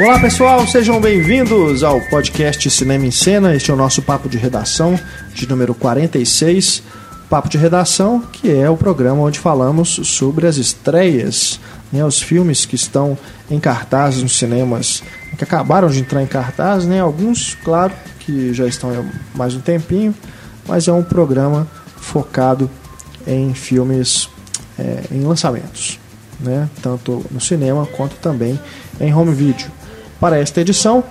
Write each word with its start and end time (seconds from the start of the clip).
Olá 0.00 0.16
pessoal, 0.20 0.64
sejam 0.64 1.00
bem-vindos 1.00 1.82
ao 1.82 2.00
podcast 2.02 2.70
Cinema 2.70 3.04
em 3.04 3.10
Cena. 3.10 3.56
Este 3.56 3.72
é 3.72 3.74
o 3.74 3.76
nosso 3.76 4.00
papo 4.00 4.28
de 4.28 4.38
redação 4.38 4.98
de 5.34 5.48
número 5.48 5.74
46. 5.74 6.84
Papo 7.28 7.48
de 7.48 7.58
redação, 7.58 8.20
que 8.20 8.48
é 8.48 8.70
o 8.70 8.76
programa 8.76 9.22
onde 9.22 9.40
falamos 9.40 9.98
sobre 10.04 10.46
as 10.46 10.56
estreias, 10.56 11.58
né, 11.92 12.04
os 12.04 12.22
filmes 12.22 12.64
que 12.64 12.76
estão 12.76 13.18
em 13.50 13.58
cartaz 13.58 14.22
nos 14.22 14.38
cinemas, 14.38 15.02
que 15.36 15.42
acabaram 15.42 15.88
de 15.88 15.98
entrar 15.98 16.22
em 16.22 16.28
cartaz, 16.28 16.84
né, 16.84 17.00
alguns, 17.00 17.56
claro, 17.64 17.92
que 18.20 18.54
já 18.54 18.68
estão 18.68 18.90
há 18.90 19.36
mais 19.36 19.56
um 19.56 19.60
tempinho, 19.60 20.14
mas 20.64 20.86
é 20.86 20.92
um 20.92 21.02
programa 21.02 21.66
focado 21.96 22.70
em 23.26 23.52
filmes, 23.52 24.28
é, 24.78 25.02
em 25.10 25.22
lançamentos, 25.22 25.98
né, 26.38 26.70
tanto 26.80 27.26
no 27.32 27.40
cinema 27.40 27.84
quanto 27.84 28.14
também 28.18 28.58
em 29.00 29.12
home 29.12 29.34
video. 29.34 29.77
Para 30.20 30.38
esta 30.38 30.60
edição, 30.60 31.04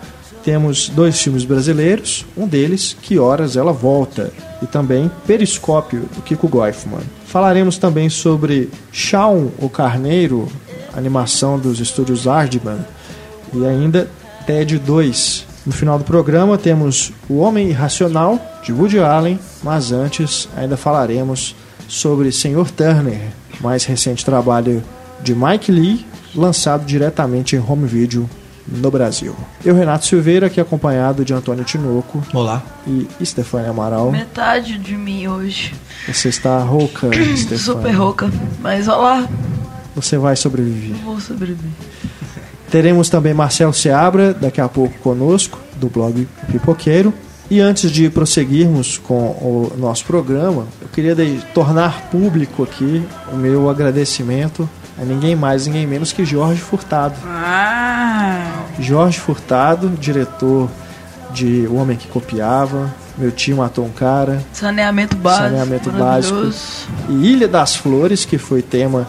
temos 0.44 0.90
dois 0.90 1.20
filmes 1.22 1.46
brasileiros, 1.46 2.26
um 2.36 2.48
deles, 2.48 2.96
Que 3.02 3.18
Horas 3.18 3.56
Ela 3.56 3.72
Volta, 3.72 4.32
e 4.62 4.66
também 4.66 5.10
Periscópio, 5.26 6.10
do 6.16 6.22
Kiko 6.22 6.48
Goifman. 6.48 7.04
Falaremos 7.26 7.78
também 7.78 8.10
sobre 8.10 8.70
Shaun, 8.92 9.50
o 9.60 9.70
Carneiro, 9.70 10.48
animação 10.96 11.58
dos 11.58 11.80
estúdios 11.80 12.28
Ardman, 12.28 12.80
e 13.54 13.66
ainda 13.66 14.10
TED 14.46 14.78
2. 14.80 15.46
No 15.66 15.72
final 15.72 15.98
do 15.98 16.06
programa 16.06 16.58
temos 16.58 17.12
O 17.30 17.40
Homem 17.40 17.70
Irracional, 17.70 18.40
de 18.64 18.74
Woody 18.74 19.00
Allen, 19.00 19.40
mas 19.64 19.92
antes 19.92 20.50
ainda 20.56 20.76
falaremos 20.76 21.56
sobre 21.88 22.32
Senhor 22.32 22.70
Turner, 22.72 23.22
mais 23.62 23.86
recente 23.86 24.26
trabalho 24.26 24.84
de 25.22 25.34
Mike 25.34 25.72
Lee, 25.72 26.06
lançado 26.36 26.86
diretamente 26.86 27.56
em 27.56 27.60
home 27.60 27.86
video 27.86 28.30
no 28.68 28.92
Brasil. 28.92 29.36
Eu, 29.64 29.76
Renato 29.76 30.06
Silveira, 30.06 30.48
aqui 30.48 30.60
acompanhado 30.60 31.24
de 31.24 31.34
Antônio 31.34 31.64
Tinoco. 31.64 32.22
Olá. 32.34 32.62
E 32.86 33.08
Stefania 33.24 33.70
Amaral. 33.70 34.12
Metade 34.12 34.78
de 34.78 34.96
mim 34.96 35.28
hoje. 35.28 35.74
Você 36.08 36.30
está 36.30 36.60
rouca, 36.60 37.08
Stefania. 37.38 37.58
Super 37.58 37.92
rouca. 37.92 38.32
Mas 38.60 38.88
olá. 38.88 39.28
Você 39.96 40.18
vai 40.18 40.36
sobreviver. 40.36 40.96
Vou 41.04 41.20
sobreviver. 41.20 41.72
Teremos 42.70 43.10
também 43.10 43.34
Marcel 43.34 43.72
Seabra 43.72 44.34
daqui 44.34 44.60
a 44.60 44.68
pouco 44.68 44.98
conosco, 45.00 45.60
do 45.78 45.88
blog 45.88 46.28
Pipoqueiro. 46.52 47.14
E 47.50 47.62
antes 47.62 47.90
de 47.90 48.10
prosseguirmos 48.10 48.98
com 48.98 49.14
o 49.16 49.72
nosso 49.78 50.04
programa, 50.04 50.68
eu 50.82 50.88
queria 50.90 51.16
tornar 51.54 52.10
público 52.12 52.62
aqui 52.62 53.02
o 53.32 53.38
meu 53.38 53.70
agradecimento 53.70 54.70
a 55.00 55.06
ninguém 55.06 55.36
mais, 55.36 55.68
ninguém 55.68 55.86
menos 55.86 56.12
que 56.12 56.26
Jorge 56.26 56.60
Furtado. 56.60 57.16
Ah. 57.26 58.57
Jorge 58.80 59.20
Furtado, 59.20 59.90
diretor 59.90 60.70
de 61.34 61.68
O 61.68 61.76
Homem 61.76 61.98
que 61.98 62.08
Copiava, 62.08 62.94
Meu 63.18 63.32
Tio 63.32 63.58
Matou 63.58 63.86
um 63.86 63.90
Cara, 63.90 64.44
Saneamento 64.54 65.16
Básico, 65.16 65.44
Saneamento 65.46 65.92
Básico. 65.92 66.52
E 67.10 67.14
Ilha 67.14 67.48
das 67.48 67.76
Flores, 67.76 68.26
que 68.26 68.38
foi 68.38 68.62
tema 68.62 69.08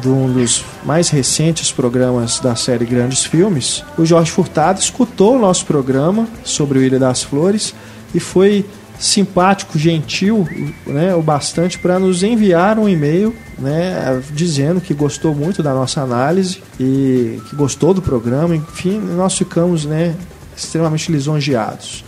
de 0.00 0.08
um 0.08 0.32
dos 0.32 0.64
mais 0.84 1.10
recentes 1.10 1.70
programas 1.70 2.40
da 2.40 2.56
série 2.56 2.84
Grandes 2.84 3.24
Filmes, 3.24 3.84
o 3.96 4.04
Jorge 4.04 4.30
Furtado 4.30 4.80
escutou 4.80 5.36
o 5.36 5.38
nosso 5.38 5.64
programa 5.66 6.26
sobre 6.44 6.78
o 6.78 6.82
Ilha 6.82 6.98
das 6.98 7.22
Flores 7.22 7.74
e 8.14 8.18
foi 8.18 8.66
simpático, 9.02 9.78
gentil, 9.78 10.46
né, 10.86 11.14
o 11.14 11.22
bastante 11.22 11.78
para 11.78 11.98
nos 11.98 12.22
enviar 12.22 12.78
um 12.78 12.88
e-mail, 12.88 13.34
né, 13.58 14.22
dizendo 14.32 14.80
que 14.80 14.94
gostou 14.94 15.34
muito 15.34 15.62
da 15.62 15.74
nossa 15.74 16.00
análise 16.00 16.62
e 16.78 17.40
que 17.48 17.56
gostou 17.56 17.92
do 17.92 18.00
programa. 18.00 18.54
Enfim, 18.54 18.98
nós 18.98 19.36
ficamos, 19.36 19.84
né, 19.84 20.14
extremamente 20.56 21.10
lisonjeados, 21.10 22.04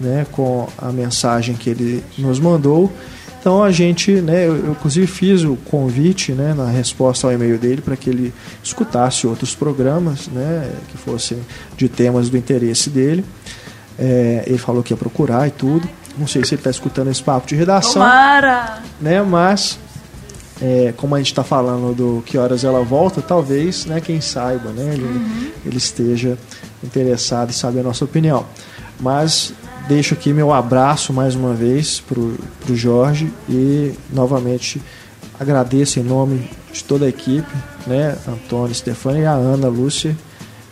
né, 0.00 0.26
com 0.32 0.68
a 0.78 0.90
mensagem 0.90 1.54
que 1.54 1.68
ele 1.70 2.02
nos 2.16 2.40
mandou 2.40 2.92
então 3.40 3.62
a 3.62 3.70
gente, 3.70 4.12
né, 4.20 4.46
eu, 4.46 4.56
eu 4.56 4.72
inclusive 4.72 5.06
fiz 5.06 5.42
o 5.44 5.56
convite, 5.56 6.32
né, 6.32 6.54
na 6.54 6.66
resposta 6.66 7.26
ao 7.26 7.32
e-mail 7.32 7.56
dele 7.56 7.80
para 7.80 7.96
que 7.96 8.10
ele 8.10 8.34
escutasse 8.62 9.26
outros 9.26 9.54
programas, 9.54 10.28
né, 10.28 10.70
que 10.88 10.98
fossem 10.98 11.38
de 11.76 11.88
temas 11.88 12.28
do 12.28 12.36
interesse 12.36 12.90
dele. 12.90 13.24
É, 13.98 14.44
ele 14.46 14.58
falou 14.58 14.82
que 14.82 14.92
ia 14.92 14.96
procurar 14.96 15.46
e 15.46 15.50
tudo. 15.50 15.88
Não 16.18 16.26
sei 16.26 16.44
se 16.44 16.54
ele 16.54 16.60
está 16.60 16.70
escutando 16.70 17.10
esse 17.10 17.22
papo 17.22 17.46
de 17.46 17.54
redação. 17.54 17.94
Tomara! 17.94 18.82
Né, 19.00 19.22
mas 19.22 19.78
é, 20.60 20.92
como 20.96 21.14
a 21.14 21.18
gente 21.18 21.28
está 21.28 21.44
falando 21.44 21.94
do 21.94 22.22
que 22.26 22.36
horas 22.36 22.64
ela 22.64 22.82
volta, 22.82 23.22
talvez, 23.22 23.86
né, 23.86 24.00
quem 24.00 24.20
saiba, 24.20 24.70
né, 24.70 24.94
ele, 24.94 25.04
uhum. 25.04 25.50
ele 25.64 25.76
esteja 25.76 26.36
interessado 26.82 27.50
em 27.50 27.52
saber 27.52 27.80
a 27.80 27.84
nossa 27.84 28.04
opinião. 28.04 28.44
Mas 28.98 29.52
deixo 29.86 30.14
aqui 30.14 30.32
meu 30.32 30.52
abraço 30.52 31.12
mais 31.12 31.34
uma 31.34 31.54
vez 31.54 32.00
para 32.00 32.18
o 32.18 32.36
Jorge 32.76 33.32
e 33.48 33.92
novamente 34.12 34.82
agradeço 35.38 36.00
em 36.00 36.02
nome 36.02 36.50
de 36.72 36.82
toda 36.82 37.06
a 37.06 37.08
equipe, 37.08 37.50
né, 37.86 38.16
Antônio, 38.26 38.74
Stefania 38.74 39.22
e 39.22 39.26
a 39.26 39.32
Ana 39.32 39.68
Lúcia, 39.68 40.16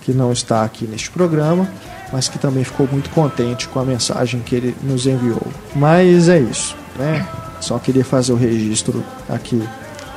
que 0.03 0.13
não 0.13 0.33
está 0.33 0.65
aqui 0.65 0.85
neste 0.85 1.11
programa, 1.11 1.69
mas 2.13 2.29
que 2.29 2.39
também 2.39 2.65
ficou 2.65 2.89
muito 2.91 3.11
contente 3.11 3.69
com 3.69 3.81
a 3.81 3.85
mensagem 3.85 4.41
que 4.41 4.55
ele 4.55 4.77
nos 4.83 5.07
enviou. 5.07 5.47
Mas 5.75 6.29
é 6.29 6.39
isso, 6.39 6.77
né? 6.99 7.27
Só 7.61 7.79
queria 7.79 8.05
fazer 8.05 8.33
o 8.33 8.37
registro 8.37 9.05
aqui 9.29 9.63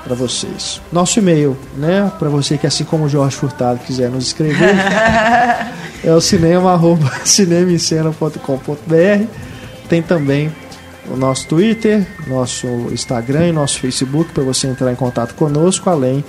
para 0.03 0.15
vocês. 0.15 0.81
Nosso 0.91 1.19
e-mail, 1.19 1.57
né, 1.77 2.11
para 2.17 2.29
você 2.29 2.57
que 2.57 2.67
assim 2.67 2.83
como 2.83 3.05
o 3.05 3.09
Jorge 3.09 3.35
Furtado 3.35 3.79
quiser 3.79 4.09
nos 4.09 4.27
escrever, 4.27 4.75
é 6.03 6.13
o 6.13 6.21
cinema 6.21 6.73
arroba. 6.73 7.11
Tem 9.87 10.01
também 10.01 10.51
o 11.09 11.17
nosso 11.17 11.47
Twitter, 11.47 12.07
nosso 12.27 12.67
Instagram 12.91 13.47
e 13.47 13.51
nosso 13.51 13.79
Facebook 13.79 14.31
para 14.31 14.43
você 14.43 14.67
entrar 14.67 14.91
em 14.91 14.95
contato 14.95 15.33
conosco, 15.33 15.89
além 15.89 16.23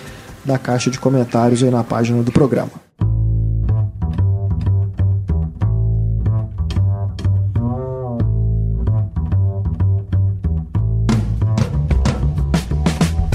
da 0.44 0.58
caixa 0.58 0.90
de 0.90 0.98
comentários 0.98 1.62
aí 1.62 1.70
na 1.70 1.84
página 1.84 2.22
do 2.22 2.32
programa. 2.32 2.89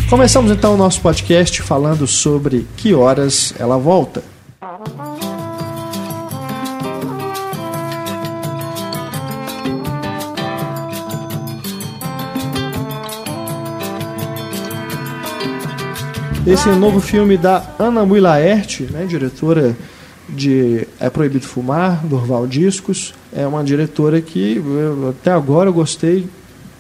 Começamos 0.09 0.51
então 0.51 0.75
o 0.75 0.77
nosso 0.77 1.01
podcast 1.01 1.63
falando 1.63 2.05
sobre 2.05 2.67
que 2.77 2.93
horas 2.93 3.55
ela 3.57 3.75
volta. 3.75 4.23
Esse 16.45 16.69
é 16.69 16.71
o 16.71 16.75
novo 16.75 17.01
filme 17.01 17.35
da 17.35 17.63
Ana 17.79 18.05
Mui 18.05 18.19
Laerte, 18.19 18.83
né, 18.83 19.07
diretora 19.07 19.75
de 20.29 20.88
É 20.99 21.09
Proibido 21.09 21.47
Fumar, 21.47 22.05
Durval 22.05 22.45
Discos. 22.45 23.15
É 23.35 23.47
uma 23.47 23.63
diretora 23.63 24.21
que 24.21 24.61
até 25.09 25.31
agora 25.31 25.69
eu 25.69 25.73
gostei 25.73 26.29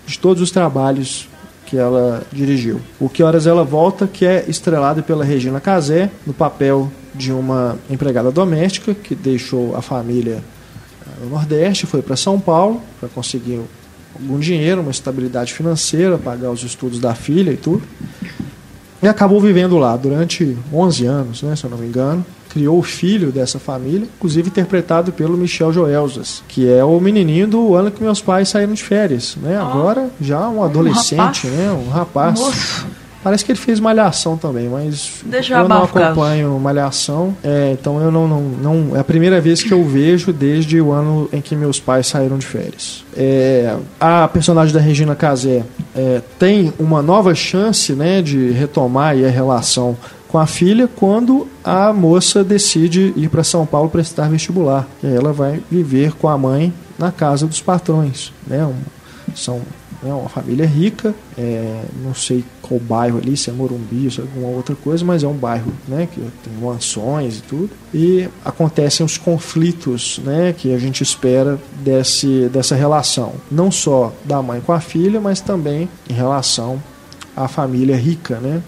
de 0.05 0.19
todos 0.19 0.43
os 0.43 0.51
trabalhos 0.51 1.27
que 1.75 1.77
ela 1.77 2.23
dirigiu. 2.31 2.79
O 3.01 3.09
Que 3.09 3.21
Horas 3.21 3.45
Ela 3.45 3.65
Volta, 3.65 4.07
que 4.07 4.25
é 4.25 4.45
estrelado 4.47 5.03
pela 5.03 5.25
Regina 5.25 5.59
Casé, 5.59 6.09
no 6.25 6.33
papel 6.33 6.89
de 7.13 7.33
uma 7.33 7.77
empregada 7.89 8.31
doméstica 8.31 8.93
que 8.93 9.13
deixou 9.13 9.75
a 9.75 9.81
família 9.81 10.41
eh, 11.05 11.23
no 11.23 11.31
Nordeste, 11.31 11.85
foi 11.85 12.01
para 12.01 12.15
São 12.15 12.39
Paulo 12.39 12.81
para 12.97 13.09
conseguir 13.09 13.59
algum 14.17 14.39
dinheiro, 14.39 14.79
uma 14.79 14.91
estabilidade 14.91 15.53
financeira, 15.53 16.17
pagar 16.17 16.49
os 16.49 16.63
estudos 16.63 16.97
da 16.97 17.13
filha 17.13 17.51
e 17.51 17.57
tudo. 17.57 17.83
E 19.03 19.07
acabou 19.09 19.41
vivendo 19.41 19.77
lá 19.77 19.97
durante 19.97 20.57
11 20.73 21.05
anos, 21.05 21.43
né, 21.43 21.57
se 21.57 21.65
eu 21.65 21.69
não 21.69 21.77
me 21.77 21.87
engano 21.87 22.25
criou 22.55 22.79
o 22.79 22.81
filho 22.81 23.33
dessa 23.33 23.59
família, 23.59 24.07
inclusive 24.15 24.47
interpretado 24.47 25.11
pelo 25.11 25.35
Michel 25.35 25.73
Joelzas, 25.73 26.41
que 26.47 26.71
é 26.71 26.81
o 26.85 26.97
menininho 27.01 27.45
do 27.45 27.75
ano 27.75 27.91
que 27.91 28.01
meus 28.01 28.21
pais 28.21 28.47
saíram 28.47 28.73
de 28.73 28.81
férias, 28.81 29.35
né? 29.41 29.57
Agora 29.57 30.09
já 30.21 30.47
um 30.47 30.63
adolescente, 30.63 31.47
um 31.47 31.49
né? 31.49 31.71
Um 31.85 31.89
rapaz. 31.89 32.39
Moço. 32.39 32.87
Parece 33.21 33.43
que 33.43 33.51
ele 33.51 33.59
fez 33.59 33.79
Malhação 33.79 34.37
também, 34.37 34.69
mas 34.69 35.13
Deixa 35.25 35.55
eu 35.55 35.67
não 35.67 35.83
acompanho 35.83 36.59
Malhação. 36.59 37.35
É, 37.43 37.71
então 37.71 37.99
eu 37.99 38.11
não, 38.11 38.27
não, 38.27 38.41
não. 38.41 38.95
É 38.95 38.99
a 38.99 39.03
primeira 39.03 39.41
vez 39.41 39.63
que 39.63 39.73
eu 39.73 39.83
vejo 39.83 40.31
desde 40.31 40.79
o 40.79 40.91
ano 40.91 41.27
em 41.33 41.41
que 41.41 41.55
meus 41.55 41.79
pais 41.79 42.05
saíram 42.05 42.37
de 42.37 42.45
férias. 42.45 43.03
É, 43.17 43.75
a 43.99 44.27
personagem 44.27 44.71
da 44.71 44.79
Regina 44.79 45.15
Casé 45.15 45.63
é, 45.95 46.21
tem 46.37 46.71
uma 46.77 47.01
nova 47.01 47.33
chance 47.33 47.93
né, 47.93 48.21
de 48.21 48.51
retomar 48.51 49.15
a 49.15 49.29
relação 49.29 49.97
com 50.35 50.39
a 50.39 50.45
filha 50.45 50.85
quando 50.85 51.47
a 51.63 51.93
moça 51.93 52.43
decide 52.43 53.13
ir 53.15 53.29
para 53.29 53.41
São 53.41 53.65
Paulo 53.65 53.89
prestar 53.89 54.27
vestibular. 54.27 54.85
E 55.01 55.07
ela 55.07 55.31
vai 55.31 55.63
viver 55.71 56.11
com 56.11 56.27
a 56.27 56.37
mãe 56.37 56.73
na 56.99 57.09
casa 57.09 57.47
dos 57.47 57.61
patrões. 57.61 58.33
Né? 58.45 58.65
Um, 58.65 58.75
são 59.33 59.61
né, 60.03 60.13
uma 60.13 60.27
família 60.27 60.65
rica, 60.65 61.15
é, 61.37 61.83
não 62.03 62.13
sei 62.13 62.43
qual 62.61 62.81
bairro 62.81 63.17
ali, 63.17 63.37
se 63.37 63.49
é 63.49 63.53
Morumbi, 63.53 64.11
se 64.11 64.19
é 64.19 64.23
alguma 64.23 64.49
outra 64.49 64.75
coisa, 64.75 65.05
mas 65.05 65.23
é 65.23 65.27
um 65.29 65.37
bairro 65.37 65.71
né, 65.87 66.05
que 66.13 66.19
tem 66.19 66.53
mansões 66.61 67.37
e 67.37 67.41
tudo. 67.41 67.69
E 67.93 68.27
acontecem 68.43 69.05
os 69.05 69.17
conflitos 69.17 70.19
né, 70.21 70.51
que 70.51 70.73
a 70.73 70.77
gente 70.77 71.01
espera 71.01 71.57
desse, 71.81 72.49
dessa 72.49 72.75
relação, 72.75 73.35
não 73.49 73.71
só 73.71 74.11
da 74.25 74.41
mãe 74.41 74.59
com 74.59 74.73
a 74.73 74.81
filha, 74.81 75.21
mas 75.21 75.39
também 75.39 75.87
em 76.09 76.13
relação 76.13 76.83
à 77.37 77.47
família 77.47 77.95
rica, 77.95 78.37
né? 78.41 78.61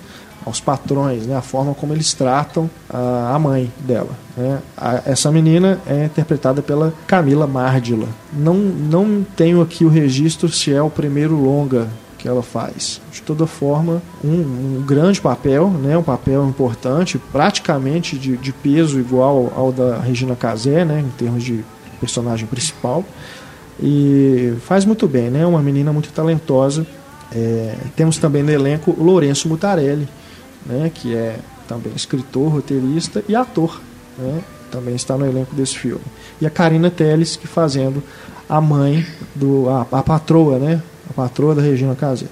Aos 0.47 0.61
patrões, 0.61 1.27
né, 1.27 1.35
a 1.35 1.41
forma 1.41 1.73
como 1.73 1.93
eles 1.93 2.13
tratam 2.13 2.69
a, 2.89 3.35
a 3.35 3.39
mãe 3.39 3.71
dela. 3.79 4.11
Né. 4.35 4.59
A, 4.77 5.01
essa 5.05 5.31
menina 5.31 5.79
é 5.85 6.05
interpretada 6.05 6.61
pela 6.61 6.93
Camila 7.05 7.45
Mardila. 7.45 8.07
Não, 8.33 8.55
não 8.55 9.25
tenho 9.35 9.61
aqui 9.61 9.83
o 9.83 9.89
registro 9.89 10.49
se 10.49 10.73
é 10.73 10.81
o 10.81 10.89
primeiro 10.89 11.35
longa 11.35 11.87
que 12.17 12.27
ela 12.27 12.41
faz. 12.41 13.01
De 13.11 13.21
toda 13.21 13.45
forma, 13.45 14.01
um, 14.23 14.77
um 14.79 14.83
grande 14.85 15.19
papel, 15.21 15.69
né, 15.69 15.97
um 15.97 16.03
papel 16.03 16.47
importante, 16.47 17.17
praticamente 17.17 18.17
de, 18.17 18.37
de 18.37 18.53
peso 18.53 18.99
igual 18.99 19.51
ao 19.55 19.71
da 19.71 19.99
Regina 19.99 20.35
Casé, 20.35 20.85
né, 20.85 21.01
em 21.01 21.09
termos 21.17 21.43
de 21.43 21.63
personagem 21.99 22.47
principal. 22.47 23.03
E 23.79 24.53
faz 24.65 24.85
muito 24.85 25.07
bem, 25.07 25.29
né? 25.29 25.45
Uma 25.45 25.61
menina 25.61 25.93
muito 25.93 26.09
talentosa. 26.11 26.85
É, 27.31 27.75
temos 27.95 28.17
também 28.17 28.41
no 28.41 28.51
elenco 28.51 28.95
Lourenço 28.97 29.47
Mutarelli, 29.47 30.07
né, 30.65 30.91
que 30.93 31.15
é 31.15 31.39
também 31.67 31.93
escritor, 31.95 32.51
roteirista 32.51 33.23
e 33.27 33.35
ator, 33.35 33.81
né, 34.17 34.41
também 34.71 34.95
está 34.95 35.17
no 35.17 35.25
elenco 35.25 35.55
desse 35.55 35.77
filme. 35.77 36.03
E 36.41 36.45
a 36.45 36.49
Karina 36.49 36.89
Telles, 36.89 37.35
que 37.35 37.47
fazendo 37.47 38.03
a 38.49 38.61
mãe 38.61 39.05
do 39.35 39.69
a, 39.69 39.81
a 39.91 40.03
patroa, 40.03 40.59
né, 40.59 40.81
a 41.09 41.13
patroa 41.13 41.55
da 41.55 41.61
Regina 41.61 41.95
Casé. 41.95 42.27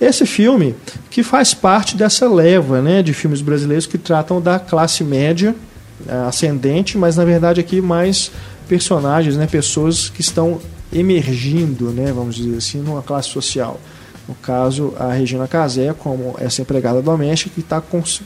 Esse 0.00 0.26
filme 0.26 0.74
que 1.10 1.22
faz 1.22 1.54
parte 1.54 1.96
dessa 1.96 2.28
leva, 2.28 2.82
né, 2.82 3.02
de 3.02 3.14
filmes 3.14 3.40
brasileiros 3.40 3.86
que 3.86 3.96
tratam 3.96 4.40
da 4.40 4.58
classe 4.58 5.04
média 5.04 5.54
é, 6.08 6.14
ascendente, 6.26 6.98
mas 6.98 7.16
na 7.16 7.24
verdade 7.24 7.60
aqui 7.60 7.80
mais 7.80 8.32
personagens, 8.68 9.36
né, 9.36 9.46
pessoas 9.46 10.08
que 10.08 10.20
estão 10.20 10.60
emergindo, 10.92 11.90
né, 11.90 12.12
vamos 12.12 12.34
dizer 12.34 12.56
assim, 12.56 12.78
numa 12.78 13.02
classe 13.02 13.28
social. 13.28 13.80
No 14.32 14.36
caso, 14.36 14.94
a 14.98 15.12
Regina 15.12 15.46
Casé, 15.46 15.92
como 15.92 16.34
essa 16.38 16.62
empregada 16.62 17.02
doméstica, 17.02 17.50
que 17.54 17.60
está 17.60 17.82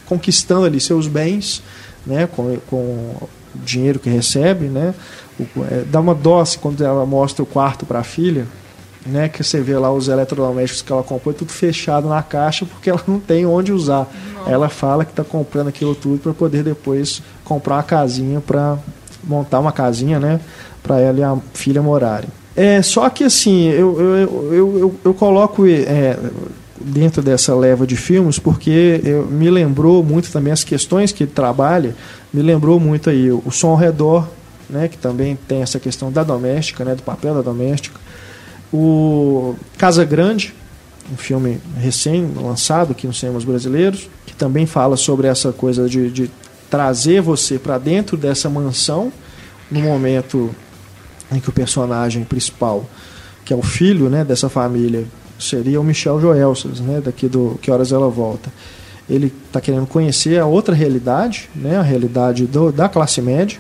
conquistando 0.07 0.65
ali 0.65 0.81
seus 0.81 1.09
bens, 1.09 1.65
né, 2.07 2.29
com, 2.29 2.57
com 2.69 2.77
o 2.77 3.29
dinheiro 3.57 3.99
que 3.99 4.09
recebe, 4.09 4.67
né, 4.67 4.95
o, 5.39 5.43
é, 5.69 5.83
dá 5.85 5.99
uma 5.99 6.15
dó 6.15 6.45
quando 6.61 6.85
ela 6.85 7.05
mostra 7.05 7.43
o 7.43 7.47
quarto 7.47 7.85
para 7.85 7.99
a 7.99 8.05
filha, 8.05 8.47
né, 9.05 9.29
que 9.29 9.43
você 9.43 9.61
vê 9.61 9.77
lá 9.77 9.93
os 9.93 10.07
eletrodomésticos 10.07 10.83
que 10.83 10.93
ela 10.93 11.03
comprou, 11.03 11.35
tudo 11.35 11.51
fechado 11.51 12.09
na 12.09 12.23
caixa 12.23 12.65
porque 12.65 12.89
ela 12.89 13.03
não 13.05 13.19
tem 13.19 13.45
onde 13.45 13.73
usar. 13.73 14.09
Não. 14.33 14.53
Ela 14.53 14.69
fala 14.69 15.05
que 15.05 15.11
está 15.11 15.25
comprando 15.25 15.67
aquilo 15.67 15.97
tudo 15.97 16.21
para 16.21 16.33
poder 16.33 16.63
depois 16.63 17.21
comprar 17.43 17.75
uma 17.77 17.83
casinha 17.83 18.41
para 18.41 18.79
montar 19.25 19.59
uma 19.59 19.73
casinha, 19.73 20.21
né, 20.21 20.41
para 20.85 21.01
ela 21.01 21.19
e 21.19 21.23
a 21.25 21.37
filha 21.53 21.83
morarem. 21.83 22.31
É, 22.57 22.81
só 22.81 23.09
que 23.11 23.23
assim, 23.23 23.69
eu, 23.69 24.01
eu, 24.01 24.17
eu, 24.17 24.79
eu, 24.79 24.95
eu 25.05 25.15
coloco 25.15 25.67
é, 25.67 26.19
dentro 26.81 27.23
dessa 27.23 27.55
leva 27.55 27.87
de 27.87 27.97
filmes 27.97 28.39
porque 28.39 29.01
eu, 29.05 29.27
me 29.27 29.51
lembrou 29.51 30.03
muito 30.03 30.33
também 30.33 30.53
as 30.53 30.65
questões 30.65 31.13
que 31.13 31.25
ele 31.25 31.33
trabalha, 31.33 31.95
me 32.33 32.41
lembrou 32.41 32.81
muito 32.81 33.11
aí 33.11 33.31
o 33.31 33.51
som 33.51 33.69
ao 33.69 33.77
redor, 33.77 34.27
né, 34.71 34.89
que 34.89 34.97
também 34.97 35.39
tem 35.47 35.63
essa 35.63 35.79
questão 35.79 36.11
da 36.11 36.25
doméstica, 36.25 36.83
né, 36.85 36.95
do 36.95 37.03
papel 37.03 37.35
da 37.35 37.43
doméstica. 37.43 38.01
O 38.73 39.55
Casa 39.77 40.05
Grande, 40.05 40.55
um 41.13 41.17
filme 41.17 41.61
recém-lançado 41.79 42.93
aqui 42.93 43.07
nos 43.07 43.19
cinemas 43.19 43.45
brasileiros, 43.45 44.09
que 44.25 44.35
também 44.35 44.67
fala 44.67 44.97
sobre 44.97 45.29
essa 45.29 45.53
coisa 45.53 45.89
de, 45.89 46.11
de 46.11 46.31
trazer 46.69 47.21
você 47.21 47.59
para 47.59 47.79
dentro 47.79 48.17
dessa 48.17 48.49
mansão 48.49 49.13
no 49.71 49.81
momento 49.81 50.51
em 51.33 51.41
que 51.41 51.49
o 51.49 51.53
personagem 51.53 52.25
principal, 52.25 52.85
que 53.45 53.53
é 53.53 53.57
o 53.57 53.63
filho 53.63 54.09
né, 54.09 54.25
dessa 54.25 54.49
família, 54.49 55.05
seria 55.39 55.81
o 55.81 55.85
Michel 55.85 56.21
Joelsas, 56.21 56.81
né, 56.81 57.01
daqui 57.05 57.29
do 57.29 57.59
Que 57.61 57.71
Horas 57.71 57.93
Ela 57.93 58.09
Volta. 58.09 58.51
Ele 59.09 59.33
está 59.47 59.61
querendo 59.61 59.87
conhecer 59.87 60.41
a 60.41 60.47
outra 60.47 60.75
realidade, 60.75 61.49
né, 61.55 61.77
a 61.77 61.83
realidade 61.83 62.47
do, 62.47 62.73
da 62.73 62.89
classe 62.89 63.21
média, 63.21 63.59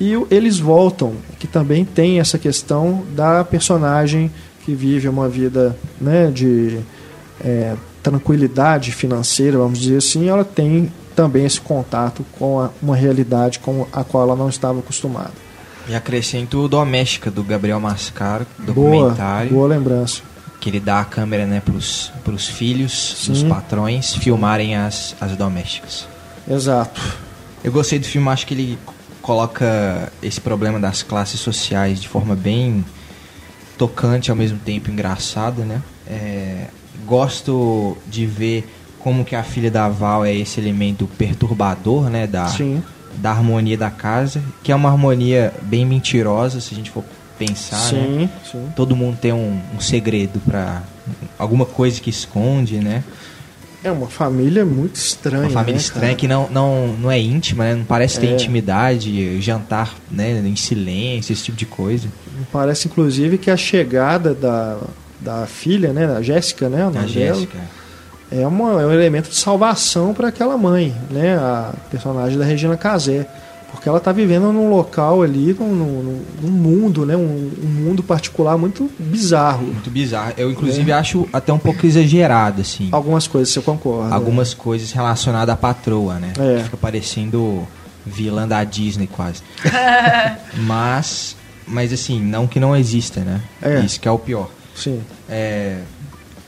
e 0.00 0.12
eles 0.30 0.58
voltam, 0.58 1.14
que 1.38 1.46
também 1.46 1.84
tem 1.84 2.20
essa 2.20 2.38
questão 2.38 3.02
da 3.16 3.44
personagem 3.44 4.30
que 4.64 4.74
vive 4.74 5.08
uma 5.08 5.28
vida 5.28 5.76
né, 6.00 6.30
de 6.30 6.78
é, 7.40 7.74
tranquilidade 8.02 8.92
financeira, 8.92 9.58
vamos 9.58 9.78
dizer 9.78 9.96
assim, 9.96 10.28
ela 10.28 10.44
tem 10.44 10.92
também 11.16 11.44
esse 11.44 11.60
contato 11.60 12.24
com 12.38 12.60
a, 12.60 12.70
uma 12.80 12.94
realidade 12.94 13.58
com 13.58 13.86
a 13.92 14.04
qual 14.04 14.22
ela 14.24 14.36
não 14.36 14.48
estava 14.48 14.78
acostumada. 14.78 15.47
E 15.88 15.94
acrescento 15.94 16.58
o 16.58 16.68
Doméstica, 16.68 17.30
do 17.30 17.42
Gabriel 17.42 17.80
Mascaro, 17.80 18.46
documentário. 18.58 19.50
Boa, 19.50 19.66
boa 19.66 19.68
lembrança. 19.68 20.20
Que 20.60 20.68
ele 20.68 20.80
dá 20.80 21.00
a 21.00 21.04
câmera 21.04 21.46
né, 21.46 21.62
para 21.62 21.74
os 22.34 22.46
filhos 22.46 23.16
Sim. 23.20 23.32
dos 23.32 23.42
patrões 23.44 24.14
filmarem 24.14 24.76
as, 24.76 25.16
as 25.18 25.34
domésticas. 25.34 26.06
Exato. 26.46 27.00
Eu 27.64 27.72
gostei 27.72 27.98
do 27.98 28.04
filme, 28.04 28.28
acho 28.28 28.46
que 28.46 28.52
ele 28.52 28.78
coloca 29.22 30.12
esse 30.22 30.40
problema 30.40 30.78
das 30.78 31.02
classes 31.02 31.40
sociais 31.40 32.00
de 32.00 32.08
forma 32.08 32.36
bem 32.36 32.84
tocante, 33.78 34.30
ao 34.30 34.36
mesmo 34.36 34.58
tempo 34.58 34.90
engraçada, 34.90 35.64
né? 35.64 35.80
É, 36.06 36.66
gosto 37.06 37.96
de 38.06 38.26
ver 38.26 38.68
como 38.98 39.24
que 39.24 39.36
a 39.36 39.42
filha 39.42 39.70
da 39.70 39.88
Val 39.88 40.24
é 40.24 40.34
esse 40.34 40.60
elemento 40.60 41.06
perturbador, 41.16 42.10
né? 42.10 42.26
Da, 42.26 42.46
Sim 42.48 42.82
da 43.16 43.30
harmonia 43.30 43.76
da 43.76 43.90
casa, 43.90 44.42
que 44.62 44.72
é 44.72 44.74
uma 44.74 44.90
harmonia 44.90 45.52
bem 45.62 45.84
mentirosa, 45.84 46.60
se 46.60 46.74
a 46.74 46.76
gente 46.76 46.90
for 46.90 47.04
pensar, 47.38 47.76
sim, 47.76 47.96
né? 47.96 48.30
Sim. 48.50 48.68
Todo 48.74 48.96
mundo 48.96 49.16
tem 49.20 49.32
um, 49.32 49.60
um 49.74 49.80
segredo 49.80 50.40
para 50.40 50.82
alguma 51.38 51.64
coisa 51.64 52.00
que 52.00 52.10
esconde, 52.10 52.78
né? 52.78 53.04
É 53.82 53.92
uma 53.92 54.08
família 54.08 54.64
muito 54.64 54.96
estranha. 54.96 55.44
Uma 55.44 55.50
família 55.50 55.74
né, 55.74 55.80
estranha 55.80 56.06
cara? 56.08 56.18
que 56.18 56.26
não, 56.26 56.48
não, 56.50 56.88
não 56.98 57.10
é 57.10 57.18
íntima, 57.18 57.64
né? 57.64 57.74
Não 57.76 57.84
parece 57.84 58.18
ter 58.18 58.26
é. 58.26 58.32
intimidade, 58.32 59.40
jantar 59.40 59.94
né, 60.10 60.42
em 60.44 60.56
silêncio, 60.56 61.32
esse 61.32 61.44
tipo 61.44 61.56
de 61.56 61.66
coisa. 61.66 62.08
Parece, 62.52 62.88
inclusive, 62.88 63.38
que 63.38 63.50
a 63.50 63.56
chegada 63.56 64.34
da, 64.34 64.78
da 65.20 65.46
filha, 65.46 65.92
né? 65.92 66.08
Da 66.08 66.20
Jéssica, 66.20 66.68
né? 66.68 66.90
A 66.92 67.06
Jéssica 67.06 67.58
é, 68.30 68.46
uma, 68.46 68.82
é 68.82 68.86
um 68.86 68.92
elemento 68.92 69.30
de 69.30 69.36
salvação 69.36 70.12
para 70.12 70.28
aquela 70.28 70.56
mãe, 70.56 70.94
né? 71.10 71.36
A 71.36 71.72
personagem 71.90 72.38
da 72.38 72.44
Regina 72.44 72.76
Casé. 72.76 73.26
Porque 73.70 73.88
ela 73.88 73.98
está 73.98 74.12
vivendo 74.12 74.50
num 74.50 74.70
local 74.70 75.22
ali, 75.22 75.52
num, 75.52 75.74
num, 75.74 76.22
num 76.42 76.50
mundo, 76.50 77.04
né? 77.04 77.16
Um, 77.16 77.50
um, 77.62 77.66
mundo 77.66 78.02
particular 78.02 78.56
muito 78.56 78.90
bizarro. 78.98 79.66
Muito 79.66 79.90
bizarro. 79.90 80.32
Eu, 80.36 80.50
inclusive, 80.50 80.90
é. 80.90 80.94
acho 80.94 81.28
até 81.32 81.52
um 81.52 81.58
pouco 81.58 81.86
exagerado, 81.86 82.62
assim. 82.62 82.88
Algumas 82.90 83.26
coisas 83.26 83.52
você 83.52 83.60
concorda. 83.60 84.14
Algumas 84.14 84.54
coisas 84.54 84.90
relacionadas 84.90 85.52
à 85.52 85.56
patroa, 85.56 86.14
né? 86.14 86.32
É. 86.38 86.64
Fica 86.64 86.78
parecendo 86.78 87.66
vilã 88.06 88.48
da 88.48 88.64
Disney, 88.64 89.06
quase. 89.06 89.42
mas, 90.66 91.36
mas, 91.66 91.92
assim, 91.92 92.20
não 92.20 92.46
que 92.46 92.58
não 92.58 92.74
exista, 92.74 93.20
né? 93.20 93.42
É. 93.60 93.80
Isso 93.80 94.00
que 94.00 94.08
é 94.08 94.10
o 94.10 94.18
pior. 94.18 94.50
Sim. 94.74 95.02
É 95.28 95.82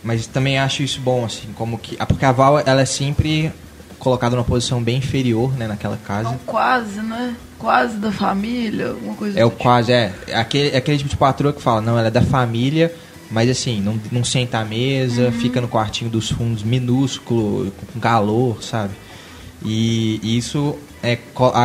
mas 0.02 0.26
também 0.26 0.58
acho 0.58 0.82
isso 0.82 1.00
bom, 1.00 1.24
assim, 1.24 1.48
como 1.54 1.78
que. 1.78 1.96
Porque 2.06 2.24
a 2.24 2.32
Val, 2.32 2.58
ela 2.60 2.80
é 2.80 2.86
sempre 2.86 3.52
colocada 3.98 4.34
numa 4.34 4.44
posição 4.44 4.82
bem 4.82 4.96
inferior, 4.96 5.52
né, 5.56 5.66
naquela 5.66 5.98
casa. 5.98 6.30
Não, 6.30 6.38
quase, 6.38 7.00
né? 7.00 7.36
Quase 7.58 7.98
da 7.98 8.10
família, 8.10 8.88
alguma 8.88 9.14
coisa 9.14 9.38
É 9.38 9.44
o 9.44 9.50
tipo. 9.50 9.62
quase, 9.62 9.92
é. 9.92 10.14
é 10.26 10.36
aquele, 10.36 10.70
é 10.70 10.78
aquele 10.78 10.96
tipo 10.96 11.10
de 11.10 11.16
patroa 11.16 11.52
que 11.52 11.60
fala, 11.60 11.82
não, 11.82 11.98
ela 11.98 12.08
é 12.08 12.10
da 12.10 12.22
família, 12.22 12.92
mas 13.30 13.50
assim, 13.50 13.80
não, 13.80 14.00
não 14.10 14.24
senta 14.24 14.58
à 14.58 14.64
mesa, 14.64 15.26
uhum. 15.26 15.32
fica 15.32 15.60
no 15.60 15.68
quartinho 15.68 16.10
dos 16.10 16.30
fundos 16.30 16.62
minúsculo, 16.62 17.70
com 17.92 18.00
calor, 18.00 18.62
sabe? 18.62 18.94
E, 19.62 20.18
e 20.22 20.38
isso 20.38 20.74
é, 21.02 21.18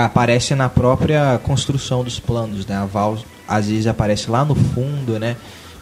aparece 0.04 0.54
na 0.54 0.68
própria 0.68 1.40
construção 1.42 2.04
dos 2.04 2.20
planos, 2.20 2.66
né? 2.66 2.76
A 2.76 2.86
Val 2.86 3.18
às 3.48 3.68
vezes 3.70 3.88
aparece 3.88 4.30
lá 4.30 4.44
no 4.44 4.56
fundo, 4.56 5.18
né? 5.18 5.38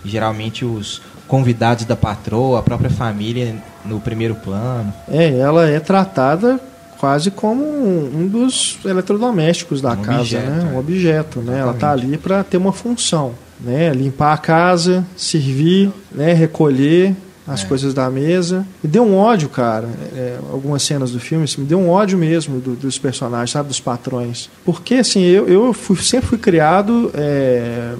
geralmente 0.05 0.65
os 0.65 1.01
convidados 1.33 1.83
da 1.85 1.95
patroa, 1.95 2.59
a 2.59 2.61
própria 2.61 2.91
família 2.91 3.55
no 3.83 3.99
primeiro 3.99 4.35
plano. 4.35 4.93
É, 5.09 5.35
ela 5.35 5.67
é 5.67 5.79
tratada 5.79 6.59
quase 6.99 7.31
como 7.31 7.63
um, 7.63 8.27
dos 8.27 8.77
eletrodomésticos 8.85 9.81
da 9.81 9.93
um 9.93 10.01
casa, 10.03 10.19
objeto, 10.19 10.51
né? 10.51 10.71
Um 10.71 10.77
objeto, 10.77 11.41
né? 11.41 11.57
Ela 11.57 11.71
está 11.71 11.91
ali 11.91 12.19
para 12.19 12.43
ter 12.43 12.57
uma 12.57 12.71
função, 12.71 13.33
né? 13.59 13.91
Limpar 13.93 14.33
a 14.33 14.37
casa, 14.37 15.03
servir, 15.17 15.91
né? 16.11 16.33
Recolher 16.33 17.15
as 17.47 17.63
é. 17.63 17.65
coisas 17.65 17.95
da 17.95 18.07
mesa. 18.11 18.63
Me 18.83 18.87
deu 18.87 19.03
um 19.03 19.17
ódio, 19.17 19.49
cara. 19.49 19.89
É, 20.15 20.37
algumas 20.51 20.83
cenas 20.83 21.09
do 21.09 21.19
filme, 21.19 21.45
assim, 21.45 21.61
me 21.61 21.67
deu 21.67 21.79
um 21.79 21.89
ódio 21.89 22.15
mesmo 22.15 22.59
do, 22.59 22.75
dos 22.75 22.99
personagens, 22.99 23.49
sabe? 23.49 23.69
Dos 23.69 23.79
patrões. 23.79 24.51
Porque, 24.63 24.93
assim, 24.93 25.23
eu, 25.23 25.47
eu 25.47 25.73
fui, 25.73 25.97
sempre 25.97 26.27
fui 26.27 26.37
criado 26.37 27.09
é, 27.15 27.95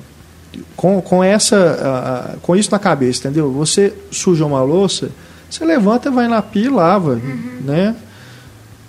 com, 0.75 1.01
com 1.01 1.23
essa 1.23 2.37
com 2.41 2.55
isso 2.55 2.71
na 2.71 2.79
cabeça, 2.79 3.19
entendeu? 3.21 3.51
Você 3.53 3.93
suja 4.11 4.45
uma 4.45 4.61
louça, 4.61 5.09
você 5.49 5.63
levanta, 5.65 6.09
vai 6.11 6.27
na 6.27 6.41
pia 6.41 6.65
e 6.65 6.69
lava, 6.69 7.19
né? 7.61 7.95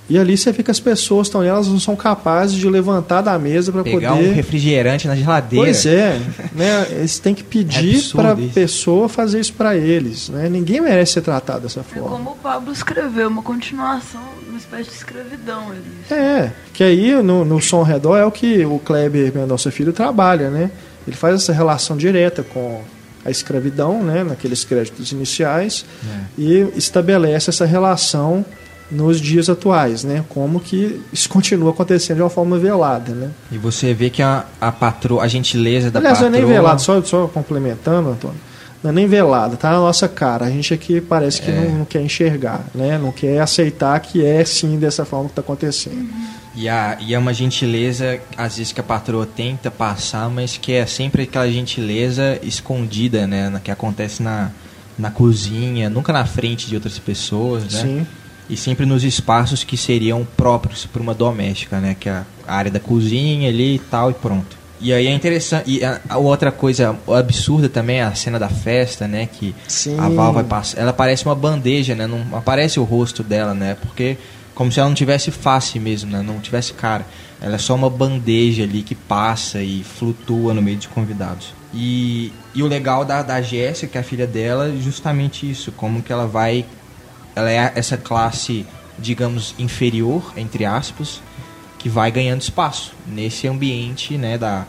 E 0.09 0.19
ali 0.19 0.37
você 0.37 0.53
fica 0.53 0.71
as 0.71 0.79
pessoas 0.79 1.29
estão 1.29 1.41
ali, 1.41 1.49
elas 1.49 1.67
não 1.67 1.81
são 1.81 1.97
capazes 1.97 2.59
de 2.59 2.69
levantar 2.69 3.23
da 3.23 3.39
mesa 3.39 3.73
para 3.73 3.83
poder 3.83 3.97
Pegar 3.97 4.13
um 4.13 4.35
refrigerante 4.35 5.09
na 5.09 5.17
geladeira. 5.17 5.65
Pois 5.65 5.87
é, 5.87 6.21
né? 6.53 6.87
Eles 6.91 7.19
têm 7.19 7.35
que 7.35 7.43
pedir 7.43 7.95
absurdo 7.97 8.17
para 8.17 8.33
a 8.33 8.37
pessoa 8.37 9.09
fazer 9.09 9.41
isso 9.41 9.55
para 9.55 9.75
eles, 9.75 10.29
né? 10.29 10.51
Ninguém 10.51 10.83
merece 10.83 11.13
ser 11.13 11.23
tratado 11.23 11.61
dessa 11.61 11.81
É 11.81 11.83
forma. 11.83 12.11
como 12.11 12.31
o 12.33 12.37
Pablo 12.37 12.71
escreveu, 12.71 13.29
uma 13.29 13.41
continuação, 13.41 14.21
uma 14.47 14.59
espécie 14.59 14.91
de 14.91 14.97
escravidão 14.97 15.71
ali. 15.71 15.81
É, 16.15 16.51
que 16.75 16.85
aí 16.85 17.15
no, 17.23 17.43
no 17.43 17.59
som 17.63 17.79
ao 17.79 17.85
redor 17.85 18.19
é 18.19 18.27
o 18.27 18.31
que 18.31 18.63
o 18.67 18.79
Kleber 18.79 19.33
Mendonça 19.35 19.71
Filho 19.71 19.93
trabalha, 19.95 20.51
né? 20.51 20.71
Ele 21.07 21.17
faz 21.17 21.35
essa 21.37 21.53
relação 21.53 21.97
direta 21.97 22.43
com 22.43 22.81
a 23.25 23.31
escravidão, 23.31 24.03
né, 24.03 24.23
naqueles 24.23 24.65
créditos 24.65 25.13
iniciais, 25.13 25.85
É. 26.07 26.25
e 26.37 26.69
estabelece 26.77 27.49
essa 27.51 27.65
relação 27.65 28.45
nos 28.91 29.19
dias 29.19 29.49
atuais, 29.49 30.05
né? 30.05 30.23
Como 30.29 30.61
que 30.61 31.01
isso 31.13 31.27
continua 31.31 31.71
acontecendo 31.71 32.17
de 32.19 32.23
uma 32.23 32.29
forma 32.31 32.59
velada, 32.59 33.13
né? 33.15 33.31
E 33.51 33.57
você 33.57 33.95
vê 33.95 34.11
que 34.11 34.23
a, 34.23 34.45
a 34.61 34.71
patroa, 34.71 35.23
a 35.25 35.29
gentileza 35.29 35.91
da 35.91 35.99
Aliás, 36.01 36.21
não 36.21 36.27
é 36.29 36.31
patroa... 36.31 36.47
nem 36.47 36.55
velado, 36.57 36.81
só, 36.83 37.03
só 37.03 37.27
complementando, 37.27 38.11
Antônio. 38.11 38.37
Não 38.83 38.91
é 38.91 38.93
nem 38.93 39.07
velado, 39.09 39.57
tá 39.57 39.71
na 39.71 39.79
nossa 39.79 40.07
cara. 40.07 40.45
A 40.45 40.51
gente 40.51 40.75
aqui 40.75 41.01
parece 41.01 41.41
que 41.41 41.51
É. 41.51 41.55
não, 41.55 41.79
não 41.79 41.85
quer 41.87 42.03
enxergar, 42.03 42.63
né? 42.75 42.99
Não 42.99 43.11
quer 43.11 43.41
aceitar 43.41 43.99
que 44.01 44.23
é 44.23 44.45
sim 44.45 44.79
dessa 44.79 45.07
forma 45.07 45.25
que 45.25 45.33
está 45.33 45.41
acontecendo. 45.41 46.07
E, 46.57 46.69
a, 46.69 46.97
e 47.01 47.15
é 47.15 47.19
uma 47.19 47.35
gentileza, 47.35 48.21
às 48.37 48.57
vezes, 48.57 48.73
que 48.73 48.81
a 48.81 48.85
patroa 48.85 49.27
tenta 49.27 49.71
passar, 49.71 50.29
mas 50.31 50.57
que 50.57 50.73
é 50.73 50.87
sempre 50.87 51.25
aquela 51.25 51.51
gentileza 51.51 52.39
escondida, 52.43 53.27
né? 53.27 53.61
Que 53.63 53.71
acontece 53.71 54.23
na, 54.23 54.51
na 54.97 55.11
cozinha, 55.11 55.91
nunca 55.91 56.13
na 56.13 56.25
frente 56.25 56.69
de 56.69 56.75
outras 56.77 56.99
pessoas, 56.99 57.65
né? 57.73 57.83
Sim. 57.83 58.07
E 58.49 58.57
sempre 58.57 58.87
nos 58.87 59.03
espaços 59.03 59.65
que 59.65 59.77
seriam 59.77 60.27
próprios 60.37 60.87
para 60.87 61.03
uma 61.03 61.15
doméstica, 61.15 61.81
né? 61.81 61.97
Que 61.99 62.09
é 62.09 62.23
a 62.47 62.55
área 62.55 62.71
da 62.71 62.81
cozinha 62.81 63.49
ali 63.49 63.77
e 63.77 63.79
tal, 63.79 64.11
e 64.11 64.15
pronto. 64.15 64.65
E 64.81 64.93
aí 64.93 65.07
é 65.07 65.15
interessante. 65.15 65.71
E 65.71 65.85
a, 65.85 66.01
a 66.09 66.19
outra 66.19 66.53
coisa 66.53 66.95
absurda 67.09 67.69
também 67.69 67.99
é 68.01 68.03
a 68.03 68.15
cena 68.15 68.39
da 68.39 68.49
festa, 68.49 69.09
né? 69.09 69.27
Que 69.27 69.55
Sim. 69.67 69.99
a 69.99 70.09
Val 70.09 70.33
vai 70.33 70.45
passar. 70.45 70.79
Ela 70.79 70.93
parece 70.93 71.25
uma 71.25 71.35
bandeja, 71.35 71.95
né? 71.95 72.07
Não 72.07 72.37
aparece 72.37 72.79
o 72.79 72.85
rosto 72.85 73.23
dela, 73.23 73.55
né? 73.55 73.77
Porque 73.81 74.19
como 74.55 74.71
se 74.71 74.79
ela 74.79 74.89
não 74.89 74.95
tivesse 74.95 75.31
face 75.31 75.79
mesmo, 75.79 76.11
né? 76.11 76.23
Não 76.23 76.39
tivesse 76.41 76.73
cara. 76.73 77.05
Ela 77.41 77.57
é 77.57 77.59
só 77.59 77.75
uma 77.75 77.91
bandeja 77.91 78.63
ali 78.63 78.83
que 78.83 78.95
passa 78.95 79.61
e 79.61 79.83
flutua 79.83 80.55
no 80.55 80.63
meio 80.63 80.77
de 80.77 80.89
convidados. 80.89 81.53
E, 81.73 82.33
e 82.55 82.63
o 82.63 82.67
legal 82.67 83.05
da, 83.05 83.23
da 83.23 83.43
Jéssica, 83.43 83.93
que 83.93 83.99
é 83.99 84.01
a 84.01 84.05
filha 84.05 84.27
dela, 84.27 84.69
é 84.69 84.77
justamente 84.81 85.51
isso. 85.51 85.73
Como 85.73 86.03
que 86.03 86.13
ela 86.13 86.27
vai... 86.27 86.65
Ela 87.35 87.51
é 87.51 87.73
essa 87.75 87.97
classe, 87.97 88.65
digamos, 88.99 89.55
inferior, 89.59 90.33
entre 90.37 90.65
aspas, 90.65 91.21
que 91.79 91.89
vai 91.89 92.11
ganhando 92.13 92.41
espaço 92.41 92.93
nesse 93.07 93.49
ambiente, 93.49 94.17
né? 94.17 94.39
Da, 94.39 94.65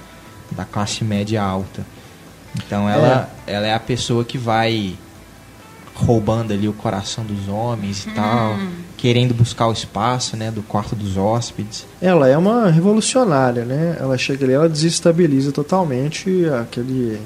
da 0.51 0.65
classe 0.65 1.03
média 1.03 1.43
alta. 1.43 1.85
Então 2.57 2.89
ela, 2.89 3.29
ela 3.45 3.67
é 3.67 3.73
a 3.73 3.79
pessoa 3.79 4.23
que 4.23 4.37
vai 4.37 4.95
roubando 5.93 6.53
ali 6.53 6.67
o 6.67 6.73
coração 6.73 7.23
dos 7.23 7.47
homens 7.47 8.05
e 8.05 8.11
tal, 8.11 8.57
querendo 9.05 9.35
buscar 9.35 9.67
o 9.67 9.71
espaço, 9.71 10.35
né, 10.35 10.49
do 10.49 10.63
quarto 10.63 10.95
dos 10.95 11.15
hóspedes. 11.15 11.85
Ela 12.01 12.27
é 12.27 12.35
uma 12.35 12.71
revolucionária, 12.71 13.63
né? 13.63 13.95
Ela 13.99 14.17
chega 14.17 14.43
ali, 14.43 14.53
ela 14.53 14.67
desestabiliza 14.67 15.51
totalmente 15.51 16.47
aquele 16.59 17.21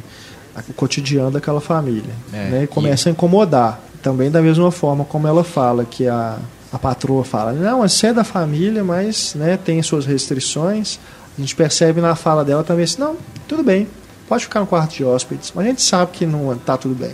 o 0.67 0.73
cotidiano 0.73 1.31
daquela 1.31 1.61
família, 1.61 2.13
É, 2.33 2.49
né? 2.49 2.63
E 2.63 2.67
começa 2.67 3.07
a 3.07 3.11
incomodar. 3.13 3.81
Também 4.03 4.29
da 4.29 4.41
mesma 4.41 4.69
forma 4.71 5.05
como 5.05 5.25
ela 5.25 5.41
fala 5.41 5.85
que 5.85 6.05
a 6.05 6.37
a 6.71 6.77
patroa 6.77 7.23
fala, 7.23 7.53
não, 7.53 7.79
você 7.79 8.07
é 8.07 8.13
da 8.13 8.25
família, 8.25 8.83
mas 8.83 9.33
né, 9.33 9.57
tem 9.57 9.81
suas 9.81 10.05
restrições. 10.05 10.99
A 11.37 11.41
gente 11.41 11.55
percebe 11.55 12.01
na 12.01 12.13
fala 12.13 12.43
dela 12.43 12.61
também 12.61 12.83
assim, 12.83 12.99
não, 12.99 13.15
tudo 13.47 13.63
bem, 13.63 13.87
pode 14.27 14.43
ficar 14.43 14.59
no 14.59 14.67
quarto 14.67 14.97
de 14.97 15.05
hóspedes, 15.05 15.53
mas 15.55 15.65
a 15.65 15.69
gente 15.69 15.81
sabe 15.81 16.11
que 16.11 16.25
não 16.25 16.53
tá 16.57 16.75
tudo 16.75 16.93
bem 16.93 17.13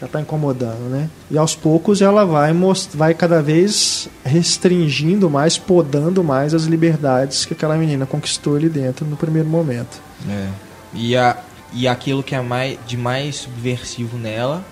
já 0.00 0.06
está 0.06 0.20
incomodando, 0.20 0.88
né? 0.88 1.10
E 1.30 1.36
aos 1.36 1.54
poucos 1.54 2.00
ela 2.00 2.24
vai 2.24 2.52
vai 2.94 3.12
cada 3.12 3.42
vez 3.42 4.08
restringindo 4.24 5.28
mais, 5.28 5.58
podando 5.58 6.24
mais 6.24 6.54
as 6.54 6.64
liberdades 6.64 7.44
que 7.44 7.52
aquela 7.52 7.76
menina 7.76 8.06
conquistou 8.06 8.56
ali 8.56 8.70
dentro 8.70 9.04
no 9.04 9.16
primeiro 9.16 9.48
momento. 9.48 10.00
É. 10.28 10.48
E, 10.94 11.14
a, 11.16 11.36
e 11.72 11.86
aquilo 11.86 12.22
que 12.22 12.34
é 12.34 12.40
mais, 12.40 12.78
de 12.86 12.96
mais 12.96 13.36
subversivo 13.36 14.16
nela 14.16 14.64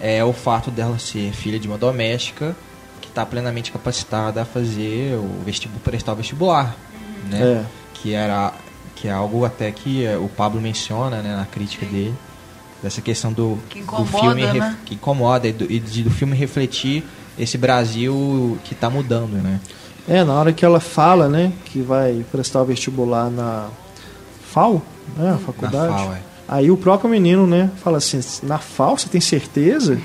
é 0.00 0.24
o 0.24 0.32
fato 0.32 0.70
dela 0.70 0.98
ser 0.98 1.32
filha 1.32 1.58
de 1.58 1.68
uma 1.68 1.76
doméstica 1.76 2.56
que 3.02 3.08
está 3.08 3.26
plenamente 3.26 3.70
capacitada 3.70 4.42
a 4.42 4.44
fazer 4.46 5.14
o 5.16 5.44
vestibular, 5.44 5.80
prestar 5.80 6.12
o 6.12 6.16
vestibular, 6.16 6.76
né? 7.28 7.42
É. 7.42 7.64
Que 7.92 8.14
era 8.14 8.54
que 8.96 9.06
é 9.06 9.12
algo 9.12 9.44
até 9.44 9.70
que 9.70 10.04
eh, 10.04 10.16
o 10.16 10.28
Pablo 10.28 10.60
menciona, 10.60 11.22
né, 11.22 11.36
na 11.36 11.46
crítica 11.46 11.86
dele, 11.86 12.14
dessa 12.82 13.00
questão 13.00 13.32
do, 13.32 13.58
Que 13.68 13.78
do 13.78 13.84
incomoda, 13.84 14.18
filme 14.18 14.42
ref- 14.46 14.58
né? 14.58 14.76
que 14.84 14.94
incomoda 14.94 15.48
e 15.48 15.52
do, 15.52 15.70
e 15.70 15.78
do 15.80 16.10
filme 16.10 16.36
refletir 16.36 17.04
esse 17.38 17.56
Brasil 17.58 18.58
que 18.64 18.74
está 18.74 18.88
mudando, 18.90 19.32
né? 19.42 19.60
É, 20.08 20.24
na 20.24 20.32
hora 20.34 20.52
que 20.52 20.64
ela 20.64 20.80
fala, 20.80 21.28
né, 21.28 21.52
que 21.66 21.80
vai 21.82 22.24
prestar 22.32 22.62
o 22.62 22.64
vestibular 22.64 23.28
na 23.30 23.68
FAO, 24.50 24.82
né, 25.16 25.32
a 25.32 25.38
faculdade. 25.38 25.90
Na 25.92 25.98
FAO, 25.98 26.12
é. 26.14 26.18
Aí 26.48 26.70
o 26.70 26.76
próprio 26.78 27.10
menino, 27.10 27.46
né, 27.46 27.70
fala 27.82 27.98
assim, 27.98 28.20
na 28.42 28.58
FAO 28.58 28.96
você 28.98 29.08
tem 29.08 29.20
certeza? 29.20 30.00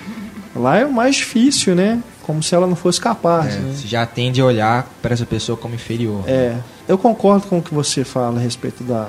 Lá 0.56 0.78
é 0.78 0.86
o 0.86 0.92
mais 0.92 1.16
difícil, 1.16 1.74
né? 1.74 2.02
Como 2.24 2.44
se 2.44 2.54
ela 2.54 2.68
não 2.68 2.76
fosse 2.76 3.00
capaz, 3.02 3.56
É, 3.56 3.60
né? 3.60 3.74
Você 3.76 3.88
já 3.88 4.06
tende 4.06 4.40
a 4.42 4.46
olhar 4.46 4.88
para 5.02 5.14
essa 5.14 5.26
pessoa 5.26 5.58
como 5.58 5.74
inferior. 5.76 6.24
É, 6.28 6.58
eu 6.88 6.98
concordo 6.98 7.48
com 7.48 7.58
o 7.60 7.62
que 7.62 7.74
você 7.74 8.04
fala 8.04 8.38
a 8.40 8.42
respeito 8.42 8.84
da 8.84 9.08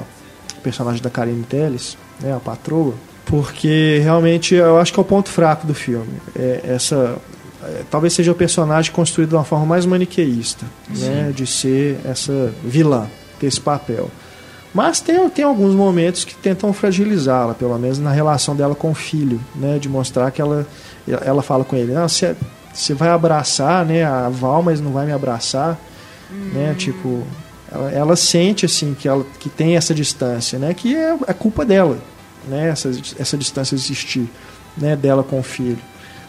personagem 0.62 1.02
da 1.02 1.11
Karine 1.11 1.42
Telles, 1.44 1.99
né, 2.21 2.33
a 2.35 2.40
patroa, 2.40 2.94
porque 3.26 4.00
realmente 4.02 4.54
eu 4.54 4.78
acho 4.78 4.92
que 4.92 4.98
é 4.98 5.02
o 5.02 5.04
ponto 5.04 5.28
fraco 5.28 5.66
do 5.66 5.74
filme. 5.74 6.20
É 6.36 6.60
essa 6.64 7.16
é, 7.64 7.82
talvez 7.90 8.12
seja 8.12 8.30
o 8.30 8.34
personagem 8.34 8.92
construído 8.92 9.30
de 9.30 9.34
uma 9.36 9.44
forma 9.44 9.64
mais 9.64 9.86
maniqueísta, 9.86 10.66
né, 10.90 11.32
de 11.34 11.46
ser 11.46 11.98
essa 12.04 12.52
vilã, 12.62 13.06
ter 13.40 13.46
esse 13.46 13.60
papel. 13.60 14.10
Mas 14.74 15.00
tem, 15.00 15.28
tem 15.30 15.44
alguns 15.44 15.74
momentos 15.74 16.24
que 16.24 16.34
tentam 16.34 16.72
fragilizá-la, 16.72 17.54
pelo 17.54 17.78
menos 17.78 17.98
na 17.98 18.10
relação 18.10 18.54
dela 18.54 18.74
com 18.74 18.90
o 18.90 18.94
filho, 18.94 19.40
né, 19.54 19.78
de 19.78 19.88
mostrar 19.88 20.30
que 20.30 20.42
ela 20.42 20.66
ela 21.06 21.42
fala 21.42 21.64
com 21.64 21.76
ele, 21.76 21.92
não, 21.92 22.08
você, 22.08 22.34
você 22.72 22.94
vai 22.94 23.10
abraçar, 23.10 23.84
né, 23.84 24.04
a 24.04 24.28
Val, 24.30 24.62
mas 24.62 24.80
não 24.80 24.90
vai 24.90 25.04
me 25.06 25.12
abraçar, 25.12 25.78
né, 26.52 26.74
tipo 26.76 27.22
ela, 27.70 27.90
ela 27.92 28.16
sente 28.16 28.66
assim 28.66 28.94
que 28.94 29.08
ela 29.08 29.24
que 29.38 29.48
tem 29.48 29.76
essa 29.76 29.94
distância, 29.94 30.58
né, 30.58 30.74
que 30.74 30.94
é, 30.94 31.16
é 31.26 31.32
culpa 31.32 31.64
dela, 31.64 31.98
né, 32.48 32.68
essa, 32.68 32.90
essa 33.18 33.36
distância 33.36 33.74
existir, 33.74 34.28
né, 34.76 34.96
dela 34.96 35.22
com 35.22 35.38
o 35.38 35.42
filho, 35.42 35.78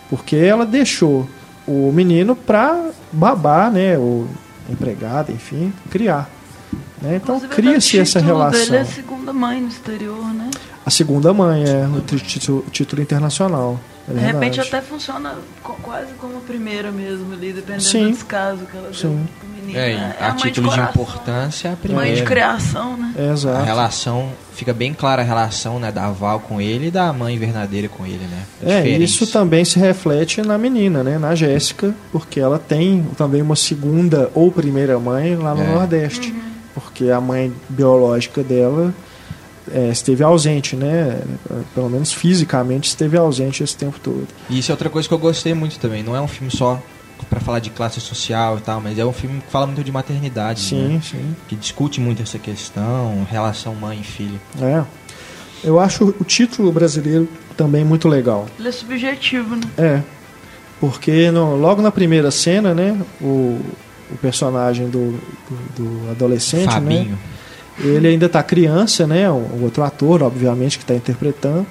porque 0.10 0.36
ela 0.36 0.66
deixou 0.66 1.28
o 1.68 1.92
menino 1.92 2.36
para 2.36 2.92
babar, 3.12 3.72
né, 3.72 3.98
o 3.98 4.28
empregado, 4.70 5.32
enfim, 5.32 5.74
criar. 5.90 6.30
Né? 7.02 7.16
Então 7.18 7.40
cria-se 7.40 8.00
essa 8.00 8.20
relação. 8.20 8.60
dele 8.60 8.78
é 8.78 8.86
segunda 8.86 9.34
mãe 9.34 9.62
no 9.62 9.68
exterior, 9.68 10.34
né? 10.34 10.50
A 10.86 10.90
segunda 10.90 11.34
mãe 11.34 11.64
é 11.64 11.88
o 11.88 12.02
título, 12.02 12.64
título 12.72 13.02
internacional. 13.02 13.80
é 14.08 14.14
De 14.14 14.20
repente 14.20 14.62
até 14.62 14.82
funciona 14.82 15.36
quase 15.82 16.14
como 16.14 16.38
a 16.38 16.42
primeira 16.42 16.92
mesmo 16.92 17.34
ali, 17.34 17.54
dependendo 17.54 17.84
Sim. 17.84 18.06
do 18.06 18.12
descaso 18.12 18.66
que 18.66 18.78
ela 18.78 18.90
deu 18.90 18.94
Sim. 18.94 19.28
pro 19.40 19.55
menino. 19.66 19.80
É, 19.84 19.94
né? 19.96 20.16
a 20.20 20.28
mãe 20.30 20.38
título 20.38 20.70
de, 20.70 20.76
coração, 20.76 21.02
importância, 21.04 21.70
a 21.70 21.72
Mãe 21.74 21.80
primeira. 21.82 22.16
de 22.16 22.24
criação, 22.24 22.98
né? 22.98 23.14
É, 23.18 23.30
A 23.30 23.34
exato. 23.34 23.66
relação, 23.66 24.30
fica 24.54 24.74
bem 24.74 24.94
clara 24.94 25.22
a 25.22 25.26
relação 25.26 25.80
né, 25.80 25.92
da 25.92 26.10
Val 26.12 26.40
com 26.40 26.62
ele 26.62 26.88
e 26.88 26.92
da 26.92 27.12
mãe 27.12 27.38
verdadeira 27.38 27.90
com 27.90 28.06
ele, 28.06 28.26
né? 28.26 28.44
É, 28.64 28.78
Diferente. 28.82 29.04
isso 29.04 29.28
também 29.28 29.66
se 29.66 29.80
reflete 29.80 30.42
na 30.42 30.58
menina, 30.58 31.04
né? 31.04 31.18
Na 31.18 31.36
Jéssica, 31.36 31.94
porque 32.12 32.40
ela 32.40 32.60
tem 32.60 33.06
também 33.18 33.42
uma 33.42 33.56
segunda 33.56 34.30
ou 34.34 34.52
primeira 34.52 34.98
mãe 35.00 35.36
lá 35.36 35.54
no 35.56 35.64
É. 35.64 35.68
Nordeste. 35.68 36.34
Porque 36.74 37.10
a 37.10 37.22
mãe 37.22 37.54
biológica 37.70 38.44
dela 38.44 38.94
é, 39.74 39.90
esteve 39.90 40.24
ausente, 40.24 40.76
né? 40.76 41.20
Pelo 41.74 41.90
menos 41.90 42.12
fisicamente 42.14 42.90
esteve 42.90 43.18
ausente 43.18 43.64
esse 43.64 43.76
tempo 43.78 43.98
todo. 44.00 44.28
E 44.50 44.60
isso 44.60 44.72
é 44.72 44.74
outra 44.74 44.90
coisa 44.90 45.08
que 45.08 45.14
eu 45.14 45.18
gostei 45.18 45.54
muito 45.54 45.80
também. 45.80 46.04
Não 46.04 46.16
é 46.16 46.22
um 46.22 46.28
filme 46.28 46.52
só 46.52 46.80
pra 47.30 47.40
falar 47.40 47.60
de 47.60 47.70
classe 47.70 48.00
social 48.00 48.58
e 48.58 48.62
tal, 48.62 48.80
mas 48.82 48.98
é 49.00 49.06
um 49.06 49.12
filme 49.14 49.42
que 49.42 49.52
fala 49.52 49.66
muito 49.68 49.84
de 49.84 49.92
maternidade, 49.92 50.60
Sim, 50.62 50.88
né? 50.96 51.02
sim. 51.04 51.36
Que 51.48 51.56
discute 51.56 52.00
muito 52.00 52.22
essa 52.22 52.38
questão, 52.40 53.26
relação 53.30 53.74
mãe 53.76 54.00
e 54.02 54.04
filho. 54.04 54.40
É. 54.62 54.84
Eu 55.64 55.80
acho 55.80 56.14
o 56.20 56.24
título 56.24 56.72
brasileiro 56.72 57.28
também 57.58 57.84
muito 57.84 58.08
legal. 58.08 58.46
Ele 58.60 58.68
é 58.68 58.72
subjetivo, 58.72 59.56
né? 59.56 59.62
É. 59.78 60.02
Porque 60.80 61.32
no- 61.32 61.56
logo 61.56 61.82
na 61.82 61.92
primeira 61.92 62.30
cena, 62.32 62.74
né? 62.74 62.98
O, 63.22 63.60
o 64.12 64.18
personagem 64.22 64.90
do, 64.90 65.20
do, 65.50 65.84
do 66.06 66.12
adolescente, 66.12 66.66
né? 66.66 66.72
Fabinho. 66.72 67.18
Ele 67.80 68.08
ainda 68.08 68.30
tá 68.30 68.44
criança, 68.44 69.08
né? 69.08 69.30
O, 69.30 69.34
o 69.36 69.60
outro 69.64 69.84
ator, 69.84 70.22
obviamente, 70.22 70.78
que 70.78 70.84
está 70.84 70.94
interpretando. 70.94 71.66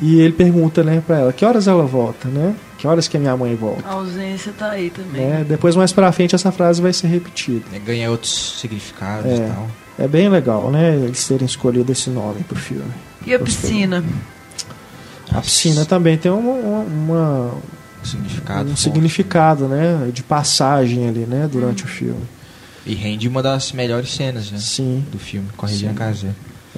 E 0.00 0.20
ele 0.20 0.32
pergunta, 0.32 0.82
né, 0.82 1.02
para 1.06 1.18
ela, 1.20 1.32
que 1.32 1.44
horas 1.44 1.68
ela 1.68 1.84
volta, 1.84 2.28
né? 2.28 2.54
Que 2.84 2.88
horas 2.88 3.08
que 3.08 3.16
a 3.16 3.20
minha 3.20 3.34
mãe 3.34 3.54
volta? 3.54 3.82
A 3.88 3.92
ausência 3.94 4.52
tá 4.52 4.72
aí 4.72 4.90
também. 4.90 5.26
Né? 5.26 5.42
Depois, 5.48 5.74
mais 5.74 5.90
pra 5.90 6.12
frente, 6.12 6.34
essa 6.34 6.52
frase 6.52 6.82
vai 6.82 6.92
ser 6.92 7.06
repetida. 7.06 7.64
É, 7.72 7.78
Ganha 7.78 8.10
outros 8.10 8.58
significados 8.60 9.24
É. 9.32 9.36
e 9.36 9.48
tal. 9.50 9.70
É 10.00 10.06
bem 10.06 10.28
legal, 10.28 10.70
né? 10.70 10.94
Eles 10.94 11.26
terem 11.26 11.46
escolhido 11.46 11.90
esse 11.90 12.10
nome 12.10 12.44
pro 12.44 12.58
filme. 12.58 12.92
E 13.26 13.32
a 13.32 13.38
piscina? 13.38 14.04
A 15.32 15.40
piscina 15.40 15.86
também 15.86 16.18
tem 16.18 16.30
uma, 16.30 16.50
uma- 16.52 16.84
uma- 16.84 17.54
Significado. 18.04 18.64
um 18.64 18.66
forte. 18.66 18.80
significado, 18.82 19.66
né? 19.66 20.10
De 20.12 20.22
passagem 20.22 21.08
ali, 21.08 21.20
né? 21.20 21.48
Durante 21.50 21.84
o 21.84 21.86
filme. 21.88 22.20
E 22.84 22.94
rende 22.94 23.26
uma 23.26 23.42
das 23.42 23.72
melhores 23.72 24.12
cenas 24.12 24.50
né, 24.50 24.58
Sim, 24.58 25.02
do 25.10 25.18
filme, 25.18 25.48
com 25.56 25.64
a 25.64 25.68
Regina. 25.70 25.94
Casé. 25.94 26.28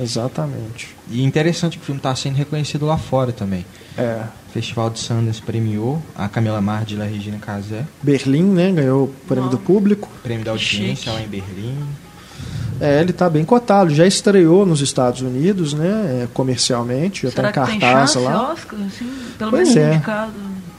exatamente. 0.00 0.94
E 1.10 1.24
interessante 1.24 1.78
que 1.78 1.82
o 1.82 1.86
filme 1.86 1.98
está 1.98 2.14
sendo 2.14 2.36
reconhecido 2.36 2.86
lá 2.86 2.96
fora 2.96 3.32
também. 3.32 3.66
É. 3.98 4.22
O 4.56 4.58
Festival 4.58 4.88
de 4.88 4.98
Sundance 5.00 5.42
premiou 5.42 6.02
a 6.16 6.28
Camila 6.30 6.62
Mardi 6.62 6.96
e 6.96 7.02
a 7.02 7.04
Regina 7.04 7.36
Casé. 7.36 7.84
Berlim, 8.02 8.42
né? 8.44 8.72
Ganhou 8.72 9.04
o 9.04 9.08
prêmio 9.28 9.50
do 9.50 9.58
público. 9.58 10.08
Prêmio 10.22 10.46
da 10.46 10.52
audiência 10.52 10.96
Chique. 10.96 11.10
lá 11.10 11.20
em 11.20 11.28
Berlim. 11.28 11.76
É, 12.80 13.02
ele 13.02 13.12
tá 13.12 13.28
bem 13.28 13.44
cotado. 13.44 13.90
Já 13.94 14.06
estreou 14.06 14.64
nos 14.64 14.80
Estados 14.80 15.20
Unidos, 15.20 15.74
né? 15.74 16.22
é, 16.22 16.28
comercialmente. 16.32 17.24
Já 17.24 17.30
Será 17.32 17.52
tá 17.52 17.64
em 17.64 17.66
tem 17.72 17.80
cartaz 17.80 18.12
chance, 18.12 18.24
lá. 18.24 18.52
Oscar? 18.54 18.80
Assim, 18.86 19.10
pelo 19.38 19.50
Pois 19.50 19.68
menos 19.74 19.76
é. 19.76 19.94
indicado. 19.94 20.32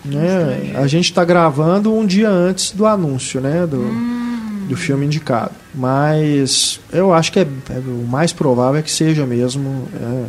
né? 0.06 0.74
A 0.76 0.88
gente 0.88 1.06
está 1.06 1.24
gravando 1.24 1.94
um 1.94 2.04
dia 2.04 2.30
antes 2.32 2.72
do 2.72 2.84
anúncio, 2.88 3.40
né? 3.40 3.68
Do, 3.68 3.78
Hum. 3.82 4.66
do 4.68 4.76
filme 4.76 5.06
indicado. 5.06 5.52
Mas 5.76 6.80
eu 6.92 7.14
acho 7.14 7.32
que 7.32 7.40
é, 7.40 7.44
é- 7.70 7.78
o 7.78 8.08
mais 8.08 8.34
provável 8.34 8.80
é 8.80 8.82
que 8.82 8.92
seja 8.92 9.24
mesmo 9.24 9.88
é, 9.96 10.24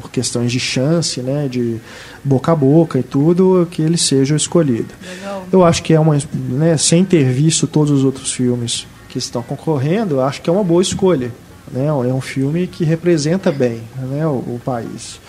por 0.00 0.10
questões 0.10 0.50
de 0.50 0.60
chance, 0.60 1.20
né? 1.20 1.48
De 1.48 1.80
boca 2.22 2.52
a 2.52 2.56
boca 2.56 2.98
e 2.98 3.02
tudo, 3.02 3.66
que 3.70 3.82
ele 3.82 3.98
seja 3.98 4.34
o 4.34 4.36
escolhido. 4.36 4.94
Legal. 5.02 5.46
Eu 5.52 5.64
acho 5.64 5.82
que 5.82 5.92
é 5.92 6.00
uma, 6.00 6.16
né, 6.34 6.76
sem 6.76 7.04
ter 7.04 7.24
visto 7.24 7.66
todos 7.66 7.90
os 7.90 8.04
outros 8.04 8.32
filmes 8.32 8.86
que 9.08 9.18
estão 9.18 9.42
concorrendo, 9.42 10.20
acho 10.20 10.42
que 10.42 10.50
é 10.50 10.52
uma 10.52 10.64
boa 10.64 10.82
escolha. 10.82 11.30
Né? 11.70 11.86
É 11.86 11.92
um 11.92 12.20
filme 12.20 12.66
que 12.66 12.84
representa 12.84 13.50
bem 13.52 13.82
né, 13.98 14.26
o, 14.26 14.30
o 14.30 14.60
país. 14.64 15.20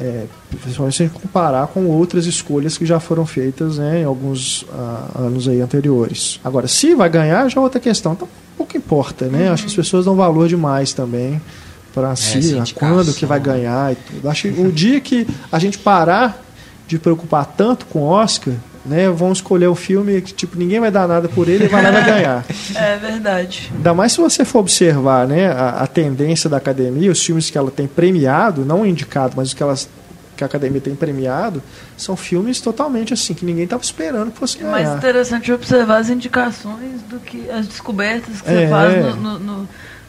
É, 0.00 0.26
principalmente 0.60 0.96
se 0.96 1.02
a 1.02 1.06
gente 1.06 1.20
comparar 1.20 1.66
com 1.66 1.86
outras 1.86 2.26
escolhas 2.26 2.78
que 2.78 2.86
já 2.86 3.00
foram 3.00 3.26
feitas 3.26 3.78
né, 3.78 4.02
em 4.02 4.04
alguns 4.04 4.64
ah, 4.72 5.08
anos 5.16 5.48
aí 5.48 5.60
anteriores. 5.60 6.38
Agora, 6.44 6.68
se 6.68 6.94
vai 6.94 7.08
ganhar, 7.08 7.48
já 7.48 7.60
é 7.60 7.64
outra 7.64 7.80
questão. 7.80 8.12
Então, 8.12 8.28
pouco 8.56 8.76
importa, 8.76 9.26
né? 9.26 9.48
Acho 9.48 9.64
que 9.64 9.70
as 9.70 9.74
pessoas 9.74 10.04
dão 10.04 10.14
valor 10.14 10.46
demais 10.46 10.92
também 10.92 11.40
para 11.94 12.14
si, 12.16 12.36
a 12.54 12.58
indicação. 12.58 12.74
quando 12.96 13.12
que 13.14 13.24
vai 13.26 13.40
ganhar 13.40 13.92
e 13.92 13.96
tudo. 13.96 14.28
Acho 14.28 14.42
que 14.52 14.60
o 14.60 14.70
dia 14.72 15.00
que 15.00 15.26
a 15.50 15.58
gente 15.58 15.78
parar 15.78 16.42
de 16.86 16.98
preocupar 16.98 17.44
tanto 17.44 17.86
com 17.86 18.00
o 18.00 18.06
Oscar, 18.06 18.54
né, 18.86 19.10
vão 19.10 19.32
escolher 19.32 19.68
um 19.68 19.74
filme 19.74 20.20
que 20.22 20.32
tipo 20.32 20.56
ninguém 20.56 20.80
vai 20.80 20.90
dar 20.90 21.06
nada 21.06 21.28
por 21.28 21.46
ele 21.48 21.64
e 21.64 21.68
vai 21.68 21.82
lá 21.82 21.90
e 21.90 21.92
vai 21.92 22.04
ganhar. 22.04 22.44
É 22.74 22.96
verdade. 22.96 23.70
Ainda 23.74 23.92
mais 23.92 24.12
se 24.12 24.18
você 24.20 24.44
for 24.44 24.60
observar 24.60 25.26
né, 25.26 25.48
a, 25.48 25.82
a 25.82 25.86
tendência 25.86 26.48
da 26.48 26.56
academia, 26.56 27.10
os 27.10 27.22
filmes 27.22 27.50
que 27.50 27.58
ela 27.58 27.70
tem 27.70 27.86
premiado, 27.86 28.64
não 28.64 28.86
indicado, 28.86 29.34
mas 29.36 29.48
os 29.48 29.54
que, 29.54 29.62
elas, 29.62 29.88
que 30.36 30.42
a 30.42 30.46
academia 30.46 30.80
tem 30.80 30.94
premiado, 30.94 31.62
são 31.98 32.16
filmes 32.16 32.60
totalmente 32.62 33.12
assim, 33.12 33.34
que 33.34 33.44
ninguém 33.44 33.64
estava 33.64 33.82
esperando 33.82 34.30
que 34.30 34.38
fosse 34.38 34.58
É 34.60 34.64
mais 34.64 34.84
ganhar. 34.86 34.96
interessante 34.98 35.52
observar 35.52 35.98
as 35.98 36.08
indicações 36.08 37.02
do 37.10 37.18
que 37.20 37.50
as 37.50 37.66
descobertas 37.66 38.40
que 38.40 38.48
É. 38.48 38.54
você 38.64 38.68
faz 38.68 39.04
no, 39.04 39.16
no- 39.16 39.38
no- 39.38 39.68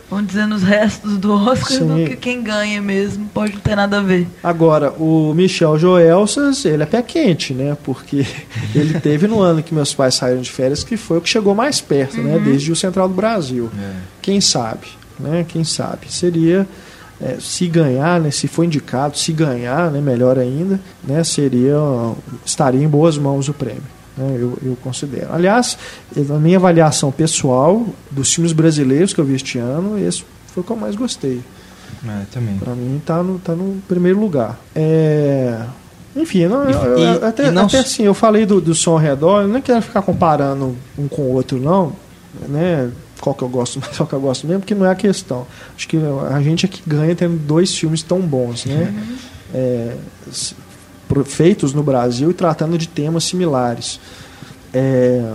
vamos 0.10 0.28
dizer, 0.28 0.48
nos 0.48 0.64
restos 0.64 1.18
do 1.18 1.34
Oscar 1.34 1.78
Sim. 1.78 1.88
do 1.88 2.10
que 2.10 2.16
quem 2.16 2.42
ganha 2.42 2.82
mesmo. 2.82 3.30
Pode 3.34 3.54
não 3.54 3.60
ter 3.60 3.76
nada 3.76 4.00
a 4.00 4.02
ver. 4.02 4.28
Agora, 4.44 4.92
o 4.92 5.34
Michel 5.34 5.78
Joelsas, 5.78 6.66
ele 6.66 6.84
é 6.84 6.86
pé 6.86 7.02
quente, 7.02 7.54
né? 7.54 7.78
Porque 7.84 8.26
ele 8.74 9.00
teve 9.00 9.28
no 9.28 9.42
ano 9.42 9.62
que 9.62 9.74
meus 9.74 9.94
pais 9.94 10.16
saíram 10.16 10.42
de 10.42 10.52
férias, 10.52 10.84
que 10.84 10.98
foi 10.98 11.18
o 11.18 11.22
que 11.22 11.30
chegou 11.30 11.54
mais 11.54 11.80
perto, 11.80 12.22
né? 12.22 12.40
Desde 12.40 12.72
o 12.72 12.76
Central 12.76 13.08
do 13.08 13.14
Brasil. 13.14 13.70
É. 13.80 13.92
Quem 14.22 14.42
sabe, 14.42 14.88
né? 15.20 15.46
Quem 15.48 15.64
sabe. 15.64 16.12
Seria, 16.12 16.68
é, 17.22 17.38
se 17.40 17.68
ganhar, 17.68 18.20
né? 18.20 18.32
Se 18.32 18.48
for 18.48 18.64
indicado, 18.64 19.18
se 19.18 19.32
ganhar, 19.32 19.92
né? 19.92 20.02
Melhor 20.02 20.40
ainda, 20.40 20.80
né? 21.04 21.24
Seria, 21.24 21.78
estaria 22.46 22.84
em 22.84 22.88
boas 22.88 23.18
mãos 23.18 23.48
o 23.48 23.54
prêmio. 23.54 23.99
Né, 24.20 24.38
Eu, 24.40 24.58
eu 24.64 24.78
considero. 24.84 25.28
Aliás, 25.34 25.78
na 26.16 26.38
minha 26.38 26.58
avaliação 26.58 27.12
pessoal 27.12 27.86
dos 28.12 28.34
filmes 28.34 28.52
brasileiros 28.54 29.14
que 29.14 29.20
eu 29.22 29.26
vi 29.26 29.36
este 29.36 29.58
ano, 29.58 29.98
esse 29.98 30.24
foi 30.48 30.62
o 30.62 30.66
que 30.66 30.72
eu 30.72 30.76
mais 30.78 30.96
gostei. 30.96 31.42
É, 32.08 32.22
também. 32.32 32.56
Pra 32.58 32.74
mim 32.76 33.02
tá 33.06 33.22
no, 33.24 33.40
tá 33.40 33.54
no 33.54 33.82
primeiro 33.88 34.20
lugar. 34.20 34.60
É... 34.76 35.60
Enfim, 36.16 36.48
não, 36.48 36.70
E- 36.70 36.74
eu- 36.74 36.98
e- 36.98 37.04
eu- 37.04 37.26
até, 37.28 37.48
e 37.48 37.52
não 37.52 37.66
até 37.66 37.80
assim, 37.80 38.04
eu 38.04 38.14
falei 38.14 38.46
do, 38.46 38.60
do 38.60 38.74
som 38.74 38.92
ao 38.92 38.98
redor, 38.98 39.42
eu 39.44 39.48
não 39.48 39.62
quero 39.62 39.82
ficar 39.82 40.02
comparando 40.02 40.76
um 40.98 41.08
com 41.08 41.22
o 41.24 41.34
outro, 41.34 41.60
não, 41.60 41.94
né? 42.48 42.90
Qual 43.22 43.36
que 43.36 43.44
eu 43.44 43.50
gosto 43.50 43.80
mais, 43.82 43.96
qual 43.98 44.08
que 44.08 44.14
eu 44.14 44.20
gosto 44.22 44.48
mesmo, 44.48 44.62
porque 44.62 44.74
não 44.74 44.86
é 44.86 44.92
a 44.92 44.96
questão. 44.96 45.46
Acho 45.76 45.88
que 45.88 45.98
a 46.32 46.42
gente 46.42 46.66
é 46.66 46.70
que 46.70 46.82
ganha 46.88 47.14
tendo 47.16 47.38
dois 47.38 47.76
filmes 47.76 48.02
tão 48.02 48.22
bons, 48.22 48.66
né? 48.66 48.94
É, 49.54 49.96
s- 50.28 50.56
pro- 50.56 50.69
feitos 51.26 51.74
no 51.74 51.84
Brasil 51.84 52.30
e 52.32 52.34
tratando 52.34 52.78
de 52.78 52.88
temas 52.88 53.24
similares. 53.24 54.00
É, 54.74 55.34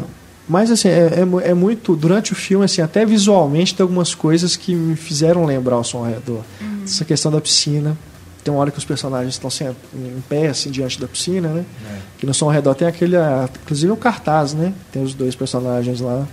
mas 0.49 0.71
assim, 0.71 0.89
é, 0.89 1.11
é 1.45 1.51
é 1.51 1.55
muito. 1.55 1.97
Durante 1.97 2.33
o 2.33 2.37
filme, 2.37 2.65
assim, 2.65 2.83
até 2.83 3.05
visualmente 3.05 3.75
tem 3.75 3.83
algumas 3.83 4.15
coisas 4.15 4.57
que 4.57 4.75
me 4.75 4.95
fizeram 4.95 5.45
lembrar 5.45 5.79
o 5.79 5.85
som 5.85 5.99
ao 5.99 6.05
redor. 6.05 6.43
Essa 6.85 7.05
questão 7.05 7.33
da 7.33 7.41
piscina. 7.41 7.97
Tem 8.45 8.53
uma 8.53 8.61
hora 8.61 8.71
que 8.71 8.77
os 8.77 8.85
personagens 8.85 9.33
estão 9.35 9.49
sent- 9.49 9.75
em 9.95 10.23
pé, 10.29 10.49
assim, 10.49 10.71
diante 10.71 11.01
da 11.01 11.09
piscina, 11.09 11.49
né? 11.49 11.65
É. 11.91 11.97
Que 12.19 12.27
no 12.27 12.35
som 12.35 12.45
ao 12.45 12.51
redor 12.51 12.75
tem 12.75 12.87
aquele. 12.87 13.17
Inclusive 13.63 13.91
o 13.91 13.97
cartaz, 13.97 14.53
né? 14.53 14.75
Tem 14.93 15.03
os 15.03 15.15
dois 15.15 15.35
personagens 15.35 16.01
lá. 16.03 16.27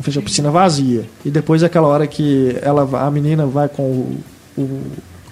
Em 0.00 0.02
frente 0.02 0.18
à 0.18 0.22
piscina 0.22 0.50
vazia. 0.50 1.04
E 1.26 1.30
depois 1.30 1.62
aquela 1.62 1.86
hora 1.86 2.06
que 2.06 2.56
ela, 2.62 2.88
a 3.06 3.10
menina 3.10 3.44
vai 3.44 3.68
com 3.68 3.82
o, 3.82 4.20
o, 4.56 4.82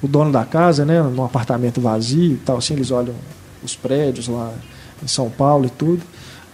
o 0.02 0.06
dono 0.08 0.30
da 0.30 0.44
casa, 0.44 0.84
né? 0.84 1.00
Num 1.00 1.24
apartamento 1.24 1.80
vazio 1.80 2.32
e 2.34 2.36
tal, 2.44 2.58
assim, 2.58 2.74
eles 2.74 2.90
olham 2.90 3.14
os 3.66 3.76
prédios 3.76 4.28
lá 4.28 4.52
em 5.02 5.06
São 5.06 5.28
Paulo 5.28 5.66
e 5.66 5.70
tudo. 5.70 6.02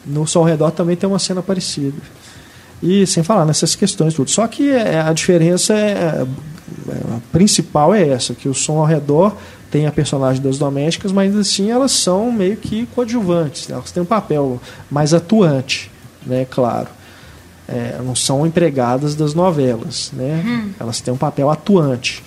No 0.05 0.27
ao 0.35 0.45
redor 0.45 0.73
também 0.73 0.97
tem 0.97 1.09
uma 1.09 1.19
cena 1.19 1.43
parecida. 1.43 1.97
E 2.83 3.07
sem 3.07 3.23
falar 3.23 3.45
nessas 3.45 3.77
questões 3.77 4.15
tudo. 4.15 4.31
Só 4.31 4.47
que 4.49 4.71
é, 4.71 5.01
a 5.01 5.13
diferença 5.13 5.73
é, 5.75 5.93
é, 5.93 6.27
a 7.17 7.21
principal 7.31 7.95
é 7.95 8.09
essa, 8.09 8.35
que 8.35 8.49
o 8.49 8.55
som 8.55 8.79
ao 8.79 8.85
redor 8.85 9.37
tem 9.71 9.87
a 9.87 9.93
personagem 9.93 10.43
das 10.43 10.59
domésticas, 10.59 11.13
mas 11.13 11.35
assim 11.37 11.71
elas 11.71 11.93
são 11.93 12.31
meio 12.31 12.57
que 12.57 12.85
coadjuvantes, 12.87 13.71
elas 13.71 13.91
têm 13.91 14.03
um 14.03 14.07
papel 14.07 14.61
mais 14.91 15.15
atuante, 15.15 15.91
né, 16.27 16.47
claro. 16.51 16.89
É, 17.67 17.99
não 18.05 18.15
são 18.15 18.47
empregadas 18.47 19.15
das 19.15 19.33
novelas, 19.33 20.11
né? 20.13 20.43
Elas 20.79 21.01
têm 21.01 21.15
um 21.15 21.17
papel 21.17 21.49
atuante. 21.49 22.23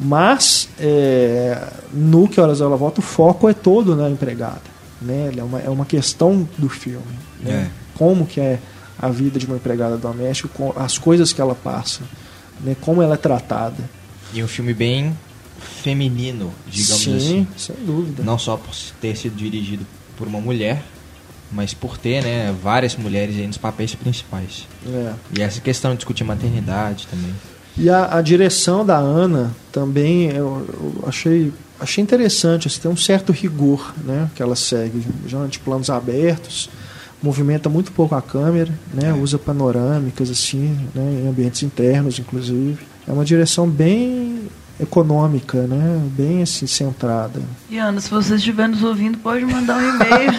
Mas 0.00 0.68
é, 0.78 1.60
no 1.92 2.28
Que 2.28 2.40
Horas 2.40 2.60
Ela 2.60 2.76
Volta, 2.76 3.00
o 3.00 3.02
foco 3.02 3.48
é 3.48 3.52
todo 3.52 3.96
na 3.96 4.08
empregada. 4.08 4.62
Né? 5.02 5.32
É, 5.36 5.42
uma, 5.42 5.60
é 5.60 5.68
uma 5.68 5.84
questão 5.84 6.48
do 6.56 6.68
filme. 6.68 7.18
Né? 7.40 7.70
Como 7.94 8.26
que 8.26 8.40
é 8.40 8.58
a 8.98 9.08
vida 9.08 9.38
de 9.38 9.46
uma 9.46 9.56
empregada 9.56 9.96
doméstica, 9.96 10.50
as 10.76 10.98
coisas 10.98 11.32
que 11.32 11.40
ela 11.40 11.54
passa, 11.54 12.02
né? 12.60 12.76
como 12.80 13.02
ela 13.02 13.14
é 13.14 13.16
tratada. 13.16 13.88
E 14.32 14.42
um 14.42 14.48
filme 14.48 14.74
bem 14.74 15.16
feminino, 15.82 16.52
digamos 16.66 17.02
Sim, 17.02 17.16
assim. 17.16 17.48
sem 17.56 17.76
dúvida. 17.84 18.22
Não 18.22 18.38
só 18.38 18.56
por 18.56 18.74
ter 19.00 19.16
sido 19.16 19.36
dirigido 19.36 19.86
por 20.16 20.28
uma 20.28 20.40
mulher, 20.40 20.82
mas 21.50 21.72
por 21.72 21.96
ter 21.96 22.22
né, 22.22 22.54
várias 22.62 22.96
mulheres 22.96 23.36
aí 23.36 23.46
nos 23.46 23.56
papéis 23.56 23.94
principais. 23.94 24.66
É. 24.86 25.14
E 25.36 25.42
essa 25.42 25.60
questão 25.60 25.92
de 25.92 25.98
discutir 25.98 26.24
maternidade 26.24 27.06
também. 27.08 27.34
E 27.78 27.88
a, 27.88 28.16
a 28.18 28.22
direção 28.22 28.84
da 28.84 28.96
Ana 28.98 29.52
também 29.70 30.30
eu, 30.30 30.66
eu 30.68 31.04
achei, 31.06 31.52
achei 31.78 32.02
interessante, 32.02 32.66
assim, 32.66 32.80
tem 32.80 32.90
um 32.90 32.96
certo 32.96 33.32
rigor 33.32 33.94
né, 34.04 34.28
que 34.34 34.42
ela 34.42 34.56
segue, 34.56 35.06
já 35.26 35.46
de 35.46 35.58
planos 35.60 35.88
abertos, 35.88 36.68
movimenta 37.22 37.68
muito 37.68 37.92
pouco 37.92 38.14
a 38.14 38.22
câmera, 38.22 38.72
né, 38.92 39.10
É. 39.10 39.12
usa 39.12 39.38
panorâmicas 39.38 40.28
assim, 40.30 40.76
né, 40.94 41.20
em 41.24 41.28
ambientes 41.28 41.62
internos 41.62 42.18
inclusive. 42.18 42.78
É 43.06 43.12
uma 43.12 43.24
direção 43.24 43.68
bem 43.68 44.48
econômica, 44.80 45.62
né, 45.66 46.00
bem 46.16 46.42
assim 46.42 46.66
centrada. 46.66 47.40
E 47.70 47.78
Ana, 47.78 48.00
se 48.00 48.10
você 48.10 48.34
estiver 48.36 48.68
nos 48.68 48.82
ouvindo, 48.82 49.18
pode 49.18 49.44
mandar 49.44 49.76
um 49.76 49.80
e-mail. 49.94 50.32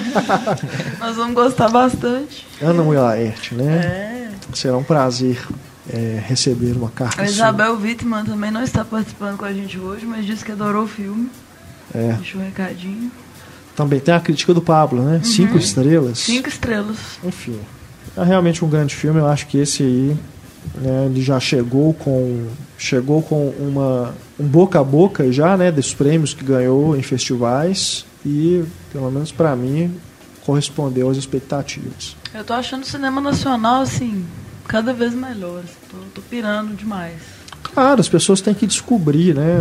Nós 0.99 1.15
vamos 1.15 1.33
gostar 1.35 1.69
bastante. 1.69 2.45
Ana 2.61 2.81
Willaert, 2.83 3.53
né? 3.53 3.75
É. 3.75 4.29
Será 4.53 4.77
um 4.77 4.83
prazer 4.83 5.45
é, 5.91 6.21
receber 6.25 6.73
uma 6.73 6.89
carta 6.89 7.21
A 7.21 7.25
sua. 7.25 7.33
Isabel 7.33 7.75
Wittmann 7.75 8.25
também 8.25 8.51
não 8.51 8.63
está 8.63 8.85
participando 8.85 9.37
com 9.37 9.45
a 9.45 9.53
gente 9.53 9.77
hoje, 9.79 10.05
mas 10.05 10.25
disse 10.25 10.43
que 10.45 10.51
adorou 10.51 10.83
o 10.83 10.87
filme. 10.87 11.29
É. 11.93 12.13
Deixou 12.13 12.41
um 12.41 12.45
recadinho. 12.45 13.11
Também 13.75 13.99
tem 13.99 14.13
a 14.13 14.19
crítica 14.19 14.53
do 14.53 14.61
Pablo, 14.61 15.01
né? 15.01 15.21
Cinco 15.23 15.57
estrelas. 15.57 16.19
Cinco 16.19 16.49
estrelas. 16.49 16.97
Enfim, 17.23 17.59
é 18.15 18.23
realmente 18.23 18.63
um 18.63 18.69
grande 18.69 18.93
filme. 18.93 19.19
Eu 19.19 19.27
acho 19.27 19.47
que 19.47 19.57
esse 19.57 19.83
aí 19.83 20.17
né? 20.75 21.05
Ele 21.05 21.21
já 21.21 21.39
chegou 21.39 21.93
com 21.93 22.47
chegou 22.77 23.21
com 23.21 23.49
uma 23.59 24.13
um 24.39 24.47
boca 24.47 24.79
a 24.79 24.83
boca 24.83 25.31
já, 25.31 25.57
né, 25.57 25.71
dos 25.71 25.93
prêmios 25.93 26.33
que 26.33 26.43
ganhou 26.43 26.95
em 26.95 27.01
festivais 27.01 28.05
e 28.25 28.63
pelo 28.91 29.11
menos 29.11 29.31
para 29.31 29.55
mim 29.55 29.93
correspondeu 30.45 31.09
às 31.09 31.17
expectativas. 31.17 32.15
Eu 32.33 32.43
tô 32.43 32.53
achando 32.53 32.83
o 32.83 32.85
cinema 32.85 33.19
nacional 33.19 33.81
assim 33.81 34.25
cada 34.69 34.93
vez 34.93 35.13
melhor. 35.13 35.59
Assim, 35.65 35.73
tô, 35.91 35.97
tô 36.15 36.21
pirando 36.21 36.73
demais. 36.77 37.15
Claro, 37.63 37.99
as 37.99 38.07
pessoas 38.07 38.39
têm 38.39 38.53
que 38.53 38.65
descobrir, 38.65 39.35
né? 39.35 39.59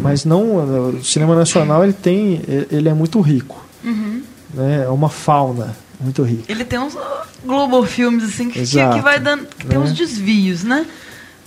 Mas 0.00 0.24
não, 0.24 0.90
o 0.98 1.02
cinema 1.04 1.34
nacional 1.34 1.82
ele 1.82 1.92
tem, 1.92 2.40
ele 2.70 2.88
é 2.88 2.94
muito 2.94 3.20
rico, 3.20 3.64
Uhum. 3.82 4.22
né? 4.54 4.84
É 4.84 4.88
uma 4.88 5.08
fauna 5.08 5.74
muito 5.98 6.22
rica. 6.22 6.44
Ele 6.48 6.64
tem 6.64 6.78
uns 6.78 6.96
Global 7.44 7.84
Filmes 7.84 8.22
assim 8.22 8.46
que, 8.48 8.52
que 8.54 8.60
Exato, 8.60 9.02
vai 9.02 9.18
dando, 9.18 9.46
que 9.46 9.66
tem 9.66 9.78
né? 9.78 9.84
uns 9.84 9.92
desvios, 9.92 10.62
né? 10.62 10.86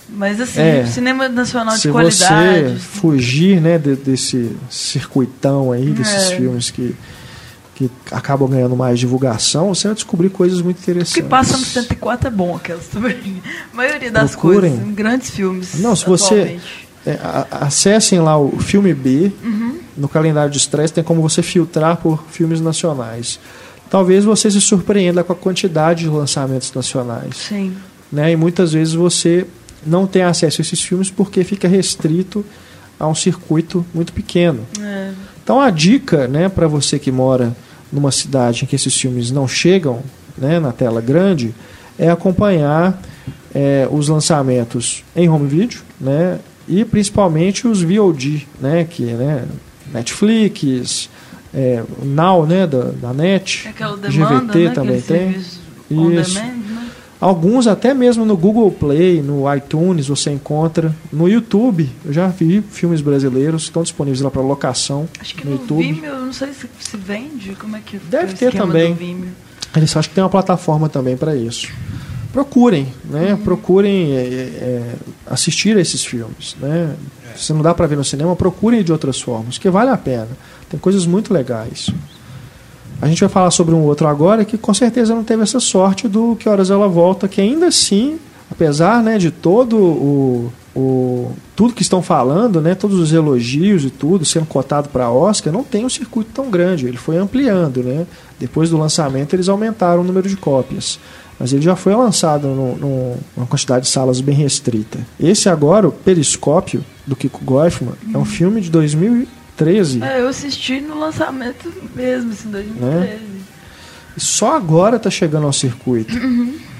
Mas 0.08 0.40
assim, 0.40 0.60
É. 0.60 0.86
cinema 0.86 1.28
nacional 1.28 1.74
de 1.76 1.82
Se 1.82 1.88
qualidade. 1.88 2.70
você 2.74 2.76
fugir, 2.80 3.60
né, 3.60 3.78
de- 3.78 3.94
desse 3.94 4.56
circuitão 4.68 5.70
aí, 5.70 5.86
desses 5.90 6.32
É. 6.32 6.36
filmes 6.36 6.68
que 6.70 6.94
que 7.88 7.90
acabam 8.10 8.46
ganhando 8.48 8.76
mais 8.76 8.98
divulgação, 9.00 9.74
você 9.74 9.88
vai 9.88 9.94
descobrir 9.94 10.28
coisas 10.28 10.60
muito 10.60 10.76
O 10.76 10.80
interessantes. 10.82 11.14
que 11.14 11.22
passa 11.22 11.56
no 11.56 11.64
104 11.64 12.28
é 12.28 12.30
bom, 12.30 12.54
aquelas 12.56 12.86
também. 12.88 13.42
A 13.72 13.76
maioria 13.76 14.10
das 14.10 14.32
Procurem. 14.32 14.76
coisas, 14.76 14.94
grandes 14.94 15.30
filmes. 15.30 15.74
Não, 15.80 15.96
se 15.96 16.04
você-. 16.04 16.60
É, 17.06 17.12
a- 17.22 17.46
acessem 17.62 18.20
lá 18.20 18.38
o 18.38 18.58
filme 18.58 18.92
B. 18.92 19.32
Uhum. 19.42 19.78
No 19.96 20.06
calendário 20.08 20.50
de 20.50 20.58
estresse 20.58 20.92
tem 20.92 21.02
como 21.02 21.22
você 21.22 21.42
filtrar 21.42 21.96
por 21.96 22.22
filmes 22.30 22.60
nacionais. 22.60 23.40
Talvez 23.88 24.24
você 24.26 24.50
se 24.50 24.60
surpreenda 24.60 25.24
com 25.24 25.32
a 25.32 25.36
quantidade 25.36 26.02
de 26.04 26.08
lançamentos 26.10 26.72
nacionais. 26.74 27.34
Sim. 27.48 27.74
Né? 28.12 28.32
E 28.32 28.36
muitas 28.36 28.72
vezes 28.74 28.92
você 28.92 29.46
não 29.86 30.06
tem 30.06 30.22
acesso 30.22 30.60
a 30.60 30.62
esses 30.62 30.82
filmes 30.82 31.10
porque 31.10 31.42
fica 31.44 31.66
restrito 31.66 32.44
a 32.98 33.08
um 33.08 33.14
circuito 33.14 33.84
muito 33.94 34.12
pequeno. 34.12 34.66
É. 34.78 35.12
Então 35.42 35.58
a 35.58 35.70
dica 35.70 36.28
né, 36.28 36.48
para 36.50 36.68
você 36.68 36.98
que 36.98 37.10
mora 37.10 37.56
numa 37.92 38.10
cidade 38.10 38.64
em 38.64 38.66
que 38.66 38.76
esses 38.76 38.94
filmes 38.94 39.30
não 39.30 39.46
chegam 39.48 40.02
né, 40.36 40.58
na 40.60 40.72
tela 40.72 41.00
grande 41.00 41.54
é 41.98 42.08
acompanhar 42.08 43.00
é, 43.54 43.86
os 43.90 44.08
lançamentos 44.08 45.04
em 45.14 45.28
home 45.28 45.48
video 45.48 45.80
né, 46.00 46.38
e 46.68 46.84
principalmente 46.84 47.66
os 47.66 47.82
VOD, 47.82 48.46
né, 48.60 48.84
que 48.84 49.04
né, 49.04 49.44
Netflix, 49.92 51.10
é, 51.52 51.82
Now 52.02 52.46
né, 52.46 52.66
da, 52.66 52.90
da 52.92 53.12
NET, 53.12 53.64
É 53.66 53.70
aquela 53.70 53.96
demanda, 53.96 54.40
GVT 54.46 54.58
né? 54.58 54.70
também 54.70 54.98
aquele 54.98 55.18
tem. 55.18 55.30
Isso. 55.30 55.60
Alguns 57.20 57.66
até 57.66 57.92
mesmo 57.92 58.24
no 58.24 58.34
Google 58.34 58.70
Play, 58.70 59.20
no 59.20 59.52
iTunes 59.54 60.08
você 60.08 60.30
encontra. 60.30 60.94
No 61.12 61.28
YouTube, 61.28 61.90
eu 62.04 62.12
já 62.12 62.26
vi 62.28 62.62
filmes 62.62 63.02
brasileiros 63.02 63.64
que 63.64 63.68
estão 63.68 63.82
disponíveis 63.82 64.22
lá 64.22 64.30
para 64.30 64.40
locação 64.40 65.06
Acho 65.20 65.34
que 65.34 65.44
no 65.44 65.50
no, 65.50 65.60
YouTube. 65.60 65.82
Vimeo, 65.82 66.10
eu 66.10 66.26
não 66.26 66.32
sei 66.32 66.52
se, 66.54 66.66
se 66.80 66.96
vende, 66.96 67.54
como 67.56 67.76
é 67.76 67.80
que 67.80 67.98
Deve 67.98 68.32
é 68.32 68.36
ter 68.36 68.54
também. 68.54 68.96
Eles 69.76 69.90
acham 69.90 70.08
que 70.08 70.14
tem 70.14 70.24
uma 70.24 70.30
plataforma 70.30 70.88
também 70.88 71.16
para 71.16 71.36
isso. 71.36 71.70
Procurem, 72.32 72.88
né? 73.04 73.38
Procurem 73.42 74.12
é, 74.12 74.20
é, 74.20 74.94
assistir 75.26 75.76
a 75.76 75.80
esses 75.80 76.04
filmes, 76.04 76.56
né? 76.58 76.96
Se 77.36 77.52
não 77.52 77.60
dá 77.60 77.74
para 77.74 77.86
ver 77.86 77.96
no 77.96 78.04
cinema, 78.04 78.34
procurem 78.34 78.82
de 78.82 78.92
outras 78.92 79.20
formas, 79.20 79.58
que 79.58 79.68
vale 79.68 79.90
a 79.90 79.96
pena. 79.96 80.28
Tem 80.70 80.80
coisas 80.80 81.06
muito 81.06 81.34
legais. 81.34 81.90
A 83.02 83.08
gente 83.08 83.20
vai 83.20 83.28
falar 83.28 83.50
sobre 83.50 83.74
um 83.74 83.82
outro 83.82 84.06
agora 84.06 84.44
que 84.44 84.58
com 84.58 84.74
certeza 84.74 85.14
não 85.14 85.24
teve 85.24 85.42
essa 85.42 85.58
sorte 85.58 86.06
do 86.06 86.36
Que 86.36 86.48
Horas 86.48 86.70
Ela 86.70 86.86
Volta, 86.86 87.26
que 87.26 87.40
ainda 87.40 87.68
assim, 87.68 88.18
apesar 88.50 89.02
né, 89.02 89.16
de 89.16 89.30
todo 89.30 89.76
o, 89.78 90.52
o 90.76 91.32
tudo 91.56 91.72
que 91.72 91.82
estão 91.82 92.02
falando, 92.02 92.60
né, 92.60 92.74
todos 92.74 92.98
os 92.98 93.12
elogios 93.12 93.84
e 93.84 93.90
tudo 93.90 94.24
sendo 94.26 94.46
cotado 94.46 94.90
para 94.90 95.10
Oscar, 95.10 95.52
não 95.52 95.64
tem 95.64 95.84
um 95.84 95.88
circuito 95.88 96.30
tão 96.34 96.50
grande. 96.50 96.86
Ele 96.86 96.98
foi 96.98 97.16
ampliando, 97.16 97.82
né? 97.82 98.06
Depois 98.38 98.68
do 98.68 98.76
lançamento 98.76 99.34
eles 99.34 99.48
aumentaram 99.48 100.02
o 100.02 100.04
número 100.04 100.28
de 100.28 100.36
cópias, 100.36 100.98
mas 101.38 101.54
ele 101.54 101.62
já 101.62 101.76
foi 101.76 101.94
lançado 101.94 102.48
no, 102.48 102.76
no, 102.76 103.16
numa 103.34 103.46
quantidade 103.46 103.86
de 103.86 103.90
salas 103.90 104.20
bem 104.20 104.34
restrita. 104.34 104.98
Esse 105.18 105.48
agora, 105.48 105.88
o 105.88 105.92
Periscópio 105.92 106.84
do 107.06 107.16
Kiko 107.16 107.42
Goifman, 107.42 107.94
é 108.12 108.18
um 108.18 108.26
filme 108.26 108.60
de 108.60 108.70
2013. 109.64 110.02
É, 110.02 110.20
eu 110.20 110.28
assisti 110.28 110.80
no 110.80 110.98
lançamento 110.98 111.72
mesmo, 111.94 112.32
assim, 112.32 112.50
2013. 112.50 113.18
E 114.16 114.20
só 114.20 114.56
agora 114.56 114.96
está 114.96 115.10
chegando 115.10 115.46
ao 115.46 115.52
circuito. 115.52 116.14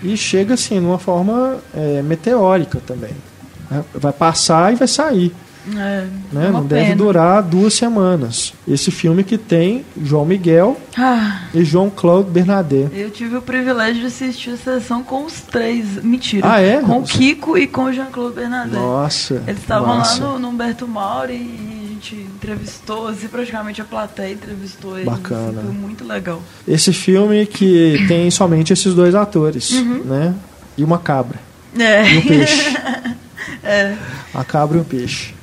E 0.03 0.17
chega 0.17 0.55
assim, 0.55 0.81
numa 0.81 0.99
forma 0.99 1.59
é, 1.75 2.03
meteórica 2.03 2.81
também. 2.87 3.13
né? 3.71 3.85
Vai 3.95 4.13
passar 4.13 4.73
e 4.73 4.77
vai 4.77 4.89
sair. 4.89 5.33
É, 5.77 6.07
Né? 6.33 6.47
é 6.47 6.51
Não 6.51 6.65
deve 6.65 6.85
pena. 6.87 6.97
durar 6.97 7.43
duas 7.43 7.75
semanas. 7.75 8.55
Esse 8.67 8.91
filme 8.91 9.23
que 9.23 9.37
tem 9.37 9.85
João 10.03 10.25
Miguel 10.25 10.81
Ah, 10.97 11.43
e 11.53 11.63
João 11.63 11.91
Claude 11.91 12.31
Bernadette. 12.31 12.99
eu 12.99 13.11
tive 13.11 13.37
o 13.37 13.43
privilégio 13.43 14.01
de 14.01 14.07
assistir 14.07 14.51
a 14.53 14.57
sessão 14.57 15.03
com 15.05 15.27
os 15.27 15.43
três. 15.43 16.03
Mentira. 16.03 16.51
Ah, 16.51 16.61
é? 16.63 16.81
Com 16.81 17.01
o 17.01 17.03
Kiko 17.03 17.59
e 17.59 17.67
com 17.67 17.85
o 17.85 17.93
Jean-Claude 17.93 18.35
Bernadette. 18.37 18.75
Nossa. 18.77 19.43
Eles 19.47 19.61
estavam 19.61 19.99
lá 19.99 20.15
no, 20.17 20.39
no 20.39 20.49
Humberto 20.49 20.89
Mauro 20.89 21.31
e 21.31 21.80
gente 22.01 22.17
entrevistou, 22.17 23.09
assim, 23.09 23.29
praticamente 23.29 23.81
a 23.81 23.85
plateia 23.85 24.33
entrevistou 24.33 24.95
assim, 24.95 25.05
Bacana. 25.05 25.61
Foi 25.63 25.73
muito 25.73 26.05
legal. 26.05 26.43
Esse 26.67 26.93
filme 26.93 27.45
que 27.47 28.05
tem 28.09 28.31
somente 28.31 28.73
esses 28.73 28.95
dois 28.95 29.15
atores, 29.15 29.71
Uhum. 29.71 30.03
né? 30.05 30.35
E 30.77 30.83
uma 30.83 30.99
cabra. 30.99 31.39
É. 31.79 32.13
E 32.15 32.19
um 32.19 32.23
peixe. 32.23 32.77
é. 33.63 33.95
A 34.35 34.43
cabra 34.45 34.79
e 34.79 34.81
o 34.81 34.85
peixe. 34.85 35.35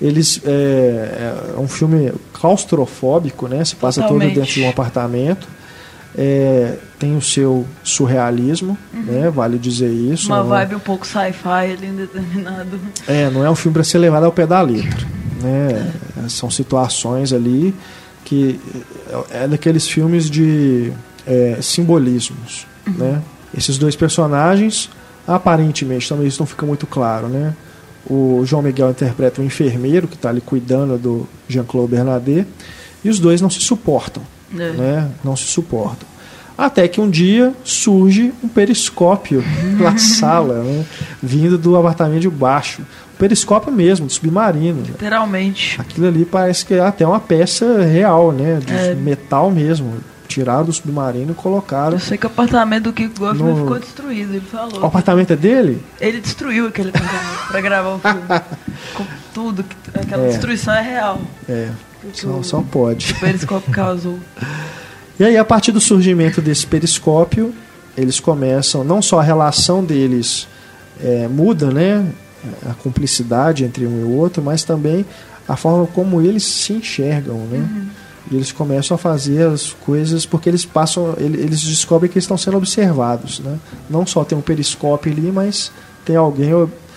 Eles 0.00 0.40
é, 0.44 1.32
é 1.56 1.58
um 1.58 1.68
filme 1.68 2.12
claustrofóbico, 2.32 3.48
né? 3.48 3.64
Se 3.64 3.74
passa 3.76 4.00
todo 4.02 4.12
Totalmente. 4.12 4.34
dentro 4.34 4.52
de 4.52 4.62
um 4.62 4.68
apartamento. 4.68 5.48
É, 6.16 6.76
tem 6.98 7.16
o 7.16 7.22
seu 7.22 7.66
surrealismo, 7.82 8.78
né? 8.92 9.28
Vale 9.30 9.58
dizer 9.58 9.90
isso. 9.90 10.28
Uhum. 10.30 10.36
Uma 10.36 10.42
não, 10.42 10.48
vibe 10.50 10.74
um 10.76 10.80
pouco 10.80 11.04
sci-fi 11.06 11.72
ali 11.72 11.86
em 11.86 11.96
determinado. 11.96 12.78
É, 13.08 13.28
não 13.30 13.44
é 13.44 13.50
um 13.50 13.54
filme 13.56 13.74
para 13.74 13.82
ser 13.84 13.98
levado 13.98 14.24
ao 14.24 14.30
pé 14.32 14.46
da 14.46 14.60
letra, 14.60 15.04
né? 15.44 15.92
São 16.28 16.50
situações 16.50 17.32
ali 17.32 17.74
que 18.24 18.58
é 19.30 19.46
daqueles 19.46 19.86
filmes 19.86 20.30
de 20.30 20.90
é, 21.26 21.58
simbolismos, 21.60 22.66
né? 22.86 23.20
Esses 23.56 23.78
dois 23.78 23.94
personagens, 23.94 24.90
aparentemente, 25.28 26.08
também 26.08 26.26
isso 26.26 26.40
não 26.40 26.46
fica 26.46 26.64
muito 26.66 26.86
claro, 26.86 27.28
né? 27.28 27.54
O 28.08 28.42
João 28.44 28.62
Miguel 28.62 28.90
interpreta 28.90 29.40
um 29.40 29.44
enfermeiro 29.44 30.08
que 30.08 30.14
está 30.16 30.28
ali 30.28 30.40
cuidando 30.40 30.98
do 30.98 31.28
Jean-Claude 31.48 31.90
Bernadette 31.92 32.48
e 33.04 33.08
os 33.08 33.18
dois 33.18 33.40
não 33.40 33.48
se 33.50 33.60
suportam, 33.60 34.22
É. 34.52 34.72
né? 34.72 35.10
Não 35.22 35.36
se 35.36 35.44
suportam. 35.44 36.06
Até 36.56 36.86
que 36.86 37.00
um 37.00 37.10
dia 37.10 37.52
surge 37.64 38.32
um 38.42 38.48
periscópio 38.48 39.42
na 39.78 39.96
sala, 39.98 40.62
né? 40.62 40.84
vindo 41.22 41.58
do 41.58 41.76
apartamento 41.76 42.20
de 42.20 42.30
baixo. 42.30 42.82
Um 42.82 43.16
periscópio 43.18 43.72
mesmo, 43.72 44.06
do 44.06 44.12
submarino. 44.12 44.82
Literalmente. 44.82 45.80
Aquilo 45.80 46.06
ali 46.06 46.24
parece 46.24 46.64
que 46.66 46.74
é 46.74 46.80
até 46.80 47.06
uma 47.06 47.20
peça 47.20 47.82
real, 47.82 48.32
né? 48.32 48.60
De 48.64 48.72
É. 48.72 48.94
metal 48.94 49.50
mesmo. 49.50 49.94
Tiraram 50.26 50.64
do 50.64 50.72
submarino 50.72 51.30
e 51.32 51.34
colocaram. 51.34 51.92
Eu 51.92 52.00
sei 52.00 52.18
que 52.18 52.26
o 52.26 52.30
apartamento 52.30 52.84
do 52.84 52.92
Kiko 52.92 53.20
Goffman 53.20 53.52
No- 53.54 53.60
ficou 53.62 53.78
destruído, 53.78 54.32
ele 54.34 54.40
falou. 54.40 54.80
O 54.80 54.86
apartamento 54.86 55.32
é 55.32 55.36
dele? 55.36 55.80
Ele 56.00 56.20
destruiu 56.20 56.66
aquele 56.66 56.88
apartamento 56.88 57.46
pra 57.48 57.60
gravar 57.60 57.94
o 57.94 57.98
filme. 58.00 58.22
Com 58.94 59.04
tudo, 59.32 59.62
que- 59.62 59.76
aquela 59.98 60.24
É. 60.24 60.28
destruição 60.28 60.74
é 60.74 60.82
real. 60.82 61.20
É, 61.48 61.68
só, 62.14 62.28
o- 62.28 62.42
só 62.44 62.62
pode. 62.62 63.12
O 63.12 63.20
periscópio 63.20 63.72
causou. 63.72 64.18
E 65.18 65.24
aí, 65.24 65.36
a 65.36 65.44
partir 65.44 65.70
do 65.72 65.80
surgimento 65.80 66.40
desse 66.42 66.66
periscópio, 66.66 67.54
eles 67.96 68.18
começam, 68.18 68.82
não 68.82 69.00
só 69.00 69.20
a 69.20 69.22
relação 69.22 69.84
deles 69.84 70.48
é, 71.02 71.28
muda, 71.28 71.70
né? 71.70 72.04
A 72.68 72.74
cumplicidade 72.74 73.64
entre 73.64 73.86
um 73.86 74.00
e 74.00 74.04
o 74.04 74.10
outro, 74.16 74.42
mas 74.42 74.64
também 74.64 75.04
a 75.48 75.56
forma 75.56 75.86
como 75.86 76.20
eles 76.20 76.42
se 76.42 76.72
enxergam, 76.74 77.38
né? 77.50 77.64
E 78.30 78.34
eles 78.36 78.50
começam 78.52 78.94
a 78.94 78.98
fazer 78.98 79.46
as 79.46 79.70
coisas 79.84 80.24
porque 80.26 80.48
eles 80.48 80.64
passam, 80.64 81.14
ele- 81.18 81.38
eles 81.40 81.60
descobrem 81.60 82.10
que 82.10 82.18
estão 82.18 82.36
sendo 82.36 82.56
observados, 82.56 83.38
né? 83.40 83.58
Não 83.88 84.06
só 84.06 84.24
tem 84.24 84.36
um 84.36 84.40
periscópio 84.40 85.12
ali, 85.12 85.30
mas 85.32 85.70
tem 86.04 86.16
alguém, 86.16 86.50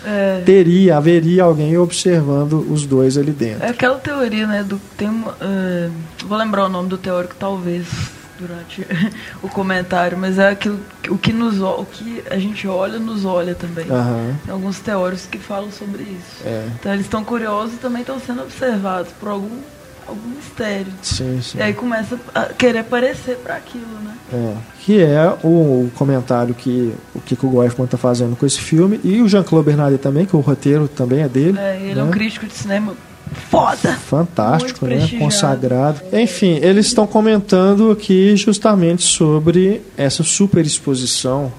É, 0.06 0.42
teria, 0.46 0.98
haveria 0.98 1.44
alguém 1.44 1.78
observando 1.78 2.66
os 2.72 2.86
dois 2.86 3.18
ali 3.18 3.32
dentro. 3.32 3.64
é 3.66 3.70
aquela 3.70 3.98
teoria, 3.98 4.46
né? 4.48 4.64
Do, 4.64 4.80
tem 4.98 5.10
é, 5.42 5.90
vou 6.26 6.38
lembrar 6.38 6.66
o 6.66 6.70
nome 6.70 6.88
do 6.88 6.98
teórico, 6.98 7.36
talvez, 7.38 7.88
durante 8.40 8.86
o 9.42 9.50
comentário, 9.50 10.18
mas 10.18 10.38
é 10.38 10.50
aquilo 10.50 10.80
que- 11.02 11.12
o 11.12 11.18
que, 11.18 11.34
nos, 11.34 11.60
o- 11.60 11.86
que 11.92 12.24
a 12.30 12.38
gente 12.38 12.68
olha, 12.68 13.00
nos 13.00 13.26
olha 13.26 13.56
também. 13.56 13.86
Aham, 13.90 14.36
Tem 14.46 14.54
alguns 14.54 14.80
teóricos 14.80 15.26
que 15.26 15.40
falam 15.40 15.72
sobre 15.72 16.04
isso. 16.04 16.44
é. 16.46 16.68
Então 16.80 16.94
eles 16.94 17.06
estão 17.06 17.24
curiosos 17.24 17.74
e 17.74 17.78
também 17.78 18.02
estão 18.02 18.20
sendo 18.20 18.44
observados 18.44 19.12
por 19.20 19.30
algum 19.30 19.50
algum 20.08 20.30
mistério. 20.30 20.92
Sim, 21.02 21.40
sim. 21.42 21.58
E 21.58 21.62
aí 21.62 21.74
começa 21.74 22.20
a 22.34 22.46
querer 22.46 22.80
aparecer 22.80 23.38
para 23.38 23.56
aquilo, 23.56 23.86
né? 24.04 24.14
É, 24.34 24.54
que 24.82 25.02
é 25.02 25.38
o, 25.44 25.90
comentário 25.96 26.54
que 26.54 26.94
o 27.16 27.22
Kiko 27.22 27.50
Goifman 27.50 27.86
está 27.86 27.98
fazendo 27.98 28.36
com 28.36 28.46
esse 28.46 28.60
filme 28.60 29.00
e 29.04 29.22
o 29.22 29.28
Jean-Claude 29.28 29.66
Bernardet 29.66 30.02
também, 30.02 30.26
que 30.26 30.36
o 30.36 30.40
roteiro 30.40 30.88
também 30.88 31.22
é 31.22 31.30
dele. 31.30 31.58
É, 31.58 31.78
ele 31.78 31.96
né? 31.96 32.02
é 32.02 32.04
um 32.04 32.12
crítico 32.12 32.46
de 32.46 32.54
cinema 32.54 32.94
foda. 33.50 33.94
Fantástico, 33.94 34.86
né? 34.86 35.08
Consagrado. 35.18 36.02
Enfim, 36.12 36.60
eles 36.62 36.88
estão 36.88 37.08
comentando 37.08 37.92
aqui 37.92 38.36
justamente 38.36 39.04
sobre 39.04 39.82
essa 39.96 40.24
superexposição 40.24 41.52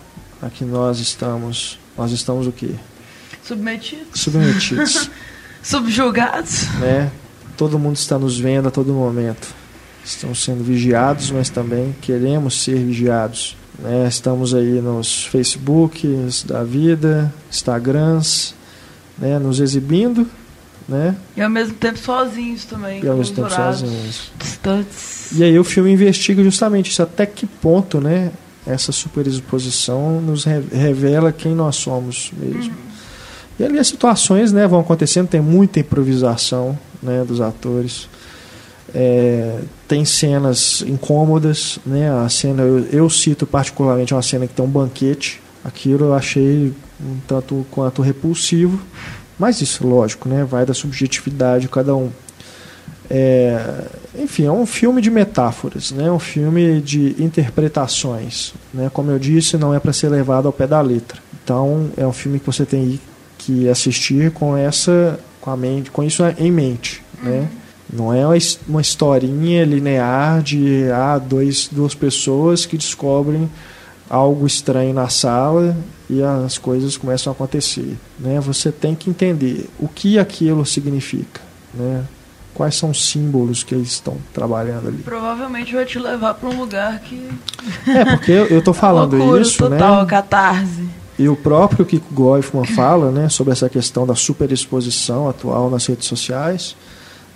a 0.43 0.49
que 0.49 0.65
nós 0.65 0.99
estamos. 1.01 1.79
Nós 1.97 2.13
estamos 2.13 2.47
o 2.47 2.53
quê? 2.53 2.71
Submetidos. 3.43 4.21
Submetidos. 4.21 5.11
Subjugados. 5.63 6.69
Né? 6.79 7.11
Todo 7.59 7.79
mundo 7.79 7.97
está 7.97 8.19
nos 8.19 8.41
vendo 8.41 8.69
a 8.69 8.71
todo 8.71 8.95
momento. 8.95 9.49
Estamos 10.03 10.43
sendo 10.43 10.65
vigiados, 10.65 11.31
mas 11.31 11.51
também 11.51 11.95
queremos 12.01 12.63
ser 12.63 12.77
vigiados. 12.77 13.55
Né? 13.79 14.07
Estamos 14.09 14.55
aí 14.55 14.81
nos 14.81 15.27
Facebooks 15.27 16.45
da 16.45 16.65
vida, 16.65 17.31
Instagrams, 17.51 18.55
né? 19.19 19.39
nos 19.39 19.61
exibindo 19.61 20.27
né? 20.89 21.15
E 21.37 21.43
ao 21.43 21.51
mesmo 21.51 21.75
tempo 21.75 21.99
sozinhos 21.99 22.65
também. 22.65 23.05
E 23.05 23.07
ao 23.09 23.17
mesmo 23.17 23.37
tempo 23.37 23.51
sozinhos. 23.51 24.33
Distantes. 24.39 25.33
E 25.33 25.45
aí 25.45 25.59
o 25.59 25.65
filme 25.65 25.93
investiga 25.93 26.43
justamente 26.43 26.91
isso, 26.91 27.03
até 27.03 27.27
que 27.27 27.47
ponto, 27.47 28.01
né? 28.01 28.33
Essa 28.67 28.91
superexposição 28.91 30.21
nos 30.21 30.45
revela 30.45 31.31
quem 31.31 31.55
nós 31.55 31.77
somos 31.77 32.33
mesmo. 32.37 32.73
Uhum. 32.73 32.89
E 33.59 33.65
ali 33.65 33.79
as 33.79 33.89
situações 33.89 34.53
né, 34.53 34.67
vão 34.67 34.81
acontecendo, 34.81 35.27
tem 35.27 35.41
muita 35.41 35.81
improvisação 35.81 36.79
né, 37.03 37.25
dos 37.25 37.41
atores. 37.41 38.09
É, 38.95 39.61
tem 39.87 40.05
cenas 40.05 40.83
incômodas, 40.87 41.79
né? 41.85 42.11
A 42.11 42.29
cena, 42.29 42.63
eu, 42.63 42.87
eu, 42.91 43.11
cito 43.11 43.47
particularmente 43.47 44.15
uma 44.15 44.23
cena 44.23 44.47
que 44.47 44.55
tem 44.55 44.65
um 44.65 44.69
banquete. 44.69 45.43
Aquilo 45.63 46.07
eu 46.07 46.15
achei 46.15 46.73
um 47.01 47.19
tanto 47.27 47.67
quanto 47.71 48.01
repulsivo. 48.01 48.81
Mas 49.39 49.61
isso, 49.61 49.87
lógico, 49.87 50.29
né, 50.29 50.45
vai 50.45 50.67
da 50.67 50.75
subjetividade 50.75 51.63
de 51.63 51.69
cada 51.69 51.95
um. 51.95 52.11
É, 53.09 53.85
enfim, 54.19 54.45
é 54.45 54.53
um 54.53 54.67
filme 54.67 55.01
de 55.01 55.11
metáforas, 55.11 55.93
né, 55.93 56.11
um 56.11 56.19
filme 56.19 56.81
de 56.81 57.15
interpretações. 57.23 58.53
Né, 58.75 58.91
como 58.93 59.11
eu 59.11 59.19
disse, 59.19 59.57
não 59.57 59.73
é 59.73 59.79
para 59.79 59.93
ser 59.93 60.09
levado 60.09 60.47
ao 60.47 60.53
pé 60.53 60.67
da 60.67 60.81
letra. 60.81 61.21
Então, 61.45 61.91
é 61.97 62.07
um 62.07 62.13
filme 62.13 62.41
que 62.41 62.47
você 62.47 62.67
tem 62.67 63.01
que 63.39 63.69
assistir 63.69 64.33
com 64.33 64.57
essa, 64.57 65.19
com 65.49 65.53
a 65.53 65.57
mente, 65.57 65.91
com 65.91 66.05
isso 66.05 66.23
em 66.39 66.51
mente, 66.51 67.03
né? 67.23 67.31
uhum. 67.31 67.41
né? 67.41 67.49
Não 67.91 68.13
é 68.13 68.23
uma 68.67 68.83
historinha 68.83 69.65
linear 69.65 70.43
de 70.43 70.91
ah, 70.93 71.19
dois, 71.19 71.71
duas 71.73 71.95
pessoas 71.95 72.67
que 72.67 72.77
descobrem 72.77 73.51
algo 74.11 74.47
estranho 74.47 74.93
na 74.93 75.09
sala 75.09 75.75
e 76.09 76.23
as 76.23 76.59
coisas 76.59 76.99
começam 76.99 77.33
a 77.33 77.35
acontecer. 77.35 77.97
Né? 78.19 78.39
Você 78.41 78.71
tem 78.71 78.95
que 78.95 79.09
entender 79.09 79.71
o 79.79 79.89
que 79.89 80.19
aquilo 80.19 80.67
significa. 80.67 81.41
Né? 81.73 82.05
Quais 82.53 82.75
são 82.75 82.91
os 82.91 83.09
símbolos 83.09 83.63
que 83.63 83.75
eles 83.75 83.89
estão 83.89 84.19
trabalhando 84.35 84.89
ali. 84.89 84.99
Provavelmente 84.99 85.75
vai 85.75 85.87
te 85.87 85.99
levar 85.99 86.35
para 86.35 86.49
um 86.51 86.59
lugar 86.59 87.01
que. 87.01 87.27
É, 87.87 88.05
porque 88.05 88.33
eu 88.33 88.59
estou 88.59 88.75
falando 88.75 89.17
loucura, 89.17 89.41
isso. 89.41 89.57
Total, 89.57 90.03
né? 90.03 90.07
catarse. 90.07 90.89
E 91.19 91.29
o 91.29 91.35
próprio 91.35 91.85
Kiko 91.85 92.15
Goifman 92.15 92.65
fala 92.65 93.11
né, 93.11 93.29
sobre 93.29 93.53
essa 93.53 93.69
questão 93.69 94.07
da 94.07 94.15
superexposição 94.15 95.29
atual 95.29 95.69
nas 95.69 95.85
redes 95.87 96.07
sociais, 96.07 96.77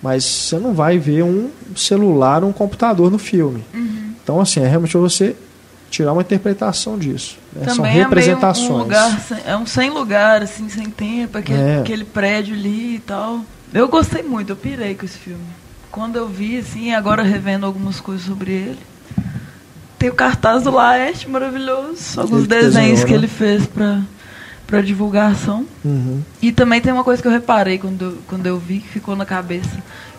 mas 0.00 0.24
você 0.24 0.58
não 0.58 0.72
vai 0.72 0.98
ver 0.98 1.24
um 1.24 1.50
celular, 1.74 2.44
um 2.44 2.52
computador 2.52 3.10
no 3.10 3.18
filme. 3.18 3.64
Uhum. 3.74 4.14
Então, 4.22 4.40
assim, 4.40 4.60
é 4.60 4.68
realmente 4.68 4.96
você 4.96 5.34
tirar 5.90 6.12
uma 6.12 6.22
interpretação 6.22 6.96
disso. 6.96 7.38
Né? 7.52 7.68
São 7.74 7.84
representações. 7.84 8.70
É 8.70 8.72
um, 8.72 8.78
lugar, 8.78 9.26
é 9.46 9.56
um 9.56 9.66
sem 9.66 9.90
lugar, 9.90 10.42
assim, 10.42 10.68
sem 10.68 10.88
tempo, 10.88 11.36
aquele, 11.36 11.60
é. 11.60 11.80
aquele 11.80 12.04
prédio 12.04 12.54
ali 12.54 12.96
e 12.96 13.00
tal. 13.00 13.40
Eu 13.74 13.88
gostei 13.88 14.22
muito, 14.22 14.50
eu 14.50 14.56
pirei 14.56 14.94
com 14.94 15.04
esse 15.04 15.18
filme. 15.18 15.44
Quando 15.90 16.16
eu 16.16 16.28
vi, 16.28 16.58
assim, 16.58 16.94
agora 16.94 17.22
revendo 17.22 17.66
algumas 17.66 18.00
coisas 18.00 18.24
sobre 18.24 18.52
ele, 18.52 18.78
tem 20.02 20.10
o 20.10 20.14
cartaz 20.14 20.64
do 20.64 20.72
Laeste 20.72 21.30
maravilhoso, 21.30 22.20
alguns 22.20 22.40
ele 22.40 22.48
desenhos 22.48 23.02
tesouro, 23.02 23.06
que 23.06 23.14
ele 23.14 23.28
fez 23.28 23.66
para 23.66 24.02
para 24.66 24.80
divulgação. 24.80 25.64
Uhum. 25.84 26.22
E 26.40 26.50
também 26.50 26.80
tem 26.80 26.92
uma 26.92 27.04
coisa 27.04 27.22
que 27.22 27.28
eu 27.28 27.32
reparei 27.32 27.78
quando 27.78 28.02
eu, 28.02 28.18
quando 28.26 28.46
eu 28.46 28.58
vi, 28.58 28.80
que 28.80 28.88
ficou 28.88 29.14
na 29.14 29.24
cabeça, 29.24 29.70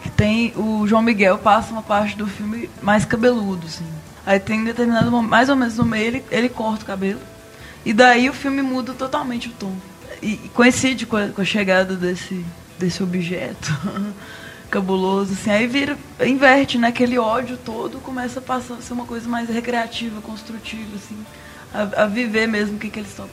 que 0.01 0.09
tem 0.09 0.53
o 0.55 0.87
João 0.87 1.01
Miguel 1.01 1.37
passa 1.39 1.73
uma 1.73 1.81
parte 1.81 2.15
do 2.15 2.27
filme 2.27 2.69
mais 2.81 3.03
cabeludo, 3.03 3.65
assim. 3.65 3.83
Aí 4.25 4.39
tem 4.39 4.63
determinado 4.63 5.11
momento, 5.11 5.29
mais 5.29 5.49
ou 5.49 5.55
menos 5.57 5.75
no 5.75 5.83
meio, 5.83 6.05
ele, 6.05 6.23
ele 6.31 6.47
corta 6.47 6.83
o 6.83 6.85
cabelo. 6.85 7.19
E 7.83 7.91
daí 7.91 8.29
o 8.29 8.33
filme 8.33 8.61
muda 8.61 8.93
totalmente 8.93 9.49
o 9.49 9.51
tom. 9.51 9.73
E, 10.21 10.33
e 10.45 10.51
coincide 10.53 11.05
com 11.05 11.17
a, 11.17 11.27
com 11.27 11.41
a, 11.41 11.45
chegada 11.45 11.95
desse, 11.95 12.45
desse 12.79 13.03
objeto 13.03 13.75
cabuloso, 14.73 15.33
assim. 15.33 15.51
Aí 15.51 15.67
vira, 15.67 15.95
inverte, 16.25 16.79
né? 16.79 16.87
Aquele 16.87 17.19
ódio 17.19 17.57
todo 17.57 17.99
começa 17.99 18.39
a 18.39 18.41
passar 18.41 18.75
a 18.75 18.81
ser 18.81 18.93
uma 18.93 19.05
coisa 19.05 19.29
mais 19.29 19.47
recreativa, 19.47 20.19
construtiva, 20.21 20.95
assim. 20.95 21.17
A, 21.71 22.03
a 22.03 22.05
viver 22.07 22.47
mesmo 22.47 22.77
o 22.77 22.79
que, 22.79 22.89
que 22.89 22.99
eles 22.99 23.09
estão 23.09 23.29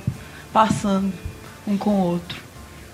passando 0.52 1.12
um 1.66 1.78
com 1.78 1.90
o 1.90 2.02
outro. 2.02 2.38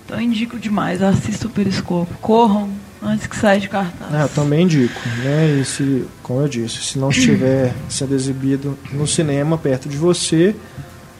Então 0.05 0.21
indico 0.21 0.59
demais, 0.59 1.03
assista 1.03 1.49
o 1.49 1.51
Periscopo. 1.51 2.15
Corram, 2.21 2.71
antes 3.03 3.27
que 3.27 3.37
saia 3.37 3.59
de 3.59 3.69
cartaz. 3.69 4.15
É, 4.15 4.23
eu 4.23 4.29
também 4.29 4.63
indico, 4.63 5.01
né? 5.25 5.59
E 5.61 5.65
se, 5.65 6.07
como 6.23 6.41
eu 6.41 6.49
disse, 6.49 6.77
se 6.83 6.99
não 6.99 7.11
estiver 7.11 7.75
sendo 7.91 8.15
exibido 8.15 8.79
no 8.93 9.07
cinema 9.09 9.59
perto 9.59 9.89
de 9.89 9.97
você, 9.97 10.55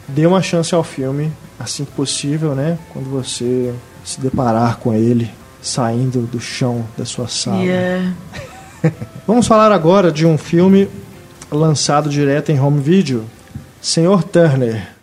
dê 0.07 0.25
uma 0.25 0.41
chance 0.41 0.73
ao 0.73 0.83
filme 0.83 1.31
assim 1.59 1.83
que 1.83 1.91
possível, 1.91 2.55
né? 2.55 2.77
Quando 2.93 3.09
você 3.09 3.73
se 4.05 4.21
deparar 4.21 4.77
com 4.77 4.93
ele 4.93 5.29
saindo 5.61 6.21
do 6.21 6.39
chão 6.39 6.85
da 6.97 7.05
sua 7.05 7.27
sala. 7.27 7.63
Yeah. 7.63 8.13
Vamos 9.27 9.47
falar 9.47 9.71
agora 9.71 10.11
de 10.11 10.25
um 10.25 10.37
filme 10.37 10.87
lançado 11.51 12.09
direto 12.09 12.51
em 12.51 12.59
home 12.59 12.81
video, 12.81 13.25
Senhor 13.81 14.23
Turner. 14.23 14.97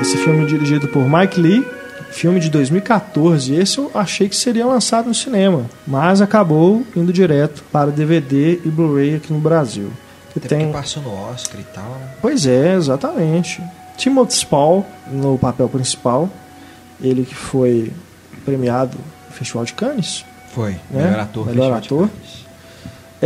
Esse 0.00 0.18
filme 0.18 0.44
é 0.44 0.46
dirigido 0.46 0.86
por 0.86 1.08
Mike 1.08 1.40
Lee, 1.40 1.66
filme 2.14 2.38
de 2.38 2.48
2014. 2.48 3.54
Esse 3.54 3.78
eu 3.78 3.90
achei 3.92 4.28
que 4.28 4.36
seria 4.36 4.64
lançado 4.64 5.06
no 5.06 5.14
cinema, 5.14 5.66
mas 5.86 6.22
acabou 6.22 6.84
indo 6.96 7.12
direto 7.12 7.64
para 7.72 7.90
DVD 7.90 8.60
e 8.64 8.68
Blu-ray 8.68 9.16
aqui 9.16 9.32
no 9.32 9.40
Brasil. 9.40 9.90
Que 10.32 10.38
Até 10.38 10.48
tem 10.48 10.72
passou 10.72 11.02
no 11.02 11.12
Oscar 11.12 11.60
e 11.60 11.64
tal. 11.64 11.84
Né? 11.84 12.08
Pois 12.22 12.46
é, 12.46 12.74
exatamente. 12.74 13.62
Timothy 13.96 14.34
Spall 14.34 14.86
no 15.10 15.38
papel 15.38 15.68
principal, 15.68 16.28
ele 17.00 17.24
que 17.24 17.34
foi 17.34 17.92
premiado 18.44 18.96
no 19.28 19.34
Festival 19.34 19.64
de 19.64 19.74
Cannes. 19.74 20.24
Foi, 20.52 20.72
né? 20.90 21.04
melhor 21.04 21.20
ator. 21.20 21.46
Melhor 21.46 21.72
ator. 21.72 22.10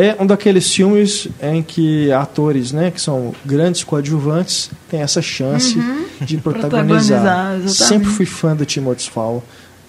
É 0.00 0.16
um 0.20 0.24
daqueles 0.24 0.72
filmes 0.72 1.26
em 1.42 1.60
que 1.60 2.12
atores, 2.12 2.70
né, 2.70 2.92
que 2.92 3.00
são 3.00 3.34
grandes 3.44 3.82
coadjuvantes, 3.82 4.70
têm 4.88 5.00
essa 5.00 5.20
chance 5.20 5.76
uhum. 5.76 6.06
de 6.20 6.36
protagonizar. 6.36 7.20
protagonizar 7.20 7.68
Sempre 7.68 8.08
fui 8.08 8.24
fã 8.24 8.54
do 8.54 8.64
Timothy 8.64 9.02
Spall, 9.02 9.42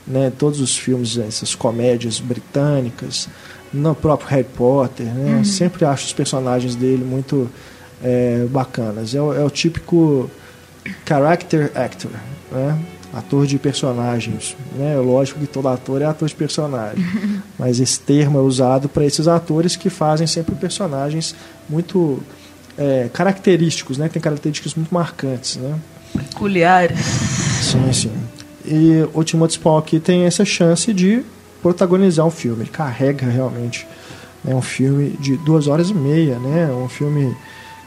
né, 0.07 0.31
todos 0.35 0.61
os 0.61 0.75
filmes, 0.75 1.15
essas 1.19 1.53
comédias 1.53 2.19
britânicas, 2.19 3.29
no 3.71 3.93
próprio 3.93 4.29
Harry 4.29 4.47
Potter, 4.57 5.05
né, 5.05 5.35
uhum. 5.35 5.43
sempre 5.43 5.85
acho 5.85 6.05
os 6.07 6.13
personagens 6.13 6.75
dele 6.75 7.03
muito 7.03 7.47
é, 8.03 8.47
bacanas. 8.49 9.13
É 9.13 9.21
o, 9.21 9.31
é 9.31 9.45
o 9.45 9.49
típico 9.51 10.27
character 11.07 11.71
actor, 11.75 12.11
né? 12.51 12.79
Ator 13.13 13.45
de 13.45 13.57
personagens. 13.57 14.55
Né? 14.75 14.97
Lógico 14.97 15.39
que 15.39 15.47
todo 15.47 15.67
ator 15.67 16.01
é 16.01 16.05
ator 16.05 16.27
de 16.27 16.35
personagem, 16.35 17.03
mas 17.57 17.79
esse 17.79 17.99
termo 17.99 18.39
é 18.39 18.41
usado 18.41 18.87
para 18.87 19.05
esses 19.05 19.27
atores 19.27 19.75
que 19.75 19.89
fazem 19.89 20.27
sempre 20.27 20.55
personagens 20.55 21.35
muito 21.67 22.21
é, 22.77 23.09
característicos, 23.11 23.97
né? 23.97 24.09
tem 24.09 24.21
características 24.21 24.75
muito 24.75 24.93
marcantes. 24.93 25.57
Né? 25.57 25.75
Peculiares. 26.13 26.99
Sim, 27.61 27.93
sim. 27.93 28.13
E 28.65 29.07
o 29.13 29.23
Timothy 29.23 29.53
Spall 29.53 29.77
aqui 29.77 29.99
tem 29.99 30.25
essa 30.25 30.45
chance 30.45 30.93
de 30.93 31.23
protagonizar 31.61 32.25
um 32.25 32.31
filme. 32.31 32.63
Ele 32.63 32.69
carrega 32.69 33.25
realmente 33.25 33.87
né, 34.43 34.53
um 34.53 34.61
filme 34.61 35.17
de 35.19 35.37
duas 35.37 35.67
horas 35.67 35.89
e 35.89 35.93
meia, 35.93 36.37
né? 36.39 36.71
um 36.71 36.87
filme 36.87 37.35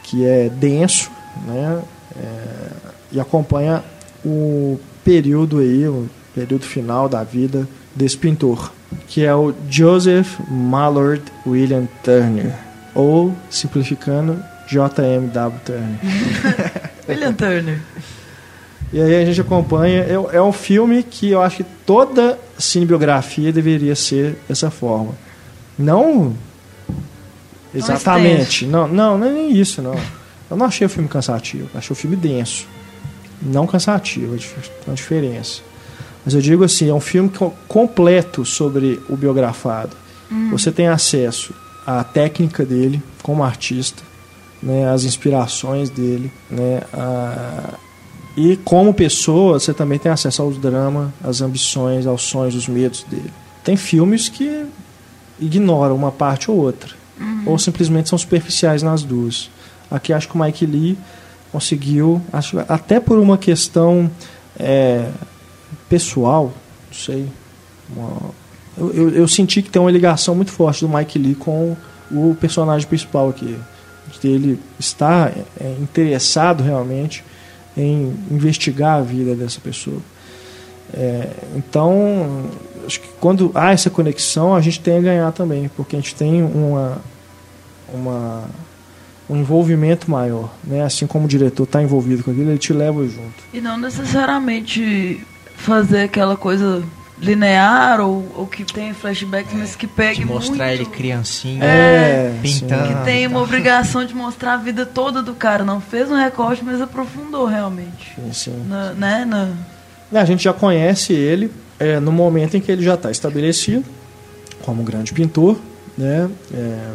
que 0.02 0.24
é 0.24 0.48
denso 0.48 1.10
né? 1.46 1.82
É, 2.16 2.68
e 3.12 3.20
acompanha 3.20 3.82
o 4.24 4.78
período 5.04 5.58
aí, 5.58 5.86
o 5.86 6.08
período 6.34 6.64
final 6.64 7.08
da 7.08 7.22
vida 7.22 7.68
desse 7.94 8.16
pintor, 8.16 8.72
que 9.08 9.24
é 9.24 9.34
o 9.34 9.54
Joseph 9.68 10.38
Mallord 10.48 11.22
William 11.46 11.86
Turner, 12.02 12.54
ou 12.94 13.34
simplificando, 13.50 14.42
J.M.W. 14.68 15.60
Turner. 15.64 15.98
William 17.08 17.32
Turner. 17.34 17.80
E 18.92 19.00
aí 19.00 19.22
a 19.22 19.24
gente 19.24 19.40
acompanha. 19.40 20.00
É, 20.00 20.36
é 20.36 20.42
um 20.42 20.52
filme 20.52 21.02
que 21.02 21.30
eu 21.30 21.42
acho 21.42 21.58
que 21.58 21.64
toda 21.86 22.38
cinebiografia 22.58 23.52
deveria 23.52 23.94
ser 23.94 24.36
dessa 24.48 24.70
forma. 24.70 25.14
Não 25.78 26.34
exatamente. 27.74 28.66
Não, 28.66 28.86
não, 28.86 29.16
não 29.16 29.26
é 29.26 29.32
nem 29.32 29.52
isso, 29.52 29.80
não. 29.80 29.98
Eu 30.50 30.56
não 30.56 30.66
achei 30.66 30.86
o 30.86 30.90
filme 30.90 31.08
cansativo. 31.08 31.68
Achei 31.74 31.92
o 31.92 31.96
filme 31.96 32.16
denso. 32.16 32.66
Não 33.42 33.66
cansativo, 33.66 34.36
é 34.36 34.38
uma 34.86 34.94
diferença. 34.94 35.62
Mas 36.24 36.34
eu 36.34 36.40
digo 36.40 36.64
assim, 36.64 36.88
é 36.88 36.94
um 36.94 37.00
filme 37.00 37.30
completo 37.66 38.44
sobre 38.44 39.00
o 39.08 39.16
biografado. 39.16 39.96
Hum. 40.30 40.50
Você 40.50 40.70
tem 40.70 40.86
acesso 40.86 41.52
à 41.86 42.04
técnica 42.04 42.64
dele 42.64 43.02
como 43.22 43.42
artista, 43.42 44.02
né, 44.62 44.88
às 44.88 45.04
inspirações 45.04 45.90
dele, 45.90 46.30
né, 46.48 46.82
a... 46.92 47.74
e 48.36 48.56
como 48.58 48.94
pessoa 48.94 49.58
você 49.58 49.74
também 49.74 49.98
tem 49.98 50.12
acesso 50.12 50.42
aos 50.42 50.56
dramas, 50.56 51.08
às 51.22 51.40
ambições, 51.40 52.06
aos 52.06 52.22
sonhos, 52.22 52.54
os 52.54 52.68
medos 52.68 53.04
dele. 53.04 53.32
Tem 53.64 53.76
filmes 53.76 54.28
que 54.28 54.64
ignoram 55.40 55.96
uma 55.96 56.12
parte 56.12 56.50
ou 56.50 56.56
outra, 56.56 56.90
uhum. 57.20 57.42
ou 57.46 57.58
simplesmente 57.58 58.08
são 58.08 58.18
superficiais 58.18 58.82
nas 58.82 59.02
duas. 59.02 59.50
Aqui 59.90 60.12
acho 60.12 60.28
que 60.28 60.36
o 60.36 60.40
Mike 60.40 60.64
Lee 60.64 60.96
conseguiu, 61.52 62.20
acho, 62.32 62.58
até 62.68 62.98
por 62.98 63.18
uma 63.18 63.36
questão 63.36 64.10
é, 64.58 65.08
pessoal, 65.88 66.52
não 66.88 66.98
sei, 66.98 67.28
uma, 67.94 68.30
eu, 68.76 68.90
eu, 68.92 69.10
eu, 69.10 69.28
senti 69.28 69.60
que 69.60 69.70
tem 69.70 69.80
uma 69.80 69.90
ligação 69.90 70.34
muito 70.34 70.50
forte 70.50 70.80
do 70.80 70.88
Mike 70.88 71.18
Lee 71.18 71.34
com 71.34 71.76
o 72.10 72.34
personagem 72.40 72.88
principal 72.88 73.28
aqui. 73.28 73.58
Ele 74.24 74.58
está 74.78 75.30
é, 75.60 75.76
interessado 75.80 76.62
realmente 76.62 77.24
em 77.76 78.14
investigar 78.30 78.98
a 78.98 79.02
vida 79.02 79.34
dessa 79.34 79.60
pessoa. 79.60 79.98
É, 80.94 81.28
então, 81.56 82.50
acho 82.86 83.00
que 83.00 83.08
quando 83.20 83.50
há 83.54 83.72
essa 83.72 83.90
conexão, 83.90 84.54
a 84.54 84.60
gente 84.60 84.80
tem 84.80 84.98
a 84.98 85.00
ganhar 85.00 85.32
também, 85.32 85.70
porque 85.76 85.96
a 85.96 85.98
gente 85.98 86.14
tem 86.14 86.42
uma, 86.42 86.98
uma 87.92 88.44
um 89.28 89.36
envolvimento 89.36 90.10
maior, 90.10 90.52
né? 90.64 90.82
Assim 90.82 91.06
como 91.06 91.24
o 91.24 91.28
diretor 91.28 91.64
está 91.64 91.82
envolvido 91.82 92.22
com 92.24 92.30
aquilo, 92.30 92.50
ele 92.50 92.58
te 92.58 92.72
leva 92.72 93.06
junto. 93.06 93.42
E 93.52 93.60
não 93.60 93.78
necessariamente 93.78 95.24
fazer 95.56 96.02
aquela 96.02 96.36
coisa 96.36 96.82
linear 97.22 98.00
ou, 98.00 98.26
ou 98.36 98.46
que 98.46 98.64
tem 98.64 98.92
flashbacks, 98.92 99.54
é, 99.54 99.56
mas 99.56 99.76
que 99.76 99.86
pegue 99.86 100.20
de 100.20 100.26
mostrar 100.26 100.66
muito. 100.66 100.80
ele 100.80 100.86
criancinha, 100.86 101.64
é, 101.64 102.34
pintando. 102.42 102.88
Que 102.88 103.04
tem 103.04 103.26
uma 103.26 103.40
obrigação 103.40 104.04
de 104.04 104.14
mostrar 104.14 104.54
a 104.54 104.56
vida 104.56 104.84
toda 104.84 105.22
do 105.22 105.34
cara. 105.34 105.64
Não 105.64 105.80
fez 105.80 106.10
um 106.10 106.16
recorte, 106.16 106.64
mas 106.64 106.80
aprofundou 106.80 107.46
realmente. 107.46 108.12
Sim, 108.16 108.32
sim. 108.32 108.64
Na, 108.68 108.92
né? 108.92 109.24
Na... 109.24 109.52
É, 110.12 110.20
a 110.20 110.24
gente 110.24 110.42
já 110.42 110.52
conhece 110.52 111.12
ele 111.12 111.50
é, 111.78 112.00
no 112.00 112.10
momento 112.10 112.56
em 112.56 112.60
que 112.60 112.70
ele 112.70 112.82
já 112.82 112.94
está 112.94 113.10
estabelecido 113.10 113.84
como 114.62 114.82
um 114.82 114.84
grande 114.84 115.12
pintor, 115.12 115.58
né? 115.96 116.28
É, 116.52 116.92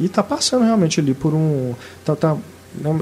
e 0.00 0.06
está 0.06 0.22
passando 0.22 0.64
realmente 0.64 1.00
ali 1.00 1.14
por 1.14 1.34
um. 1.34 1.74
Tá, 2.04 2.14
tá, 2.14 2.36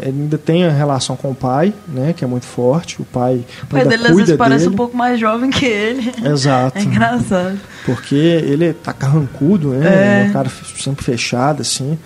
ele 0.02 0.22
ainda 0.22 0.38
tem 0.38 0.64
a 0.64 0.70
relação 0.70 1.16
com 1.16 1.30
o 1.30 1.34
pai, 1.34 1.74
né, 1.88 2.14
que 2.16 2.24
é 2.24 2.26
muito 2.26 2.46
forte. 2.46 3.02
O 3.02 3.04
pai, 3.04 3.44
o 3.64 3.66
pai 3.66 3.84
dele 3.84 4.04
às 4.06 4.10
vezes 4.10 4.26
dele. 4.26 4.38
parece 4.38 4.68
um 4.68 4.72
pouco 4.72 4.96
mais 4.96 5.18
jovem 5.18 5.50
que 5.50 5.66
ele. 5.66 6.12
Exato. 6.24 6.78
É 6.78 6.82
engraçado. 6.82 7.58
Porque 7.84 8.14
ele 8.14 8.72
tá 8.72 8.92
carrancudo, 8.92 9.70
né? 9.70 10.24
É. 10.24 10.28
um 10.28 10.32
cara 10.32 10.50
sempre 10.78 11.04
fechado, 11.04 11.62
assim. 11.62 11.98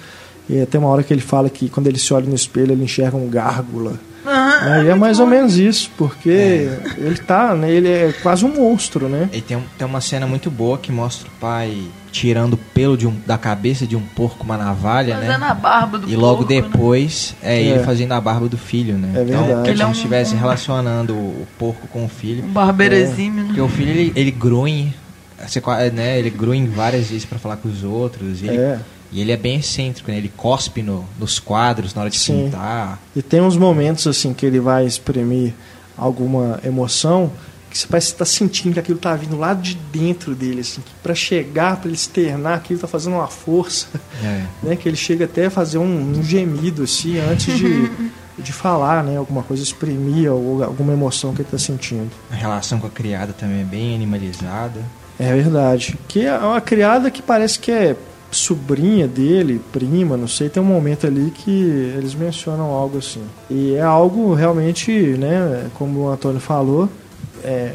E 0.48 0.64
tem 0.66 0.80
uma 0.80 0.88
hora 0.90 1.02
que 1.02 1.12
ele 1.12 1.20
fala 1.20 1.48
que 1.48 1.68
quando 1.68 1.86
ele 1.86 1.98
se 1.98 2.12
olha 2.12 2.26
no 2.26 2.34
espelho, 2.34 2.72
ele 2.72 2.82
enxerga 2.82 3.16
um 3.16 3.28
gárgula. 3.28 3.94
Ah, 4.24 4.82
é, 4.84 4.88
é 4.88 4.94
mais 4.94 5.18
bom. 5.18 5.24
ou 5.24 5.30
menos 5.30 5.56
isso, 5.56 5.90
porque 5.96 6.30
é. 6.30 6.80
ele 6.98 7.18
tá, 7.18 7.54
né, 7.54 7.70
ele 7.70 7.88
é 7.88 8.12
quase 8.22 8.44
um 8.44 8.54
monstro, 8.54 9.08
né? 9.08 9.28
E 9.32 9.40
tem, 9.40 9.62
tem 9.78 9.86
uma 9.86 10.00
cena 10.00 10.26
muito 10.26 10.50
boa 10.50 10.78
que 10.78 10.92
mostra 10.92 11.28
o 11.28 11.30
pai 11.40 11.76
tirando 12.10 12.54
o 12.54 12.56
pelo 12.56 12.96
de 12.96 13.06
um, 13.06 13.14
da 13.24 13.38
cabeça 13.38 13.86
de 13.86 13.96
um 13.96 14.00
porco 14.00 14.44
uma 14.44 14.56
navalha, 14.56 15.14
fazendo 15.14 15.38
né? 15.38 15.46
a 15.48 15.54
barba 15.54 15.98
do 15.98 16.10
E 16.10 16.16
logo 16.16 16.38
porco, 16.38 16.52
né? 16.52 16.60
depois 16.62 17.36
né? 17.42 17.54
é 17.54 17.60
ele 17.62 17.78
é. 17.78 17.82
fazendo 17.84 18.12
a 18.12 18.20
barba 18.20 18.48
do 18.48 18.58
filho, 18.58 18.98
né? 18.98 19.10
É 19.14 19.24
verdade. 19.24 19.50
Então, 19.50 19.64
ele 19.66 19.80
é 19.80 19.84
como 19.84 19.94
se 19.94 20.00
estivesse 20.00 20.34
relacionando 20.34 21.14
o 21.14 21.46
porco 21.58 21.86
com 21.88 22.04
o 22.04 22.08
filho. 22.08 22.44
Um 22.44 22.48
barbeiro 22.48 22.94
é. 22.94 23.04
né? 23.04 23.44
Porque 23.46 23.60
o 23.60 23.68
filho, 23.68 23.90
ele, 23.90 24.12
ele 24.16 24.30
grunhe, 24.30 24.94
né? 25.92 26.18
Ele 26.18 26.30
grunhe 26.30 26.66
várias 26.66 27.08
vezes 27.08 27.24
para 27.24 27.38
falar 27.38 27.56
com 27.56 27.68
os 27.68 27.84
outros. 27.84 28.42
E 28.42 28.48
ele, 28.48 28.56
é. 28.56 28.78
E 29.12 29.20
ele 29.20 29.32
é 29.32 29.36
bem 29.36 29.58
excêntrico, 29.58 30.10
né? 30.10 30.16
Ele 30.16 30.32
cospe 30.36 30.82
no, 30.82 31.04
nos 31.18 31.38
quadros 31.38 31.94
na 31.94 32.02
hora 32.02 32.10
de 32.10 32.18
Sim. 32.18 32.44
pintar. 32.44 33.00
E 33.14 33.22
tem 33.22 33.40
uns 33.40 33.56
momentos 33.56 34.06
assim 34.06 34.32
que 34.32 34.46
ele 34.46 34.60
vai 34.60 34.86
exprimir 34.86 35.52
alguma 35.96 36.60
emoção 36.64 37.30
que 37.70 37.78
você 37.78 37.86
parece 37.86 38.08
estar 38.08 38.18
tá 38.18 38.24
sentindo 38.24 38.74
que 38.74 38.80
aquilo 38.80 38.96
está 38.96 39.14
vindo 39.14 39.38
lá 39.38 39.54
de 39.54 39.74
dentro 39.74 40.34
dele, 40.34 40.60
assim, 40.60 40.82
para 41.02 41.14
chegar, 41.14 41.76
para 41.76 41.86
ele 41.86 41.94
externar, 41.94 42.54
aquilo 42.54 42.78
está 42.78 42.88
fazendo 42.88 43.14
uma 43.14 43.28
força, 43.28 43.86
é. 44.22 44.42
né? 44.68 44.76
Que 44.76 44.88
ele 44.88 44.96
chega 44.96 45.24
até 45.24 45.46
a 45.46 45.50
fazer 45.50 45.78
um, 45.78 46.18
um 46.18 46.22
gemido 46.22 46.82
assim 46.82 47.18
antes 47.18 47.56
de, 47.56 47.90
de 48.36 48.52
falar, 48.52 49.04
né? 49.04 49.16
Alguma 49.16 49.44
coisa 49.44 49.62
exprimir 49.62 50.32
ou 50.32 50.64
alguma 50.64 50.92
emoção 50.92 51.32
que 51.32 51.42
ele 51.42 51.46
está 51.46 51.58
sentindo. 51.58 52.10
A 52.30 52.34
relação 52.34 52.80
com 52.80 52.88
a 52.88 52.90
criada 52.90 53.32
também 53.32 53.60
é 53.60 53.64
bem 53.64 53.94
animalizada. 53.94 54.80
É 55.16 55.32
verdade. 55.34 55.96
Que 56.08 56.26
é 56.26 56.36
uma 56.38 56.60
criada 56.60 57.10
que 57.10 57.22
parece 57.22 57.58
que 57.58 57.70
é 57.70 57.96
sobrinha 58.30 59.08
dele, 59.08 59.60
prima, 59.72 60.16
não 60.16 60.28
sei, 60.28 60.48
tem 60.48 60.62
um 60.62 60.66
momento 60.66 61.06
ali 61.06 61.30
que 61.30 61.50
eles 61.96 62.14
mencionam 62.14 62.66
algo 62.66 62.98
assim. 62.98 63.22
E 63.48 63.74
é 63.74 63.82
algo 63.82 64.34
realmente, 64.34 64.92
né, 64.92 65.66
como 65.74 66.00
o 66.00 66.08
Antônio 66.08 66.40
falou, 66.40 66.88
é, 67.42 67.72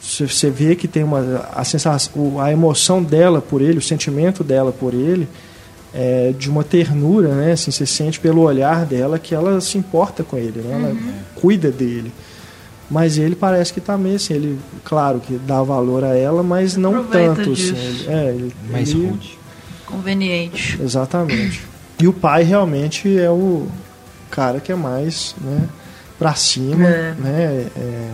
você 0.00 0.48
vê 0.48 0.74
que 0.74 0.88
tem 0.88 1.04
uma 1.04 1.46
a 1.52 1.64
sensação, 1.64 2.40
a 2.40 2.50
emoção 2.50 3.02
dela 3.02 3.42
por 3.42 3.60
ele, 3.60 3.78
o 3.78 3.82
sentimento 3.82 4.42
dela 4.42 4.72
por 4.72 4.94
ele, 4.94 5.28
é 5.92 6.32
de 6.38 6.48
uma 6.48 6.62
ternura, 6.64 7.34
né? 7.34 7.52
Assim, 7.52 7.70
você 7.70 7.86
sente 7.86 8.20
pelo 8.20 8.42
olhar 8.42 8.86
dela 8.86 9.18
que 9.18 9.34
ela 9.34 9.60
se 9.60 9.76
importa 9.76 10.22
com 10.22 10.36
ele, 10.36 10.60
né? 10.60 10.74
Ela 10.74 10.88
uhum. 10.88 11.12
cuida 11.34 11.70
dele. 11.70 12.12
Mas 12.90 13.18
ele 13.18 13.34
parece 13.34 13.72
que 13.72 13.80
está 13.80 13.98
meio 13.98 14.16
assim, 14.16 14.34
ele, 14.34 14.58
claro 14.82 15.20
que 15.20 15.34
dá 15.34 15.62
valor 15.62 16.04
a 16.04 16.16
ela, 16.16 16.42
mas 16.42 16.76
não 16.76 17.04
tanto 17.04 17.52
assim. 17.52 17.76
Ele, 17.76 18.06
é, 18.08 18.28
ele, 18.28 18.54
mais 18.70 18.90
ele, 18.90 19.06
rude. 19.06 19.37
Conveniente. 19.88 20.78
Exatamente. 20.80 21.62
E 21.98 22.06
o 22.06 22.12
pai 22.12 22.42
realmente 22.42 23.18
é 23.18 23.30
o 23.30 23.66
cara 24.30 24.60
que 24.60 24.70
é 24.70 24.74
mais, 24.74 25.34
né, 25.40 25.68
para 26.18 26.34
cima, 26.34 26.86
é. 26.86 27.14
né? 27.14 27.66
É, 27.76 28.10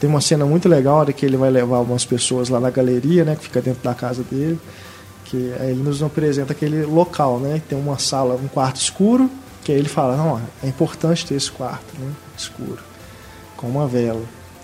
tem 0.00 0.08
uma 0.08 0.20
cena 0.20 0.46
muito 0.46 0.68
legal, 0.68 0.96
a 0.96 1.00
hora 1.00 1.12
que 1.12 1.26
ele 1.26 1.36
vai 1.36 1.50
levar 1.50 1.78
algumas 1.78 2.04
pessoas 2.04 2.48
lá 2.48 2.60
na 2.60 2.70
galeria, 2.70 3.24
né, 3.24 3.34
que 3.34 3.42
fica 3.44 3.60
dentro 3.60 3.82
da 3.82 3.94
casa 3.94 4.22
dele, 4.22 4.58
que 5.24 5.52
aí 5.58 5.70
ele 5.70 5.82
nos 5.82 6.02
apresenta 6.02 6.52
aquele 6.52 6.84
local, 6.84 7.40
né, 7.40 7.60
tem 7.68 7.76
uma 7.76 7.98
sala, 7.98 8.36
um 8.36 8.46
quarto 8.46 8.76
escuro, 8.76 9.28
que 9.64 9.72
aí 9.72 9.78
ele 9.78 9.88
fala, 9.88 10.16
não, 10.16 10.40
é 10.62 10.68
importante 10.68 11.26
ter 11.26 11.34
esse 11.34 11.50
quarto, 11.50 11.98
né, 11.98 12.12
escuro, 12.36 12.78
com 13.56 13.66
uma 13.66 13.88
vela. 13.88 14.22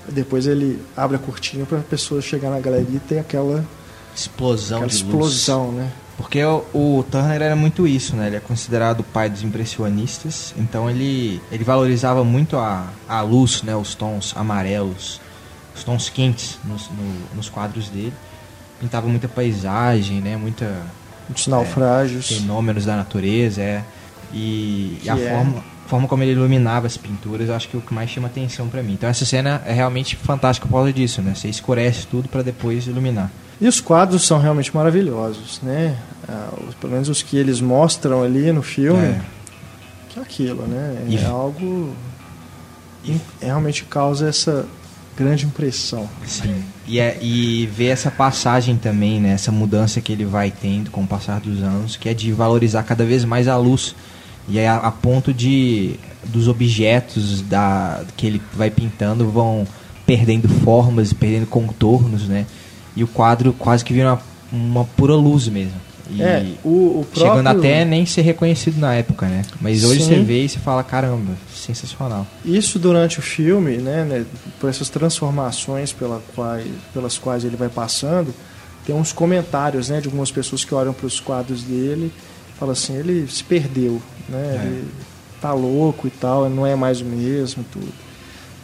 Depois 0.08 0.46
ele 0.46 0.80
abre 0.96 1.16
a 1.16 1.18
cortina 1.18 1.66
para 1.66 1.78
a 1.78 1.82
pessoa 1.82 2.22
chegar 2.22 2.50
na 2.50 2.60
galeria 2.60 2.96
e 2.96 3.00
ter 3.00 3.18
aquela 3.18 3.64
explosão 4.14 4.78
aquela 4.78 4.92
explosão, 4.92 5.66
luz. 5.66 5.76
né? 5.78 5.92
Porque 6.16 6.44
o, 6.44 6.64
o, 6.72 7.04
Turner 7.10 7.42
era 7.42 7.56
muito 7.56 7.86
isso, 7.86 8.14
né? 8.14 8.28
Ele 8.28 8.36
é 8.36 8.40
considerado 8.40 9.00
o 9.00 9.04
pai 9.04 9.28
dos 9.28 9.42
impressionistas, 9.42 10.54
então 10.56 10.88
ele, 10.88 11.42
ele 11.50 11.64
valorizava 11.64 12.22
muito 12.22 12.56
a, 12.56 12.86
a 13.08 13.20
luz, 13.20 13.62
né? 13.62 13.74
Os 13.74 13.94
tons 13.94 14.32
amarelos, 14.36 15.20
os 15.74 15.82
tons 15.82 16.08
quentes 16.08 16.58
nos, 16.64 16.88
no, 16.90 17.36
nos 17.36 17.48
quadros 17.48 17.88
dele. 17.88 18.14
Pintava 18.80 19.08
muita 19.08 19.28
paisagem, 19.28 20.20
né? 20.20 20.36
Muita 20.36 20.82
muitos 21.28 21.46
naufrágios, 21.46 22.30
é, 22.30 22.34
fenômenos 22.36 22.84
da 22.84 22.96
natureza, 22.96 23.60
é. 23.60 23.84
E, 24.32 24.98
e 25.02 25.10
a 25.10 25.18
é. 25.18 25.30
forma, 25.30 25.64
forma 25.86 26.08
como 26.08 26.22
ele 26.22 26.32
iluminava 26.32 26.86
as 26.86 26.96
pinturas, 26.96 27.48
eu 27.48 27.54
acho 27.54 27.68
que 27.68 27.76
é 27.76 27.78
o 27.78 27.82
que 27.82 27.92
mais 27.92 28.10
chama 28.10 28.28
atenção 28.28 28.68
para 28.68 28.82
mim. 28.82 28.94
Então 28.94 29.08
essa 29.08 29.24
cena 29.24 29.62
é 29.66 29.72
realmente 29.72 30.16
fantástica 30.16 30.66
por 30.68 30.74
causa 30.74 30.92
disso, 30.92 31.22
né? 31.22 31.34
Você 31.34 31.48
escurece 31.48 32.06
tudo 32.06 32.28
para 32.28 32.42
depois 32.42 32.86
iluminar. 32.86 33.30
E 33.60 33.68
os 33.68 33.80
quadros 33.80 34.26
são 34.26 34.38
realmente 34.38 34.74
maravilhosos, 34.74 35.60
né? 35.62 35.96
Ah, 36.28 36.50
pelo 36.80 36.92
menos 36.92 37.08
os 37.08 37.22
que 37.22 37.36
eles 37.36 37.60
mostram 37.60 38.22
ali 38.22 38.50
no 38.52 38.62
filme, 38.62 39.06
é. 39.06 39.20
que 40.08 40.18
é 40.18 40.22
aquilo, 40.22 40.66
né? 40.66 41.06
É 41.08 41.12
e... 41.12 41.24
algo 41.24 41.94
e 43.04 43.20
realmente 43.40 43.84
causa 43.84 44.28
essa 44.28 44.66
grande 45.16 45.46
impressão. 45.46 46.08
Sim. 46.26 46.64
E, 46.86 46.98
é, 46.98 47.18
e 47.22 47.66
ver 47.66 47.88
essa 47.88 48.10
passagem 48.10 48.76
também, 48.76 49.20
né? 49.20 49.32
Essa 49.32 49.52
mudança 49.52 50.00
que 50.00 50.12
ele 50.12 50.24
vai 50.24 50.50
tendo 50.50 50.90
com 50.90 51.02
o 51.02 51.06
passar 51.06 51.40
dos 51.40 51.62
anos, 51.62 51.96
que 51.96 52.08
é 52.08 52.14
de 52.14 52.32
valorizar 52.32 52.82
cada 52.82 53.04
vez 53.04 53.24
mais 53.24 53.46
a 53.46 53.56
luz. 53.56 53.94
E 54.48 54.58
é 54.58 54.68
a, 54.68 54.76
a 54.76 54.90
ponto 54.90 55.32
de 55.32 55.98
dos 56.24 56.48
objetos 56.48 57.42
da, 57.42 58.02
que 58.16 58.26
ele 58.26 58.42
vai 58.54 58.70
pintando 58.70 59.28
vão 59.30 59.66
perdendo 60.06 60.48
formas, 60.48 61.12
perdendo 61.12 61.46
contornos, 61.46 62.28
né? 62.28 62.46
E 62.96 63.02
o 63.02 63.08
quadro 63.08 63.52
quase 63.52 63.84
que 63.84 63.92
vira 63.92 64.12
uma, 64.12 64.20
uma 64.52 64.84
pura 64.84 65.14
luz 65.14 65.48
mesmo. 65.48 65.74
E 66.10 66.22
É, 66.22 66.46
o, 66.62 66.68
o 67.00 67.06
próprio... 67.12 67.30
chegando 67.42 67.46
até 67.46 67.84
nem 67.84 68.04
ser 68.04 68.20
reconhecido 68.22 68.78
na 68.78 68.94
época, 68.94 69.26
né? 69.26 69.42
Mas 69.60 69.84
hoje 69.84 70.00
Sim. 70.02 70.08
você 70.08 70.20
vê 70.20 70.44
e 70.44 70.48
você 70.48 70.58
fala, 70.58 70.84
caramba, 70.84 71.32
sensacional. 71.54 72.26
Isso 72.44 72.78
durante 72.78 73.18
o 73.18 73.22
filme, 73.22 73.78
né, 73.78 74.04
né, 74.04 74.26
por 74.60 74.68
essas 74.68 74.90
transformações 74.90 75.92
pela 75.92 76.20
quais, 76.34 76.66
pelas 76.92 77.16
quais 77.18 77.42
ele 77.44 77.56
vai 77.56 77.70
passando, 77.70 78.34
tem 78.86 78.94
uns 78.94 79.12
comentários, 79.14 79.88
né, 79.88 80.00
de 80.00 80.06
algumas 80.06 80.30
pessoas 80.30 80.62
que 80.62 80.74
olham 80.74 80.92
para 80.92 81.06
os 81.06 81.18
quadros 81.20 81.62
dele 81.62 82.12
e 82.54 82.58
falam 82.58 82.72
assim, 82.72 82.94
ele 82.96 83.26
se 83.26 83.42
perdeu, 83.42 84.00
né, 84.28 84.60
É. 84.62 84.66
ele 84.66 84.84
tá 85.40 85.54
louco 85.54 86.06
e 86.06 86.10
tal, 86.10 86.50
não 86.50 86.66
é 86.66 86.74
mais 86.74 87.00
o 87.00 87.04
mesmo 87.06 87.62
e 87.62 87.72
tudo. 87.72 87.92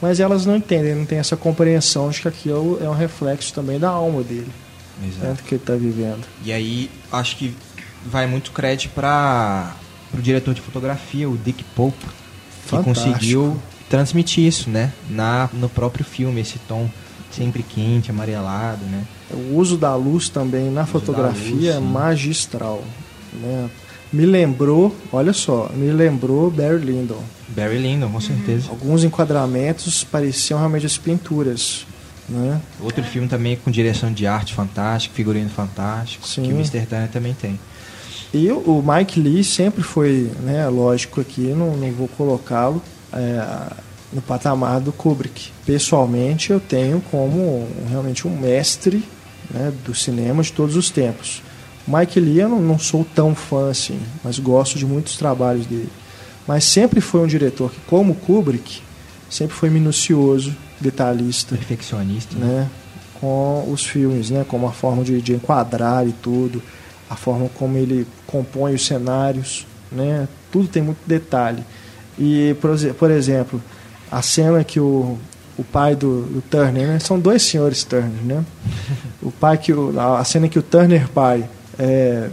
Mas 0.01 0.19
elas 0.19 0.47
não 0.47 0.57
entendem, 0.57 0.95
não 0.95 1.05
têm 1.05 1.19
essa 1.19 1.37
compreensão 1.37 2.09
de 2.09 2.23
que 2.23 2.29
aquilo 2.29 2.79
é 2.83 2.89
um 2.89 2.95
reflexo 2.95 3.53
também 3.53 3.79
da 3.79 3.91
alma 3.91 4.23
dele, 4.23 4.51
né, 5.21 5.35
do 5.35 5.43
que 5.43 5.55
ele 5.55 5.63
está 5.63 5.75
vivendo. 5.75 6.27
E 6.43 6.53
aí, 6.53 6.91
acho 7.13 7.37
que 7.37 7.55
vai 8.05 8.27
muito 8.27 8.51
crédito 8.53 8.93
para 8.95 9.75
o 10.13 10.23
diretor 10.23 10.55
de 10.55 10.61
fotografia, 10.61 11.29
o 11.29 11.37
Dick 11.37 11.63
Pope, 11.75 11.99
que 11.99 12.69
Fantástico. 12.69 13.11
conseguiu 13.11 13.63
transmitir 13.89 14.45
isso, 14.47 14.71
né? 14.71 14.93
Na, 15.09 15.51
no 15.53 15.69
próprio 15.69 16.05
filme, 16.05 16.41
esse 16.41 16.59
tom 16.61 16.89
sempre 17.31 17.63
quente, 17.63 18.11
amarelado, 18.11 18.85
né? 18.87 19.05
O 19.31 19.57
uso 19.57 19.77
da 19.77 19.95
luz 19.95 20.29
também 20.29 20.71
na 20.71 20.87
fotografia 20.87 21.55
luz, 21.55 21.67
é 21.67 21.79
magistral. 21.79 22.83
Né? 23.33 23.71
Me 24.13 24.27
lembrou, 24.27 24.95
olha 25.13 25.33
só, 25.33 25.71
me 25.73 25.91
lembrou 25.93 26.51
Barry 26.51 26.79
Lyndon. 26.79 27.23
Barry 27.49 27.79
Lyndon, 27.79 28.11
com 28.11 28.21
certeza. 28.21 28.69
Alguns 28.69 29.05
enquadramentos 29.05 30.03
pareciam 30.03 30.59
realmente 30.59 30.85
as 30.85 30.99
pinturas. 30.99 31.87
Né? 32.29 32.61
Outro 32.81 33.03
filme 33.05 33.29
também 33.29 33.57
com 33.57 33.71
direção 33.71 34.13
de 34.13 34.27
arte 34.27 34.55
fantástico, 34.55 35.15
figurino 35.15 35.51
fantástico, 35.51 36.27
Sim. 36.27 36.43
que 36.43 36.53
o 36.53 36.57
Mr. 36.57 36.87
Turner 36.87 37.09
também 37.09 37.35
tem. 37.35 37.59
E 38.33 38.51
o 38.51 38.83
Mike 38.87 39.21
Lee 39.21 39.43
sempre 39.43 39.83
foi, 39.83 40.31
né, 40.41 40.69
lógico 40.69 41.21
aqui, 41.21 41.49
não, 41.49 41.77
não 41.77 41.91
vou 41.91 42.07
colocá-lo 42.07 42.81
é, 43.13 43.73
no 44.13 44.23
patamar 44.23 44.81
do 44.81 44.93
Kubrick. 44.93 45.51
Pessoalmente, 45.67 46.51
eu 46.51 46.61
tenho 46.61 47.01
como 47.11 47.67
realmente 47.89 48.29
um 48.29 48.37
mestre 48.37 49.05
né, 49.51 49.73
do 49.85 49.95
cinema 49.95 50.43
de 50.43 50.53
todos 50.53 50.77
os 50.77 50.91
tempos. 50.91 51.43
Mike 51.99 52.20
Lee 52.20 52.41
eu 52.41 52.49
não, 52.49 52.61
não 52.61 52.78
sou 52.78 53.05
tão 53.14 53.34
fã 53.34 53.70
assim, 53.70 53.99
mas 54.22 54.38
gosto 54.38 54.78
de 54.78 54.86
muitos 54.86 55.16
trabalhos 55.16 55.66
dele. 55.66 55.88
Mas 56.47 56.64
sempre 56.64 57.01
foi 57.01 57.20
um 57.20 57.26
diretor 57.26 57.70
que, 57.70 57.78
como 57.86 58.14
Kubrick, 58.14 58.80
sempre 59.28 59.55
foi 59.55 59.70
minucioso, 59.70 60.55
detalhista 60.80 61.55
Perfeccionista, 61.57 62.36
né? 62.36 62.47
né, 62.47 62.68
com 63.20 63.66
os 63.70 63.84
filmes, 63.84 64.30
né, 64.30 64.45
como 64.49 64.66
a 64.66 64.72
forma 64.72 65.05
de, 65.05 65.20
de 65.20 65.34
enquadrar 65.34 66.07
e 66.09 66.12
tudo, 66.12 66.62
a 67.09 67.16
forma 67.16 67.49
como 67.55 67.76
ele 67.76 68.07
compõe 68.26 68.74
os 68.74 68.86
cenários, 68.86 69.66
né, 69.93 70.26
tudo 70.51 70.66
tem 70.68 70.82
muito 70.82 70.99
detalhe. 71.07 71.62
E, 72.18 72.57
por, 72.61 72.70
exe- 72.70 72.93
por 72.95 73.11
exemplo, 73.11 73.62
a 74.11 74.22
cena 74.22 74.64
que 74.64 74.80
o, 74.80 75.18
o 75.59 75.62
pai 75.64 75.95
do, 75.95 76.22
do 76.22 76.41
Turner, 76.43 76.86
né, 76.88 76.99
são 76.99 77.20
dois 77.20 77.43
senhores 77.43 77.84
Turner, 77.84 78.22
né, 78.24 78.45
o 79.22 79.30
pai 79.30 79.59
que 79.59 79.72
o, 79.72 79.93
a 80.01 80.24
cena 80.24 80.49
que 80.49 80.59
o 80.59 80.62
Turner 80.62 81.09
pai 81.09 81.45
é, 81.81 82.28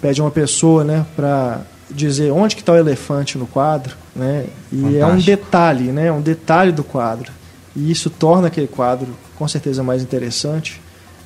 pede 0.00 0.20
uma 0.20 0.30
pessoa, 0.30 0.84
né, 0.84 1.04
para 1.16 1.62
dizer 1.90 2.30
onde 2.30 2.54
que 2.54 2.62
está 2.62 2.72
o 2.72 2.76
elefante 2.76 3.36
no 3.36 3.46
quadro, 3.46 3.96
né, 4.14 4.46
e 4.72 4.82
é 4.96 5.04
um 5.04 5.10
Fantástico. 5.10 5.24
detalhe, 5.26 5.84
né, 5.92 6.12
um 6.12 6.20
detalhe 6.20 6.70
do 6.72 6.84
quadro. 6.84 7.32
E 7.76 7.90
isso 7.90 8.08
torna 8.08 8.46
aquele 8.46 8.68
quadro 8.68 9.08
com 9.36 9.48
certeza 9.48 9.82
mais 9.82 10.00
interessante. 10.00 10.80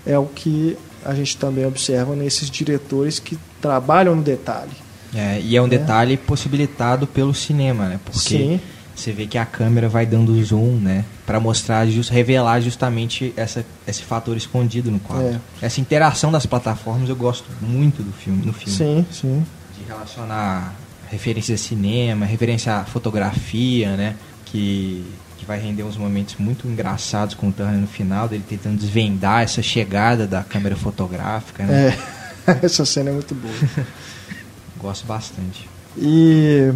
É 0.06 0.18
o 0.18 0.24
que 0.24 0.78
a 1.04 1.14
gente 1.14 1.36
também 1.36 1.66
observa 1.66 2.16
nesses 2.16 2.50
diretores 2.50 3.18
que 3.18 3.38
trabalham 3.60 4.16
no 4.16 4.22
detalhe. 4.22 4.70
É, 5.14 5.38
e 5.40 5.56
é 5.56 5.60
um 5.60 5.66
Né? 5.66 5.76
detalhe 5.76 6.16
possibilitado 6.16 7.06
pelo 7.06 7.34
cinema, 7.34 7.86
né? 7.86 8.00
Porque 8.02 8.18
Sim. 8.18 8.60
você 8.94 9.12
vê 9.12 9.26
que 9.26 9.36
a 9.36 9.44
câmera 9.44 9.88
vai 9.90 10.06
dando 10.06 10.42
zoom, 10.42 10.76
né? 10.80 11.04
Pra 11.28 11.38
mostrar, 11.38 11.86
just, 11.86 12.10
revelar 12.10 12.58
justamente 12.62 13.34
essa, 13.36 13.62
esse 13.86 14.02
fator 14.02 14.34
escondido 14.34 14.90
no 14.90 14.98
quadro. 14.98 15.38
É. 15.60 15.66
Essa 15.66 15.78
interação 15.78 16.32
das 16.32 16.46
plataformas 16.46 17.06
eu 17.06 17.14
gosto 17.14 17.44
muito 17.60 18.02
do 18.02 18.10
filme, 18.14 18.46
no 18.46 18.52
filme. 18.54 18.74
Sim, 18.74 19.06
sim. 19.12 19.46
De 19.76 19.84
relacionar 19.84 20.74
referências 21.10 21.60
a 21.60 21.62
cinema, 21.62 22.24
referência 22.24 22.76
à 22.76 22.84
fotografia, 22.86 23.94
né? 23.94 24.16
Que, 24.46 25.04
que 25.36 25.44
vai 25.44 25.60
render 25.60 25.82
uns 25.82 25.98
momentos 25.98 26.36
muito 26.38 26.66
engraçados 26.66 27.34
com 27.34 27.48
o 27.50 27.52
Turner 27.52 27.78
no 27.78 27.86
final, 27.86 28.26
dele 28.26 28.44
tentando 28.48 28.78
desvendar 28.78 29.42
essa 29.42 29.60
chegada 29.60 30.26
da 30.26 30.42
câmera 30.42 30.76
fotográfica, 30.76 31.62
né? 31.62 31.94
É, 32.46 32.58
essa 32.64 32.86
cena 32.86 33.10
é 33.10 33.12
muito 33.12 33.34
boa. 33.34 33.54
Gosto 34.80 35.06
bastante. 35.06 35.68
E 35.94 36.72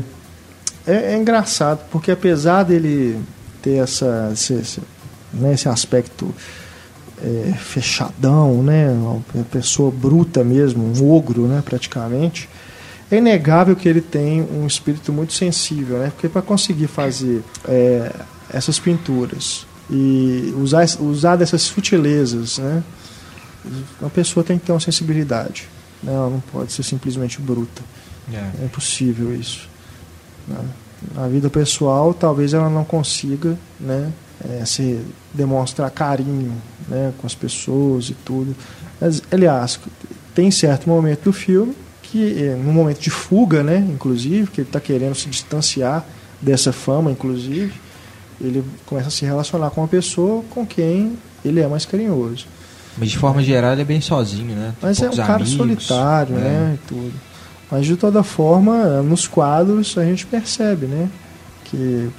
é, 0.86 1.14
é 1.14 1.16
engraçado, 1.16 1.86
porque 1.90 2.10
apesar 2.10 2.64
dele 2.64 3.18
ter 3.62 3.82
essa, 3.82 4.30
esse, 4.32 4.54
esse, 4.54 4.82
né, 5.32 5.54
esse 5.54 5.68
aspecto 5.68 6.34
é, 7.22 7.52
fechadão, 7.52 8.62
né, 8.62 8.90
uma 8.90 9.44
pessoa 9.44 9.90
bruta 9.90 10.42
mesmo, 10.42 10.84
um 10.84 11.10
ogro 11.10 11.46
né, 11.46 11.62
praticamente, 11.64 12.48
é 13.10 13.16
inegável 13.16 13.76
que 13.76 13.88
ele 13.88 14.00
tem 14.00 14.42
um 14.42 14.66
espírito 14.66 15.12
muito 15.12 15.32
sensível, 15.32 15.98
né, 15.98 16.10
porque 16.10 16.28
para 16.28 16.42
conseguir 16.42 16.88
fazer 16.88 17.42
é, 17.66 18.12
essas 18.52 18.78
pinturas 18.78 19.66
e 19.88 20.52
usar, 20.58 20.84
usar 21.00 21.36
dessas 21.36 21.62
sutilezas, 21.62 22.58
né, 22.58 22.82
uma 24.00 24.10
pessoa 24.10 24.42
tem 24.42 24.58
que 24.58 24.66
ter 24.66 24.72
uma 24.72 24.80
sensibilidade. 24.80 25.68
Né, 26.02 26.12
ela 26.12 26.28
não 26.28 26.40
pode 26.40 26.72
ser 26.72 26.82
simplesmente 26.82 27.40
bruta. 27.40 27.82
É. 28.32 28.62
É 28.62 28.64
impossível 28.64 29.34
isso. 29.34 29.68
né? 30.48 30.58
Na 31.14 31.28
vida 31.28 31.50
pessoal, 31.50 32.14
talvez 32.14 32.54
ela 32.54 32.70
não 32.70 32.84
consiga 32.84 33.56
né, 33.78 34.10
eh, 34.44 34.64
se 34.64 35.00
demonstrar 35.32 35.90
carinho 35.90 36.52
né, 36.88 37.12
com 37.18 37.26
as 37.26 37.34
pessoas 37.34 38.10
e 38.10 38.14
tudo. 38.14 38.54
Mas, 39.00 39.22
aliás, 39.30 39.78
tem 40.34 40.50
certo 40.50 40.88
momento 40.88 41.24
do 41.24 41.32
filme 41.32 41.74
que, 42.02 42.44
eh, 42.44 42.56
num 42.56 42.72
momento 42.72 43.00
de 43.00 43.10
fuga, 43.10 43.62
né, 43.62 43.78
inclusive, 43.78 44.50
que 44.50 44.60
ele 44.60 44.68
está 44.68 44.80
querendo 44.80 45.14
se 45.14 45.28
distanciar 45.28 46.04
dessa 46.40 46.72
fama, 46.72 47.10
inclusive, 47.10 47.72
ele 48.40 48.64
começa 48.86 49.08
a 49.08 49.10
se 49.10 49.24
relacionar 49.24 49.70
com 49.70 49.80
uma 49.80 49.88
pessoa 49.88 50.42
com 50.50 50.66
quem 50.66 51.16
ele 51.44 51.60
é 51.60 51.66
mais 51.66 51.84
carinhoso. 51.84 52.46
Mas 52.96 53.10
de 53.10 53.18
forma 53.18 53.42
geral 53.42 53.72
ele 53.72 53.82
é 53.82 53.84
bem 53.84 54.00
sozinho, 54.00 54.54
né? 54.54 54.74
Tem 54.80 54.88
Mas 54.88 55.00
é 55.00 55.08
um 55.08 55.16
cara 55.16 55.34
amigos, 55.34 55.52
solitário, 55.52 56.36
é. 56.36 56.40
né? 56.40 56.74
E 56.74 56.88
tudo. 56.88 57.12
Mas 57.72 57.86
de 57.86 57.96
toda 57.96 58.22
forma, 58.22 59.02
nos 59.02 59.26
quadros 59.26 59.96
a 59.96 60.04
gente 60.04 60.26
percebe, 60.26 60.84
né? 60.86 61.08
Que 61.64 62.10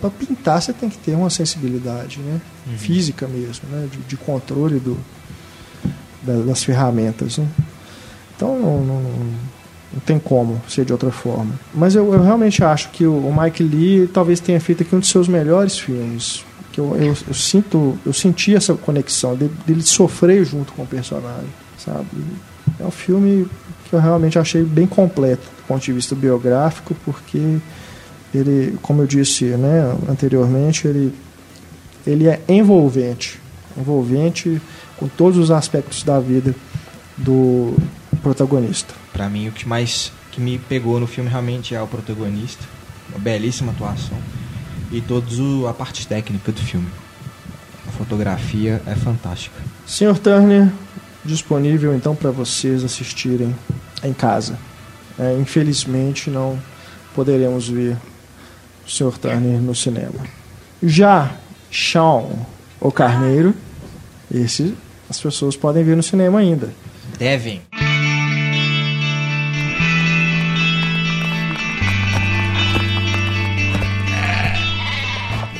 para 0.00 0.10
pintar 0.10 0.60
você 0.60 0.72
tem 0.72 0.90
que 0.90 0.98
ter 0.98 1.14
uma 1.14 1.30
sensibilidade, 1.30 2.18
né? 2.18 2.40
Uhum. 2.66 2.76
Física 2.76 3.28
mesmo, 3.28 3.68
né? 3.70 3.86
De, 3.90 3.98
de 3.98 4.16
controle 4.16 4.80
do, 4.80 4.98
da- 6.24 6.42
das 6.44 6.64
ferramentas, 6.64 7.38
né? 7.38 7.46
Então 8.36 8.58
não, 8.58 8.80
não, 8.84 9.00
não 9.92 10.00
tem 10.04 10.18
como 10.18 10.60
ser 10.68 10.84
de 10.84 10.92
outra 10.92 11.12
forma. 11.12 11.52
Mas 11.72 11.94
eu, 11.94 12.12
eu 12.12 12.20
realmente 12.22 12.64
acho 12.64 12.88
que 12.90 13.06
o, 13.06 13.12
o 13.28 13.40
Mike 13.40 13.62
Lee 13.62 14.08
talvez 14.08 14.40
tenha 14.40 14.60
feito 14.60 14.82
aqui 14.82 14.96
um 14.96 14.98
dos 14.98 15.08
seus 15.08 15.28
melhores 15.28 15.78
filmes. 15.78 16.44
Que 16.72 16.80
eu, 16.80 16.96
eu, 16.96 17.16
eu 17.28 17.34
sinto, 17.34 17.96
eu 18.04 18.12
senti 18.12 18.56
essa 18.56 18.74
conexão 18.74 19.36
dele, 19.36 19.52
dele 19.64 19.82
sofrer 19.82 20.44
junto 20.44 20.72
com 20.72 20.82
o 20.82 20.86
personagem, 20.86 21.48
sabe? 21.78 22.06
É 22.80 22.84
um 22.84 22.90
filme 22.90 23.46
que 23.90 23.96
eu 23.96 24.00
realmente 24.00 24.38
achei 24.38 24.62
bem 24.62 24.86
completo 24.86 25.42
do 25.42 25.66
ponto 25.66 25.82
de 25.82 25.92
vista 25.92 26.14
biográfico, 26.14 26.96
porque 27.04 27.58
ele, 28.32 28.78
como 28.80 29.02
eu 29.02 29.06
disse 29.06 29.44
né, 29.44 29.96
anteriormente, 30.08 30.86
ele, 30.86 31.12
ele 32.06 32.28
é 32.28 32.40
envolvente, 32.48 33.40
envolvente 33.76 34.62
com 34.96 35.08
todos 35.08 35.38
os 35.38 35.50
aspectos 35.50 36.04
da 36.04 36.20
vida 36.20 36.54
do 37.16 37.76
protagonista. 38.22 38.94
Pra 39.12 39.28
mim 39.28 39.48
o 39.48 39.52
que 39.52 39.68
mais 39.68 40.12
que 40.30 40.40
me 40.40 40.58
pegou 40.58 41.00
no 41.00 41.08
filme 41.08 41.28
realmente 41.28 41.74
é 41.74 41.82
o 41.82 41.86
protagonista, 41.86 42.64
uma 43.08 43.18
belíssima 43.18 43.72
atuação 43.72 44.16
e 44.92 45.00
todos 45.00 45.40
o, 45.40 45.66
a 45.66 45.74
parte 45.74 46.06
técnica 46.06 46.52
do 46.52 46.60
filme. 46.60 46.86
A 47.88 47.90
fotografia 47.92 48.80
é 48.86 48.94
fantástica. 48.94 49.56
Sr. 49.84 50.16
Turner, 50.16 50.70
disponível 51.24 51.94
então 51.94 52.14
para 52.14 52.30
vocês 52.30 52.84
assistirem 52.84 53.54
em 54.02 54.12
casa. 54.12 54.58
É, 55.18 55.36
infelizmente 55.38 56.30
não 56.30 56.58
poderemos 57.14 57.68
ver 57.68 57.96
o 58.86 58.90
Sr. 58.90 59.18
Turner 59.18 59.60
no 59.60 59.74
cinema. 59.74 60.24
Já 60.82 61.30
Sean, 61.70 62.24
o 62.80 62.90
Carneiro, 62.90 63.54
esse 64.32 64.74
as 65.08 65.20
pessoas 65.20 65.56
podem 65.56 65.84
ver 65.84 65.96
no 65.96 66.02
cinema 66.02 66.38
ainda. 66.38 66.72
Devem. 67.18 67.60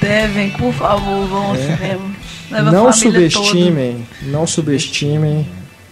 Devem, 0.00 0.50
por 0.50 0.72
favor, 0.72 1.26
vão 1.26 1.46
ao 1.48 1.54
É. 1.54 1.58
cinema. 1.76 2.11
Leva 2.51 2.70
não 2.70 2.92
subestimem, 2.92 4.07
não 4.22 4.46
subestimem 4.46 5.46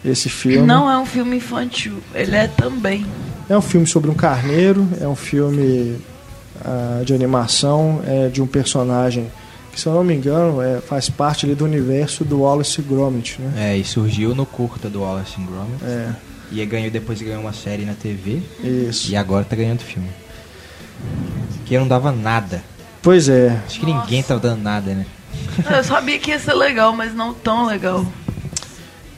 esse 0.04 0.28
filme. 0.28 0.66
Não 0.66 0.90
é 0.90 0.98
um 0.98 1.06
filme 1.06 1.36
infantil, 1.36 2.02
ele 2.14 2.34
é 2.34 2.48
também. 2.48 3.06
É 3.48 3.56
um 3.56 3.62
filme 3.62 3.86
sobre 3.86 4.10
um 4.10 4.14
carneiro, 4.14 4.86
é 5.00 5.06
um 5.06 5.16
filme 5.16 5.96
uh, 6.60 7.04
de 7.04 7.14
animação, 7.14 8.02
é 8.06 8.28
de 8.28 8.42
um 8.42 8.46
personagem 8.46 9.30
que, 9.72 9.80
se 9.80 9.86
eu 9.86 9.94
não 9.94 10.02
me 10.02 10.14
engano, 10.14 10.60
é, 10.60 10.80
faz 10.80 11.08
parte 11.08 11.46
ali 11.46 11.54
do 11.54 11.64
universo 11.64 12.24
do 12.24 12.40
Wallace 12.40 12.82
Gromit, 12.82 13.40
né? 13.40 13.72
É, 13.72 13.76
e 13.76 13.84
surgiu 13.84 14.34
no 14.34 14.44
curta 14.44 14.90
do 14.90 15.02
Wallace 15.02 15.36
Gromit. 15.36 15.84
É. 15.84 16.10
E 16.50 16.64
ganhou, 16.66 16.90
depois 16.90 17.20
ganhou 17.20 17.40
uma 17.40 17.52
série 17.52 17.84
na 17.84 17.94
TV. 17.94 18.40
Isso. 18.62 19.10
E 19.10 19.16
agora 19.16 19.44
tá 19.44 19.54
ganhando 19.54 19.80
filme. 19.80 20.08
Que 21.64 21.78
não 21.78 21.86
dava 21.86 22.10
nada. 22.10 22.62
Pois 23.02 23.28
é. 23.28 23.60
Acho 23.66 23.80
que 23.80 23.86
Nossa. 23.86 24.04
ninguém 24.04 24.22
tava 24.22 24.40
dando 24.40 24.62
nada, 24.62 24.94
né? 24.94 25.06
Eu 25.70 25.84
sabia 25.84 26.18
que 26.18 26.30
ia 26.30 26.38
ser 26.38 26.54
legal, 26.54 26.92
mas 26.92 27.14
não 27.14 27.34
tão 27.34 27.66
legal. 27.66 28.06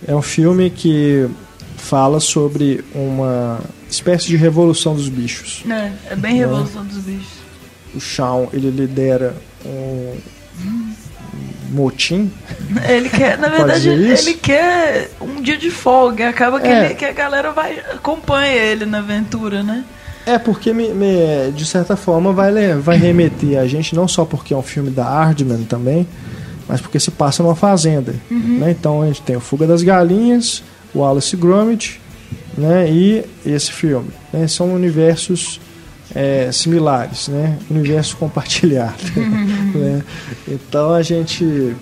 É 0.07 0.15
um 0.15 0.23
filme 0.23 0.71
que 0.71 1.29
fala 1.77 2.21
sobre 2.21 2.85
uma 2.95 3.61
espécie 3.89 4.29
de 4.29 4.37
revolução 4.37 4.95
dos 4.95 5.09
bichos. 5.09 5.65
É, 5.69 6.13
é 6.13 6.17
bem 6.17 6.35
né? 6.35 6.39
revolução 6.41 6.85
dos 6.85 6.99
bichos. 6.99 7.41
O 7.95 8.01
Shawn, 8.01 8.49
ele 8.53 8.71
lidera 8.71 9.35
um 9.65 10.17
motim. 11.71 12.31
Ele 12.89 13.09
quer, 13.09 13.39
na 13.39 13.49
verdade, 13.51 13.89
ele 13.89 14.35
quer 14.35 15.11
um 15.21 15.41
dia 15.41 15.57
de 15.57 15.71
folga. 15.71 16.29
Acaba 16.29 16.61
que, 16.61 16.69
é. 16.69 16.87
ele, 16.87 16.95
que 16.95 17.05
a 17.05 17.13
galera 17.13 17.53
vai 17.53 17.79
acompanha 17.93 18.55
ele 18.55 18.87
na 18.87 18.99
aventura, 18.99 19.63
né? 19.63 19.85
É, 20.31 20.39
porque 20.39 20.73
me, 20.73 20.91
me, 20.91 21.51
de 21.57 21.67
certa 21.67 21.97
forma 21.97 22.33
vai, 22.33 22.53
vai 22.77 22.97
remeter 22.97 23.59
a 23.59 23.67
gente, 23.67 23.97
não 23.97 24.07
só 24.07 24.25
porque 24.25 24.55
é 24.55 24.57
um 24.57 24.63
filme 24.63 24.89
da 24.89 25.03
Hardman 25.03 25.65
também, 25.65 26.07
mas 26.69 26.81
porque 26.81 27.01
se 27.01 27.11
passa 27.11 27.43
numa 27.43 27.57
fazenda. 27.57 28.15
Uhum. 28.31 28.59
Né? 28.61 28.71
Então 28.71 29.03
a 29.03 29.07
gente 29.07 29.23
tem 29.23 29.35
o 29.35 29.41
Fuga 29.41 29.67
das 29.67 29.83
Galinhas, 29.83 30.63
o 30.95 31.05
Alice 31.05 31.37
Gromit 31.37 32.01
né? 32.57 32.89
e 32.89 33.25
esse 33.45 33.73
filme. 33.73 34.11
Né? 34.33 34.47
São 34.47 34.73
universos 34.73 35.61
é, 36.15 36.49
similares, 36.53 37.27
né? 37.27 37.59
universo 37.69 38.17
compartilhado. 38.17 39.03
Uhum. 39.17 39.73
né? 39.75 40.03
Então 40.47 40.93
a 40.93 41.03
gente 41.03 41.75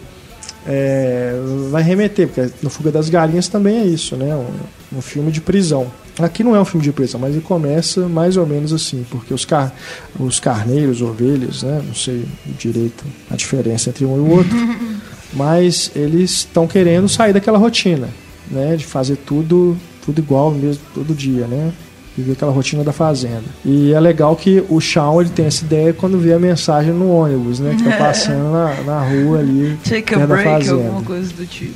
é, 0.71 1.33
vai 1.71 1.83
remeter, 1.83 2.29
porque 2.29 2.53
no 2.63 2.69
Fuga 2.69 2.93
das 2.93 3.09
Galinhas 3.09 3.49
também 3.49 3.79
é 3.79 3.85
isso, 3.87 4.15
né? 4.17 4.35
um, 4.37 4.99
um 4.99 5.01
filme 5.01 5.33
de 5.33 5.41
prisão. 5.41 5.91
Aqui 6.19 6.45
não 6.45 6.55
é 6.55 6.61
um 6.61 6.65
filme 6.65 6.85
de 6.85 6.93
prisão, 6.93 7.19
mas 7.19 7.33
ele 7.33 7.41
começa 7.41 8.07
mais 8.07 8.37
ou 8.37 8.47
menos 8.47 8.71
assim, 8.71 9.07
porque 9.11 9.33
os, 9.33 9.47
car 9.47 9.73
os 10.21 10.39
carneiros, 10.39 11.01
ovelhas, 11.01 11.63
né? 11.63 11.83
não 11.87 11.95
sei 11.95 12.27
direito 12.59 13.03
a 13.31 13.37
diferença 13.37 13.89
entre 13.89 14.05
um 14.05 14.17
e 14.17 14.21
o 14.21 14.31
outro, 14.31 14.55
mas 15.33 15.91
eles 15.97 16.31
estão 16.33 16.67
querendo 16.67 17.09
sair 17.09 17.33
daquela 17.33 17.57
rotina, 17.57 18.11
né? 18.51 18.77
de 18.77 18.85
fazer 18.85 19.17
tudo, 19.17 19.75
tudo 20.05 20.19
igual 20.19 20.51
mesmo 20.51 20.83
todo 20.93 21.15
dia, 21.15 21.47
né? 21.47 21.73
Viver 22.19 22.33
aquela 22.33 22.53
rotina 22.53 22.85
da 22.85 22.93
fazenda. 22.93 23.45
E 23.65 23.93
é 23.93 24.01
legal 24.01 24.35
que 24.37 24.65
o 24.69 24.81
Shawn 24.81 25.21
ele 25.21 25.31
tem 25.31 25.47
essa 25.47 25.65
ideia 25.65 25.93
quando 25.93 26.19
vê 26.19 26.33
a 26.33 26.39
mensagem 26.39 26.93
no 26.93 27.11
ônibus, 27.11 27.61
né? 27.61 27.77
Que 27.77 27.85
tá 27.85 27.97
passando 27.97 28.53
na, 28.53 28.83
na 28.83 29.01
rua 29.01 29.39
ali. 29.39 29.79
Take 29.89 30.15
a 30.15 30.27
break, 30.27 30.69
alguma 30.69 31.03
coisa 31.03 31.33
do 31.33 31.47
tipo. 31.47 31.75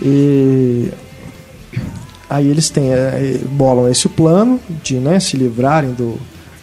E 0.00 0.90
Aí 2.32 2.48
eles 2.48 2.70
têm, 2.70 2.90
é, 2.90 3.38
bolam 3.44 3.90
esse 3.90 4.08
plano 4.08 4.58
de 4.82 4.94
né, 4.94 5.20
se 5.20 5.36
livrarem 5.36 5.92
do 5.92 6.18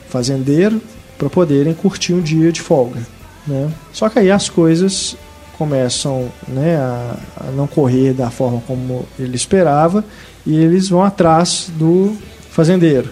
fazendeiro 0.09 0.81
para 1.15 1.29
poderem 1.29 1.75
curtir 1.75 2.11
um 2.11 2.21
dia 2.21 2.51
de 2.51 2.59
folga. 2.59 2.99
Né? 3.45 3.69
Só 3.93 4.09
que 4.09 4.17
aí 4.17 4.31
as 4.31 4.49
coisas 4.49 5.15
começam 5.59 6.27
né, 6.47 6.75
a, 6.75 7.17
a, 7.37 7.51
não 7.51 7.67
correr 7.67 8.13
da 8.13 8.31
forma 8.31 8.63
como 8.65 9.05
ele 9.19 9.35
esperava 9.35 10.03
e 10.43 10.55
eles 10.55 10.89
vão 10.89 11.03
atrás 11.03 11.69
do 11.77 12.17
fazendeiro. 12.49 13.09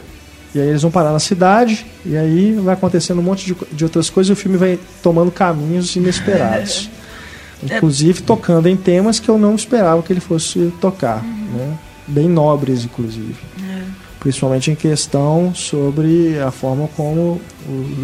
E 0.56 0.60
aí 0.60 0.70
eles 0.70 0.82
vão 0.82 0.92
parar 0.92 1.12
na 1.12 1.20
cidade 1.20 1.86
e 2.06 2.16
aí 2.16 2.54
vai 2.54 2.74
acontecendo 2.74 3.20
um 3.20 3.24
monte 3.24 3.46
de, 3.46 3.56
de 3.72 3.84
outras 3.84 4.10
coisas 4.10 4.30
e 4.30 4.34
o 4.34 4.36
filme 4.36 4.58
vai 4.58 4.80
tomando 5.04 5.32
caminhos 5.32 5.96
inesperados. 5.96 6.90
Inclusive 7.62 8.22
tocando 8.22 8.68
em 8.68 8.78
temas 8.78 9.20
que 9.20 9.30
eu 9.30 9.38
não 9.38 9.56
esperava 9.56 10.02
que 10.04 10.14
ele 10.14 10.20
fosse 10.20 10.72
tocar. 10.80 11.24
Né? 11.24 11.78
bem 12.08 12.30
nobres, 12.30 12.86
inclusive. 12.86 13.36
É. 13.62 13.84
Principalmente 14.20 14.72
em 14.72 14.76
questão 14.76 15.54
sobre 15.54 16.40
a 16.40 16.50
forma 16.50 16.88
como 16.96 17.40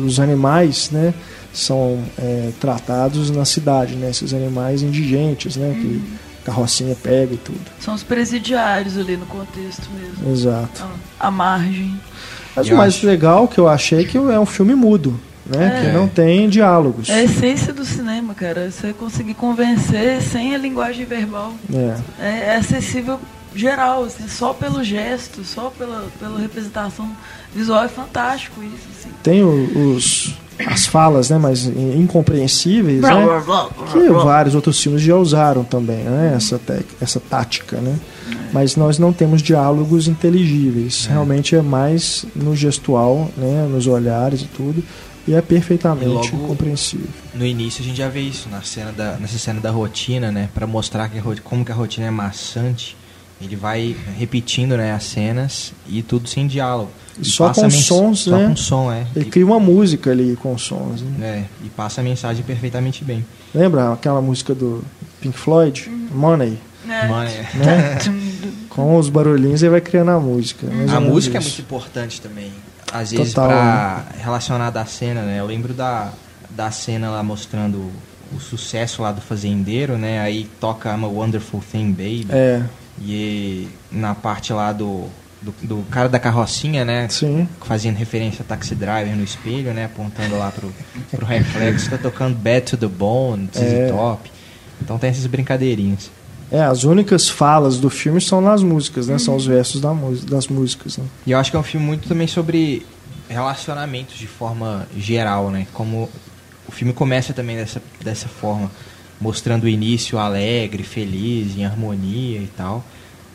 os 0.06 0.20
animais 0.20 0.92
né, 0.92 1.14
são 1.54 2.00
é, 2.18 2.52
tratados 2.60 3.32
na 3.32 3.46
cidade, 3.46 3.96
né, 3.96 4.10
esses 4.10 4.34
animais 4.34 4.82
indigentes, 4.82 5.56
né, 5.56 5.76
que 5.80 5.88
uhum. 5.88 6.02
Carrocinha 6.44 6.96
pega 6.96 7.34
e 7.34 7.38
tudo. 7.38 7.60
São 7.80 7.94
os 7.94 8.04
presidiários 8.04 8.98
ali 8.98 9.18
no 9.18 9.26
contexto 9.26 9.90
mesmo. 9.92 10.32
Exato. 10.32 10.84
A, 11.20 11.28
a 11.28 11.32
margem. 11.32 12.00
Mas 12.56 12.68
eu 12.68 12.76
o 12.76 12.78
mais 12.78 12.96
acho... 12.96 13.06
legal 13.06 13.48
que 13.48 13.60
eu 13.60 13.68
achei 13.68 14.02
é 14.02 14.04
que 14.04 14.18
é 14.18 14.40
um 14.40 14.46
filme 14.46 14.76
mudo. 14.76 15.20
Né, 15.46 15.68
é. 15.68 15.86
que 15.86 15.92
não 15.92 16.08
tem 16.08 16.48
diálogos. 16.48 17.10
É 17.10 17.16
a 17.16 17.24
essência 17.24 17.74
do 17.74 17.84
cinema, 17.84 18.34
cara. 18.34 18.72
Você 18.72 18.94
conseguir 18.94 19.34
convencer 19.34 20.22
sem 20.22 20.56
a 20.56 20.58
linguagem 20.58 21.06
verbal. 21.06 21.54
É, 21.74 21.98
é, 22.18 22.46
é 22.46 22.56
acessível 22.56 23.20
geral, 23.54 24.06
assim, 24.06 24.28
só 24.28 24.54
pelo 24.54 24.84
gesto, 24.84 25.44
só 25.44 25.70
pela, 25.78 26.08
pela 26.20 26.40
representação 26.40 27.10
visual 27.54 27.84
é 27.84 27.88
fantástico 27.88 28.64
isso. 28.64 28.88
Assim. 28.98 29.10
Tem 29.22 29.44
os, 29.44 30.34
as 30.66 30.86
falas, 30.86 31.30
né, 31.30 31.38
mas 31.38 31.66
incompreensíveis, 31.66 33.02
né, 33.02 33.44
que 33.92 34.10
vários 34.10 34.56
outros 34.56 34.82
filmes 34.82 35.02
já 35.02 35.16
usaram 35.16 35.64
também, 35.64 36.04
né, 36.04 36.34
essa, 36.36 36.60
essa 37.02 37.20
tática, 37.20 37.78
né. 37.78 37.98
Mas 38.52 38.76
nós 38.76 39.00
não 39.00 39.12
temos 39.12 39.42
diálogos 39.42 40.08
inteligíveis. 40.08 41.08
É. 41.10 41.14
Realmente 41.14 41.56
é 41.56 41.62
mais 41.62 42.26
no 42.36 42.56
gestual, 42.56 43.30
né, 43.36 43.68
nos 43.70 43.88
olhares 43.88 44.42
e 44.42 44.46
tudo 44.46 44.84
e 45.28 45.34
é 45.34 45.42
perfeitamente 45.42 46.28
e 46.28 46.32
compreensível. 46.32 47.08
No 47.34 47.46
início 47.46 47.82
a 47.82 47.86
gente 47.86 47.98
já 47.98 48.10
vê 48.10 48.20
isso 48.20 48.50
na 48.50 48.62
cena 48.62 48.92
da, 48.92 49.16
nessa 49.18 49.38
cena 49.38 49.60
da 49.60 49.72
rotina, 49.72 50.32
né, 50.32 50.50
para 50.54 50.68
mostrar 50.68 51.10
que 51.10 51.22
como 51.42 51.64
que 51.64 51.72
a 51.72 51.76
rotina 51.76 52.08
é 52.08 52.12
maçante 52.12 52.98
ele 53.42 53.56
vai 53.56 53.96
repetindo 54.18 54.78
né, 54.78 54.94
as 54.94 55.04
cenas 55.04 55.74
e 55.88 56.02
tudo 56.02 56.28
sem 56.28 56.48
diálogo. 56.48 56.92
E 57.20 57.26
só 57.26 57.54
com 57.54 57.70
sons, 57.70 58.20
só 58.22 58.38
né? 58.38 58.48
com 58.48 58.56
som, 58.56 58.92
é. 58.92 59.06
Ele 59.16 59.26
e, 59.26 59.30
cria 59.30 59.46
uma 59.46 59.60
música 59.60 60.12
ali 60.12 60.36
com 60.36 60.58
sons. 60.58 61.02
Né? 61.02 61.46
É, 61.62 61.66
e 61.66 61.70
passa 61.70 62.02
a 62.02 62.04
mensagem 62.04 62.44
perfeitamente 62.44 63.04
bem. 63.04 63.24
Lembra 63.54 63.94
aquela 63.94 64.22
música 64.22 64.56
do 64.56 64.84
Pink 65.22 65.38
Floyd? 65.38 65.90
Money. 66.12 66.58
É. 66.90 67.08
Money. 67.08 67.34
Né? 67.56 67.98
com 68.74 68.98
os 68.98 69.08
barulhinhos 69.08 69.62
ele 69.62 69.72
vai 69.72 69.82
criando 69.82 70.10
a 70.10 70.20
música. 70.20 70.68
A 70.68 71.00
música 71.00 71.38
isso. 71.38 71.48
é 71.48 71.52
muito 71.52 71.62
importante 71.62 72.20
também. 72.20 72.52
Às 72.92 73.12
vezes 73.12 73.34
para 73.34 74.04
relacionar 74.20 74.70
da 74.70 74.86
cena, 74.86 75.22
né? 75.22 75.40
Eu 75.40 75.46
lembro 75.46 75.74
da, 75.74 76.12
da 76.50 76.72
cena 76.72 77.10
lá 77.10 77.24
mostrando 77.24 77.92
o 78.36 78.40
sucesso 78.40 79.02
lá 79.02 79.12
do 79.12 79.22
fazendeiro, 79.22 79.98
né? 79.98 80.20
Aí 80.20 80.50
toca 80.60 80.90
I'm 80.90 81.04
a 81.04 81.08
Wonderful 81.08 81.62
Thing, 81.72 81.92
Baby. 81.92 82.28
É. 82.30 82.64
E 83.02 83.68
na 83.92 84.14
parte 84.14 84.54
lá 84.54 84.72
do, 84.72 85.06
do, 85.42 85.54
do, 85.62 85.84
cara 85.90 86.08
da 86.08 86.20
carrocinha, 86.20 86.86
né? 86.86 87.08
Sim. 87.10 87.48
Fazendo 87.62 87.98
referência 87.98 88.44
a 88.44 88.46
Taxi 88.46 88.76
Driver 88.76 89.16
no 89.16 89.24
espelho, 89.24 89.74
né? 89.74 89.86
Apontando 89.86 90.38
lá 90.38 90.52
pro, 90.52 90.74
pro 91.12 91.26
reflexo. 91.26 91.90
tá 91.90 91.98
tocando 91.98 92.36
Bad 92.36 92.62
to 92.62 92.78
the 92.78 92.88
Bone, 92.88 93.50
é. 93.56 93.88
Top. 93.88 94.32
Então 94.82 94.98
tem 94.98 95.10
essas 95.10 95.26
brincadeirinhas. 95.26 96.12
É, 96.52 96.62
as 96.62 96.84
únicas 96.84 97.30
falas 97.30 97.80
do 97.80 97.90
filme 97.90 98.22
são 98.22 98.40
nas 98.40 98.62
músicas, 98.62 99.08
né? 99.08 99.14
Uhum. 99.14 99.20
São 99.20 99.36
os 99.36 99.46
versos 99.46 99.82
da 99.82 99.92
das 100.30 100.48
músicas. 100.48 100.98
Né? 100.98 101.06
E 101.26 101.32
eu 101.32 101.40
acho 101.40 101.50
que 101.50 101.58
é 101.58 101.60
um 101.60 101.64
filme 101.64 101.86
muito 101.86 102.08
também 102.08 102.28
sobre 102.28 102.86
relacionamentos 103.28 104.16
de 104.18 104.28
forma 104.28 104.88
geral, 104.96 105.50
né? 105.50 105.66
Como 105.74 106.10
o 106.68 106.72
filme 106.72 106.94
começa 106.94 107.34
também 107.34 107.56
dessa, 107.58 107.82
dessa 108.04 108.28
forma 108.28 108.70
mostrando 109.20 109.64
o 109.64 109.68
início 109.68 110.18
alegre, 110.18 110.84
feliz, 110.84 111.58
em 111.58 111.66
harmonia 111.66 112.40
e 112.40 112.50
tal. 112.56 112.84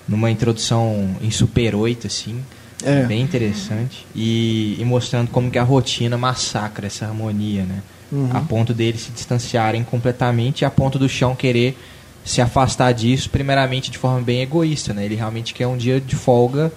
Numa 0.08 0.30
introdução 0.30 1.16
em 1.20 1.30
Super 1.30 1.74
8, 1.74 2.06
assim. 2.06 2.42
É. 2.84 3.04
Bem 3.04 3.22
interessante. 3.22 4.06
E, 4.14 4.76
e, 4.78 4.84
mostrando 4.84 5.30
como 5.30 5.50
que 5.50 5.58
a 5.58 5.62
rotina 5.62 6.16
massacra 6.16 6.86
essa 6.86 7.06
harmonia, 7.06 7.64
né? 7.64 7.82
Uhum. 8.10 8.30
A 8.32 8.40
ponto 8.40 8.72
deles 8.72 9.02
se 9.02 9.12
distanciarem 9.12 9.82
completamente 9.84 10.62
e 10.62 10.64
a 10.64 10.70
ponto 10.70 10.98
do 10.98 11.08
chão 11.08 11.34
querer 11.34 11.76
se 12.24 12.40
afastar 12.40 12.92
disso, 12.92 13.30
primeiramente 13.30 13.90
de 13.90 13.98
forma 13.98 14.20
bem 14.20 14.42
egoísta, 14.42 14.94
né? 14.94 15.04
Ele 15.04 15.14
realmente 15.14 15.52
quer 15.52 15.66
um 15.66 15.76
dia 15.76 16.00
de 16.00 16.14
folga 16.14 16.72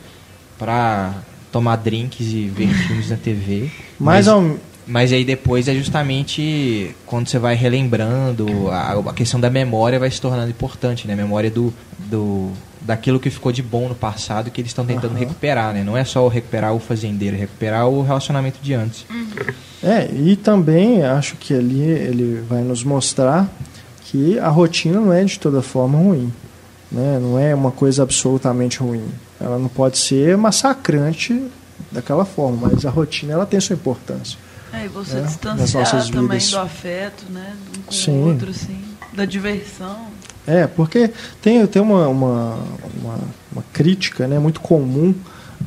para 0.57 1.13
tomar 1.51 1.75
drinks 1.75 2.27
e 2.27 2.47
ver 2.47 2.67
filmes 2.87 3.09
na 3.09 3.17
TV. 3.17 3.69
Mas, 3.99 4.25
mas 4.25 4.27
ao, 4.27 4.57
mas 4.87 5.13
aí 5.13 5.23
depois 5.23 5.67
é 5.67 5.73
justamente 5.73 6.95
quando 7.05 7.27
você 7.27 7.37
vai 7.37 7.55
relembrando, 7.55 8.69
a, 8.69 8.93
a 8.93 9.13
questão 9.13 9.39
da 9.39 9.49
memória 9.49 9.99
vai 9.99 10.09
se 10.09 10.19
tornando 10.19 10.49
importante, 10.49 11.07
né? 11.07 11.13
A 11.13 11.17
memória 11.17 11.51
do, 11.51 11.73
do, 11.99 12.51
daquilo 12.81 13.19
que 13.19 13.29
ficou 13.29 13.51
de 13.51 13.61
bom 13.61 13.87
no 13.87 13.95
passado 13.95 14.49
que 14.49 14.59
eles 14.59 14.71
estão 14.71 14.85
tentando 14.85 15.13
uhum. 15.13 15.19
recuperar, 15.19 15.73
né? 15.73 15.83
Não 15.83 15.95
é 15.95 16.03
só 16.03 16.27
recuperar 16.27 16.73
o 16.73 16.79
fazendeiro, 16.79 17.35
é 17.35 17.39
recuperar 17.39 17.87
o 17.87 18.01
relacionamento 18.01 18.59
de 18.61 18.73
antes. 18.73 19.05
É, 19.83 20.09
e 20.11 20.35
também 20.35 21.03
acho 21.03 21.35
que 21.37 21.53
ali 21.53 21.81
ele 21.81 22.43
vai 22.47 22.61
nos 22.61 22.83
mostrar 22.83 23.49
que 24.03 24.37
a 24.39 24.49
rotina 24.49 24.99
não 24.99 25.13
é 25.13 25.23
de 25.23 25.39
toda 25.39 25.61
forma 25.61 25.97
ruim. 25.97 26.31
né? 26.91 27.19
não 27.21 27.39
é 27.39 27.53
uma 27.55 27.71
coisa 27.71 28.03
absolutamente 28.03 28.79
ruim. 28.79 29.05
Ela 29.39 29.57
não 29.57 29.69
pode 29.69 29.97
ser 29.97 30.35
massacrante 30.37 31.41
daquela 31.91 32.25
forma, 32.25 32.69
mas 32.69 32.85
a 32.85 32.89
rotina 32.89 33.33
ela 33.33 33.45
tem 33.45 33.59
sua 33.59 33.75
importância. 33.75 34.37
É, 34.73 34.85
e 34.85 34.87
você 34.87 35.17
É, 35.17 35.21
distanciar 35.21 36.07
também 36.09 36.39
vidas. 36.39 36.49
do 36.51 36.59
afeto, 36.59 37.25
né? 37.29 37.55
Um 37.77 37.81
com 37.83 37.91
Sim. 37.91 38.11
o 38.11 38.27
outro, 38.27 38.49
assim. 38.51 38.79
Da 39.13 39.25
diversão. 39.25 40.07
É, 40.47 40.65
porque 40.65 41.11
tem, 41.41 41.65
tem 41.67 41.81
uma, 41.81 42.07
uma, 42.07 42.57
uma, 43.01 43.19
uma 43.51 43.63
crítica 43.73 44.27
né, 44.27 44.39
muito 44.39 44.59
comum 44.61 45.13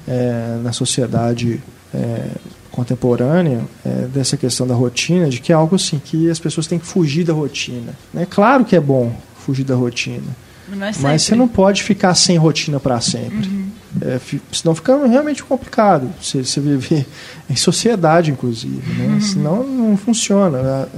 é, 0.09 0.59
na 0.62 0.72
sociedade 0.72 1.62
é, 1.94 2.30
contemporânea 2.72 3.61
é, 3.84 4.07
dessa 4.07 4.36
questão 4.36 4.66
da 4.66 4.74
rotina, 4.74 5.28
de 5.28 5.40
que 5.40 5.52
é 5.52 5.55
algo 5.55 5.76
assim, 5.76 6.00
que 6.02 6.28
as 6.28 6.38
pessoas 6.40 6.66
têm 6.66 6.78
que 6.78 6.86
fugir 6.86 7.24
da 7.24 7.32
rotina. 7.32 7.92
Né? 8.12 8.26
Claro 8.28 8.64
que 8.64 8.74
é 8.74 8.80
bom 8.80 9.14
fugir 9.36 9.64
da 9.64 9.74
rotina, 9.76 10.26
Não 10.68 10.86
é 10.86 10.92
sempre. 10.92 11.08
mas 11.08 11.22
você 11.22 11.34
não 11.34 11.48
pode 11.48 11.82
ficar 11.82 12.14
sem 12.14 12.36
rotina 12.36 12.78
para 12.80 13.00
sempre. 13.00 13.48
Uhum. 13.48 13.64
É, 14.00 14.18
fi- 14.18 14.40
senão 14.52 14.74
fica 14.74 15.06
realmente 15.06 15.42
complicado 15.44 16.10
você, 16.20 16.42
você 16.44 16.60
viver 16.60 17.06
em 17.48 17.54
sociedade, 17.56 18.30
inclusive. 18.30 18.82
Né? 18.94 19.06
Uhum. 19.14 19.20
Senão 19.20 19.64
não 19.66 19.96
funciona. 19.96 20.88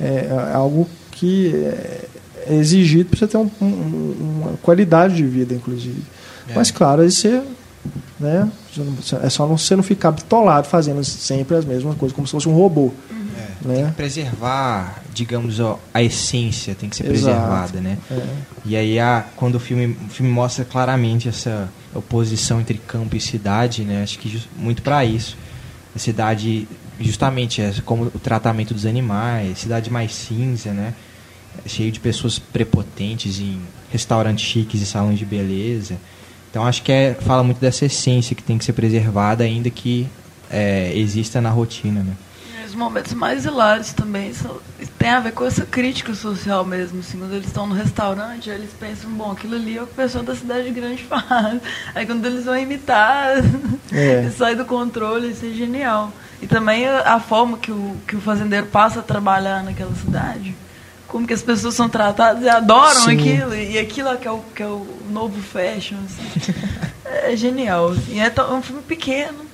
É, 0.00 0.28
é 0.30 0.52
algo 0.54 0.88
que 1.10 1.54
é 1.54 2.04
é 2.46 2.54
exigido 2.54 3.10
para 3.10 3.18
você 3.18 3.26
ter 3.26 3.36
um- 3.36 3.50
um- 3.60 4.40
uma 4.40 4.52
qualidade 4.62 5.14
de 5.16 5.24
vida, 5.24 5.52
inclusive. 5.54 6.00
É. 6.48 6.54
Mas, 6.54 6.70
claro, 6.70 7.02
aí 7.02 7.10
você. 7.10 7.42
Né, 8.18 8.48
é 9.22 9.28
só 9.30 9.46
não, 9.46 9.58
você 9.58 9.76
não 9.76 9.82
ficar 9.82 10.10
bitolado 10.12 10.66
fazendo 10.66 11.02
sempre 11.04 11.56
as 11.56 11.64
mesmas 11.64 11.94
coisas, 11.96 12.14
como 12.14 12.26
se 12.26 12.32
fosse 12.32 12.48
um 12.48 12.54
robô. 12.54 12.90
É, 13.10 13.14
Né? 13.62 13.74
Tem 13.76 13.86
que 13.86 13.92
preservar, 13.92 15.02
digamos, 15.12 15.58
ó, 15.60 15.78
a 15.92 16.02
essência 16.02 16.74
tem 16.74 16.88
que 16.88 16.96
ser 16.96 17.04
Exato. 17.06 17.34
preservada, 17.36 17.80
né? 17.80 17.98
É, 18.10 18.26
E 18.64 18.76
aí, 18.76 18.98
a, 19.00 19.24
quando 19.36 19.56
o 19.56 19.60
filme, 19.60 19.96
o 20.06 20.08
filme 20.10 20.30
mostra 20.30 20.64
claramente 20.64 21.28
essa 21.28 21.68
oposição 21.94 22.60
entre 22.60 22.78
campo 22.78 23.16
e 23.16 23.20
cidade, 23.20 23.82
né? 23.82 24.02
Acho 24.02 24.18
que 24.18 24.28
jus- 24.28 24.48
muito 24.56 24.82
para 24.82 25.04
isso. 25.04 25.36
A 25.94 25.98
cidade, 25.98 26.68
justamente, 27.00 27.60
é 27.62 27.72
como 27.84 28.04
o 28.04 28.18
tratamento 28.18 28.72
dos 28.74 28.86
animais, 28.86 29.58
cidade 29.58 29.90
mais 29.90 30.14
cinza, 30.14 30.72
né? 30.72 30.94
Cheio 31.66 31.90
de 31.90 31.98
pessoas 31.98 32.38
prepotentes 32.38 33.40
em 33.40 33.60
restaurantes 33.90 34.44
chiques 34.44 34.80
e 34.80 34.86
salões 34.86 35.18
de 35.18 35.24
beleza. 35.24 35.96
Então, 36.50 36.64
acho 36.64 36.82
que 36.82 36.92
é, 36.92 37.14
fala 37.14 37.42
muito 37.42 37.58
dessa 37.60 37.84
essência 37.86 38.36
que 38.36 38.42
tem 38.42 38.56
que 38.56 38.64
ser 38.64 38.72
preservada, 38.72 39.42
ainda 39.44 39.68
que 39.70 40.06
é, 40.50 40.92
exista 40.96 41.40
na 41.40 41.50
rotina, 41.50 42.02
né? 42.02 42.12
Os 42.78 42.84
momentos 42.84 43.12
mais 43.12 43.44
hilários 43.44 43.92
também 43.92 44.32
são, 44.32 44.56
tem 45.00 45.08
a 45.10 45.18
ver 45.18 45.32
com 45.32 45.44
essa 45.44 45.66
crítica 45.66 46.14
social 46.14 46.64
mesmo. 46.64 47.00
Assim, 47.00 47.18
quando 47.18 47.32
eles 47.34 47.48
estão 47.48 47.66
no 47.66 47.74
restaurante, 47.74 48.48
eles 48.48 48.70
pensam, 48.78 49.10
bom, 49.10 49.32
aquilo 49.32 49.56
ali 49.56 49.76
é 49.76 49.82
o 49.82 49.86
que 49.86 49.94
o 49.94 49.96
pessoal 49.96 50.22
da 50.22 50.32
cidade 50.36 50.70
grande 50.70 51.02
faz. 51.10 51.60
Aí 51.92 52.06
quando 52.06 52.24
eles 52.24 52.44
vão 52.44 52.56
imitar, 52.56 53.32
É. 53.90 54.30
sai 54.38 54.54
do 54.54 54.64
controle, 54.64 55.28
isso 55.32 55.44
é 55.44 55.48
genial. 55.50 56.12
E 56.40 56.46
também 56.46 56.86
a, 56.86 57.18
forma 57.18 57.58
que 57.58 57.72
o, 57.72 57.96
que 58.06 58.14
o 58.14 58.20
fazendeiro 58.20 58.66
passa 58.66 59.00
a 59.00 59.02
trabalhar 59.02 59.64
naquela 59.64 59.92
cidade. 59.96 60.54
Como 61.08 61.26
que 61.26 61.34
as 61.34 61.42
pessoas 61.42 61.74
são 61.74 61.88
tratadas 61.88 62.44
e 62.44 62.48
adoram 62.48 63.00
Sim. 63.06 63.10
aquilo. 63.18 63.56
E 63.56 63.76
aquilo 63.76 64.08
é 64.10 64.16
que 64.16 64.28
é 64.28 64.30
o, 64.30 64.38
que 64.54 64.62
é 64.62 64.66
o 64.66 64.86
novo 65.10 65.42
fashion. 65.42 65.96
assim. 66.04 66.52
É 67.10 67.34
genial. 67.34 67.88
assim. 67.88 68.14
E 68.16 68.20
é 68.20 68.30
tão- 68.30 68.56
um 68.56 68.62
filme 68.62 68.82
pequeno. 68.82 69.47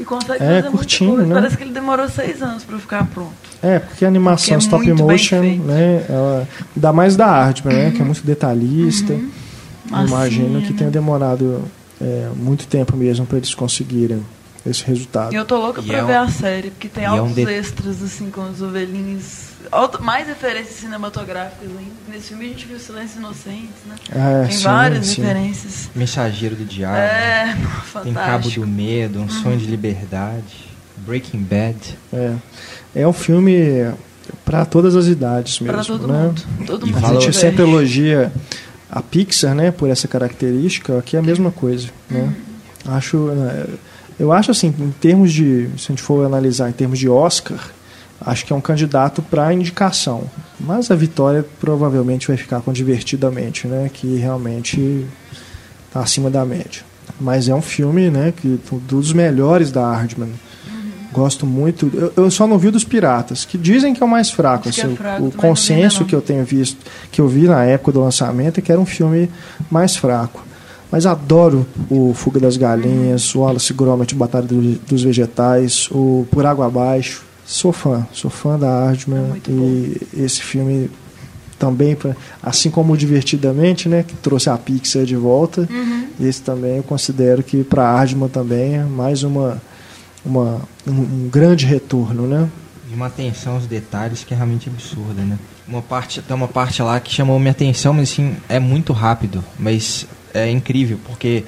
E 0.00 0.04
consegue 0.04 0.42
É, 0.42 0.62
fazer 0.62 0.70
curtinho, 0.70 1.10
muita 1.10 1.24
coisa. 1.24 1.34
né? 1.34 1.40
Parece 1.40 1.56
que 1.58 1.62
ele 1.62 1.72
demorou 1.72 2.08
seis 2.08 2.42
anos 2.42 2.64
para 2.64 2.78
ficar 2.78 3.06
pronto. 3.06 3.32
É, 3.62 3.78
porque 3.78 4.04
a 4.04 4.08
animação 4.08 4.58
Porque 4.58 4.88
é 4.90 4.94
stop 4.94 5.02
motion, 5.02 5.42
né, 5.66 6.06
ela 6.08 6.48
dá 6.74 6.92
mais 6.92 7.16
da 7.16 7.26
Hardman, 7.26 7.74
né, 7.76 7.90
que 7.90 8.00
é 8.00 8.04
muito 8.04 8.24
detalhista. 8.24 9.12
Eu 9.12 10.06
Imagino 10.06 10.62
que 10.62 10.70
né? 10.72 10.74
tenha 10.78 10.90
demorado 10.90 11.62
é, 12.00 12.28
muito 12.34 12.66
tempo 12.66 12.96
mesmo 12.96 13.26
para 13.26 13.36
eles 13.36 13.54
conseguirem 13.54 14.24
esse 14.64 14.82
resultado. 14.84 15.32
E 15.34 15.36
eu 15.36 15.44
tô 15.44 15.58
louca 15.58 15.82
pra 15.82 15.96
é 15.98 16.02
um- 16.02 16.06
ver 16.06 16.16
a 16.16 16.28
série, 16.28 16.70
porque 16.70 16.88
tem 16.88 17.02
e 17.02 17.06
é 17.06 17.10
um 17.10 17.18
altos 17.20 17.34
de- 17.34 17.42
extras, 17.50 18.02
assim, 18.02 18.30
com 18.30 18.48
os 18.48 18.62
ovelhinhos. 18.62 19.49
Mais 20.00 20.26
referências 20.26 20.76
cinematográficas 20.76 21.68
ainda. 21.68 21.90
Nesse 22.08 22.28
filme 22.28 22.46
a 22.46 22.48
gente 22.48 22.66
viu 22.66 22.78
Silêncios 22.78 23.16
Inocentes, 23.16 23.76
né? 23.86 23.94
É, 24.10 24.46
tem 24.46 24.56
sim, 24.56 24.64
várias 24.64 25.06
sim. 25.06 25.22
referências. 25.22 25.90
Mensageiro 25.94 26.56
do 26.56 26.64
Diabo. 26.64 26.96
É, 26.96 27.44
Tem 28.02 28.14
Cabo 28.14 28.42
fantástico. 28.42 28.60
do 28.60 28.66
Medo, 28.66 29.20
Um 29.20 29.28
Sonho 29.28 29.56
de 29.58 29.66
Liberdade, 29.66 30.68
Breaking 30.98 31.42
Bad. 31.42 31.98
É, 32.12 32.34
é 32.94 33.06
um 33.06 33.12
filme 33.12 33.92
para 34.44 34.64
todas 34.64 34.96
as 34.96 35.06
idades 35.06 35.60
mesmo, 35.60 35.74
Pra 35.74 35.84
todo 35.84 36.06
né? 36.06 36.22
mundo. 36.24 36.42
Todo 36.66 36.86
mundo. 36.86 37.06
A 37.06 37.12
gente 37.20 37.32
se 37.32 37.40
sempre 37.40 37.62
elogia 37.62 38.32
a 38.90 39.00
Pixar, 39.02 39.54
né, 39.54 39.70
por 39.70 39.88
essa 39.88 40.08
característica, 40.08 40.98
aqui 40.98 41.16
é 41.16 41.20
a 41.20 41.22
mesma 41.22 41.50
coisa, 41.52 41.88
né? 42.10 42.34
Acho, 42.86 43.26
né, 43.28 43.66
eu 44.18 44.32
acho 44.32 44.50
assim, 44.50 44.74
em 44.78 44.90
termos 44.90 45.32
de, 45.32 45.68
se 45.78 45.86
a 45.86 45.88
gente 45.92 46.02
for 46.02 46.26
analisar 46.26 46.68
em 46.68 46.72
termos 46.72 46.98
de 46.98 47.08
Oscar, 47.08 47.58
acho 48.20 48.44
que 48.46 48.52
é 48.52 48.56
um 48.56 48.60
candidato 48.60 49.22
para 49.22 49.52
indicação. 49.52 50.24
Mas 50.58 50.90
a 50.90 50.94
vitória 50.94 51.44
provavelmente 51.60 52.28
vai 52.28 52.36
ficar 52.36 52.60
com 52.60 52.72
Divertidamente, 52.72 53.66
né, 53.66 53.90
que 53.92 54.16
realmente 54.16 55.06
está 55.86 56.00
acima 56.00 56.30
da 56.30 56.44
média. 56.44 56.82
Mas 57.20 57.48
é 57.48 57.54
um 57.54 57.62
filme, 57.62 58.10
né, 58.10 58.32
que 58.36 58.58
dos 58.88 59.12
melhores 59.12 59.70
da 59.72 59.90
Hardman. 59.92 60.30
Gosto 61.12 61.44
muito. 61.44 61.90
Eu, 61.92 62.12
eu 62.24 62.30
só 62.30 62.46
não 62.46 62.56
vi 62.56 62.68
o 62.68 62.72
dos 62.72 62.84
Piratas, 62.84 63.44
que 63.44 63.58
dizem 63.58 63.92
que 63.92 64.00
é 64.00 64.06
o 64.06 64.08
mais 64.08 64.30
fraco. 64.30 64.68
É 64.68 64.70
assim, 64.70 64.92
o- 64.92 64.96
fraco, 64.96 65.24
o 65.24 65.32
consenso 65.32 66.04
que 66.04 66.14
eu 66.14 66.20
tenho 66.22 66.44
visto, 66.44 66.76
que 67.10 67.20
eu 67.20 67.26
vi 67.26 67.48
na 67.48 67.64
época 67.64 67.90
do 67.92 68.00
lançamento, 68.00 68.58
é 68.58 68.62
que 68.62 68.70
era 68.70 68.80
um 68.80 68.86
filme 68.86 69.28
mais 69.68 69.96
fraco. 69.96 70.44
Mas 70.92 71.06
adoro 71.06 71.66
o 71.90 72.12
Fuga 72.14 72.38
das 72.38 72.56
Galinhas, 72.56 73.34
o 73.34 73.40
Wallace 73.40 73.72
Gromit, 73.72 74.14
Batalha 74.14 74.46
do- 74.46 74.78
dos 74.88 75.02
Vegetais, 75.02 75.88
o 75.90 76.26
Por 76.30 76.46
Água 76.46 76.66
Abaixo. 76.66 77.24
Sou 77.50 77.72
fã, 77.72 78.06
sou 78.12 78.30
fã 78.30 78.56
da 78.56 78.68
É 78.68 78.86
Hardman 78.86 79.22
muito 79.22 79.50
e 79.50 80.00
esse 80.22 80.40
filme 80.40 80.88
também, 81.58 81.96
assim 82.40 82.70
como 82.70 82.92
o 82.92 82.96
Divertidamente, 82.96 83.88
né, 83.88 84.04
que 84.06 84.14
trouxe 84.14 84.48
a 84.48 84.56
Pixar 84.56 85.04
de 85.04 85.16
volta, 85.16 85.68
Uhum. 85.68 86.06
esse 86.20 86.40
também 86.42 86.76
eu 86.76 86.82
considero 86.84 87.42
que 87.42 87.64
para 87.64 87.82
a 87.88 87.96
Hardman 87.96 88.28
também 88.28 88.76
é 88.76 88.84
mais 88.84 89.24
uma, 89.24 89.60
uma, 90.24 90.60
um, 90.86 90.92
um 90.92 91.28
grande 91.28 91.66
retorno, 91.66 92.24
né? 92.26 92.48
E 92.88 92.94
uma 92.94 93.06
atenção 93.06 93.54
aos 93.54 93.66
detalhes 93.66 94.22
que 94.22 94.32
é 94.32 94.36
realmente 94.36 94.68
absurda, 94.68 95.20
né? 95.22 95.36
Uma 95.66 95.82
parte, 95.82 96.22
tem 96.22 96.36
uma 96.36 96.48
parte 96.48 96.80
lá 96.82 97.00
que 97.00 97.12
chamou 97.12 97.36
minha 97.40 97.50
atenção, 97.50 97.92
mas 97.92 98.12
assim, 98.12 98.36
é 98.48 98.60
muito 98.60 98.92
rápido, 98.92 99.44
mas 99.58 100.06
é 100.32 100.48
incrível, 100.48 100.98
porque 101.04 101.42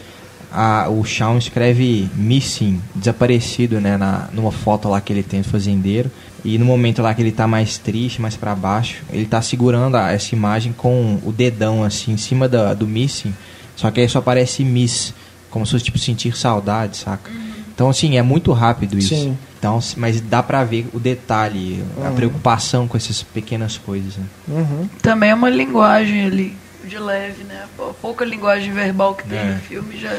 a, 0.53 0.89
o 0.89 1.05
Shawn 1.05 1.39
escreve 1.39 2.09
missing, 2.15 2.81
desaparecido, 2.95 3.81
né, 3.81 3.97
na, 3.97 4.29
numa 4.33 4.53
foto 4.53 4.89
lá 4.89 5.01
que 5.01 5.13
ele 5.13 5.23
tem 5.23 5.41
do 5.43 5.49
fazendeiro, 5.49 6.11
e 6.45 6.59
no 6.59 6.65
momento 6.65 7.01
lá 7.03 7.15
que 7.15 7.23
ele 7.23 7.33
tá 7.33 7.47
mais 7.47 7.79
triste, 7.79 8.21
mais 8.21 8.37
para 8.37 8.55
baixo, 8.55 9.03
ele 9.13 9.25
tá 9.27 9.41
segurando 9.41 9.97
a- 9.97 10.11
essa 10.13 10.35
imagem 10.35 10.73
com 10.73 11.19
o 11.25 11.33
dedão 11.33 11.83
assim 11.85 12.13
em 12.13 12.17
cima 12.17 12.49
da, 12.49 12.75
do 12.75 12.87
missing, 12.87 13.35
só 13.77 13.91
que 13.91 14.01
aí 14.01 14.09
só 14.09 14.19
aparece 14.19 14.65
miss, 14.65 15.15
como 15.51 15.65
se 15.65 15.73
fosse 15.73 15.85
tipo 15.85 15.99
sentir 15.99 16.37
saudade, 16.37 16.97
saca? 16.97 17.31
Então 17.75 17.89
assim, 17.89 18.17
é 18.19 18.23
muito 18.23 18.53
rápido 18.53 18.99
isso. 18.99 19.15
Sim. 19.15 19.39
Então, 19.59 19.79
mas 19.97 20.21
dá 20.21 20.43
pra 20.43 20.63
ver 20.65 20.87
o 20.93 20.99
detalhe, 20.99 21.83
a 22.05 22.09
Uhum. 22.09 22.15
preocupação 22.15 22.87
com 22.89 22.97
essas 22.97 23.23
pequenas 23.23 23.79
coisas. 23.79 24.17
Né? 24.17 24.25
Uhum. 24.49 24.89
Também 25.01 25.31
é 25.31 25.35
uma 25.35 25.49
linguagem 25.49 26.25
ali, 26.27 26.57
de 26.85 26.99
leve, 26.99 27.45
né? 27.45 27.65
A 27.79 27.93
pouca 27.95 28.25
linguagem 28.25 28.73
verbal 28.73 29.15
que 29.15 29.25
tem 29.27 29.39
É. 29.39 29.45
no 29.55 29.61
filme 29.61 29.97
já 29.99 30.13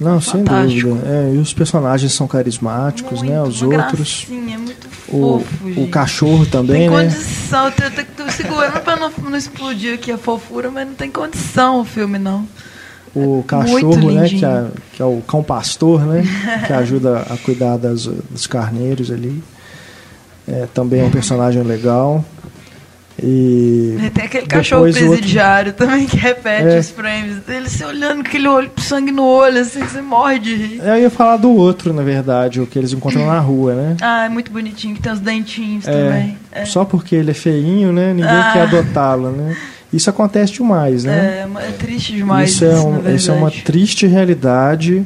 Não, 0.00 0.20
sem 0.20 0.42
dúvida. 0.42 0.98
É, 1.06 1.32
e 1.34 1.38
os 1.38 1.52
personagens 1.54 2.12
são 2.12 2.26
carismáticos, 2.26 3.20
Muito, 3.20 3.32
né? 3.32 3.42
Os 3.42 3.62
outros. 3.62 4.26
gracinha, 4.28 4.54
é 4.54 4.58
muito 4.58 4.86
O, 5.08 5.38
fofo, 5.40 5.64
o 5.66 5.72
gente. 5.74 5.90
cachorro 5.90 6.46
também, 6.46 6.88
tem 6.88 6.90
né? 6.90 7.04
condição, 7.04 7.66
eu 7.66 7.72
tenho- 7.72 7.92
eu 7.96 8.24
tô 8.26 8.30
segurando 8.32 8.80
pra 8.80 8.96
não, 8.96 9.12
não 9.22 9.36
explodir 9.36 9.94
aqui 9.94 10.10
a 10.10 10.18
fofura, 10.18 10.70
mas 10.70 10.86
não 10.88 10.94
tem 10.94 11.10
condição 11.10 11.80
o 11.80 11.84
filme, 11.84 12.18
não. 12.18 12.46
O 13.14 13.40
É 13.40 13.42
cachorro, 13.48 14.10
né? 14.10 14.28
Que 14.28 14.44
é, 14.44 14.66
que 14.94 15.02
é 15.02 15.04
o 15.04 15.20
cão 15.28 15.42
pastor, 15.42 16.00
né? 16.06 16.24
que 16.66 16.72
ajuda 16.72 17.18
a 17.30 17.36
cuidar 17.36 17.76
das, 17.76 18.06
dos 18.06 18.46
carneiros 18.46 19.10
ali. 19.10 19.42
É, 20.48 20.66
também 20.74 21.00
é 21.00 21.04
um 21.04 21.10
personagem 21.10 21.62
legal. 21.62 22.24
E 23.22 23.98
E 24.04 24.10
Tem 24.10 24.24
aquele 24.24 24.46
cachorro 24.46 24.86
depois 24.86 24.96
o 25.02 25.06
outro- 25.06 25.18
presidiário 25.20 25.72
também 25.72 26.06
que 26.06 26.16
repete 26.16 26.68
É. 26.68 26.78
os 26.78 26.90
frames. 26.90 27.36
Ele 27.48 27.68
se 27.68 27.84
olhando 27.84 28.22
com 28.22 28.28
aquele 28.28 28.48
olho, 28.48 28.70
sangue 28.78 29.12
no 29.12 29.24
olho, 29.24 29.60
assim, 29.60 29.80
você 29.80 30.00
morre 30.02 30.38
de 30.38 30.54
rir. 30.54 30.80
Eu 30.84 30.96
ia 30.98 31.10
falar 31.10 31.36
do 31.36 31.50
outro, 31.50 31.92
na 31.92 32.02
verdade, 32.02 32.60
o 32.60 32.66
que 32.66 32.78
eles 32.78 32.92
encontram 32.92 33.26
na 33.26 33.38
rua, 33.38 33.74
né? 33.74 33.96
Ah, 34.02 34.24
é 34.24 34.28
muito 34.28 34.50
bonitinho, 34.50 34.94
que 34.94 35.00
tem 35.02 35.12
os 35.12 35.20
dentinhos 35.20 35.86
É, 35.86 35.92
também. 35.92 36.38
É. 36.50 36.64
Só 36.64 36.84
porque 36.84 37.14
ele 37.14 37.30
é 37.30 37.34
feinho, 37.34 37.92
né? 37.92 38.12
Ninguém 38.12 38.30
Ah. 38.30 38.50
quer 38.52 38.62
adotá-lo, 38.62 39.30
né? 39.30 39.56
Isso 39.92 40.08
acontece 40.08 40.54
demais, 40.54 41.04
né? 41.04 41.46
É, 41.60 41.66
é 41.68 41.70
triste 41.72 42.12
demais 42.14 42.50
isso, 42.50 42.64
isso, 42.64 42.74
é 42.74 42.80
um- 42.80 43.02
na 43.02 43.10
isso 43.12 43.30
é 43.30 43.34
uma 43.34 43.50
triste 43.50 44.06
realidade 44.06 45.04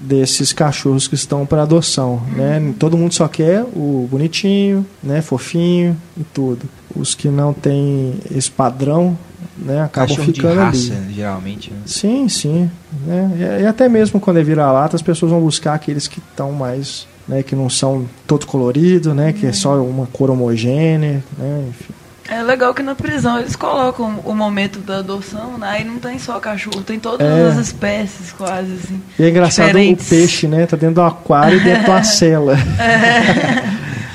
desses 0.00 0.52
cachorros 0.52 1.08
que 1.08 1.14
estão 1.14 1.44
para 1.44 1.62
adoção, 1.62 2.22
né? 2.34 2.58
Uhum. 2.58 2.72
Todo 2.72 2.96
mundo 2.96 3.12
só 3.14 3.26
quer 3.28 3.62
o 3.62 4.08
bonitinho, 4.10 4.86
né? 5.02 5.20
Fofinho 5.20 5.96
e 6.16 6.22
tudo. 6.22 6.68
Os 6.94 7.14
que 7.14 7.28
não 7.28 7.52
têm 7.52 8.14
esse 8.34 8.50
padrão 8.50 9.16
né, 9.56 9.82
acabam 9.82 10.08
Cachorro 10.08 10.32
de 10.32 10.40
ficando 10.40 10.60
raça, 10.60 10.94
ali. 10.94 11.14
geralmente. 11.14 11.70
né? 11.70 11.78
Sim, 11.84 12.28
sim. 12.28 12.70
Né? 13.06 13.58
E, 13.60 13.62
e 13.62 13.66
até 13.66 13.88
mesmo 13.88 14.20
quando 14.20 14.38
é 14.38 14.42
vira-lata, 14.42 14.96
as 14.96 15.02
pessoas 15.02 15.30
vão 15.32 15.40
buscar 15.40 15.74
aqueles 15.74 16.06
que 16.06 16.18
estão 16.18 16.52
mais. 16.52 17.06
Né, 17.26 17.42
que 17.42 17.54
não 17.54 17.68
são 17.68 18.06
todos 18.26 18.46
coloridos, 18.46 19.14
né, 19.14 19.34
que 19.34 19.44
é 19.46 19.52
só 19.52 19.76
uma 19.84 20.06
cor 20.06 20.30
homogênea, 20.30 21.22
né, 21.36 21.66
enfim. 21.68 21.92
É 22.30 22.42
legal 22.42 22.74
que 22.74 22.82
na 22.82 22.94
prisão 22.94 23.38
eles 23.38 23.56
colocam 23.56 24.20
o 24.24 24.34
momento 24.34 24.80
da 24.80 24.98
adoção, 24.98 25.56
né? 25.56 25.66
Aí 25.70 25.84
não 25.84 25.98
tem 25.98 26.18
só 26.18 26.38
cachorro, 26.38 26.82
tem 26.82 27.00
todas 27.00 27.26
É. 27.26 27.48
as 27.48 27.56
espécies 27.56 28.32
quase, 28.32 28.70
assim. 28.74 29.00
E 29.18 29.24
é 29.24 29.30
engraçado 29.30 29.66
Diferentes. 29.68 30.06
o 30.06 30.10
peixe, 30.10 30.46
né, 30.46 30.66
tá 30.66 30.76
dentro 30.76 30.96
do 30.96 31.02
aquário 31.02 31.58
e 31.58 31.64
dentro 31.64 31.84
de 31.84 31.90
uma 31.90 32.02
cela. 32.04 32.56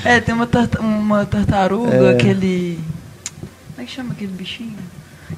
É, 0.04 0.20
tem 0.20 0.34
uma, 0.34 0.46
tarta- 0.46 0.80
uma 0.80 1.24
tartaruga, 1.24 1.94
É. 1.96 2.10
aquele. 2.12 2.78
Como 3.74 3.82
é 3.82 3.84
que 3.84 3.90
chama 3.90 4.12
aquele 4.12 4.32
bichinho? 4.32 4.74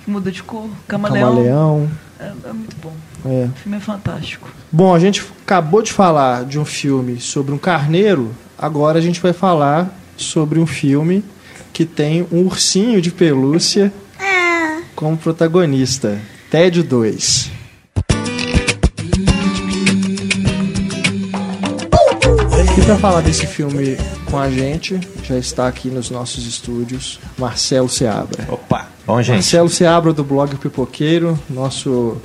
Que 0.05 0.11
muda 0.11 0.31
de 0.31 0.43
cor? 0.43 0.69
Camaleão. 0.89 1.29
Camaleão. 1.31 1.91
É, 2.21 2.33
é 2.49 2.53
muito 2.53 2.77
bom. 2.83 2.93
É. 3.25 3.45
O 3.47 3.53
filme 3.57 3.77
é 3.79 3.81
fantástico. 3.81 4.49
Bom, 4.71 4.95
a 4.95 4.99
gente 4.99 5.25
acabou 5.45 5.83
de 5.83 5.93
falar 5.93 6.45
de 6.45 6.59
um 6.59 6.65
filme 6.65 7.21
sobre 7.21 7.55
um 7.55 7.59
carneiro, 7.59 8.35
agora 8.59 8.99
a 8.99 9.03
gente 9.03 9.21
vai 9.21 9.33
falar 9.33 9.89
sobre 10.17 10.59
um 10.59 10.67
filme 10.67 11.25
que 11.77 11.85
tem 11.85 12.27
um 12.33 12.47
ursinho 12.47 13.03
de 13.03 13.11
pelúcia 13.11 13.93
como 14.95 15.15
protagonista. 15.15 16.19
Ted 16.51 16.83
2. 16.83 17.51
E 22.79 22.81
para 22.83 22.97
falar 22.97 23.21
desse 23.21 23.47
filme 23.47 23.99
com 24.31 24.39
a 24.39 24.51
gente, 24.51 24.99
já 25.23 25.37
está 25.37 25.69
aqui 25.69 25.89
nos 25.89 26.09
nossos 26.09 26.47
estúdios, 26.47 27.21
Marcelo 27.37 27.91
Seabra. 27.91 28.47
Opa! 28.49 28.89
Bom, 29.07 29.21
gente. 29.21 29.35
Marcelo 29.35 29.69
Seabra 29.69 30.15
do 30.15 30.25
blog 30.25 30.57
Pipoqueiro, 30.57 31.39
nosso 31.51 32.17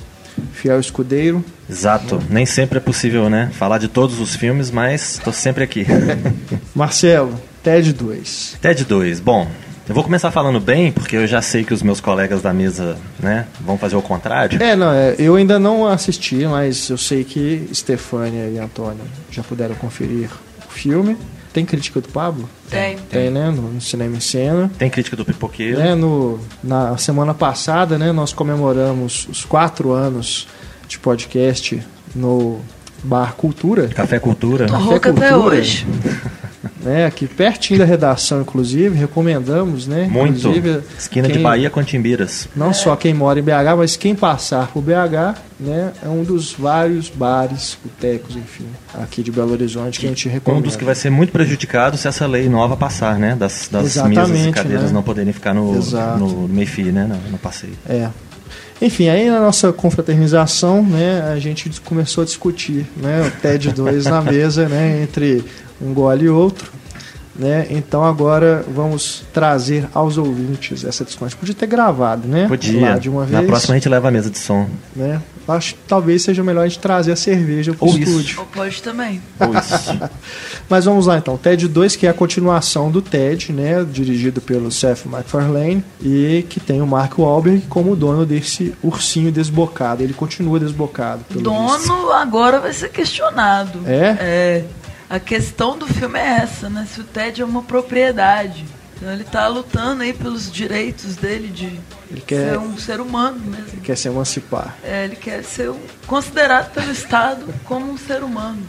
fiel 0.54 0.80
escudeiro. 0.80 1.44
Exato. 1.68 2.18
Nem 2.30 2.46
sempre 2.46 2.78
é 2.78 2.80
possível, 2.80 3.28
né? 3.28 3.50
Falar 3.52 3.76
de 3.76 3.88
todos 3.88 4.18
os 4.18 4.34
filmes, 4.34 4.70
mas 4.70 5.20
tô 5.22 5.30
sempre 5.30 5.62
aqui. 5.62 5.84
Marcelo, 6.74 7.38
TED 7.62 7.92
2. 7.92 8.56
TED 8.60 8.84
2. 8.84 9.20
Bom, 9.20 9.48
eu 9.88 9.94
vou 9.94 10.02
começar 10.02 10.30
falando 10.30 10.58
bem, 10.58 10.90
porque 10.90 11.16
eu 11.16 11.26
já 11.26 11.40
sei 11.40 11.64
que 11.64 11.72
os 11.72 11.82
meus 11.82 12.00
colegas 12.00 12.42
da 12.42 12.52
mesa, 12.52 12.96
né, 13.20 13.46
vão 13.60 13.78
fazer 13.78 13.94
o 13.94 14.02
contrário. 14.02 14.60
É, 14.60 14.74
não, 14.74 14.92
é, 14.92 15.14
eu 15.18 15.36
ainda 15.36 15.58
não 15.58 15.86
assisti, 15.86 16.44
mas 16.46 16.88
eu 16.88 16.98
sei 16.98 17.22
que 17.22 17.68
Stefânia 17.72 18.48
e 18.48 18.58
Antônio 18.58 19.02
já 19.30 19.42
puderam 19.42 19.76
conferir 19.76 20.28
o 20.66 20.72
filme. 20.72 21.16
Tem 21.52 21.64
crítica 21.64 22.00
do 22.00 22.08
Pablo? 22.08 22.48
Tem. 22.70 22.96
Tem, 23.10 23.30
né? 23.30 23.50
No, 23.50 23.62
no 23.74 23.80
Cinema 23.80 24.16
em 24.16 24.20
Cena. 24.20 24.70
Tem 24.78 24.88
crítica 24.88 25.14
do 25.14 25.24
pipoqueiro. 25.24 25.78
Né, 25.78 25.94
no, 25.94 26.40
na 26.64 26.96
semana 26.96 27.34
passada, 27.34 27.96
né, 27.96 28.10
nós 28.10 28.32
comemoramos 28.32 29.28
os 29.28 29.44
quatro 29.44 29.92
anos 29.92 30.48
de 30.88 30.98
podcast 30.98 31.80
no 32.14 32.60
Bar 33.04 33.34
Cultura, 33.34 33.88
Café 33.88 34.18
Cultura. 34.18 34.66
Tô 34.66 34.72
Café 34.72 34.84
rouca 34.84 35.10
até 35.10 35.28
Cultura. 35.28 35.56
hoje. 35.56 35.86
né, 36.82 37.06
aqui 37.06 37.26
pertinho 37.26 37.78
da 37.78 37.84
redação, 37.84 38.40
inclusive, 38.40 38.96
recomendamos, 38.98 39.86
né? 39.86 40.08
Muito. 40.10 40.50
Esquina 40.98 41.28
de 41.28 41.34
quem- 41.34 41.42
Bahia 41.42 41.70
com 41.70 41.82
Timbiras. 41.82 42.48
Não 42.56 42.72
só 42.72 42.96
quem 42.96 43.14
mora 43.14 43.38
em 43.38 43.42
BH, 43.42 43.76
mas 43.76 43.96
quem 43.96 44.14
passar 44.14 44.68
por 44.68 44.82
BH, 44.82 45.36
né, 45.60 45.92
é 46.04 46.08
um 46.08 46.24
dos 46.24 46.52
vários 46.52 47.08
bares, 47.08 47.78
botecos, 47.84 48.34
enfim, 48.36 48.66
aqui 48.94 49.22
de 49.22 49.30
Belo 49.30 49.52
Horizonte 49.52 50.00
que 50.00 50.06
a 50.06 50.08
gente 50.08 50.28
Um 50.28 50.32
recomenda. 50.32 50.64
dos 50.64 50.76
que 50.76 50.84
vai 50.84 50.94
ser 50.94 51.10
muito 51.10 51.32
prejudicado 51.32 51.96
se 51.96 52.08
essa 52.08 52.26
lei 52.26 52.48
nova 52.48 52.76
passar, 52.76 53.18
né? 53.18 53.36
Das, 53.38 53.68
das 53.70 53.84
Exatamente, 53.86 54.28
mesas 54.30 54.46
e 54.46 54.50
cadeiras 54.52 54.84
né? 54.86 54.92
não 54.92 55.02
poderem 55.02 55.32
ficar 55.32 55.54
no, 55.54 55.76
Exato. 55.76 56.18
no, 56.18 56.48
meio-fio, 56.48 56.92
né? 56.92 57.04
No, 57.04 57.30
no 57.32 57.38
passeio. 57.38 57.74
É. 57.88 58.08
Enfim, 58.80 59.08
aí 59.08 59.30
na 59.30 59.38
nossa 59.38 59.72
confraternização, 59.72 60.82
né, 60.82 61.30
a 61.32 61.38
gente 61.38 61.70
começou 61.84 62.22
a 62.22 62.24
discutir, 62.24 62.84
né, 62.96 63.22
o 63.24 63.30
TED 63.40 63.70
2 63.72 64.06
na 64.06 64.20
mesa, 64.20 64.68
né, 64.68 65.02
entre 65.04 65.44
um 65.82 65.92
gole 65.92 66.24
e 66.26 66.28
outro, 66.28 66.70
né? 67.34 67.66
Então 67.70 68.04
agora 68.04 68.64
vamos 68.68 69.24
trazer 69.32 69.88
aos 69.94 70.18
ouvintes 70.18 70.84
essa 70.84 71.04
discussão. 71.04 71.26
A 71.26 71.30
gente 71.30 71.38
podia 71.38 71.54
ter 71.54 71.66
gravado, 71.66 72.28
né? 72.28 72.46
Podia. 72.46 72.90
Lá 72.92 72.98
de 72.98 73.08
uma 73.08 73.24
vez. 73.24 73.40
Na 73.42 73.46
próxima 73.46 73.74
a 73.74 73.78
gente 73.78 73.88
leva 73.88 74.08
a 74.08 74.10
mesa 74.10 74.30
de 74.30 74.38
som. 74.38 74.68
né? 74.94 75.20
Acho 75.48 75.74
que 75.74 75.80
talvez 75.88 76.22
seja 76.22 76.44
melhor 76.44 76.62
a 76.62 76.68
gente 76.68 76.78
trazer 76.78 77.10
a 77.10 77.16
cerveja 77.16 77.74
pro 77.74 77.86
Ou 77.88 77.98
isso. 77.98 78.10
estúdio. 78.10 78.40
Ou 78.40 78.46
pode 78.46 78.80
também. 78.80 79.20
Ou. 79.40 79.48
Mas 80.70 80.84
vamos 80.84 81.06
lá 81.06 81.18
então. 81.18 81.36
TED 81.36 81.66
2, 81.66 81.96
que 81.96 82.06
é 82.06 82.10
a 82.10 82.14
continuação 82.14 82.90
do 82.92 83.02
TED, 83.02 83.52
né? 83.52 83.84
Dirigido 83.90 84.40
pelo 84.40 84.70
Seth 84.70 85.04
MacFarlane 85.06 85.82
e 86.00 86.46
que 86.48 86.60
tem 86.60 86.80
o 86.80 86.86
Mark 86.86 87.18
Wahlberg 87.18 87.62
como 87.68 87.96
dono 87.96 88.24
desse 88.24 88.72
ursinho 88.82 89.32
desbocado. 89.32 90.02
Ele 90.02 90.14
continua 90.14 90.60
desbocado. 90.60 91.24
Pelo 91.24 91.40
visto. 91.40 91.88
Dono 91.88 92.12
agora 92.12 92.60
vai 92.60 92.72
ser 92.72 92.90
questionado. 92.90 93.80
É? 93.84 94.16
É. 94.20 94.64
A 95.12 95.20
questão 95.20 95.76
do 95.76 95.86
filme 95.86 96.18
é 96.18 96.38
essa, 96.42 96.70
né? 96.70 96.86
Se 96.90 97.00
o 97.00 97.04
Ted 97.04 97.42
é 97.42 97.44
uma 97.44 97.62
propriedade. 97.62 98.64
Então 98.96 99.12
ele 99.12 99.24
tá 99.24 99.46
lutando 99.48 100.02
aí 100.02 100.12
pelos 100.12 100.50
direitos 100.50 101.16
dele 101.16 101.48
de 101.48 101.66
Ele 102.10 102.20
quer, 102.26 102.50
ser 102.52 102.58
um 102.58 102.78
ser 102.78 103.00
humano 103.00 103.38
mesmo. 103.40 103.66
ele 103.72 103.80
quer 103.82 103.96
se 103.96 104.08
emancipar. 104.08 104.76
É, 104.82 105.04
ele 105.04 105.16
quer 105.16 105.42
ser 105.44 105.70
um- 105.70 105.80
considerado 106.06 106.72
pelo 106.72 106.90
Estado 106.90 107.44
como 107.64 107.90
um 107.92 107.98
ser 107.98 108.22
humano. 108.22 108.62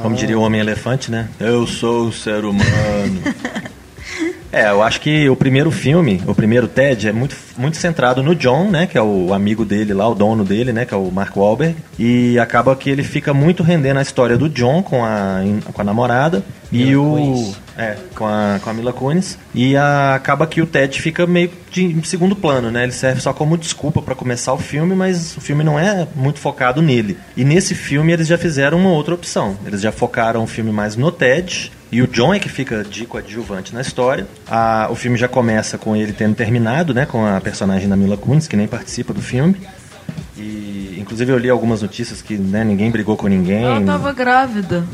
Como 0.00 0.14
diria 0.16 0.38
o 0.38 0.42
Homem-Elefante, 0.42 1.10
né? 1.10 1.28
Eu 1.38 1.66
sou 1.66 2.06
um 2.06 2.12
ser 2.12 2.44
humano. 2.44 3.20
É, 4.52 4.68
eu 4.70 4.82
acho 4.82 5.00
que 5.00 5.28
o 5.28 5.36
primeiro 5.36 5.70
filme, 5.70 6.20
o 6.26 6.34
primeiro 6.34 6.66
TED, 6.66 7.08
é 7.08 7.12
muito, 7.12 7.36
muito 7.56 7.76
centrado 7.76 8.20
no 8.22 8.34
John, 8.34 8.68
né? 8.68 8.86
Que 8.86 8.98
é 8.98 9.02
o 9.02 9.32
amigo 9.32 9.64
dele 9.64 9.94
lá, 9.94 10.08
o 10.08 10.14
dono 10.14 10.44
dele, 10.44 10.72
né? 10.72 10.84
Que 10.84 10.92
é 10.92 10.96
o 10.96 11.08
Mark 11.10 11.36
Wahlberg. 11.36 11.76
E 11.98 12.36
acaba 12.38 12.74
que 12.74 12.90
ele 12.90 13.04
fica 13.04 13.32
muito 13.32 13.62
rendendo 13.62 13.98
a 13.98 14.02
história 14.02 14.36
do 14.36 14.48
John 14.48 14.82
com 14.82 15.04
a, 15.04 15.40
com 15.72 15.80
a 15.80 15.84
namorada. 15.84 16.42
e 16.72 16.78
Mila 16.86 17.00
o... 17.02 17.12
Kunis. 17.14 17.60
É, 17.78 17.96
com 18.14 18.26
a, 18.26 18.58
com 18.62 18.68
a 18.70 18.74
Mila 18.74 18.92
Kunis. 18.92 19.38
E 19.54 19.76
a- 19.76 20.14
acaba 20.16 20.46
que 20.46 20.60
o 20.60 20.66
Ted 20.66 21.00
fica 21.00 21.26
meio 21.26 21.50
de, 21.70 21.84
em 21.84 22.02
segundo 22.02 22.34
plano, 22.34 22.70
né? 22.72 22.82
Ele 22.82 22.92
serve 22.92 23.20
só 23.20 23.32
como 23.32 23.56
desculpa 23.56 24.02
pra 24.02 24.14
começar 24.16 24.52
o 24.52 24.58
filme, 24.58 24.94
mas 24.96 25.36
o 25.36 25.40
filme 25.40 25.62
não 25.64 25.78
é 25.78 26.06
muito 26.14 26.40
focado 26.40 26.82
nele. 26.82 27.16
E 27.36 27.44
nesse 27.44 27.74
filme 27.74 28.12
eles 28.12 28.26
já 28.26 28.36
fizeram 28.36 28.78
uma 28.78 28.90
outra 28.90 29.14
opção. 29.14 29.56
Eles 29.64 29.80
já 29.80 29.92
focaram 29.92 30.42
o 30.42 30.46
filme 30.46 30.72
mais 30.72 30.96
no 30.96 31.10
Ted. 31.12 31.72
E 31.92 32.00
o 32.02 32.06
John 32.06 32.32
é 32.32 32.38
que 32.38 32.48
fica 32.48 32.84
de 32.84 33.04
coadjuvante 33.04 33.74
na 33.74 33.80
história. 33.80 34.26
A- 34.48 34.86
o 34.90 34.94
filme 34.94 35.16
já 35.18 35.26
começa 35.26 35.76
com 35.76 35.96
ele 35.96 36.12
tendo 36.12 36.34
terminado, 36.36 36.94
né? 36.94 37.04
Com 37.06 37.26
a 37.26 37.40
personagem 37.40 37.88
da 37.88 37.96
Mila 37.96 38.16
Kunis, 38.16 38.46
que 38.46 38.56
nem 38.56 38.68
participa 38.68 39.12
do 39.12 39.20
filme. 39.20 39.56
E, 40.36 40.96
inclusive, 40.98 41.32
eu 41.32 41.38
li 41.38 41.50
algumas 41.50 41.82
notícias 41.82 42.22
que 42.22 42.36
né, 42.36 42.62
ninguém 42.64 42.90
brigou 42.90 43.16
com 43.16 43.26
ninguém. 43.26 43.64
Ela 43.64 43.80
tava 43.82 44.12
grávida 44.12 44.84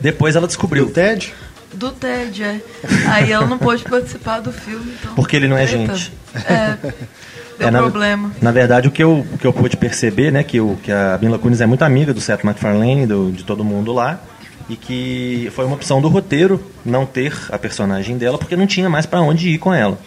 Depois 0.00 0.36
ela 0.36 0.44
o 0.44 0.48
descobriu. 0.48 0.90
TED? 0.90 1.34
do 1.74 1.90
Ted, 1.90 2.42
é. 2.42 2.60
Aí 3.08 3.30
ela 3.30 3.46
não 3.46 3.58
pôde 3.58 3.84
participar 3.84 4.40
do 4.40 4.50
filme, 4.50 4.90
então. 4.98 5.14
Porque 5.14 5.36
ele 5.36 5.46
não 5.48 5.56
é 5.58 5.64
Eita. 5.64 5.76
gente. 5.94 6.12
É. 6.46 6.76
Deu 7.58 7.68
É, 7.68 7.70
na- 7.70 7.80
problema. 7.80 8.32
Na 8.40 8.50
verdade, 8.50 8.88
o 8.88 8.90
que 8.90 9.02
eu, 9.04 9.18
o 9.32 9.36
que 9.36 9.46
eu 9.46 9.52
pude 9.52 9.76
perceber, 9.76 10.30
né, 10.32 10.42
que, 10.42 10.58
o, 10.60 10.78
que 10.82 10.90
a 10.90 11.18
Mila 11.20 11.38
Kunis 11.38 11.60
é 11.60 11.66
muito 11.66 11.82
amiga 11.82 12.14
do 12.14 12.20
Seth 12.22 12.42
MacFarlane, 12.42 13.06
do, 13.06 13.30
de 13.32 13.44
todo 13.44 13.62
mundo 13.64 13.92
lá, 13.92 14.18
e 14.68 14.76
que 14.76 15.50
foi 15.54 15.64
uma 15.64 15.76
opção 15.76 16.00
do 16.00 16.08
roteiro 16.08 16.62
não 16.84 17.06
ter 17.06 17.34
a 17.50 17.58
personagem 17.58 18.18
dela, 18.18 18.38
porque 18.38 18.56
não 18.56 18.66
tinha 18.66 18.88
mais 18.88 19.06
pra 19.06 19.20
onde 19.20 19.48
ir 19.48 19.58
com 19.58 19.72
ela. 19.72 19.98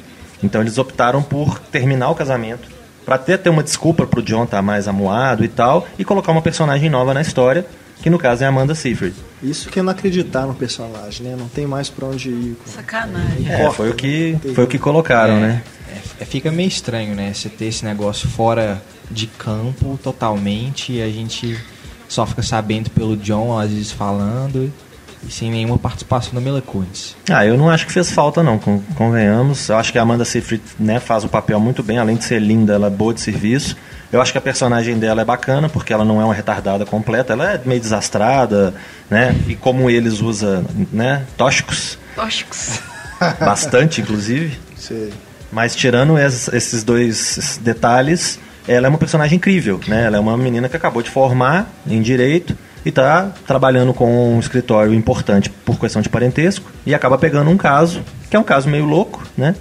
Então 0.44 0.62
eles 0.62 0.78
optaram 0.78 1.22
por 1.22 1.60
terminar 1.60 2.10
o 2.10 2.16
casamento, 2.16 2.68
pra 3.06 3.16
até 3.16 3.38
ter 3.38 3.50
uma 3.50 3.64
desculpa 3.64 4.06
pro 4.06 4.22
John 4.22 4.44
estar 4.44 4.62
mais 4.62 4.88
amuado 4.88 5.44
e 5.44 5.48
tal, 5.48 5.88
e 5.98 6.06
colocar 6.06 6.32
uma 6.32 6.42
personagem 6.42 6.90
nova 6.90 7.14
na 7.14 7.22
história, 7.22 7.66
que 8.02 8.10
no 8.10 8.18
caso 8.18 8.44
é 8.44 8.46
a 8.48 8.50
Amanda 8.50 8.74
Seyfried. 8.74 9.16
Isso 9.44 9.70
que 9.70 9.80
é 9.80 9.84
não 9.84 9.92
acreditar 9.92 10.46
no 10.48 10.56
personagem, 10.56 11.28
né? 11.28 11.36
Não 11.38 11.48
tem 11.48 11.68
mais 11.68 11.90
pra 11.90 12.08
onde 12.08 12.30
ir. 12.30 12.58
Sacanagem. 12.66 13.48
É, 13.48 13.70
foi 13.72 13.90
o 13.90 13.94
que, 13.94 14.38
foi 14.56 14.64
o 14.64 14.68
que 14.68 14.80
colocaram, 14.80 15.40
né? 15.40 15.62
É, 16.20 16.26
fica 16.26 16.52
meio 16.52 16.68
estranho, 16.68 17.14
né? 17.16 17.34
Você 17.34 17.50
ter 17.50 17.66
esse 17.66 17.86
negócio 17.86 18.28
fora 18.28 18.82
de 19.10 19.28
campo 19.28 20.00
totalmente 20.02 20.94
e 20.94 21.02
a 21.02 21.10
gente 21.10 21.60
só 22.12 22.26
fica 22.26 22.44
sabendo 22.44 22.90
pelo 22.90 23.16
John, 23.16 23.58
às 23.58 23.70
vezes 23.72 23.92
falando, 23.92 24.70
e 25.26 25.32
sem 25.32 25.50
nenhuma 25.50 25.78
participação 25.78 26.34
da 26.34 26.42
Mila 26.42 26.62
Kunis. 26.62 27.16
Ah, 27.30 27.46
eu 27.46 27.58
não 27.58 27.70
acho 27.70 27.86
que 27.86 27.92
fez 27.94 28.12
falta 28.12 28.44
não, 28.44 28.58
con- 28.60 28.82
convenhamos. 28.96 29.70
Eu 29.70 29.78
acho 29.78 29.92
que 29.92 29.98
a 29.98 30.02
Amanda 30.02 30.26
Seyfried 30.26 30.62
né, 30.80 31.00
faz 31.00 31.24
o 31.24 31.30
papel 31.30 31.58
muito 31.60 31.82
bem, 31.82 31.98
além 32.00 32.18
de 32.18 32.24
ser 32.26 32.40
linda, 32.42 32.74
ela 32.74 32.88
é 32.88 32.90
boa 32.90 33.14
de 33.14 33.22
serviço. 33.22 33.78
Eu 34.12 34.22
acho 34.22 34.32
que 34.34 34.38
a 34.38 34.42
personagem 34.42 34.98
dela 35.00 35.22
é 35.22 35.26
bacana, 35.26 35.70
porque 35.70 35.94
ela 35.94 36.04
não 36.04 36.20
é 36.20 36.26
uma 36.26 36.34
retardada 36.34 36.86
completa, 36.86 37.32
ela 37.32 37.54
é 37.54 37.62
meio 37.64 37.80
desastrada, 37.80 38.74
né? 39.10 39.34
E 39.48 39.56
como 39.56 39.90
eles 39.90 40.20
usam, 40.20 40.66
né, 40.92 41.24
tóxicos, 41.38 41.98
Tóxicos. 42.14 42.80
bastante 43.40 44.02
inclusive. 44.02 44.60
Sei. 44.76 45.14
Mas 45.52 45.76
tirando 45.76 46.18
es- 46.18 46.50
esses 46.52 46.84
dois 46.84 47.60
detalhes, 47.64 48.40
ela 48.68 48.88
é 48.88 48.90
uma 48.90 48.98
personagem 48.98 49.38
incrível, 49.38 49.80
né? 49.88 50.06
Ela 50.06 50.18
é 50.18 50.20
uma 50.20 50.38
menina 50.38 50.70
que 50.70 50.76
acabou 50.76 51.02
de 51.02 51.10
formar 51.10 51.72
em 51.88 52.02
direito 52.02 52.56
e 52.86 52.90
está 52.90 53.32
trabalhando 53.46 53.94
com 53.94 54.36
um 54.36 54.40
escritório 54.40 54.94
importante 54.94 55.50
por 55.50 55.80
questão 55.80 56.02
de 56.02 56.10
parentesco 56.10 56.72
e 56.86 56.96
acaba 56.96 57.18
pegando 57.18 57.50
um 57.50 57.58
caso, 57.58 58.04
que 58.30 58.36
é 58.36 58.40
um 58.40 58.44
caso 58.44 58.70
meio 58.70 58.86
louco, 58.86 59.24
né? 59.38 59.56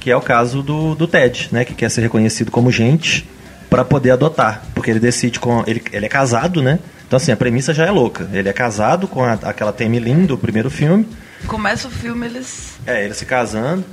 que 0.00 0.10
é 0.10 0.16
o 0.16 0.20
caso 0.20 0.62
do, 0.62 0.94
do 0.94 1.06
Ted, 1.06 1.50
né? 1.52 1.64
Que 1.64 1.74
quer 1.74 1.90
ser 1.90 2.00
reconhecido 2.00 2.50
como 2.50 2.72
gente 2.72 3.28
para 3.68 3.84
poder 3.84 4.12
adotar. 4.12 4.62
Porque 4.74 4.90
ele 4.90 4.98
decide 4.98 5.38
com. 5.38 5.62
Ele, 5.66 5.82
ele 5.92 6.06
é 6.06 6.08
casado, 6.08 6.62
né? 6.62 6.78
Então, 7.06 7.18
assim, 7.18 7.30
a 7.30 7.36
premissa 7.36 7.74
já 7.74 7.84
é 7.84 7.90
louca. 7.90 8.28
Ele 8.32 8.48
é 8.48 8.52
casado 8.52 9.06
com 9.06 9.22
a, 9.22 9.34
aquela 9.34 9.72
Tammy 9.72 10.00
Lynn 10.00 10.24
do 10.24 10.38
primeiro 10.38 10.70
filme. 10.70 11.06
Começa 11.46 11.86
o 11.86 11.90
filme, 11.90 12.26
eles. 12.26 12.78
É, 12.86 13.04
eles 13.04 13.18
se 13.18 13.26
casando. 13.26 13.84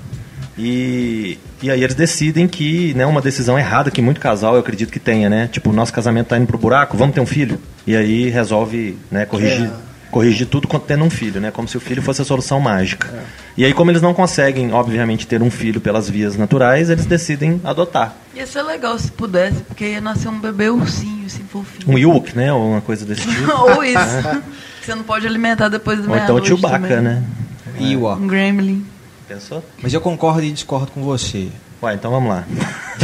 E, 0.57 1.37
e 1.61 1.69
aí 1.69 1.83
eles 1.83 1.95
decidem 1.95 2.47
que, 2.47 2.93
né, 2.95 3.05
uma 3.05 3.21
decisão 3.21 3.57
errada 3.59 3.91
que 3.91 4.01
muito 4.01 4.19
casal 4.19 4.55
eu 4.55 4.59
acredito 4.59 4.91
que 4.91 4.99
tenha, 4.99 5.29
né? 5.29 5.47
Tipo, 5.51 5.71
nosso 5.71 5.93
casamento 5.93 6.27
tá 6.27 6.37
indo 6.37 6.47
pro 6.47 6.57
buraco, 6.57 6.97
vamos 6.97 7.13
ter 7.13 7.21
um 7.21 7.25
filho. 7.27 7.59
E 7.85 7.95
aí 7.95 8.29
resolve, 8.29 8.97
né, 9.11 9.25
corrigir, 9.25 9.65
É. 9.65 9.71
corrigir 10.09 10.47
tudo 10.47 10.67
quanto 10.67 10.85
tendo 10.87 11.03
um 11.03 11.09
filho, 11.11 11.39
né? 11.39 11.51
Como 11.51 11.67
se 11.67 11.77
o 11.77 11.79
filho 11.79 12.01
fosse 12.01 12.21
a 12.23 12.25
solução 12.25 12.59
mágica. 12.59 13.07
É. 13.13 13.21
E 13.57 13.65
aí, 13.65 13.73
como 13.73 13.91
eles 13.91 14.01
não 14.01 14.13
conseguem, 14.15 14.71
obviamente, 14.73 15.27
ter 15.27 15.41
um 15.43 15.49
filho 15.51 15.79
pelas 15.79 16.09
vias 16.09 16.35
naturais, 16.35 16.89
eles 16.89 17.05
decidem 17.05 17.61
adotar. 17.63 18.15
Ia 18.35 18.45
ser 18.47 18.61
legal 18.63 18.97
se 18.97 19.11
pudesse, 19.11 19.61
porque 19.61 19.85
ia 19.85 20.01
nascer 20.01 20.27
um 20.29 20.39
bebê 20.39 20.69
ursinho, 20.69 21.25
assim, 21.25 21.43
fofinho. 21.47 21.87
Um 21.93 21.97
Yuk, 21.97 22.35
né? 22.35 22.51
Ou 22.53 22.71
uma 22.71 22.81
coisa 22.81 23.05
desse 23.05 23.21
tipo. 23.27 23.51
Ou 23.75 23.83
isso. 23.83 23.99
que 24.79 24.85
você 24.85 24.95
não 24.95 25.03
pode 25.03 25.25
alimentar 25.27 25.69
depois 25.69 25.99
do 26.01 26.09
Ou 26.09 26.17
então 26.17 26.35
o 26.35 26.45
Chewbacca, 26.45 26.79
também. 26.87 27.01
né? 27.01 27.23
Ewok. 27.79 28.21
Um 28.21 28.27
gremlin. 28.27 28.83
Pensou? 29.27 29.63
Mas 29.81 29.93
eu 29.93 29.99
concordo 29.99 30.43
e 30.43 30.51
discordo 30.51 30.91
com 30.91 31.03
você. 31.03 31.49
Ué, 31.83 31.93
então 31.93 32.09
vamos 32.09 32.29
lá. 32.29 32.45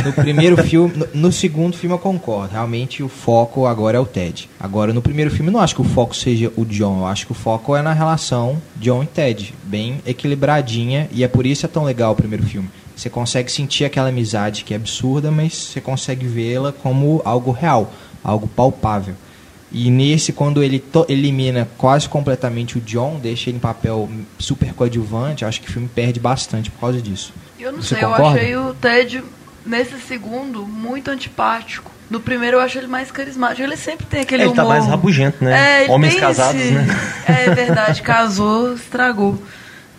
No 0.04 0.14
primeiro 0.14 0.58
filme, 0.64 0.96
no, 0.96 1.08
no 1.14 1.32
segundo 1.32 1.78
filme 1.78 1.94
eu 1.94 2.00
concordo. 2.00 2.54
Realmente 2.54 3.04
o 3.04 3.10
foco 3.10 3.68
agora 3.68 3.98
é 3.98 4.00
o 4.00 4.06
Ted. 4.06 4.50
Agora 4.60 4.94
no 4.94 5.02
primeiro 5.02 5.30
filme 5.30 5.50
eu 5.50 5.54
não 5.54 5.60
acho 5.60 5.76
que 5.76 5.82
o 5.82 5.86
foco 5.86 6.16
seja 6.16 6.52
o 6.56 6.66
John. 6.66 7.00
Eu 7.00 7.06
acho 7.06 7.26
que 7.26 7.34
o 7.34 7.36
foco 7.36 7.76
é 7.76 7.82
na 7.82 7.94
relação 7.94 8.60
John 8.78 9.04
e 9.04 9.08
Ted, 9.08 9.54
bem 9.64 10.02
equilibradinha 10.06 11.08
e 11.12 11.24
é 11.24 11.28
por 11.28 11.46
isso 11.46 11.62
que 11.62 11.66
é 11.66 11.70
tão 11.70 11.84
legal 11.84 12.14
o 12.14 12.16
primeiro 12.16 12.44
filme. 12.44 12.70
Você 12.96 13.10
consegue 13.10 13.52
sentir 13.52 13.86
aquela 13.86 14.10
amizade 14.10 14.64
que 14.64 14.74
é 14.74 14.78
absurda, 14.78 15.30
mas 15.30 15.54
você 15.54 15.82
consegue 15.82 16.26
vê-la 16.26 16.72
como 16.72 17.22
algo 17.26 17.52
real, 17.52 17.92
algo 18.24 18.48
palpável. 18.48 19.16
E 19.74 19.90
nesse, 19.90 20.32
quando 20.32 20.62
ele 20.62 20.84
elimina 21.10 21.68
quase 21.80 22.08
completamente 22.08 22.78
o 22.78 22.82
John, 22.82 23.20
deixa 23.20 23.50
ele 23.50 23.58
em 23.58 23.60
papel 23.60 24.08
super 24.38 24.72
coadjuvante, 24.74 25.42
eu 25.42 25.50
acho 25.50 25.60
que 25.62 25.68
o 25.68 25.72
filme 25.72 25.90
perde 25.94 26.20
bastante 26.20 26.70
por 26.70 26.80
causa 26.80 27.02
disso. 27.02 27.34
Eu 27.60 27.72
não 27.72 27.82
Você 27.82 27.96
sei, 27.96 28.04
eu 28.04 28.10
concorda? 28.12 28.40
achei 28.40 28.56
o 28.56 28.74
Ted, 28.76 29.24
nesse 29.66 30.00
segundo, 30.00 30.64
muito 30.68 31.10
antipático. 31.10 31.92
No 32.10 32.20
primeiro 32.20 32.58
eu 32.58 32.62
acho 32.62 32.78
ele 32.78 32.86
mais 32.86 33.10
carismático. 33.10 33.64
Ele 33.64 33.76
sempre 33.76 34.06
tem 34.06 34.22
aquele 34.22 34.44
É, 34.44 34.46
ele 34.46 34.54
tá 34.54 34.62
humor... 34.64 34.74
mais 34.76 34.86
rabugento, 34.86 35.44
né? 35.44 35.80
É, 35.80 35.84
ele 35.86 35.92
Homens 35.92 36.20
casados, 36.20 36.62
esse- 36.62 36.72
né? 36.74 36.86
É 37.26 37.50
verdade, 37.56 38.02
casou, 38.04 38.76
estragou. 38.76 39.42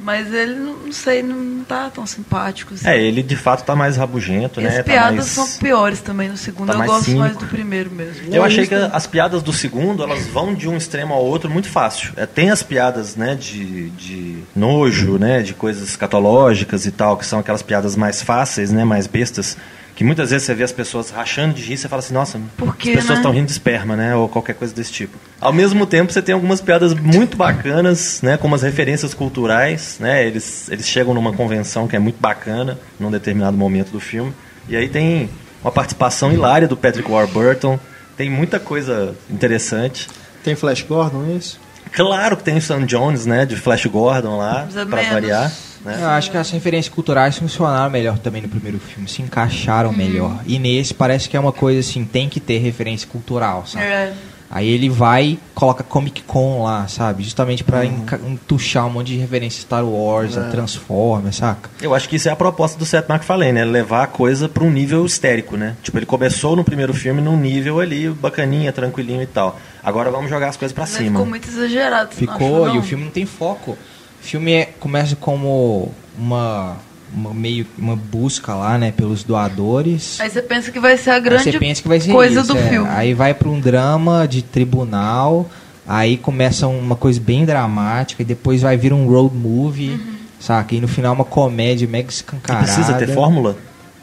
Mas 0.05 0.31
ele, 0.31 0.55
não, 0.57 0.93
sei, 0.93 1.23
não 1.23 1.65
tá 1.65 1.89
tão 1.89 2.07
simpático. 2.07 2.75
Assim. 2.75 2.87
É, 2.87 3.03
ele 3.03 3.23
de 3.23 3.37
fato 3.37 3.65
tá 3.65 3.75
mais 3.75 3.97
rabugento, 3.97 4.61
e 4.61 4.65
né? 4.65 4.69
as 4.69 4.77
Tá 4.77 4.83
piadas 4.85 5.15
mais- 5.17 5.29
são 5.29 5.49
piores 5.59 6.01
também 6.03 6.29
no 6.29 6.37
segundo. 6.37 6.67
tá 6.67 6.75
eu 6.75 6.79
mais 6.79 6.91
gosto 6.91 7.11
mais 7.13 7.33
cínico. 7.33 7.45
do 7.47 7.51
primeiro 7.51 7.91
mesmo. 7.91 8.23
Eu 8.31 8.45
achei 8.45 8.67
que 8.67 8.75
as 8.75 9.07
piadas 9.07 9.43
do 9.43 9.51
segundo, 9.53 10.03
elas 10.03 10.27
vão 10.27 10.53
de 10.55 10.69
um 10.69 10.77
extremo 10.77 11.15
ao 11.15 11.25
outro 11.25 11.49
muito 11.49 11.69
fácil. 11.71 12.13
É, 12.17 12.27
tem 12.27 12.51
as 12.51 12.63
piadas, 12.63 13.17
né, 13.17 13.35
de, 13.35 13.89
de 13.91 14.39
nojo, 14.55 15.17
né, 15.19 15.41
de 15.41 15.55
coisas 15.55 15.89
escatológicas 15.89 16.85
e 16.85 16.91
tal, 16.91 17.17
que 17.17 17.25
são 17.25 17.39
aquelas 17.39 17.63
piadas 17.63 17.97
mais 17.97 18.21
fáceis, 18.23 18.71
né, 18.71 18.85
mais 18.85 19.07
bestas, 19.07 19.57
que 19.95 20.03
muitas 20.03 20.31
vezes 20.31 20.47
você 20.47 20.55
vê 20.55 20.65
as 20.65 20.73
pessoas 20.73 21.11
rachando 21.11 21.55
de 21.55 21.63
rir, 21.63 21.77
você 21.77 21.89
fala 21.89 22.01
assim, 22.01 22.15
nossa, 22.15 22.41
Por 22.57 22.77
quê, 22.77 22.91
as 22.91 22.97
pessoas 22.97 23.11
né? 23.11 23.17
estão 23.17 23.33
rindo 23.33 23.47
de 23.47 23.53
esperma, 23.53 23.97
né, 23.97 24.15
ou 24.17 24.29
qualquer 24.29 24.55
coisa 24.55 24.75
desse 24.75 24.93
tipo. 24.93 25.17
Ao 25.41 25.53
mesmo 25.53 25.87
tempo, 25.87 26.13
você 26.13 26.21
tem 26.21 26.35
algumas 26.35 26.61
piadas 26.61 26.95
muito 26.95 27.37
bacanas, 27.37 28.21
né, 28.23 28.37
com 28.37 28.49
umas 28.49 28.63
referências 28.63 29.15
culturais, 29.15 29.97
né, 30.01 30.27
eles, 30.27 30.69
eles 30.71 30.89
chegam 30.89 31.15
numa 31.15 31.33
convenção 31.33 31.87
que 31.87 31.95
é 31.95 31.99
muito 31.99 32.21
bacana, 32.21 32.79
num 32.99 33.11
determinado 33.11 33.57
momento 33.57 33.91
do 33.91 34.01
filme, 34.01 34.33
e 34.69 34.77
aí 34.77 34.89
tem 34.89 35.31
uma 35.63 35.71
participação 35.71 36.33
hilária 36.33 36.67
do 36.67 36.77
Patrick 36.77 37.11
Warburton, 37.11 37.79
tem 38.17 38.31
muita 38.31 38.61
coisa 38.61 39.15
interessante. 39.31 40.09
Tem 40.43 40.55
Flash 40.55 40.83
Gordon, 40.83 41.25
é 41.31 41.33
isso? 41.33 41.59
Claro 41.93 42.37
que 42.37 42.43
tem 42.43 42.57
o 42.57 42.63
Sam 42.63 42.87
Jones, 42.87 43.27
né, 43.27 43.47
de 43.47 43.57
Flash 43.57 43.87
Gordon 43.87 44.37
lá, 44.37 44.69
menos. 45.03 45.13
variar. 45.13 45.53
Né? 45.85 45.99
Eu 46.01 46.09
acho 46.09 46.31
que 46.31 46.37
as 46.37 46.51
referências 46.51 46.93
culturais 46.95 47.37
funcionaram 47.39 47.91
melhor 47.91 48.19
também 48.19 48.41
no 48.43 48.49
primeiro 48.49 48.79
filme, 48.79 49.09
se 49.09 49.21
encaixaram 49.23 49.93
melhor. 49.93 50.41
E 50.47 50.59
nesse 50.59 50.95
parece 50.95 51.29
que 51.29 51.37
é 51.37 51.41
uma 51.41 51.53
coisa 51.53 51.81
assim, 51.81 52.05
tem 52.05 52.29
que 52.29 52.41
ter 52.41 52.59
referência 52.59 53.07
cultural, 53.07 53.65
sabe? 53.67 53.85
É. 53.85 54.13
Aí 54.51 54.69
ele 54.69 54.89
vai 54.89 55.25
e 55.25 55.39
coloca 55.53 55.83
Comic 55.83 56.23
Con 56.23 56.63
lá, 56.63 56.87
sabe? 56.87 57.25
Justamente 57.25 57.65
pra 57.65 57.85
enca- 57.85 58.21
entuchar 58.25 58.87
um 58.87 58.91
monte 58.91 59.09
de 59.09 59.17
referência 59.17 59.61
Star 59.63 59.85
Wars, 59.85 60.37
a 60.39 60.45
Transformers, 60.45 61.37
saca? 61.37 61.69
Eu 61.83 61.93
acho 61.93 62.09
que 62.09 62.15
isso 62.17 62.29
é 62.29 62.33
a 62.33 62.37
proposta 62.37 62.79
do 62.79 62.85
Seth 62.87 63.09
MacFarlane, 63.09 63.53
né? 63.53 63.65
Levar 63.65 64.05
a 64.05 64.07
coisa 64.07 64.49
para 64.49 64.63
um 64.63 64.71
nível 64.71 65.05
histérico, 65.05 65.57
né? 65.57 65.75
Tipo, 65.83 65.99
ele 65.99 66.07
começou 66.07 66.55
no 66.55 66.63
primeiro 66.63 66.95
filme 66.95 67.21
num 67.21 67.37
nível 67.37 67.81
ali 67.81 68.09
bacaninha, 68.09 68.73
tranquilinho 68.73 69.23
e 69.23 69.27
tal. 69.27 69.59
Agora 69.83 70.09
vamos 70.11 70.31
jogar 70.31 70.49
as 70.51 70.57
coisas 70.57 70.73
para 70.73 70.83
Mas 70.85 70.91
cima. 70.91 71.11
ficou 71.11 71.27
muito 71.27 71.49
exagerado. 71.49 72.15
Ficou, 72.15 72.65
achou, 72.67 72.77
e 72.77 72.79
o 72.79 72.83
filme 72.83 73.05
não 73.05 73.11
tem 73.11 73.27
foco. 73.27 73.77
O 74.25 74.27
filme 74.27 74.53
é- 74.53 74.65
começa 74.81 75.15
como 75.15 75.93
uma, 76.19 76.77
uma 77.15 77.35
meio 77.35 77.67
uma 77.77 77.95
busca 77.95 78.55
lá, 78.55 78.79
né, 78.79 78.91
pelos 78.91 79.23
doadores. 79.23 80.19
Aí 80.19 80.31
você 80.31 80.41
pensa 80.41 80.73
que 80.73 80.81
vai 80.81 80.97
ser 80.97 81.11
a 81.11 81.19
grande 81.19 81.45
você 81.53 81.59
pensa 81.59 81.83
que 81.83 81.89
vai 81.89 82.01
ser 82.01 82.11
coisa 82.11 82.41
isso, 82.41 82.53
do 82.53 82.59
é. 82.59 82.69
filme. 82.71 82.89
Aí 82.91 83.13
vai 83.13 83.35
para 83.35 83.49
um 83.51 83.61
drama 83.61 84.27
de 84.27 84.41
tribunal, 84.41 85.47
aí 85.87 86.17
começa 86.17 86.67
uma 86.67 86.97
coisa 86.97 87.21
bem 87.21 87.45
dramática 87.45 88.23
e 88.23 88.25
depois 88.25 88.63
vai 88.63 88.79
vir 88.79 88.95
um 88.95 89.07
road 89.07 89.37
movie, 89.37 89.91
Uhum. 89.91 90.15
saca? 90.41 90.75
E 90.75 90.81
no 90.81 90.89
final 90.89 91.13
uma 91.13 91.25
comédia 91.27 91.87
mega 91.87 92.09
escancarada. 92.09 92.65
precisa 92.65 92.95
ter 92.95 93.13
fórmula? 93.13 93.57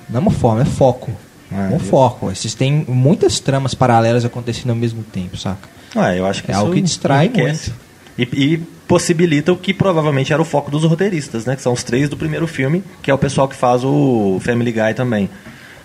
Não 0.07 0.17
é 0.17 0.22
uma 0.22 0.32
fórmula, 0.32 0.61
é 0.63 0.65
foco. 0.69 1.11
Ah, 1.51 1.65
é 1.65 1.69
um 1.69 1.74
eu- 1.74 1.80
foco. 1.80 2.28
Vocês 2.28 2.53
têm 2.53 2.86
muitas 2.88 3.39
tramas 3.39 3.74
paralelas 3.74 4.24
acontecendo 4.24 4.69
ao 4.69 4.76
mesmo 4.76 5.01
tempo, 5.01 5.36
saca? 5.36 5.67
Ah, 5.95 6.15
eu 6.15 6.28
acho 6.28 6.43
que 6.43 6.51
É 6.51 6.53
isso 6.53 6.61
algo 6.61 6.74
que 6.76 6.82
distrai 6.82 7.26
enriquece. 7.26 7.74
E, 8.17 8.24
e 8.24 8.61
possibilita 8.91 9.53
o 9.53 9.55
que 9.55 9.73
provavelmente 9.73 10.33
era 10.33 10.41
o 10.41 10.43
foco 10.43 10.69
dos 10.69 10.83
roteiristas, 10.83 11.45
né? 11.45 11.55
Que 11.55 11.61
são 11.61 11.71
os 11.71 11.81
três 11.81 12.09
do 12.09 12.17
primeiro 12.17 12.45
filme, 12.45 12.83
que 13.01 13.09
é 13.09 13.13
o 13.13 13.17
pessoal 13.17 13.47
que 13.47 13.55
faz 13.55 13.85
o 13.85 14.37
Family 14.43 14.73
Guy 14.73 14.93
também. 14.93 15.29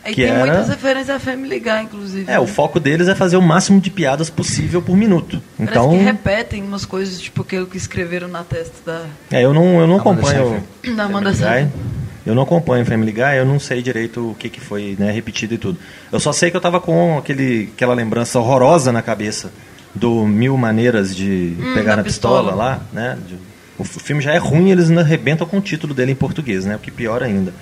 Aí 0.04 0.12
que 0.12 0.22
tem 0.22 0.32
era- 0.32 0.40
muitas 0.44 0.68
referências 0.68 1.10
a 1.10 1.20
Family 1.20 1.60
Guy, 1.60 1.82
inclusive. 1.84 2.24
É, 2.28 2.36
o 2.40 2.42
né? 2.42 2.48
foco 2.48 2.80
deles 2.80 3.06
é 3.06 3.14
fazer 3.14 3.36
o 3.36 3.42
máximo 3.42 3.80
de 3.80 3.90
piadas 3.90 4.28
possível 4.28 4.82
por 4.82 4.96
minuto. 4.96 5.40
Parece 5.56 5.70
Então, 5.78 5.90
que 5.90 5.96
repetem 5.98 6.64
umas 6.64 6.84
coisas, 6.84 7.20
tipo 7.20 7.42
aquilo 7.42 7.66
que 7.66 7.76
escreveram 7.76 8.26
na 8.26 8.42
testa 8.42 8.74
da, 8.84 9.04
é, 9.30 9.44
eu 9.44 9.54
não, 9.54 9.78
eu 9.80 9.86
não 9.86 9.98
acompanho 9.98 10.64
da 10.96 11.04
Amanda 11.04 11.32
Family. 11.32 11.70
Eu 12.26 12.34
não 12.34 12.42
acompanho 12.42 12.84
Family 12.84 13.12
Guy, 13.12 13.36
eu 13.38 13.46
não 13.46 13.60
sei 13.60 13.80
direito 13.82 14.32
o 14.32 14.34
que, 14.34 14.48
que 14.48 14.60
foi 14.60 14.96
né, 14.98 15.12
repetido 15.12 15.54
e 15.54 15.58
tudo. 15.58 15.78
Eu 16.10 16.18
só 16.18 16.32
sei 16.32 16.50
que 16.50 16.56
eu 16.56 16.60
tava 16.60 16.80
com 16.80 17.18
aquele, 17.18 17.70
aquela 17.72 17.94
lembrança 17.94 18.40
horrorosa 18.40 18.90
na 18.90 19.00
cabeça 19.00 19.52
do 19.96 20.26
Mil 20.26 20.56
Maneiras 20.56 21.14
de 21.14 21.56
Pegar 21.74 21.92
da 21.92 21.96
na 21.96 22.04
pistola, 22.04 22.50
pistola. 22.50 22.54
lá, 22.54 22.80
né? 22.92 23.18
O 23.78 23.84
filme 23.84 24.22
já 24.22 24.32
é 24.32 24.38
ruim, 24.38 24.70
eles 24.70 24.90
arrebentam 24.90 25.46
com 25.46 25.58
o 25.58 25.60
título 25.60 25.92
dele 25.92 26.12
em 26.12 26.14
português, 26.14 26.64
né? 26.64 26.76
O 26.76 26.78
que 26.78 26.90
pior 26.90 27.22
ainda. 27.22 27.52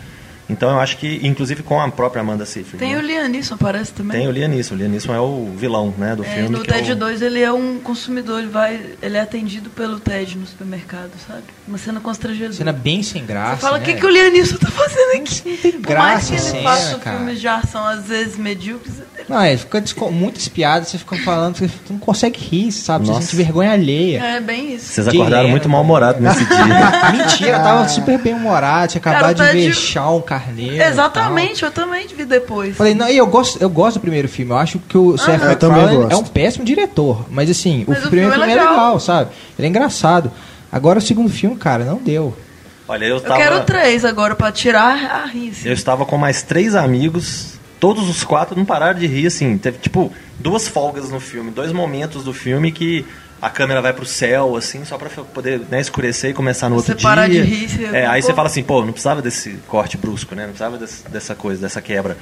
Então 0.48 0.70
eu 0.70 0.78
acho 0.78 0.98
que, 0.98 1.20
inclusive 1.22 1.62
com 1.62 1.80
a 1.80 1.90
própria 1.90 2.20
Amanda 2.20 2.44
Seyfried. 2.44 2.78
Tem 2.78 2.92
né? 2.94 2.98
o 2.98 3.02
Liam 3.02 3.28
Neeson, 3.28 3.56
parece 3.56 3.92
também. 3.92 4.18
Tem 4.18 4.28
o 4.28 4.30
Liam 4.30 4.48
Neeson. 4.48 4.74
O 4.74 4.78
Liam 4.78 4.88
Neeson 4.90 5.14
é 5.14 5.20
o 5.20 5.50
vilão, 5.56 5.94
né, 5.96 6.14
do 6.14 6.22
É, 6.22 6.26
filme. 6.28 6.48
no 6.50 6.60
que 6.62 6.70
é 6.70 6.74
TED 6.74 6.92
o- 6.92 6.96
2 6.96 7.22
ele 7.22 7.40
é 7.40 7.50
um 7.50 7.78
consumidor, 7.78 8.40
ele 8.40 8.48
vai, 8.48 8.78
ele 9.00 9.16
é 9.16 9.20
atendido 9.20 9.70
pelo 9.70 9.98
TED 9.98 10.36
no 10.36 10.46
supermercado, 10.46 11.10
sabe? 11.26 11.44
Uma 11.66 11.78
cena 11.78 11.98
constrangedora. 11.98 12.52
Cena 12.52 12.72
bem 12.72 13.02
sem 13.02 13.24
graça. 13.24 13.56
Você 13.56 13.60
fala, 13.62 13.76
o 13.76 13.80
né? 13.80 13.86
que, 13.86 13.94
que 13.94 14.04
o 14.04 14.10
Liam 14.10 14.30
Neeson 14.30 14.56
tá 14.58 14.70
fazendo 14.70 15.16
aqui? 15.22 15.42
Não 15.50 15.56
tem 15.56 15.72
Por 15.72 15.96
mais 15.96 16.12
graça 16.12 16.26
que 16.28 16.32
a 16.34 16.36
ele 16.36 16.46
cena, 16.50 16.62
faça 16.62 16.98
cara. 16.98 17.16
filmes 17.16 17.40
de 17.40 17.48
ação, 17.48 17.86
às 17.86 18.04
vezes 18.04 18.36
medíocres, 18.36 18.94
Não, 19.26 19.40
é, 19.40 19.56
fica 19.56 19.80
desco- 19.80 20.10
muitas 20.12 20.46
piadas, 20.48 20.88
você 20.88 20.98
fica 20.98 21.16
falando, 21.24 21.56
você 21.56 21.70
não 21.88 21.98
consegue 21.98 22.38
rir, 22.38 22.70
sabe? 22.70 23.06
Você 23.06 23.12
Nossa. 23.12 23.22
sente 23.26 23.36
vergonha 23.36 23.72
alheia. 23.72 24.22
é 24.22 24.40
bem 24.40 24.74
isso. 24.74 24.92
Vocês 24.92 25.08
acordaram 25.08 25.36
Direto. 25.44 25.50
muito 25.50 25.68
mal-humorados 25.70 26.20
nesse 26.20 26.44
dia. 26.44 27.12
Mentira, 27.12 27.50
eu 27.56 27.62
tava 27.62 27.88
super 27.88 28.18
bem 28.18 28.34
humorado, 28.34 28.88
tinha 28.92 29.00
Cara, 29.00 29.16
acabado 29.16 29.36
de 29.36 29.42
Ted- 29.50 29.66
ver 29.68 29.74
Shawn 29.74 30.20
Carneiro. 30.38 30.82
Exatamente, 30.82 31.62
eu 31.64 31.70
também 31.70 32.06
vi 32.08 32.24
depois. 32.24 32.76
Falei, 32.76 32.94
não, 32.94 33.08
e 33.08 33.16
eu 33.16 33.26
gosto, 33.26 33.60
eu 33.60 33.68
gosto 33.68 33.98
do 33.98 34.00
primeiro 34.00 34.28
filme. 34.28 34.50
Eu 34.52 34.56
acho 34.58 34.78
que 34.78 34.96
o 34.98 35.16
Seth 35.16 35.42
eu 35.42 35.56
também 35.56 35.82
MacFarlane 35.82 36.12
é 36.12 36.16
um 36.16 36.24
péssimo 36.24 36.64
diretor. 36.64 37.26
Mas 37.30 37.48
assim, 37.50 37.84
Mas 37.86 38.02
o 38.02 38.06
o 38.06 38.10
primeiro 38.10 38.32
filme 38.34 38.48
é 38.48 38.52
é 38.52 38.56
legal. 38.56 38.72
legal. 38.74 39.00
sabe? 39.00 39.30
Ele 39.58 39.66
é 39.66 39.70
engraçado. 39.70 40.30
Agora 40.72 40.98
o 40.98 41.02
segundo 41.02 41.28
filme, 41.30 41.56
cara, 41.56 41.84
não 41.84 41.98
deu. 41.98 42.36
Olha, 42.88 43.04
eu 43.06 43.16
Eu 43.16 43.20
tava... 43.20 43.36
quero 43.36 43.64
três 43.64 44.04
agora 44.04 44.34
pra 44.34 44.50
tirar 44.52 44.96
a 45.22 45.26
rir. 45.26 45.52
Eu 45.64 45.72
estava 45.72 46.04
com 46.04 46.18
mais 46.18 46.42
três 46.42 46.74
amigos, 46.74 47.54
todos 47.80 48.08
os 48.08 48.22
quatro 48.24 48.56
não 48.56 48.64
pararam 48.64 48.98
de 48.98 49.06
rir, 49.06 49.26
assim. 49.26 49.56
Teve, 49.56 49.78
tipo, 49.78 50.12
duas 50.38 50.68
folgas 50.68 51.08
no 51.10 51.18
filme, 51.20 51.50
dois 51.50 51.72
momentos 51.72 52.24
do 52.24 52.32
filme 52.34 52.70
que 52.72 53.06
a 53.46 53.50
câmera 53.50 53.82
vai 53.82 53.92
pro 53.92 54.06
céu, 54.06 54.56
assim, 54.56 54.84
só 54.84 54.96
pra 54.96 55.08
poder 55.10 55.60
né, 55.70 55.80
escurecer 55.80 56.30
e 56.30 56.34
começar 56.34 56.68
no 56.68 56.76
Você 56.76 56.92
outro 56.92 56.96
dia. 56.96 57.08
parar 57.08 57.28
de 57.28 57.40
rir, 57.40 57.68
você- 57.68 57.84
É, 57.84 58.06
aí 58.06 58.20
pô. 58.22 58.26
você 58.26 58.34
fala 58.34 58.48
assim, 58.48 58.62
pô, 58.62 58.80
não 58.84 58.92
precisava 58.92 59.20
desse 59.20 59.58
corte 59.68 59.96
brusco, 59.96 60.34
né? 60.34 60.42
Não 60.42 60.50
precisava 60.50 60.78
desse- 60.78 61.08
dessa 61.08 61.34
coisa, 61.34 61.60
dessa 61.60 61.82
quebra. 61.82 62.16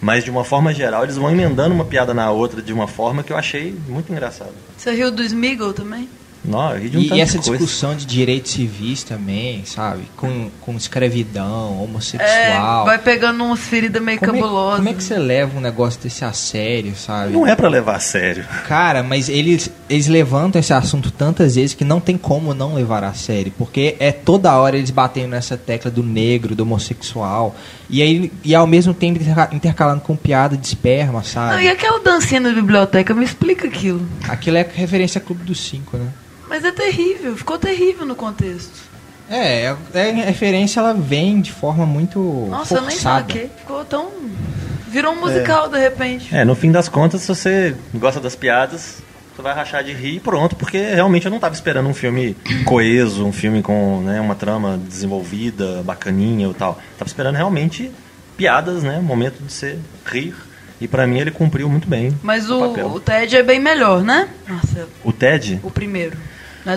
Mas, 0.00 0.24
de 0.24 0.30
uma 0.30 0.44
forma 0.44 0.74
geral, 0.74 1.04
eles 1.04 1.16
vão 1.16 1.30
emendando 1.30 1.74
uma 1.74 1.84
piada 1.84 2.12
na 2.12 2.30
outra 2.30 2.60
de 2.60 2.72
uma 2.72 2.86
forma 2.88 3.22
que 3.22 3.32
eu 3.32 3.36
achei 3.36 3.74
muito 3.88 4.10
engraçado. 4.12 4.50
Você 4.76 4.90
riu 4.92 5.10
do 5.10 5.22
Smeagol 5.22 5.72
também? 5.72 6.08
Não, 6.44 6.72
eu 6.72 6.78
ri 6.82 6.88
de 6.90 6.98
um 6.98 7.00
E, 7.00 7.08
tanto 7.08 7.18
e 7.18 7.20
essa 7.22 7.38
de 7.38 7.48
coisa. 7.48 7.64
discussão 7.64 7.96
de 7.96 8.04
direitos 8.04 8.52
civis 8.52 9.02
também, 9.02 9.64
sabe? 9.64 10.02
Com, 10.16 10.50
com 10.60 10.76
escravidão, 10.76 11.78
É, 11.80 11.82
homossexual. 11.84 12.84
vai 12.84 12.98
pegando 12.98 13.42
umas 13.44 13.60
feridas 13.60 14.02
meio 14.02 14.18
como, 14.18 14.32
é, 14.36 14.40
cabulosas. 14.40 14.76
como 14.76 14.88
é 14.88 14.92
que 14.94 15.02
você 15.02 15.16
leva 15.18 15.56
um 15.56 15.60
negócio 15.60 16.00
desse 16.02 16.24
a 16.24 16.32
sério, 16.32 16.94
sabe? 16.96 17.32
Não 17.32 17.46
é 17.46 17.54
pra 17.56 17.68
levar 17.68 17.96
a 17.96 18.00
sério. 18.00 18.44
Cara, 18.68 19.02
mas 19.02 19.28
eles, 19.28 19.70
eles 19.88 20.06
levantam 20.06 20.60
esse 20.60 20.72
assunto 20.72 21.10
tantas 21.10 21.54
vezes 21.54 21.74
que 21.74 21.84
não 21.84 21.98
tem 22.00 22.16
como 22.18 22.52
não 22.52 22.74
levar 22.74 23.02
a 23.04 23.14
sério. 23.14 23.52
Porque 23.56 23.96
é 23.98 24.12
toda 24.12 24.54
hora 24.58 24.76
eles 24.76 24.90
batendo 24.90 25.28
nessa 25.28 25.56
tecla 25.56 25.90
do 25.90 26.02
negro, 26.02 26.54
do 26.54 26.62
homossexual. 26.64 27.56
E, 27.88 28.02
aí, 28.02 28.32
e 28.44 28.54
ao 28.54 28.66
mesmo 28.66 28.92
tempo 28.92 29.20
interca- 29.22 29.48
intercalando 29.54 30.00
com 30.02 30.14
piada 30.16 30.56
de 30.56 30.66
esperma, 30.66 31.20
Não, 31.20 31.24
sabe? 31.24 31.62
e 31.64 31.68
aquela 31.68 32.00
dancinha 32.00 32.40
na 32.40 32.50
biblioteca, 32.50 33.14
me 33.14 33.24
explica 33.24 33.66
aquilo. 33.66 34.06
Aquilo 34.28 34.56
é 34.58 34.66
referência 34.74 35.18
a 35.18 35.22
Clube 35.22 35.42
dos 35.44 35.58
Cinco, 35.60 35.96
né? 35.96 36.06
Mas 36.54 36.64
é 36.64 36.70
terrível, 36.70 37.36
ficou 37.36 37.58
terrível 37.58 38.06
no 38.06 38.14
contexto. 38.14 38.70
É, 39.28 39.64
é, 39.64 39.76
é 39.92 40.10
a 40.22 40.24
referência 40.26 40.78
ela 40.78 40.94
vem 40.94 41.40
de 41.40 41.50
forma 41.50 41.84
muito 41.84 42.46
Nossa, 42.48 42.76
eu 42.76 42.82
nem 42.82 42.92
forçada. 42.92 43.26
saquei. 43.26 43.50
Ficou 43.58 43.84
tão. 43.84 44.08
Virou 44.86 45.14
um 45.14 45.20
musical 45.20 45.68
de 45.68 45.80
repente. 45.80 46.32
É, 46.32 46.44
no 46.44 46.54
fim 46.54 46.70
das 46.70 46.88
contas, 46.88 47.22
se 47.22 47.26
você 47.26 47.74
gosta 47.92 48.20
das 48.20 48.36
piadas, 48.36 49.02
você 49.34 49.42
vai 49.42 49.52
rachar 49.52 49.82
de 49.82 49.92
rir 49.92 50.14
e 50.14 50.20
pronto, 50.20 50.54
porque 50.54 50.78
realmente 50.78 51.24
eu 51.26 51.30
não 51.30 51.38
estava 51.38 51.56
esperando 51.56 51.88
um 51.88 51.94
filme 51.94 52.36
coeso, 52.64 53.26
um 53.26 53.32
filme 53.32 53.60
com 53.60 54.02
né, 54.02 54.20
uma 54.20 54.36
trama 54.36 54.78
desenvolvida, 54.78 55.82
bacaninha 55.82 56.46
e 56.46 56.54
tal. 56.54 56.80
Tava 56.96 57.08
esperando 57.08 57.34
realmente 57.34 57.90
piadas, 58.36 58.84
né? 58.84 58.98
Um 59.00 59.02
momento 59.02 59.42
de 59.42 59.52
você 59.52 59.76
rir. 60.06 60.36
E 60.80 60.86
pra 60.86 61.04
mim 61.04 61.18
ele 61.18 61.32
cumpriu 61.32 61.68
muito 61.68 61.88
bem 61.88 62.16
Mas 62.22 62.48
o 62.48 62.62
o, 62.62 62.68
papel. 62.68 62.86
o 62.86 63.00
TED 63.00 63.36
é 63.38 63.42
bem 63.42 63.58
melhor, 63.58 64.04
né? 64.04 64.28
Marcelo? 64.46 64.88
O 65.02 65.12
Ted, 65.12 65.58
O 65.64 65.70
primeiro. 65.70 66.16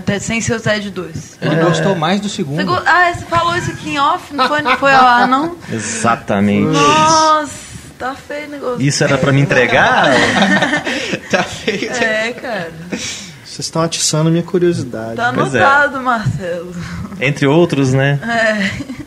TED, 0.01 0.23
sem 0.23 0.41
ser 0.41 0.55
o 0.55 0.59
TED 0.59 0.89
2. 0.91 1.37
Ele 1.41 1.55
gostou 1.63 1.95
mais 1.95 2.19
do 2.19 2.27
segundo. 2.27 2.57
Você 2.57 2.63
go- 2.63 2.81
Ah, 2.85 3.13
você 3.13 3.25
falou 3.25 3.55
isso 3.55 3.71
aqui 3.71 3.91
em 3.91 3.99
off, 3.99 4.33
não 4.33 4.47
foi, 4.47 4.61
não 4.61 4.77
foi 4.77 4.93
ao 4.93 5.05
ar, 5.05 5.27
não? 5.27 5.55
exatamente. 5.71 6.67
Nossa, 6.73 7.53
tá 7.97 8.13
feio 8.15 8.47
o 8.47 8.51
negócio. 8.51 8.81
Isso 8.81 9.03
era 9.03 9.17
pra 9.17 9.31
me 9.31 9.39
entregar? 9.41 10.07
tá 11.31 11.43
feio. 11.43 11.91
É, 11.91 12.33
cara. 12.33 12.71
Vocês 12.91 13.65
estão 13.65 13.81
atiçando 13.81 14.29
minha 14.29 14.43
curiosidade. 14.43 15.15
Tá 15.15 15.23
é. 15.25 15.27
anotado, 15.29 16.01
Marcelo. 16.01 16.75
Entre 17.19 17.47
outros, 17.47 17.93
né? 17.93 18.19
É. 18.23 18.97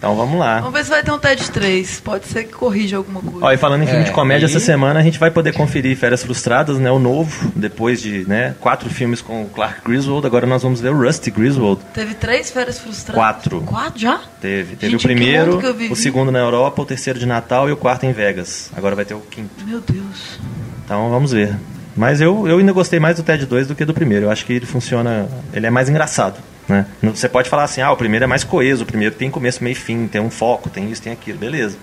Então 0.00 0.16
vamos 0.16 0.40
lá. 0.40 0.60
Vamos 0.60 0.72
ver 0.72 0.84
se 0.84 0.88
vai 0.88 1.02
ter 1.02 1.10
um 1.12 1.18
TED 1.18 1.50
3. 1.50 2.00
Pode 2.00 2.24
ser 2.26 2.44
que 2.44 2.52
corrija 2.54 2.96
alguma 2.96 3.20
coisa. 3.20 3.44
Ó, 3.44 3.52
e 3.52 3.58
falando 3.58 3.82
em 3.82 3.86
filme 3.86 4.00
É, 4.00 4.04
de 4.04 4.12
comédia, 4.12 4.46
aí- 4.48 4.50
essa 4.50 4.58
semana 4.58 4.98
a 4.98 5.02
gente 5.02 5.18
vai 5.18 5.30
poder 5.30 5.52
conferir 5.52 5.94
Férias 5.94 6.22
Frustradas, 6.22 6.78
né? 6.78 6.90
O 6.90 6.98
novo, 6.98 7.52
depois 7.54 8.00
de 8.00 8.26
né, 8.26 8.54
quatro 8.60 8.88
filmes 8.88 9.20
com 9.20 9.42
o 9.42 9.48
Clark 9.50 9.82
Griswold. 9.84 10.26
Agora 10.26 10.46
nós 10.46 10.62
vamos 10.62 10.80
ver 10.80 10.88
o 10.88 10.98
Rusty 10.98 11.30
Griswold. 11.30 11.82
Teve 11.92 12.14
três 12.14 12.50
férias 12.50 12.78
frustradas? 12.78 13.14
Quatro. 13.22 13.60
Quatro 13.60 14.00
já? 14.00 14.20
Teve. 14.40 14.74
Teve 14.76 14.92
Gente, 14.92 15.04
o 15.04 15.06
primeiro, 15.06 15.60
o 15.90 15.94
segundo 15.96 16.32
na 16.32 16.38
Europa, 16.38 16.80
o 16.80 16.86
terceiro 16.86 17.18
de 17.18 17.26
Natal 17.26 17.68
e 17.68 17.72
o 17.72 17.76
quarto 17.76 18.06
em 18.06 18.12
Vegas. 18.12 18.70
Agora 18.74 18.96
vai 18.96 19.04
ter 19.04 19.12
o 19.12 19.20
quinto. 19.20 19.50
Meu 19.66 19.82
Deus. 19.82 20.38
Então 20.82 21.10
vamos 21.10 21.32
ver. 21.32 21.54
Mas 21.94 22.22
eu, 22.22 22.48
eu 22.48 22.56
ainda 22.58 22.72
gostei 22.72 22.98
mais 22.98 23.16
do 23.16 23.22
TED 23.22 23.44
2 23.44 23.66
do 23.66 23.74
que 23.74 23.84
do 23.84 23.92
primeiro. 23.92 24.26
Eu 24.26 24.30
acho 24.30 24.46
que 24.46 24.54
ele 24.54 24.64
funciona. 24.64 25.28
Ele 25.52 25.66
é 25.66 25.70
mais 25.70 25.90
engraçado. 25.90 26.36
Né? 26.70 26.86
Não- 27.02 27.14
Você 27.14 27.28
pode 27.28 27.48
falar 27.50 27.64
assim, 27.64 27.80
ah, 27.80 27.90
o 27.92 27.96
primeiro 27.96 28.24
é 28.24 28.26
mais 28.28 28.44
coeso, 28.44 28.84
o 28.84 28.86
primeiro 28.86 29.14
tem 29.14 29.30
começo, 29.30 29.62
meio 29.62 29.72
e 29.72 29.76
fim, 29.76 30.06
tem 30.06 30.20
um 30.20 30.30
foco, 30.30 30.70
tem 30.70 30.90
isso, 30.90 31.02
tem 31.02 31.12
aquilo, 31.12 31.38
beleza. 31.38 31.76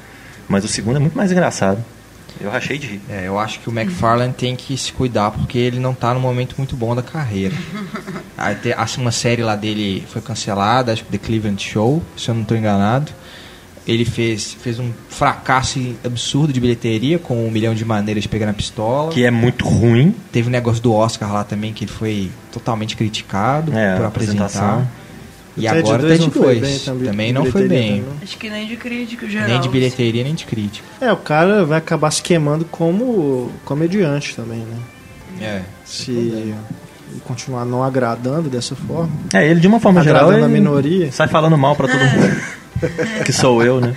Mas 0.47 0.63
o 0.63 0.67
segundo 0.67 0.95
é 0.95 0.99
muito 0.99 1.17
mais 1.17 1.31
engraçado. 1.31 1.83
Eu 2.39 2.51
rachei 2.51 2.77
de 2.77 2.85
rir. 2.87 3.01
É, 3.09 3.23
eu 3.27 3.37
acho 3.39 3.59
que 3.59 3.67
o 3.69 3.73
McFarlane 3.77 4.31
tem 4.31 4.55
que 4.55 4.77
se 4.77 4.93
cuidar 4.93 5.31
porque 5.31 5.57
ele 5.57 5.79
não 5.79 5.93
tá 5.93 6.13
num 6.13 6.19
momento 6.19 6.53
muito 6.57 6.75
bom 6.75 6.95
da 6.95 7.01
carreira. 7.01 7.55
Acho 8.77 9.01
uma 9.01 9.11
série 9.11 9.41
lá 9.41 9.55
dele 9.55 10.05
foi 10.07 10.21
cancelada, 10.21 10.93
acho 10.93 11.03
que 11.03 11.11
The 11.11 11.17
Cleveland 11.17 11.61
Show, 11.63 12.03
se 12.15 12.29
eu 12.29 12.35
não 12.35 12.43
estou 12.43 12.55
enganado. 12.55 13.11
Ele 13.87 14.03
fez, 14.03 14.53
fez 14.61 14.79
um 14.79 14.91
fracasso 15.07 15.79
absurdo 16.03 16.51
de 16.51 16.59
bilheteria 16.59 17.17
com 17.17 17.47
um 17.47 17.49
milhão 17.49 17.73
de 17.73 17.85
maneiras 17.85 18.21
de 18.23 18.27
pegar 18.29 18.45
na 18.45 18.53
pistola. 18.53 19.11
Que 19.11 19.23
é 19.23 19.31
muito 19.31 19.63
ruim. 19.65 20.13
Teve 20.31 20.49
um 20.49 20.51
negócio 20.51 20.83
do 20.83 20.93
Oscar 20.93 21.31
lá 21.31 21.43
também 21.45 21.71
que 21.71 21.85
ele 21.85 21.91
foi 21.91 22.29
totalmente 22.51 22.97
criticado 22.97 23.71
É, 23.71 23.95
por 23.95 24.03
a 24.03 24.07
apresentar. 24.09 24.45
apresentação. 24.45 24.87
E 25.55 25.65
O 25.65 25.71
agora 25.71 26.03
o 26.03 26.07
2 26.07 26.11
TED 26.11 26.23
não 26.25 26.31
foi 26.31 26.59
2 26.59 26.61
bem 26.61 26.79
também, 26.79 27.07
também 27.09 27.33
não 27.33 27.45
foi 27.45 27.67
bem. 27.67 28.01
também, 28.01 28.13
Acho 28.21 28.37
que 28.37 28.49
nem 28.49 28.67
de 28.67 28.75
crítica 28.75 29.27
geral. 29.27 29.47
Nem 29.47 29.59
de 29.61 29.69
bilheteria, 29.69 30.23
nem 30.23 30.35
de 30.35 30.45
crítica. 30.45 30.85
É, 31.01 31.11
o 31.11 31.17
cara 31.17 31.65
vai 31.65 31.77
acabar 31.79 32.11
se 32.11 32.21
queimando 32.21 32.65
como 32.65 33.49
comediante 33.65 34.35
também, 34.35 34.59
né? 34.59 34.77
É. 35.41 35.61
Se 35.85 36.53
continuar 37.25 37.65
não 37.65 37.81
agradando 37.83 38.49
dessa 38.49 38.75
forma. 38.75 39.09
É, 39.33 39.47
ele 39.49 39.59
de 39.59 39.67
uma 39.67 39.79
forma 39.79 40.01
Agradando 40.01 40.33
geral. 40.33 40.45
a 40.45 40.49
ele 40.49 40.59
minoria. 40.59 41.11
Sai 41.11 41.27
falando 41.27 41.57
mal 41.57 41.75
pra 41.75 41.87
todo 41.87 41.99
mundo. 41.99 42.37
que 43.25 43.33
sou 43.33 43.63
eu, 43.63 43.79
né? 43.79 43.93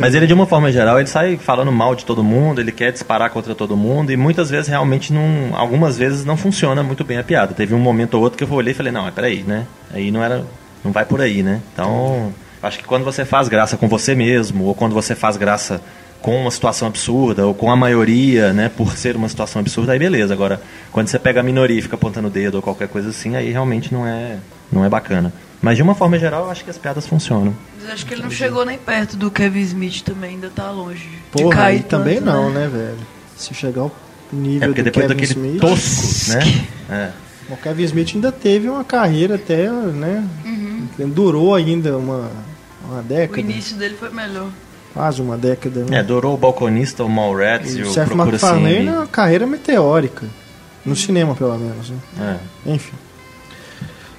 Mas 0.00 0.14
ele, 0.14 0.26
de 0.26 0.34
uma 0.34 0.46
forma 0.46 0.70
geral, 0.72 0.98
ele 0.98 1.08
sai 1.08 1.36
falando 1.36 1.70
mal 1.70 1.94
de 1.94 2.04
todo 2.04 2.24
mundo, 2.24 2.60
ele 2.60 2.72
quer 2.72 2.92
disparar 2.92 3.30
contra 3.30 3.54
todo 3.54 3.76
mundo 3.76 4.10
e 4.10 4.16
muitas 4.16 4.50
vezes 4.50 4.68
realmente 4.68 5.12
não. 5.12 5.56
Algumas 5.56 5.96
vezes 5.96 6.24
não 6.24 6.36
funciona 6.36 6.82
muito 6.82 7.04
bem 7.04 7.18
a 7.18 7.24
piada. 7.24 7.54
Teve 7.54 7.74
um 7.74 7.78
momento 7.78 8.14
ou 8.14 8.22
outro 8.22 8.36
que 8.36 8.44
eu 8.44 8.52
olhei 8.52 8.72
e 8.72 8.74
falei, 8.74 8.92
não, 8.92 9.04
mas 9.04 9.14
peraí, 9.14 9.44
né? 9.44 9.66
Aí 9.92 10.10
não 10.10 10.22
era. 10.22 10.44
Não 10.84 10.92
vai 10.92 11.04
por 11.04 11.20
aí, 11.20 11.42
né? 11.42 11.62
Então, 11.72 12.32
acho 12.62 12.78
que 12.78 12.84
quando 12.84 13.04
você 13.04 13.24
faz 13.24 13.48
graça 13.48 13.76
com 13.76 13.88
você 13.88 14.14
mesmo, 14.14 14.64
ou 14.64 14.74
quando 14.74 14.92
você 14.92 15.14
faz 15.14 15.36
graça 15.36 15.80
com 16.20 16.40
uma 16.40 16.50
situação 16.50 16.88
absurda, 16.88 17.46
ou 17.46 17.54
com 17.54 17.70
a 17.70 17.76
maioria, 17.76 18.52
né, 18.52 18.70
por 18.74 18.96
ser 18.96 19.14
uma 19.14 19.28
situação 19.28 19.60
absurda, 19.60 19.92
aí 19.92 19.98
beleza. 19.98 20.32
Agora, 20.32 20.60
quando 20.90 21.08
você 21.08 21.18
pega 21.18 21.40
a 21.40 21.42
minoria 21.42 21.78
e 21.78 21.82
fica 21.82 21.96
apontando 21.96 22.28
o 22.28 22.30
dedo 22.30 22.56
ou 22.56 22.62
qualquer 22.62 22.88
coisa 22.88 23.10
assim, 23.10 23.36
aí 23.36 23.50
realmente 23.50 23.92
não 23.92 24.06
é, 24.06 24.38
não 24.72 24.84
é 24.84 24.88
bacana. 24.88 25.32
Mas 25.64 25.76
de 25.78 25.82
uma 25.82 25.94
forma 25.94 26.18
geral, 26.18 26.44
eu 26.44 26.50
acho 26.50 26.62
que 26.62 26.68
as 26.68 26.76
piadas 26.76 27.06
funcionam. 27.06 27.54
Mas 27.80 27.90
acho 27.90 28.04
que 28.06 28.12
ele 28.12 28.22
não 28.22 28.30
chegou 28.30 28.66
nem 28.66 28.76
perto 28.76 29.16
do 29.16 29.30
Kevin 29.30 29.60
Smith 29.60 30.02
também, 30.02 30.32
ainda 30.34 30.50
tá 30.50 30.70
longe. 30.70 31.08
de 31.08 31.16
Porra, 31.42 31.56
cair 31.56 31.76
aí 31.76 31.82
também 31.82 32.16
tanto, 32.16 32.26
não, 32.26 32.50
né, 32.50 32.68
velho? 32.68 32.98
Se 33.34 33.54
chegar 33.54 33.80
ao 33.80 33.92
nível 34.30 34.62
É 34.62 34.66
porque 34.66 34.82
do 34.82 34.84
depois 34.84 35.06
Kevin 35.06 35.20
daquele 35.20 35.46
Smith... 35.46 35.60
tosco, 35.60 36.32
né? 36.36 36.66
É. 36.90 37.10
O 37.50 37.56
Kevin 37.56 37.82
Smith 37.84 38.10
ainda 38.14 38.30
teve 38.30 38.68
uma 38.68 38.84
carreira 38.84 39.36
até, 39.36 39.70
né? 39.70 40.28
Durou 40.98 41.54
ainda 41.54 41.96
uma, 41.96 42.30
uma 42.86 43.00
O 43.00 43.02
década. 43.02 43.40
início 43.40 43.74
dele 43.76 43.96
foi 43.98 44.10
melhor. 44.10 44.50
Quase 44.92 45.22
uma 45.22 45.38
década, 45.38 45.84
né? 45.84 45.98
É, 45.98 46.02
durou 46.02 46.34
o 46.34 46.36
balconista, 46.36 47.02
o 47.02 47.08
Mallrats 47.08 47.74
e, 47.74 47.78
E 47.78 47.82
o 47.84 47.88
o 47.88 47.90
Seth 47.92 48.06
Procura 48.08 48.26
MacFarlane 48.32 48.86
é 48.86 48.92
uma 48.92 49.06
carreira 49.06 49.46
meteórica. 49.46 50.26
No 50.84 50.94
cinema, 50.94 51.34
pelo 51.34 51.56
menos. 51.58 51.88
Né? 51.88 52.38
É. 52.66 52.70
Enfim. 52.74 52.92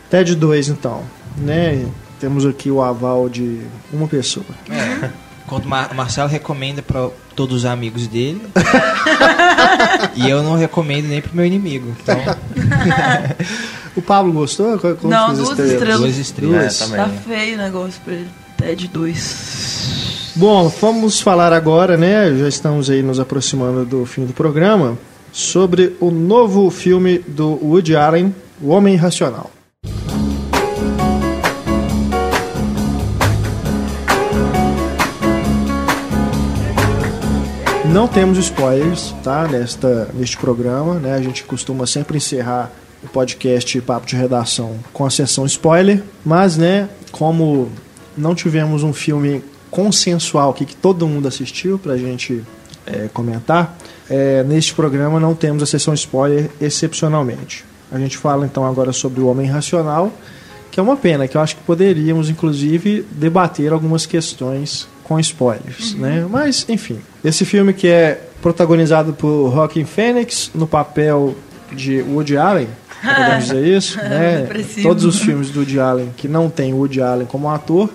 TED 0.09 0.35
2, 0.35 0.69
então. 0.69 1.03
Né? 1.37 1.85
Temos 2.19 2.45
aqui 2.45 2.71
o 2.71 2.81
aval 2.81 3.27
de 3.29 3.59
uma 3.91 4.07
pessoa. 4.07 4.45
É. 4.69 5.09
Quando 5.47 5.65
o 5.65 5.69
Mar- 5.69 5.93
Marcelo 5.93 6.29
recomenda 6.29 6.81
para 6.81 7.09
todos 7.35 7.57
os 7.57 7.65
amigos 7.65 8.07
dele. 8.07 8.41
e 10.15 10.29
eu 10.29 10.41
não 10.41 10.55
recomendo 10.55 11.07
nem 11.07 11.21
pro 11.21 11.35
meu 11.35 11.45
inimigo. 11.45 11.95
Então, 12.01 12.17
O 13.95 14.01
Pablo 14.01 14.31
gostou? 14.33 14.77
Quantas 14.79 15.03
Não, 15.03 15.33
duas 15.33 15.57
estrelas. 15.59 15.99
duas 15.99 16.17
estrelas. 16.17 16.59
Duas. 16.59 16.81
É, 16.81 16.85
também. 16.85 16.97
Tá 17.05 17.09
feio 17.27 17.55
o 17.55 17.57
negócio 17.57 18.01
pra 18.03 18.13
ele. 18.13 18.27
TED 18.57 18.87
2. 18.87 20.33
Bom, 20.35 20.67
vamos 20.81 21.21
falar 21.21 21.53
agora, 21.53 21.95
né? 21.95 22.35
Já 22.37 22.47
estamos 22.47 22.89
aí 22.89 23.01
nos 23.01 23.19
aproximando 23.19 23.85
do 23.85 24.05
fim 24.05 24.25
do 24.25 24.33
programa. 24.33 24.97
Sobre 25.31 25.95
o 25.99 26.09
novo 26.11 26.69
filme 26.69 27.19
do 27.19 27.59
Woody 27.63 27.95
Allen, 27.95 28.33
O 28.61 28.69
Homem 28.69 28.93
Irracional. 28.95 29.49
Não 37.95 38.09
temos 38.09 38.37
spoilers, 38.37 39.15
tá? 39.23 39.47
Nesta, 39.47 40.09
neste 40.13 40.35
programa, 40.35 40.95
né? 40.95 41.13
A 41.13 41.21
gente 41.21 41.45
costuma 41.45 41.87
sempre 41.87 42.17
encerrar 42.17 42.69
o 43.01 43.07
podcast 43.07 43.79
Papo 43.79 44.05
de 44.05 44.17
Redação 44.17 44.75
com 44.91 45.05
a 45.05 45.09
sessão 45.09 45.45
spoiler, 45.45 46.03
mas, 46.25 46.57
né? 46.57 46.89
Como 47.09 47.71
não 48.17 48.35
tivemos 48.35 48.83
um 48.83 48.91
filme 48.91 49.41
consensual 49.71 50.49
aqui 50.49 50.65
que 50.65 50.75
todo 50.75 51.07
mundo 51.07 51.29
assistiu 51.29 51.79
pra 51.79 51.95
gente 51.95 52.43
é, 52.85 53.07
comentar, 53.13 53.77
é, 54.09 54.43
neste 54.43 54.73
programa 54.73 55.17
não 55.17 55.33
temos 55.33 55.63
a 55.63 55.65
sessão 55.65 55.93
spoiler 55.93 56.51
excepcionalmente. 56.59 57.63
A 57.89 57.97
gente 57.97 58.17
fala 58.17 58.45
então 58.45 58.65
agora 58.65 58.91
sobre 58.91 59.21
o 59.21 59.27
Homem 59.27 59.47
Racional, 59.47 60.11
que 60.69 60.81
é 60.81 60.83
uma 60.83 60.97
pena, 60.97 61.29
que 61.29 61.37
eu 61.37 61.41
acho 61.41 61.55
que 61.55 61.63
poderíamos 61.63 62.29
inclusive 62.29 63.05
debater 63.09 63.71
algumas 63.71 64.05
questões 64.05 64.85
com 65.05 65.19
spoilers, 65.19 65.93
né? 65.95 66.25
Mas 66.29 66.65
enfim, 66.67 66.99
esse 67.23 67.45
filme 67.45 67.73
que 67.73 67.87
é 67.87 68.21
protagonizado 68.41 69.13
por 69.13 69.51
Joaquin 69.53 69.85
Phoenix 69.85 70.51
no 70.53 70.67
papel 70.67 71.35
de 71.71 72.01
Woody 72.01 72.37
Allen, 72.37 72.67
podemos 73.01 73.45
dizer 73.45 73.65
isso, 73.65 73.97
né? 73.97 74.41
Depressivo. 74.41 74.87
Todos 74.87 75.05
os 75.05 75.19
filmes 75.19 75.49
do 75.49 75.59
Woody 75.59 75.79
Allen 75.79 76.09
que 76.17 76.27
não 76.27 76.49
tem 76.49 76.73
Woody 76.73 77.01
Allen 77.01 77.27
como 77.27 77.49
ator, 77.49 77.89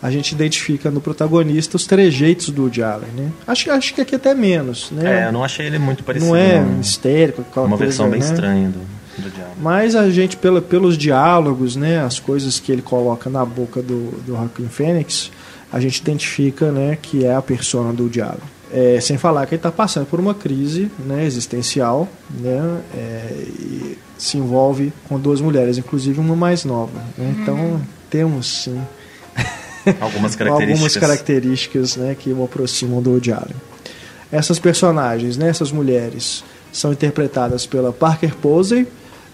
a 0.00 0.10
gente 0.10 0.32
identifica 0.32 0.90
no 0.90 1.00
protagonista 1.00 1.76
os 1.76 1.84
trejeitos 1.84 2.50
do 2.50 2.62
Woody 2.62 2.82
Allen, 2.82 3.10
né? 3.16 3.30
Acho, 3.46 3.70
acho 3.72 3.92
que 3.92 4.00
aqui 4.00 4.14
até 4.14 4.34
menos, 4.34 4.90
né? 4.92 5.24
É, 5.24 5.28
eu 5.28 5.32
não 5.32 5.42
achei 5.42 5.66
ele 5.66 5.78
muito 5.78 6.04
parecido. 6.04 6.30
não 6.30 6.36
é 6.36 6.60
não. 6.60 6.80
histérico, 6.80 7.42
aquela 7.42 7.66
Uma 7.66 7.76
coisa, 7.76 7.90
versão 7.90 8.10
bem 8.10 8.20
né? 8.20 8.26
estranha. 8.26 8.68
Do... 8.68 8.96
Do 9.22 9.30
diabo. 9.30 9.52
Mas 9.60 9.96
a 9.96 10.10
gente, 10.10 10.36
pela, 10.36 10.60
pelos 10.60 10.98
diálogos, 10.98 11.74
né, 11.74 12.00
as 12.00 12.18
coisas 12.18 12.60
que 12.60 12.70
ele 12.70 12.82
coloca 12.82 13.30
na 13.30 13.44
boca 13.46 13.80
do, 13.80 14.10
do 14.26 14.34
Joaquin 14.34 14.68
Phoenix, 14.68 15.30
a 15.72 15.80
gente 15.80 15.98
identifica 15.98 16.70
né, 16.70 16.98
que 17.00 17.24
é 17.24 17.34
a 17.34 17.42
persona 17.42 17.92
do 17.92 18.08
diabo. 18.08 18.42
É, 18.72 18.98
sem 19.00 19.16
falar 19.16 19.46
que 19.46 19.54
ele 19.54 19.60
está 19.60 19.70
passando 19.70 20.06
por 20.06 20.18
uma 20.18 20.34
crise 20.34 20.90
né, 20.98 21.24
existencial 21.24 22.08
né, 22.30 22.80
é, 22.94 23.32
e 23.60 23.98
se 24.18 24.36
envolve 24.36 24.92
com 25.08 25.20
duas 25.20 25.40
mulheres, 25.40 25.78
inclusive 25.78 26.18
uma 26.18 26.34
mais 26.34 26.64
nova. 26.64 26.98
né. 27.16 27.36
Então 27.38 27.80
temos 28.10 28.64
sim 28.64 28.80
Algumas 30.00 30.34
características. 30.34 30.72
algumas 30.72 30.96
características 30.96 31.96
né, 31.96 32.16
que 32.18 32.32
o 32.32 32.44
aproximam 32.44 33.00
do 33.00 33.12
Allen. 33.12 33.56
Essas 34.32 34.58
personagens, 34.58 35.36
né, 35.36 35.48
essas 35.48 35.70
mulheres, 35.70 36.44
são 36.72 36.92
interpretadas 36.92 37.66
pela 37.66 37.92
Parker 37.92 38.34
Posey, 38.36 38.86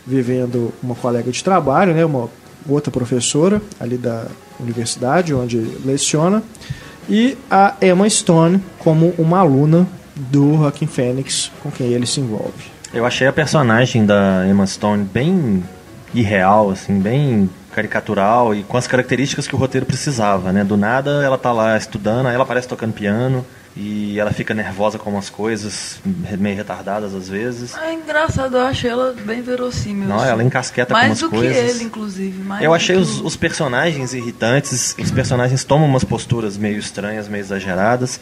vivendo 0.07 0.73
uma 0.83 0.95
colega 0.95 1.31
de 1.31 1.43
trabalho, 1.43 1.95
né, 1.95 2.05
uma 2.05 2.29
outra 2.69 2.91
professora 2.91 3.61
ali 3.81 3.97
da 3.97 4.27
universidade 4.61 5.35
onde 5.35 5.59
leciona, 5.85 6.43
e 7.09 7.37
a 7.51 7.75
Emma 7.81 8.09
Stone 8.09 8.63
como 8.79 9.15
uma 9.19 9.41
aluna 9.41 9.87
do 10.15 10.57
Joaquin 10.57 10.87
Phoenix 10.87 11.51
com 11.63 11.71
quem 11.71 11.89
ele 11.89 12.07
se 12.07 12.21
envolve. 12.21 12.71
Eu 12.93 13.05
achei 13.07 13.27
a 13.27 13.33
personagem 13.33 14.05
da 14.05 14.47
Emma 14.47 14.67
Stone 14.67 15.05
bem 15.05 15.65
irreal, 16.15 16.71
assim, 16.71 16.99
bem 16.99 17.49
caricatural 17.75 18.55
e 18.55 18.63
com 18.63 18.77
as 18.77 18.87
características 18.87 19.49
que 19.49 19.55
o 19.55 19.59
roteiro 19.59 19.87
precisava, 19.87 20.53
né? 20.53 20.63
Do 20.63 20.77
nada 20.77 21.23
ela 21.25 21.39
tá 21.39 21.51
lá 21.53 21.77
estudando, 21.77 22.27
aí 22.27 22.35
ela 22.35 22.45
parece 22.45 22.69
tocando 22.69 22.93
piano 22.93 23.45
e 23.75 24.19
ela 24.21 24.33
fica 24.33 24.53
nervosa 24.53 24.99
com 24.99 25.09
umas 25.11 25.31
coisas, 25.31 25.99
meio 26.39 26.57
retardadas 26.57 27.15
às 27.15 27.29
vezes. 27.29 27.75
É 27.79 27.95
engraçado, 27.95 28.57
eu 28.57 28.67
achei 28.67 28.91
ela 28.91 29.15
bem 29.25 29.41
verossímil. 29.41 30.07
Não, 30.07 30.17
assim. 30.17 30.29
ela 30.29 30.45
encasqueta 30.45 30.93
com 30.93 31.01
Mais 31.01 31.11
umas 31.11 31.21
do 31.21 31.31
coisas. 31.31 31.57
que 31.57 31.59
ele, 31.59 31.85
inclusive. 31.85 32.43
mais 32.43 32.63
Eu 32.63 32.71
do 32.71 32.75
achei 32.75 32.97
que 32.97 33.03
os, 33.03 33.21
os 33.21 33.35
personagens 33.35 34.13
irritantes, 34.13 34.95
os 34.99 35.11
personagens 35.11 35.65
tomam 35.65 35.89
umas 35.89 36.05
posturas 36.05 36.59
meio 36.59 36.79
estranhas, 36.79 37.29
meio 37.29 37.41
exageradas. 37.41 38.21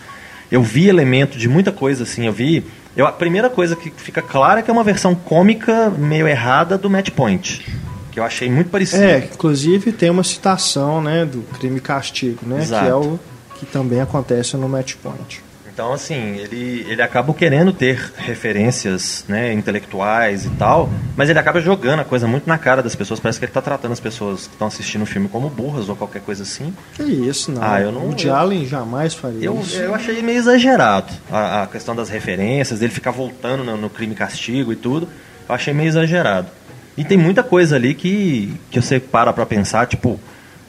Eu 0.50 0.62
vi 0.62 0.88
elemento 0.88 1.36
de 1.36 1.48
muita 1.48 1.72
coisa 1.72 2.04
assim, 2.04 2.26
eu 2.26 2.32
vi. 2.32 2.64
Eu, 2.96 3.06
a 3.06 3.12
primeira 3.12 3.48
coisa 3.50 3.74
que 3.74 3.90
fica 3.96 4.22
clara 4.22 4.60
é 4.60 4.62
que 4.62 4.70
é 4.70 4.72
uma 4.72 4.84
versão 4.84 5.14
cômica 5.14 5.90
meio 5.90 6.28
errada 6.28 6.78
do 6.78 6.88
Match 6.88 7.10
Point. 7.10 7.64
Que 8.10 8.18
eu 8.18 8.24
achei 8.24 8.48
muito 8.50 8.70
parecido. 8.70 9.02
É, 9.02 9.18
inclusive 9.18 9.92
tem 9.92 10.10
uma 10.10 10.24
citação 10.24 11.00
né, 11.00 11.24
do 11.24 11.42
crime 11.58 11.78
e 11.78 11.80
castigo, 11.80 12.40
né, 12.44 12.56
que 12.56 12.62
Exato. 12.62 12.86
é 12.86 12.94
o 12.94 13.18
que 13.60 13.66
também 13.66 14.00
acontece 14.00 14.56
no 14.56 14.68
Match 14.68 14.94
Point. 14.96 15.42
Então, 15.72 15.92
assim, 15.92 16.36
ele, 16.36 16.84
ele 16.88 17.00
acaba 17.00 17.32
querendo 17.32 17.72
ter 17.72 18.12
referências 18.18 19.24
né, 19.28 19.52
intelectuais 19.52 20.44
e 20.44 20.50
tal, 20.50 20.90
mas 21.16 21.30
ele 21.30 21.38
acaba 21.38 21.60
jogando 21.60 22.00
a 22.00 22.04
coisa 22.04 22.26
muito 22.26 22.46
na 22.46 22.58
cara 22.58 22.82
das 22.82 22.94
pessoas. 22.96 23.20
Parece 23.20 23.38
que 23.38 23.44
ele 23.44 23.50
está 23.50 23.62
tratando 23.62 23.92
as 23.92 24.00
pessoas 24.00 24.46
que 24.46 24.52
estão 24.54 24.66
assistindo 24.66 25.02
o 25.02 25.06
filme 25.06 25.28
como 25.28 25.48
burras 25.48 25.88
ou 25.88 25.94
qualquer 25.96 26.20
coisa 26.22 26.42
assim. 26.42 26.74
Que 26.94 27.04
isso, 27.04 27.52
não. 27.52 27.62
Ah, 27.62 27.80
eu 27.80 27.92
não- 27.92 28.10
O 28.10 28.34
Allen 28.34 28.66
jamais 28.66 29.14
faria 29.14 29.42
Eu, 29.44 29.58
isso. 29.60 29.76
eu 29.76 29.94
achei 29.94 30.20
meio 30.20 30.38
exagerado 30.38 31.12
a, 31.30 31.62
a 31.62 31.66
questão 31.68 31.94
das 31.94 32.08
referências, 32.10 32.80
dele 32.80 32.92
ficar 32.92 33.12
voltando 33.12 33.62
no, 33.64 33.76
no 33.76 33.88
crime 33.88 34.14
castigo 34.14 34.72
e 34.72 34.76
tudo. 34.76 35.08
Eu 35.48 35.54
achei 35.54 35.72
meio 35.72 35.88
exagerado. 35.88 36.48
E 36.96 37.04
tem 37.04 37.16
muita 37.16 37.42
coisa 37.42 37.76
ali 37.76 37.94
que, 37.94 38.52
que 38.70 38.82
você 38.82 38.98
para 39.00 39.32
pra 39.32 39.46
pensar, 39.46 39.86
tipo, 39.86 40.20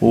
o, 0.01 0.07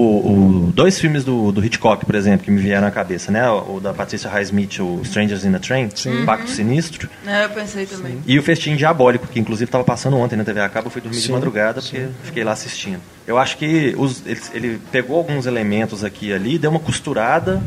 o- 0.68 0.72
dois 0.72 0.98
filmes 1.00 1.24
do, 1.24 1.50
do 1.52 1.64
Hitchcock, 1.64 2.06
por 2.06 2.14
exemplo, 2.14 2.44
que 2.44 2.50
me 2.50 2.60
vieram 2.60 2.86
à 2.86 2.90
cabeça, 2.90 3.30
né? 3.32 3.48
O, 3.50 3.76
o 3.76 3.80
da 3.80 3.92
Patricia 3.92 4.30
Highsmith, 4.30 4.78
o 4.80 5.00
Strangers 5.02 5.44
in 5.44 5.54
a 5.54 5.58
Train, 5.58 5.90
Sim. 5.94 6.24
Pacto 6.24 6.48
Sinistro, 6.48 7.08
É, 7.26 7.44
eu 7.44 7.50
pensei 7.50 7.84
também. 7.86 8.18
e 8.26 8.38
o 8.38 8.42
Festim 8.42 8.76
Diabólico, 8.76 9.26
que 9.26 9.40
inclusive 9.40 9.68
estava 9.68 9.82
passando 9.84 10.16
ontem 10.16 10.36
na 10.36 10.44
TV 10.44 10.60
a 10.60 10.68
cabo, 10.68 10.86
eu 10.86 10.90
fui 10.90 11.00
dormir 11.02 11.16
de 11.18 11.22
Sim, 11.26 11.32
madrugada 11.32 11.82
porque 11.82 12.06
fiquei 12.22 12.44
lá 12.44 12.52
assistindo. 12.52 13.00
Eu 13.26 13.36
acho 13.36 13.56
que 13.58 13.94
os- 13.98 14.22
ele, 14.26 14.40
ele 14.54 14.80
pegou 14.92 15.16
alguns 15.18 15.46
elementos 15.46 16.04
aqui 16.04 16.28
e 16.28 16.32
ali, 16.32 16.56
deu 16.58 16.70
uma 16.70 16.80
costurada 16.80 17.60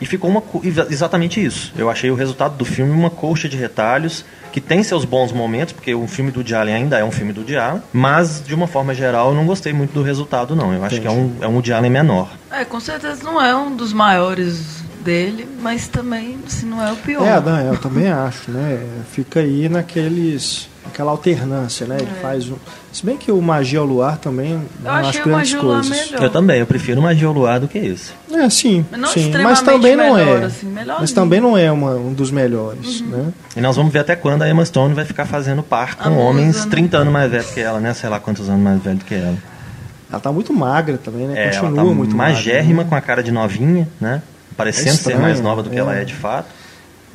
e 0.00 0.06
ficou 0.06 0.30
uma, 0.30 0.42
exatamente 0.90 1.44
isso. 1.44 1.72
Eu 1.76 1.88
achei 1.88 2.10
o 2.10 2.14
resultado 2.14 2.56
do 2.56 2.64
filme 2.64 2.92
uma 2.92 3.10
colcha 3.10 3.48
de 3.48 3.56
retalhos 3.56 4.24
que 4.52 4.60
tem 4.60 4.82
seus 4.82 5.04
bons 5.04 5.32
momentos, 5.32 5.72
porque 5.74 5.94
o 5.94 6.06
filme 6.06 6.30
do 6.30 6.38
Woody 6.38 6.54
Allen 6.54 6.74
ainda 6.74 6.98
é 6.98 7.04
um 7.04 7.10
filme 7.10 7.32
do 7.32 7.40
Woody 7.40 7.56
mas 7.92 8.42
de 8.44 8.54
uma 8.54 8.66
forma 8.66 8.94
geral 8.94 9.30
eu 9.30 9.34
não 9.34 9.46
gostei 9.46 9.72
muito 9.72 9.92
do 9.92 10.02
resultado 10.02 10.56
não. 10.56 10.72
Eu 10.72 10.82
acho 10.84 11.00
que 11.00 11.06
é 11.06 11.10
um, 11.10 11.32
é 11.40 11.46
um 11.48 11.54
Woody 11.54 11.72
Allen 11.72 11.90
menor. 11.90 12.30
É, 12.50 12.64
com 12.64 12.80
certeza 12.80 13.22
não 13.22 13.40
é 13.40 13.54
um 13.54 13.76
dos 13.76 13.92
maiores 13.92 14.84
dele, 15.06 15.48
mas 15.60 15.86
também, 15.86 16.36
assim, 16.44 16.66
não 16.66 16.82
é 16.82 16.92
o 16.92 16.96
pior. 16.96 17.24
É, 17.24 17.40
não, 17.40 17.60
eu 17.60 17.78
também 17.78 18.08
acho, 18.08 18.50
né? 18.50 18.84
Fica 19.12 19.40
aí 19.40 19.68
naqueles. 19.68 20.68
Aquela 20.86 21.10
alternância, 21.10 21.86
né? 21.86 21.96
Ele 22.00 22.10
faz 22.22 22.48
um. 22.48 22.54
Se 22.92 23.04
bem 23.04 23.16
que 23.16 23.30
o 23.30 23.40
Magia 23.42 23.78
ao 23.80 23.84
Luar 23.84 24.16
também 24.18 24.52
Eu 24.52 24.60
não 24.82 24.90
achei 24.90 25.20
acho 25.20 25.24
grandes 25.28 25.54
coisas. 25.54 25.88
melhor. 26.10 26.22
Eu 26.24 26.30
também, 26.30 26.58
eu 26.60 26.66
prefiro 26.66 27.02
Magia 27.02 27.26
ao 27.28 27.32
Luar 27.34 27.60
do 27.60 27.68
que 27.68 27.78
esse. 27.78 28.12
É, 28.32 28.48
sim. 28.48 28.84
Mas 28.90 29.00
não 29.00 29.08
sim. 29.08 29.30
Mas 29.42 29.60
também 29.60 29.94
não 29.96 30.14
melhor, 30.14 30.42
é. 30.42 30.44
assim, 30.46 30.66
mas 30.98 31.12
também 31.12 31.40
não 31.40 31.56
é 31.56 31.70
uma- 31.70 31.94
um 31.96 32.12
dos 32.12 32.30
melhores, 32.30 33.00
Uhum. 33.00 33.06
né? 33.08 33.32
E 33.56 33.60
nós 33.60 33.76
vamos 33.76 33.92
ver 33.92 33.98
até 34.00 34.16
quando 34.16 34.42
a 34.42 34.48
Emma 34.48 34.64
Stone 34.64 34.94
vai 34.94 35.04
ficar 35.04 35.26
fazendo 35.26 35.62
par 35.62 35.96
com 35.96 36.16
homens 36.16 36.64
né? 36.64 36.70
30 36.70 36.98
anos 36.98 37.12
mais 37.12 37.30
velhos 37.30 37.50
que 37.50 37.60
ela, 37.60 37.80
né? 37.80 37.92
Sei 37.94 38.08
lá 38.08 38.18
quantos 38.18 38.48
anos 38.48 38.60
mais 38.62 38.82
velho 38.82 38.96
do 38.98 39.04
que 39.04 39.14
ela. 39.14 39.36
Ela 40.10 40.20
tá 40.20 40.30
muito 40.32 40.52
magra 40.52 40.96
também, 40.98 41.26
né? 41.26 41.34
É, 41.36 41.42
ela 41.54 41.60
Continua 41.60 41.84
tá 41.88 41.94
muito 41.94 42.16
magérrima, 42.16 42.76
magra. 42.76 42.88
com 42.90 42.94
a 42.94 43.00
cara 43.00 43.22
de 43.22 43.30
novinha, 43.32 43.88
né? 44.00 44.22
Parecendo 44.56 44.88
É 44.88 44.92
ser 44.92 44.96
estranho, 44.98 45.20
mais 45.20 45.40
nova 45.40 45.62
do 45.62 45.68
que 45.68 45.76
é. 45.76 45.80
ela 45.80 45.94
é 45.94 46.04
de 46.04 46.14
fato. 46.14 46.46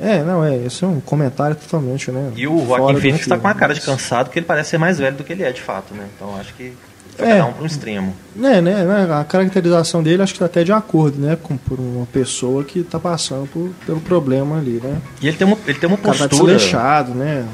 É, 0.00 0.22
não, 0.22 0.44
é. 0.44 0.56
Esse 0.56 0.84
é 0.84 0.86
um 0.86 1.00
comentário 1.00 1.54
totalmente, 1.56 2.10
né? 2.10 2.32
E 2.34 2.46
o 2.46 2.56
do 2.56 2.66
Phoenix 3.00 3.20
tá 3.26 3.34
filme, 3.36 3.40
com 3.42 3.48
a 3.48 3.54
cara 3.54 3.74
de 3.74 3.80
cansado, 3.80 4.26
porque 4.26 4.38
ele 4.38 4.46
parece 4.46 4.70
ser 4.70 4.78
mais 4.78 4.98
velho 4.98 5.16
do 5.16 5.22
que 5.24 5.32
ele 5.32 5.42
é 5.44 5.52
de 5.52 5.60
fato, 5.60 5.94
né? 5.94 6.06
Então 6.16 6.34
acho 6.40 6.52
que 6.54 6.72
foi 7.16 7.26
É. 7.26 7.30
cada 7.38 7.46
um 7.46 7.52
para 7.52 7.62
um 7.62 7.66
extremo. 7.66 8.16
É, 8.36 8.60
né, 8.60 8.84
né, 8.84 9.08
A 9.20 9.22
caracterização 9.24 10.02
dele 10.02 10.22
acho 10.22 10.32
que 10.32 10.38
tá 10.40 10.46
até 10.46 10.64
de 10.64 10.72
acordo, 10.72 11.20
né? 11.20 11.36
Com 11.40 11.56
por 11.56 11.78
uma 11.78 12.06
pessoa 12.06 12.64
que 12.64 12.82
tá 12.82 12.98
passando 12.98 13.46
por, 13.48 13.70
pelo 13.86 14.00
problema 14.00 14.58
ali, 14.58 14.80
né? 14.82 14.96
E 15.20 15.28
ele 15.28 15.36
tem 15.36 15.46
uma, 15.46 15.56
ele 15.66 15.78
tem 15.78 15.88
uma 15.88 15.96
tá 15.98 16.08
postura. 16.08 16.28
desleixado, 16.54 17.14
né? 17.14 17.46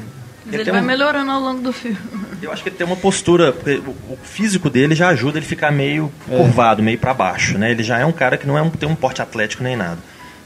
Mas 0.45 0.53
Ele 0.53 0.55
ele 0.55 0.63
tem 0.63 0.73
vai 0.73 0.81
um- 0.81 0.85
melhorando 0.85 1.29
ao 1.29 1.39
longo 1.39 1.61
do 1.61 1.71
filme. 1.71 1.97
Eu 2.41 2.51
acho 2.53 2.63
que 2.63 2.69
ele 2.69 2.75
tem 2.77 2.87
uma 2.87 2.95
postura, 2.95 3.51
porque 3.51 3.75
o, 3.85 4.13
o 4.13 4.17
físico 4.23 4.69
dele 4.69 4.95
já 4.95 5.09
ajuda 5.09 5.37
ele 5.37 5.45
ficar 5.45 5.71
meio 5.71 6.09
É. 6.31 6.35
curvado, 6.37 6.81
meio 6.81 6.97
para 6.97 7.13
baixo, 7.13 7.57
né? 7.57 7.69
Ele 7.69 7.83
já 7.83 7.99
é 7.99 8.05
um 8.05 8.13
cara 8.13 8.37
que 8.37 8.47
não 8.47 8.57
é 8.57 8.61
um, 8.61 8.69
tem 8.71 8.87
um 8.89 8.95
porte 8.95 9.21
atlético 9.21 9.61
nem 9.61 9.75
nada. 9.75 9.99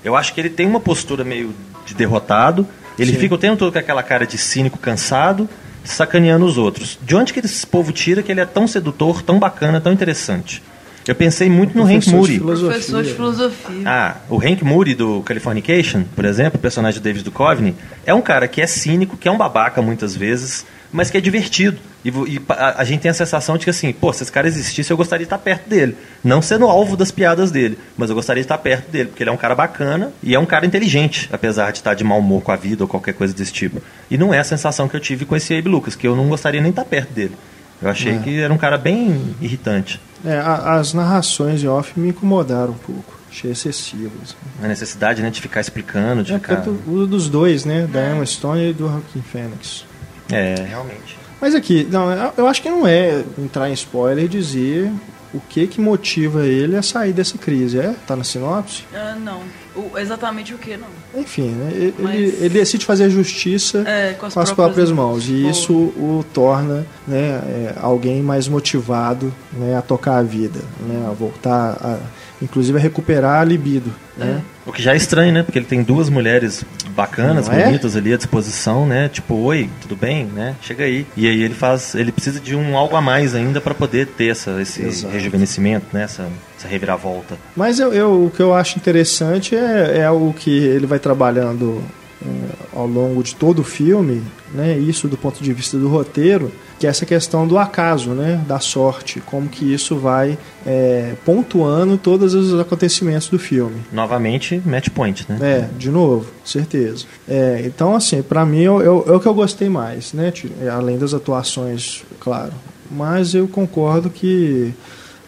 Eu 0.04 0.18
acho 0.18 0.34
que 0.34 0.42
ele 0.42 0.50
tem 0.50 0.66
uma 0.68 0.80
postura 0.82 1.24
meio 1.24 1.54
de 1.86 1.94
derrotado. 1.94 2.68
Ele 2.98 3.14
Sim. 3.14 3.20
fica 3.20 3.36
o 3.36 3.38
tempo 3.38 3.58
todo 3.58 3.72
com 3.72 3.80
aquela 3.80 4.04
cara 4.04 4.26
de 4.26 4.38
cínico, 4.38 4.78
cansado, 4.78 5.50
sacaneando 5.84 6.46
os 6.46 6.58
outros. 6.58 6.98
De 7.02 7.16
onde 7.16 7.34
que 7.34 7.40
esse 7.40 7.66
povo 7.66 7.92
tira 7.92 8.22
que 8.22 8.32
ele 8.32 8.42
é 8.42 8.46
tão 8.46 8.68
sedutor, 8.68 9.22
tão 9.22 9.40
bacana, 9.40 9.82
tão 9.82 9.92
interessante? 9.92 10.62
Eu 11.06 11.16
pensei 11.16 11.50
muito 11.50 11.78
no 11.78 11.84
Hank 11.84 12.10
Moody. 12.10 12.40
Professor 12.40 13.04
de 13.04 13.14
filosofia. 13.14 13.84
Ah, 13.86 14.16
o 14.30 14.38
Hank 14.38 14.64
Moody 14.64 14.96
do 14.96 15.22
Californication, 15.24 16.04
por 16.16 16.24
exemplo, 16.24 16.58
o 16.58 16.62
personagem 16.62 17.02
do 17.02 17.04
David 17.04 17.26
Duchovny, 17.26 17.76
é 18.06 18.14
um 18.14 18.22
cara 18.22 18.48
que 18.48 18.62
é 18.62 18.68
cínico, 18.68 19.18
que 19.18 19.28
é 19.28 19.32
um 19.32 19.38
babaca 19.38 19.82
muitas 19.82 20.16
vezes, 20.16 20.66
mas 20.94 21.10
que 21.10 21.18
é 21.18 21.22
divertido. 21.22 21.78
E, 22.06 22.10
e 22.10 22.42
a, 22.50 22.82
a 22.82 22.84
gente 22.86 23.02
tem 23.02 23.12
a 23.12 23.14
sensação 23.14 23.58
de 23.58 23.64
que 23.66 23.70
assim, 23.70 23.92
pô, 23.92 24.14
se 24.14 24.24
esse 24.24 24.32
cara 24.32 24.48
existisse, 24.48 24.90
eu 24.92 24.96
gostaria 24.98 25.26
de 25.26 25.28
estar 25.28 25.38
perto 25.40 25.68
dele. 25.70 25.98
Não 26.24 26.42
sendo 26.42 26.66
alvo 26.66 26.96
das 26.96 27.12
piadas 27.12 27.50
dele, 27.52 27.78
mas 27.98 28.10
eu 28.10 28.16
gostaria 28.16 28.42
de 28.42 28.46
estar 28.46 28.58
perto 28.60 28.90
dele, 28.92 29.10
porque 29.10 29.24
ele 29.24 29.30
é 29.30 29.34
um 29.34 29.38
cara 29.38 29.56
bacana 29.56 30.12
e 30.22 30.36
é 30.36 30.40
um 30.40 30.46
cara 30.46 30.66
inteligente, 30.66 31.28
apesar 31.34 31.72
de 31.72 31.80
estar 31.80 31.94
de 31.96 32.04
mau 32.04 32.20
humor 32.20 32.42
com 32.44 32.52
a 32.52 32.56
vida 32.56 32.84
ou 32.84 32.88
qualquer 32.88 33.14
coisa 33.14 33.34
desse 33.34 33.52
tipo. 33.52 33.82
E 34.12 34.18
não 34.18 34.34
é 34.34 34.40
a 34.40 34.44
sensação 34.44 34.88
que 34.88 34.96
eu 34.96 35.00
tive 35.00 35.26
com 35.26 35.36
esse 35.36 35.54
Abe 35.58 35.68
Lucas, 35.70 35.96
que 35.96 36.08
eu 36.08 36.16
não 36.16 36.30
gostaria 36.30 36.62
nem 36.62 36.70
estar 36.70 36.86
perto 36.86 37.12
dele. 37.12 37.36
Eu 37.82 37.90
achei 37.90 38.14
É. 38.16 38.20
que 38.20 38.40
era 38.40 38.54
um 38.54 38.58
cara 38.58 38.78
bem 38.78 39.36
irritante. 39.42 40.00
É, 40.26 40.38
a- 40.38 40.76
as 40.76 40.94
narrações 40.94 41.62
em 41.64 41.68
off 41.68 42.00
me 42.00 42.10
incomodaram 42.10 42.72
um 42.72 42.78
pouco. 42.78 43.20
Achei 43.30 43.52
excessivas. 43.52 44.36
A 44.64 44.68
necessidade 44.68 45.22
né, 45.22 45.30
de 45.32 45.42
ficar 45.42 45.60
explicando, 45.60 46.24
de 46.24 46.34
É, 46.34 46.36
ficar. 46.38 46.58
tanto 46.58 46.80
o 46.88 47.08
dos 47.08 47.28
dois, 47.28 47.66
né? 47.66 47.88
Da 47.92 48.12
Emma 48.12 48.26
Stone 48.26 48.70
e 48.70 48.74
do 48.74 48.88
Joaquin 48.88 49.22
Phoenix. 49.24 49.86
É, 50.32 50.56
realmente. 50.68 51.18
Mas 51.42 51.54
aqui, 51.56 51.88
não, 51.92 52.10
eu- 52.38 52.48
acho 52.48 52.62
que 52.62 52.70
não 52.70 52.88
é 52.88 53.24
entrar 53.38 53.70
em 53.70 53.74
spoiler 53.74 54.26
e 54.26 54.28
dizer 54.28 54.90
o 55.34 55.40
que 55.42 55.66
que 55.68 55.82
motiva 55.82 56.46
ele 56.46 56.78
a 56.78 56.82
sair 56.84 57.12
dessa 57.12 57.38
crise. 57.38 57.80
É? 57.80 57.94
Tá 58.08 58.16
na 58.16 58.24
sinopse? 58.24 58.84
Ah, 58.94 59.16
não. 59.20 59.42
O- 59.76 59.98
exatamente 59.98 60.54
o 60.54 60.58
que, 60.60 60.78
não. 60.78 60.88
Enfim, 61.20 61.50
né? 61.50 61.72
ele, 61.74 61.96
Mas- 62.00 62.16
ele- 62.42 62.50
decide 62.50 62.86
fazer 62.86 63.10
justiça 63.10 63.80
É, 63.88 64.14
com 64.14 64.28
as, 64.28 64.34
com 64.36 64.40
as 64.40 64.52
próprias 64.52 64.92
mãos. 64.92 65.28
E 65.28 65.50
isso 65.50 65.74
o 65.74 66.24
torna 66.34 66.86
né, 67.08 67.18
é, 67.18 67.74
alguém 67.82 68.22
mais 68.22 68.48
motivado 68.48 69.34
né, 69.52 69.76
a 69.76 69.82
tocar 69.82 70.18
a 70.20 70.24
vida, 70.24 70.60
né, 70.82 71.06
a 71.10 71.12
voltar, 71.12 71.72
a, 71.82 71.98
inclusive 72.44 72.78
a 72.78 72.82
recuperar 72.82 73.42
a 73.42 73.44
libido. 73.44 73.92
Né? 74.16 74.42
O 74.66 74.72
que 74.72 74.82
já 74.82 74.94
é 74.94 74.96
estranho, 74.96 75.34
né? 75.34 75.42
Porque 75.42 75.58
ele 75.58 75.66
tem 75.66 75.82
duas 75.82 76.08
mulheres 76.10 76.64
bacanas, 76.96 77.48
Não 77.48 77.56
é? 77.56 77.66
bonitas 77.66 77.96
ali 77.96 78.14
à 78.14 78.18
disposição, 78.18 78.86
né? 78.86 79.10
Tipo, 79.10 79.36
oi, 79.36 79.70
tudo 79.82 79.96
bem, 79.96 80.26
né? 80.26 80.56
Chega 80.62 80.84
aí. 80.84 81.08
E 81.18 81.28
aí 81.28 81.42
ele 81.42 81.56
faz, 81.56 81.96
ele 81.96 82.12
precisa 82.12 82.40
de 82.40 82.56
um 82.56 82.78
algo 82.78 82.96
a 82.96 83.02
mais 83.02 83.34
ainda 83.34 83.60
para 83.60 83.74
poder 83.74 84.06
ter 84.08 84.28
essa, 84.28 84.62
esse 84.62 84.84
Exato. 84.84 85.12
rejuvenescimento, 85.14 85.88
né? 85.92 86.04
Essa, 86.04 86.28
essa 86.58 86.68
reviravolta. 86.68 87.36
Mas 87.56 87.80
eu, 87.80 87.92
eu- 87.94 88.26
o 88.26 88.30
que 88.30 88.42
eu 88.42 88.54
acho 88.54 88.78
interessante 88.78 89.56
é, 89.56 90.00
é 90.00 90.12
o 90.12 90.32
que 90.38 90.52
ele 90.52 90.86
vai 90.86 91.00
trabalhando 91.00 91.84
é, 92.26 92.78
ao 92.78 92.88
longo 92.88 93.22
de 93.24 93.36
todo 93.36 93.60
o 93.60 93.64
filme, 93.64 94.22
né, 94.54 94.78
isso 94.78 95.08
do 95.08 95.18
ponto 95.18 95.44
de 95.44 95.54
vista 95.54 95.78
do 95.78 95.88
roteiro, 95.88 96.52
que 96.80 96.88
é 96.88 96.90
essa 96.90 97.06
questão 97.06 97.48
do 97.48 97.58
acaso, 97.58 98.12
né, 98.12 98.44
da 98.48 98.60
sorte, 98.60 99.22
como 99.22 99.48
que 99.48 99.74
isso 99.74 99.96
vai 99.98 100.38
é, 100.66 101.14
pontuando 101.26 101.98
todos 101.98 102.34
os 102.34 102.60
acontecimentos 102.60 103.30
do 103.30 103.40
filme. 103.40 103.78
Novamente, 103.92 104.62
match 104.66 104.90
point, 104.90 105.26
né? 105.30 105.38
É, 105.42 105.78
de 105.78 105.90
novo, 105.90 106.28
certeza. 106.44 107.06
É, 107.28 107.64
então, 107.66 107.96
assim, 107.96 108.22
para 108.22 108.46
mim 108.46 108.64
é, 108.64 108.66
é, 108.66 108.90
o 108.90 109.20
que 109.20 109.28
eu 109.28 109.34
gostei 109.34 109.70
mais, 109.70 110.14
né, 110.14 110.32
além 110.72 110.98
das 110.98 111.14
atuações, 111.14 112.04
claro. 112.20 112.54
Mas 112.92 113.34
eu 113.34 113.48
concordo 113.48 114.10
que 114.10 114.74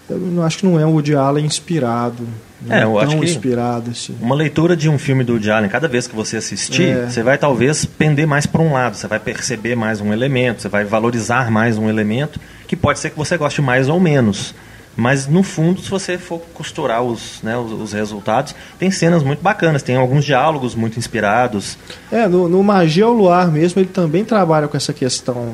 eu 0.10 0.18
não 0.18 0.44
acho 0.44 0.60
que 0.60 0.66
não 0.66 0.80
é 0.80 0.86
um 0.86 0.92
Woody 0.92 1.16
Allen 1.16 1.46
inspirado 1.46 2.26
é, 2.70 2.84
eu 2.84 2.98
acho 2.98 3.18
que 3.18 3.26
inspirado 3.26 3.92
assim. 3.92 4.16
Uma 4.20 4.36
leitura 4.36 4.76
de 4.76 4.90
um 4.90 4.98
filme 4.98 5.24
do 5.24 5.34
Woody 5.34 5.52
Allen, 5.52 5.70
cada 5.70 5.88
vez 5.88 6.08
que 6.08 6.16
você 6.16 6.38
assistir, 6.38 6.90
é. 6.90 7.10
você 7.10 7.22
vai 7.22 7.38
talvez 7.38 7.86
pender 7.86 8.26
mais 8.26 8.46
para 8.46 8.62
um 8.62 8.74
lado, 8.74 8.96
você 8.96 9.08
vai 9.08 9.20
perceber 9.20 9.76
mais 9.76 10.02
um 10.02 10.12
elemento, 10.12 10.62
você 10.62 10.70
vai 10.70 10.84
valorizar 10.84 11.52
mais 11.52 11.78
um 11.78 11.90
elemento, 11.90 12.40
que 12.68 12.76
pode 12.76 13.00
ser 13.00 13.12
que 13.12 13.18
você 13.18 13.38
goste 13.38 13.62
mais 13.62 13.88
ou 13.88 14.00
menos. 14.00 14.56
Mas 14.98 15.28
no 15.28 15.44
fundo, 15.44 15.82
se 15.82 15.90
você 15.90 16.18
for 16.18 16.40
costurar 16.54 17.04
os, 17.04 17.42
né, 17.44 17.58
os, 17.58 17.72
os, 17.74 17.94
resultados, 17.94 18.56
tem 18.80 18.90
cenas 18.90 19.24
muito 19.24 19.42
bacanas, 19.42 19.84
tem 19.84 19.98
alguns 19.98 20.24
diálogos 20.24 20.74
muito 20.74 20.98
inspirados. 20.98 21.78
É, 22.10 22.28
no, 22.28 22.48
no 22.48 22.64
Magia 22.64 23.04
ao 23.04 23.12
Luar 23.12 23.52
mesmo, 23.52 23.82
ele 23.82 23.90
também 23.90 24.24
trabalha 24.24 24.70
com 24.70 24.78
essa 24.78 24.94
questão 24.94 25.54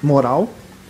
moral, 0.00 0.48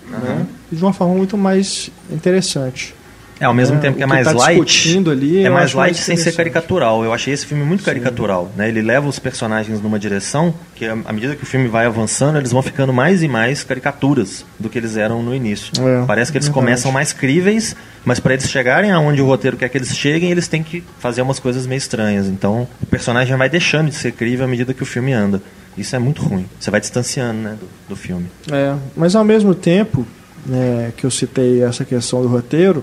uhum. 0.08 0.18
né, 0.18 0.46
de 0.70 0.82
uma 0.82 0.92
forma 0.92 1.14
muito 1.14 1.36
mais 1.36 1.90
interessante. 2.10 2.94
É, 3.38 3.44
ao 3.44 3.52
mesmo 3.52 3.76
é, 3.76 3.80
tempo 3.80 3.96
que 3.98 4.02
é 4.02 4.06
mais 4.06 4.26
tá 4.26 4.32
light. 4.32 4.98
Ali, 5.10 5.44
é 5.44 5.50
mais 5.50 5.74
light 5.74 5.94
mais 5.94 6.04
sem 6.04 6.16
ser 6.16 6.32
caricatural. 6.32 7.04
Eu 7.04 7.12
achei 7.12 7.34
esse 7.34 7.44
filme 7.44 7.64
muito 7.64 7.84
caricatural. 7.84 8.50
Né? 8.56 8.68
Ele 8.68 8.80
leva 8.80 9.06
os 9.06 9.18
personagens 9.18 9.80
numa 9.80 9.98
direção 9.98 10.54
que, 10.74 10.86
à 10.86 11.12
medida 11.12 11.36
que 11.36 11.42
o 11.42 11.46
filme 11.46 11.68
vai 11.68 11.84
avançando, 11.84 12.38
eles 12.38 12.50
vão 12.50 12.62
ficando 12.62 12.92
mais 12.92 13.22
e 13.22 13.28
mais 13.28 13.62
caricaturas 13.62 14.44
do 14.58 14.70
que 14.70 14.78
eles 14.78 14.96
eram 14.96 15.22
no 15.22 15.34
início. 15.34 15.70
É, 15.86 16.04
Parece 16.06 16.32
que 16.32 16.38
eles 16.38 16.48
verdade. 16.48 16.64
começam 16.64 16.90
mais 16.90 17.12
críveis, 17.12 17.76
mas 18.04 18.18
para 18.18 18.32
eles 18.32 18.48
chegarem 18.48 18.90
aonde 18.90 19.20
o 19.20 19.26
roteiro 19.26 19.56
quer 19.56 19.68
que 19.68 19.76
eles 19.76 19.94
cheguem, 19.94 20.30
eles 20.30 20.48
têm 20.48 20.62
que 20.62 20.82
fazer 20.98 21.20
umas 21.20 21.38
coisas 21.38 21.66
meio 21.66 21.78
estranhas. 21.78 22.26
Então, 22.26 22.66
o 22.80 22.86
personagem 22.86 23.36
vai 23.36 23.50
deixando 23.50 23.90
de 23.90 23.94
ser 23.96 24.12
crível 24.12 24.46
à 24.46 24.48
medida 24.48 24.72
que 24.72 24.82
o 24.82 24.86
filme 24.86 25.12
anda. 25.12 25.42
Isso 25.76 25.94
é 25.94 25.98
muito 25.98 26.22
ruim. 26.22 26.46
Você 26.58 26.70
vai 26.70 26.80
distanciando 26.80 27.38
né, 27.38 27.56
do, 27.60 27.90
do 27.90 27.96
filme. 27.96 28.26
É, 28.50 28.74
mas 28.96 29.14
ao 29.14 29.24
mesmo 29.24 29.54
tempo 29.54 30.06
né, 30.46 30.92
que 30.96 31.04
eu 31.04 31.10
citei 31.10 31.62
essa 31.62 31.84
questão 31.84 32.22
do 32.22 32.28
roteiro, 32.28 32.82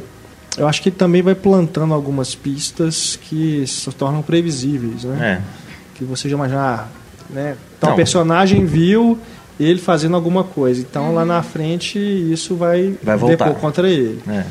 eu 0.57 0.67
acho 0.67 0.81
que 0.81 0.91
também 0.91 1.21
vai 1.21 1.35
plantando 1.35 1.93
algumas 1.93 2.35
pistas 2.35 3.17
que 3.21 3.65
se 3.67 3.89
tornam 3.91 4.21
previsíveis, 4.21 5.03
né? 5.03 5.39
É. 5.39 5.95
Que 5.95 6.03
você 6.03 6.29
já 6.29 6.35
imagina, 6.35 6.87
né? 7.29 7.55
Então 7.77 7.89
Não. 7.89 7.93
o 7.93 7.97
personagem 7.97 8.65
viu 8.65 9.17
ele 9.59 9.79
fazendo 9.79 10.15
alguma 10.15 10.43
coisa, 10.43 10.81
então 10.81 11.09
uhum. 11.09 11.15
lá 11.15 11.25
na 11.25 11.43
frente 11.43 11.99
isso 11.99 12.55
vai, 12.55 12.95
vai 13.03 13.17
voltar. 13.17 13.45
depor 13.45 13.61
contra 13.61 13.89
ele. 13.89 14.21
É. 14.27 14.43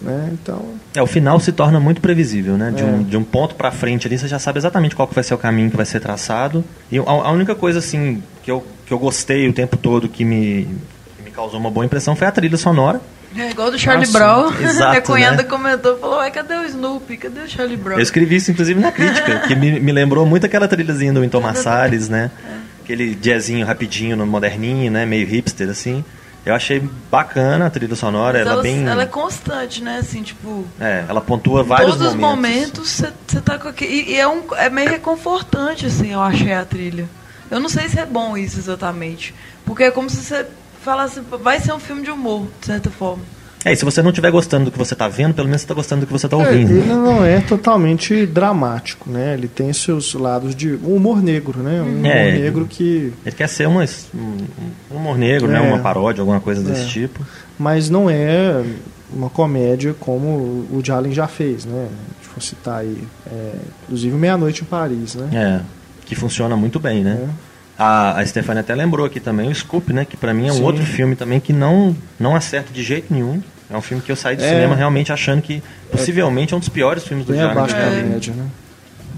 Né? 0.00 0.30
Então... 0.32 0.64
É, 0.94 1.02
o 1.02 1.06
final 1.06 1.40
se 1.40 1.50
torna 1.50 1.80
muito 1.80 2.00
previsível, 2.00 2.56
né? 2.56 2.70
De, 2.70 2.82
é. 2.82 2.86
um, 2.86 3.02
de 3.02 3.16
um 3.16 3.24
ponto 3.24 3.54
para 3.56 3.70
frente 3.70 4.06
ali, 4.06 4.16
você 4.16 4.28
já 4.28 4.38
sabe 4.38 4.58
exatamente 4.58 4.94
qual 4.94 5.08
que 5.08 5.14
vai 5.14 5.24
ser 5.24 5.34
o 5.34 5.38
caminho 5.38 5.70
que 5.70 5.76
vai 5.76 5.86
ser 5.86 6.00
traçado. 6.00 6.64
E 6.90 6.98
a, 6.98 7.02
a 7.02 7.30
única 7.32 7.54
coisa, 7.54 7.80
assim, 7.80 8.22
que 8.44 8.50
eu, 8.50 8.64
que 8.86 8.92
eu 8.92 8.98
gostei 8.98 9.48
o 9.48 9.52
tempo 9.52 9.76
todo, 9.76 10.08
que 10.08 10.24
me, 10.24 10.68
que 11.16 11.22
me 11.24 11.30
causou 11.30 11.58
uma 11.58 11.70
boa 11.70 11.84
impressão, 11.84 12.14
foi 12.14 12.28
a 12.28 12.30
trilha 12.30 12.56
sonora. 12.56 13.00
É 13.36 13.50
igual 13.50 13.70
do 13.70 13.78
Charlie 13.78 14.06
Nossa, 14.06 14.18
Brown. 14.18 14.52
Exato, 14.60 14.98
a 14.98 15.00
cunhada 15.02 15.36
né? 15.38 15.42
comentou, 15.44 15.98
falou, 15.98 16.18
ué, 16.18 16.30
cadê 16.30 16.54
o 16.54 16.64
Snoopy? 16.64 17.16
Cadê 17.16 17.40
o 17.40 17.48
Charlie 17.48 17.76
Brown? 17.76 17.98
Eu 17.98 18.02
escrevi 18.02 18.36
isso, 18.36 18.50
inclusive, 18.50 18.80
na 18.80 18.90
crítica, 18.90 19.40
que 19.40 19.54
me, 19.54 19.78
me 19.78 19.92
lembrou 19.92 20.24
muito 20.24 20.46
aquela 20.46 20.66
trilhazinha 20.66 21.12
do 21.12 21.20
Winton 21.20 21.40
Marsalis, 21.40 22.08
né? 22.10 22.30
É. 22.44 22.58
Aquele 22.84 23.14
jazzinho 23.14 23.66
rapidinho, 23.66 24.16
no 24.16 24.26
moderninho, 24.26 24.90
né? 24.90 25.04
Meio 25.04 25.26
hipster, 25.26 25.68
assim. 25.68 26.04
Eu 26.46 26.54
achei 26.54 26.82
bacana 27.10 27.66
a 27.66 27.70
trilha 27.70 27.94
sonora, 27.94 28.38
ela, 28.38 28.52
ela, 28.52 28.62
bem... 28.62 28.86
Ela 28.86 29.02
é 29.02 29.06
constante, 29.06 29.82
né? 29.82 29.98
Assim, 29.98 30.22
tipo... 30.22 30.66
É, 30.80 31.04
ela 31.06 31.20
pontua 31.20 31.62
vários 31.62 31.98
momentos. 31.98 31.98
Todos 31.98 32.14
os 32.14 32.20
momentos 32.20 33.04
você 33.26 33.40
tá 33.42 33.58
com 33.58 33.68
aquele... 33.68 33.92
E, 33.92 34.12
e, 34.12 34.16
é, 34.16 34.26
um, 34.26 34.42
é 34.56 34.70
meio 34.70 34.88
reconfortante, 34.88 35.84
assim, 35.84 36.12
eu 36.12 36.22
achei 36.22 36.54
a 36.54 36.64
trilha. 36.64 37.06
Eu 37.50 37.60
não 37.60 37.68
sei 37.68 37.88
se 37.88 37.98
é 37.98 38.06
bom 38.06 38.36
isso 38.36 38.58
exatamente. 38.58 39.34
Porque 39.66 39.84
é 39.84 39.90
como 39.90 40.08
se 40.08 40.16
você 40.16 40.46
falasse... 40.88 41.20
Vai 41.42 41.60
ser 41.60 41.72
um 41.72 41.78
filme 41.78 42.02
de 42.02 42.10
humor, 42.10 42.46
de 42.60 42.66
certa 42.66 42.90
forma. 42.90 43.22
É, 43.64 43.72
e 43.72 43.76
se 43.76 43.84
você 43.84 44.00
não 44.00 44.10
estiver 44.10 44.30
gostando 44.30 44.66
do 44.66 44.70
que 44.70 44.78
você 44.78 44.94
está 44.94 45.08
vendo, 45.08 45.34
pelo 45.34 45.46
menos 45.46 45.60
você 45.60 45.64
está 45.64 45.74
gostando 45.74 46.00
do 46.02 46.06
que 46.06 46.12
você 46.12 46.26
está 46.26 46.36
ouvindo. 46.36 46.70
É, 46.70 46.76
ele 46.76 46.86
não 46.86 47.24
é 47.24 47.40
totalmente 47.40 48.24
dramático, 48.24 49.10
né? 49.10 49.34
Ele 49.34 49.48
tem 49.48 49.72
seus 49.72 50.14
lados 50.14 50.54
de 50.54 50.74
um 50.76 50.94
humor 50.94 51.20
negro, 51.20 51.60
né? 51.60 51.82
Um 51.82 51.98
humor 51.98 52.06
é, 52.06 52.32
negro 52.38 52.66
que... 52.66 53.12
Ele 53.26 53.36
quer 53.36 53.48
ser 53.48 53.66
uma, 53.66 53.84
um 54.14 54.96
humor 54.96 55.18
negro, 55.18 55.48
né? 55.48 55.58
é, 55.58 55.62
né? 55.62 55.68
Uma 55.68 55.80
paródia, 55.80 56.22
alguma 56.22 56.40
coisa 56.40 56.62
desse 56.62 56.82
é. 56.82 56.86
tipo. 56.86 57.26
Mas 57.58 57.90
não 57.90 58.08
é 58.08 58.64
uma 59.12 59.28
comédia 59.28 59.94
como 59.98 60.66
o 60.70 60.80
Jalen 60.82 61.12
já 61.12 61.26
fez, 61.26 61.64
né? 61.64 61.88
Deixa 62.20 62.36
eu 62.36 62.40
citar 62.40 62.80
aí. 62.80 63.02
É, 63.26 63.54
inclusive 63.84 64.16
Meia-Noite 64.16 64.62
em 64.62 64.66
Paris, 64.66 65.16
né? 65.16 65.28
É, 65.32 65.60
que 66.06 66.14
funciona 66.14 66.56
muito 66.56 66.78
bem, 66.78 67.02
né? 67.02 67.28
É. 67.28 67.47
A, 67.78 68.18
a 68.18 68.26
Stefania 68.26 68.60
até 68.60 68.74
lembrou 68.74 69.06
aqui 69.06 69.20
também 69.20 69.48
o 69.48 69.54
Scoop, 69.54 69.92
né? 69.92 70.04
Que 70.04 70.16
para 70.16 70.34
mim 70.34 70.48
é 70.48 70.52
um 70.52 70.56
Sim. 70.56 70.62
outro 70.64 70.84
filme 70.84 71.14
também 71.14 71.38
que 71.38 71.52
não, 71.52 71.96
não 72.18 72.34
acerta 72.34 72.72
de 72.72 72.82
jeito 72.82 73.14
nenhum. 73.14 73.40
É 73.70 73.76
um 73.76 73.82
filme 73.82 74.02
que 74.02 74.10
eu 74.10 74.16
saí 74.16 74.34
do 74.34 74.42
é. 74.42 74.48
cinema 74.48 74.74
realmente 74.74 75.12
achando 75.12 75.42
que 75.42 75.62
possivelmente 75.90 76.54
é 76.54 76.56
um 76.56 76.60
dos 76.60 76.68
piores 76.68 77.04
filmes 77.06 77.24
do 77.24 77.34
Jardim. 77.34 77.52
abaixo 77.52 77.74
da 77.76 77.90
média, 77.90 78.34
né? 78.34 78.46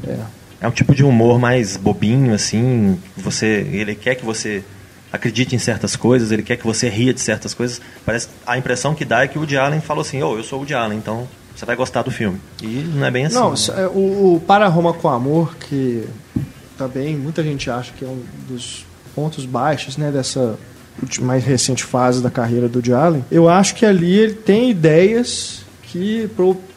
É. 0.07 0.17
é 0.63 0.69
um 0.69 0.73
tipo 0.73 0.95
de 0.95 1.05
humor 1.05 1.39
mais 1.39 1.77
bobinho, 1.77 2.35
assim. 2.35 2.99
Você, 3.17 3.67
ele 3.73 3.95
quer 3.95 4.17
que 4.17 4.25
você 4.25 4.63
acredite 5.13 5.55
em 5.55 5.59
certas 5.59 5.97
coisas, 5.97 6.31
ele 6.31 6.43
quer 6.43 6.57
que 6.57 6.67
você 6.67 6.89
ria 6.89 7.15
de 7.15 7.21
certas 7.21 7.55
coisas. 7.55 7.81
Parece 8.05 8.29
a 8.47 8.59
impressão 8.59 8.95
que 8.95 9.05
dá 9.05 9.23
é 9.23 9.29
que 9.29 9.39
o 9.39 9.41
Woody 9.41 9.57
Allen 9.57 9.81
falou 9.81 10.03
assim: 10.03 10.23
"Oh, 10.23 10.37
eu 10.37 10.45
sou 10.45 10.59
o 10.59 10.61
Woody 10.61 10.75
Allen, 10.75 10.99
então 10.99 11.27
você 11.55 11.65
vai 11.65 11.77
gostar 11.77 12.03
do 12.03 12.11
filme". 12.11 12.41
E 12.63 12.67
não 12.67 13.07
é 13.07 13.11
bem 13.11 13.27
assim. 13.27 13.37
Não, 13.37 13.53
né? 13.53 13.87
o, 13.95 14.35
o 14.35 14.43
Para 14.47 14.69
Roma 14.69 14.93
com 14.93 15.09
Amor 15.09 15.57
que 15.57 16.07
também 16.81 17.15
muita 17.15 17.43
gente 17.43 17.71
acha 17.71 17.93
que 17.93 18.03
é 18.03 18.09
um 18.09 18.23
dos 18.49 18.87
pontos 19.15 19.45
baixos, 19.45 19.99
né, 19.99 20.11
dessa 20.11 20.59
mais 21.21 21.45
recente 21.45 21.85
fase 21.85 22.23
da 22.23 22.31
carreira 22.31 22.69
do 22.69 22.77
Woody 22.77 22.93
Allen, 22.93 23.25
eu 23.31 23.49
acho 23.49 23.75
que 23.75 23.85
ali 23.85 24.19
ele 24.19 24.35
tem 24.35 24.71
ideias 24.71 25.63
que 25.83 26.29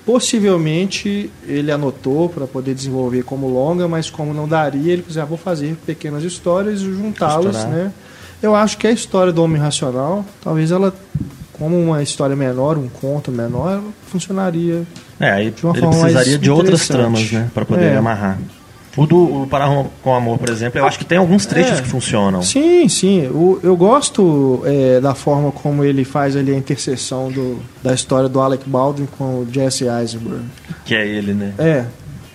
possivelmente 0.05 1.30
ele 1.47 1.71
anotou 1.71 2.27
para 2.30 2.45
poder 2.45 2.73
desenvolver 2.73 3.23
como 3.23 3.47
longa, 3.47 3.88
mas 3.88 4.09
como 4.09 4.34
não 4.34 4.47
daria, 4.47 4.93
ele 4.93 5.05
já 5.09 5.23
ah, 5.23 5.25
vou 5.25 5.38
fazer 5.38 5.75
pequenas 5.85 6.23
histórias 6.23 6.81
e 6.81 6.85
juntá-las, 6.85 7.65
né? 7.65 7.91
Eu 8.41 8.55
acho 8.55 8.77
que 8.77 8.88
a 8.88 8.91
história 8.91 9.31
do 9.31 9.41
Homem 9.41 9.61
Racional, 9.61 10.25
talvez 10.41 10.71
ela 10.71 10.93
como 11.53 11.80
uma 11.80 12.01
história 12.01 12.35
menor, 12.35 12.77
um 12.77 12.89
conto 12.89 13.31
menor, 13.31 13.81
funcionaria 14.07 14.84
é, 15.19 15.31
aí 15.31 15.51
de 15.51 15.63
uma 15.63 15.73
ele 15.73 15.81
forma 15.81 16.01
precisaria 16.01 16.38
de 16.38 16.49
outras 16.49 16.88
tramas, 16.88 17.31
né, 17.31 17.49
para 17.53 17.63
poder 17.63 17.93
é. 17.93 17.95
amarrar. 17.97 18.39
O 18.95 19.07
do 19.07 19.44
o 19.44 19.48
Para 19.48 19.68
com 20.03 20.14
Amor, 20.14 20.38
por 20.38 20.49
exemplo, 20.49 20.80
eu 20.80 20.86
acho 20.86 20.99
que 20.99 21.06
tem 21.06 21.18
alguns 21.18 21.45
trechos 21.45 21.80
é, 21.80 21.82
que 21.82 21.88
funcionam. 21.88 22.44
Sim, 22.44 22.88
sim. 22.88 23.28
O, 23.28 23.60
eu 23.64 23.76
gosto 23.76 24.61
é, 24.65 24.99
da 25.02 25.15
forma 25.15 25.52
como 25.52 25.84
ele 25.84 26.06
faz 26.06 26.36
ali 26.36 26.53
a 26.53 26.57
interseção 26.57 27.32
do, 27.32 27.57
da 27.82 27.94
história 27.94 28.30
do 28.30 28.40
Alec 28.40 28.70
Baldwin 28.70 29.07
com 29.18 29.40
o 29.40 29.48
Jesse 29.52 29.86
Eisenberg. 29.86 30.45
Que 30.86 30.94
é 30.94 31.07
ele, 31.07 31.34
né? 31.34 31.53
É. 31.57 31.86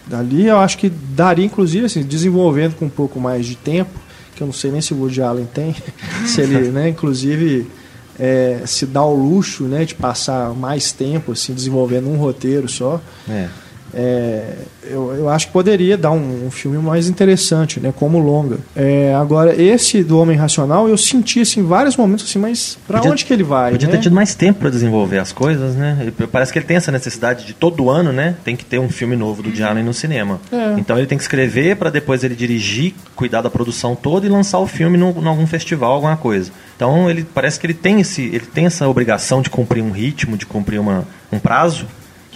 Dali 0.08 0.46
eu 0.46 0.58
acho 0.58 0.78
que 0.78 0.88
daria, 0.88 1.44
inclusive, 1.44 1.86
assim, 1.86 2.02
desenvolvendo 2.02 2.74
com 2.74 2.86
um 2.86 2.90
pouco 2.90 3.20
mais 3.20 3.46
de 3.46 3.54
tempo, 3.54 3.90
que 4.34 4.42
eu 4.42 4.46
não 4.46 4.54
sei 4.54 4.72
nem 4.72 4.80
se 4.80 4.92
o 4.92 4.98
Woody 4.98 5.22
Allen 5.22 5.46
tem, 5.46 5.76
se 6.26 6.40
ele, 6.40 6.70
né, 6.70 6.88
inclusive, 6.88 7.70
é, 8.18 8.62
se 8.66 8.84
dá 8.86 9.04
o 9.04 9.14
luxo 9.14 9.64
né, 9.64 9.84
de 9.84 9.94
passar 9.94 10.52
mais 10.54 10.90
tempo 10.90 11.32
assim, 11.32 11.52
desenvolvendo 11.52 12.08
um 12.08 12.16
roteiro 12.16 12.68
só. 12.68 13.00
É. 13.28 13.48
É, 13.94 14.54
eu, 14.84 15.14
eu 15.14 15.28
acho 15.28 15.46
que 15.46 15.52
poderia 15.52 15.96
dar 15.96 16.10
um, 16.10 16.46
um, 16.46 16.50
filme 16.50 16.78
mais 16.78 17.08
interessante, 17.08 17.80
né, 17.80 17.92
como 17.94 18.18
longa. 18.18 18.58
É, 18.74 19.14
agora, 19.14 19.60
esse 19.60 20.02
do 20.02 20.18
Homem 20.18 20.36
Racional, 20.36 20.88
eu 20.88 20.96
senti 20.96 21.40
assim, 21.40 21.62
vários 21.62 21.96
momentos 21.96 22.24
assim, 22.24 22.38
mas 22.38 22.78
para 22.86 23.00
onde 23.02 23.24
que 23.24 23.32
ele 23.32 23.42
vai? 23.42 23.72
Podia 23.72 23.88
né? 23.88 23.96
ter 23.96 24.02
tido 24.02 24.14
mais 24.14 24.34
tempo 24.34 24.60
para 24.60 24.70
desenvolver 24.70 25.18
as 25.18 25.32
coisas, 25.32 25.74
né? 25.74 26.12
Parece 26.30 26.52
que 26.52 26.58
ele 26.58 26.66
tem 26.66 26.76
essa 26.76 26.92
necessidade 26.92 27.46
de 27.46 27.54
todo 27.54 27.90
ano, 27.90 28.12
né? 28.12 28.36
Tem 28.44 28.56
que 28.56 28.64
ter 28.64 28.78
um 28.78 28.88
filme 28.88 29.16
novo 29.16 29.42
do 29.42 29.50
Diallo 29.50 29.82
no 29.82 29.94
cinema. 29.94 30.40
É. 30.50 30.78
Então 30.78 30.96
ele 30.96 31.06
tem 31.06 31.18
que 31.18 31.24
escrever 31.24 31.76
para 31.76 31.90
depois 31.90 32.24
ele 32.24 32.34
dirigir, 32.34 32.94
cuidar 33.14 33.42
da 33.42 33.50
produção 33.50 33.94
toda 33.94 34.26
e 34.26 34.28
lançar 34.28 34.58
o 34.58 34.66
filme 34.66 34.98
em 34.98 35.26
algum 35.26 35.46
festival, 35.46 35.92
alguma 35.92 36.16
coisa. 36.16 36.50
Então 36.76 37.10
ele 37.10 37.24
parece 37.34 37.58
que 37.60 37.66
ele 37.66 37.74
tem 37.74 38.00
esse, 38.00 38.22
ele 38.22 38.46
tem 38.46 38.66
essa 38.66 38.88
obrigação 38.88 39.42
de 39.42 39.50
cumprir 39.50 39.82
um 39.82 39.90
ritmo, 39.90 40.36
de 40.36 40.46
cumprir 40.46 40.80
uma, 40.80 41.04
um 41.32 41.38
prazo 41.38 41.86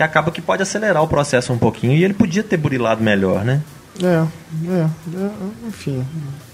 que 0.02 0.10
acaba 0.10 0.30
que 0.30 0.40
pode 0.42 0.62
acelerar 0.62 1.02
o 1.02 1.08
processo 1.08 1.52
um 1.52 1.58
pouquinho 1.58 1.92
e 1.94 2.02
ele 2.04 2.14
podia 2.14 2.42
ter 2.42 2.56
burilado 2.56 3.02
melhor, 3.02 3.44
né? 3.44 3.60
É, 4.02 4.06
é, 4.06 4.80
é, 4.80 5.30
enfim. 5.68 6.04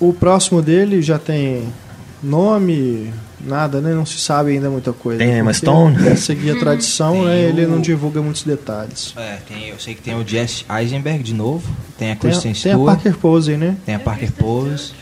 O 0.00 0.12
próximo 0.12 0.60
dele 0.60 1.00
já 1.00 1.18
tem 1.18 1.72
nome, 2.22 3.12
nada, 3.40 3.80
né? 3.80 3.94
Não 3.94 4.04
se 4.04 4.18
sabe 4.18 4.52
ainda 4.52 4.68
muita 4.68 4.92
coisa. 4.92 5.18
Tem 5.18 5.38
Emma 5.38 5.52
Stone? 5.54 5.96
Pra 5.96 6.16
seguir 6.16 6.50
a 6.50 6.58
tradição, 6.58 7.12
Tem 7.14 7.24
né? 7.26 7.40
Ele 7.42 7.64
o- 7.64 7.68
não 7.70 7.80
divulga 7.80 8.20
muitos 8.20 8.42
detalhes. 8.42 9.14
É, 9.16 9.38
tem, 9.48 9.68
eu 9.68 9.78
sei 9.78 9.94
que 9.94 10.02
tem 10.02 10.14
o 10.16 10.26
Jesse 10.26 10.64
Eisenberg 10.68 11.22
de 11.22 11.32
novo, 11.34 11.68
tem 11.96 12.10
a 12.12 12.16
Kristen 12.16 12.52
tem 12.52 12.72
a 12.72 12.74
Stewart, 12.74 12.94
Parker 12.96 13.16
Posey, 13.18 13.56
né? 13.56 13.76
tem 13.86 13.94
a 13.94 14.00
Parker 14.00 14.32
Pose 14.32 14.92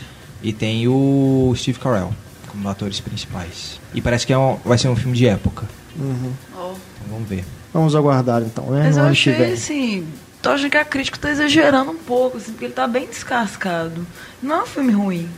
e 0.43 0.53
tem 0.53 0.87
o 0.87 1.53
Steve 1.55 1.79
Carell 1.79 2.11
como 2.49 2.69
atores 2.69 2.99
principais. 2.99 3.79
E 3.93 4.01
parece 4.01 4.25
que 4.25 4.31
é 4.33 4.37
um- 4.37 4.57
vai 4.63 4.77
ser 4.77 4.87
um 4.89 4.95
filme 4.95 5.17
de 5.17 5.27
época. 5.27 5.65
Uhum. 5.99 6.31
Ó. 6.55 6.69
Então 6.71 7.11
vamos 7.11 7.27
ver. 7.27 7.43
Vamos 7.73 7.95
aguardar 7.95 8.41
então, 8.41 8.65
né? 8.71 8.83
Mas 8.85 8.97
no 8.97 9.03
eu 9.03 9.07
achei 9.09 9.33
vem. 9.33 9.53
assim. 9.53 10.07
Tô 10.41 10.49
achando 10.51 10.69
que 10.69 10.77
a 10.77 10.85
crítica 10.85 11.17
tá 11.17 11.29
exagerando 11.31 11.91
um 11.91 11.97
pouco, 11.97 12.37
assim, 12.37 12.51
porque 12.51 12.65
ele 12.65 12.73
tá 12.73 12.87
bem 12.87 13.07
descascado. 13.07 14.05
Não 14.41 14.55
é 14.57 14.63
um 14.63 14.65
filme 14.67 14.91
ruim. 14.93 15.29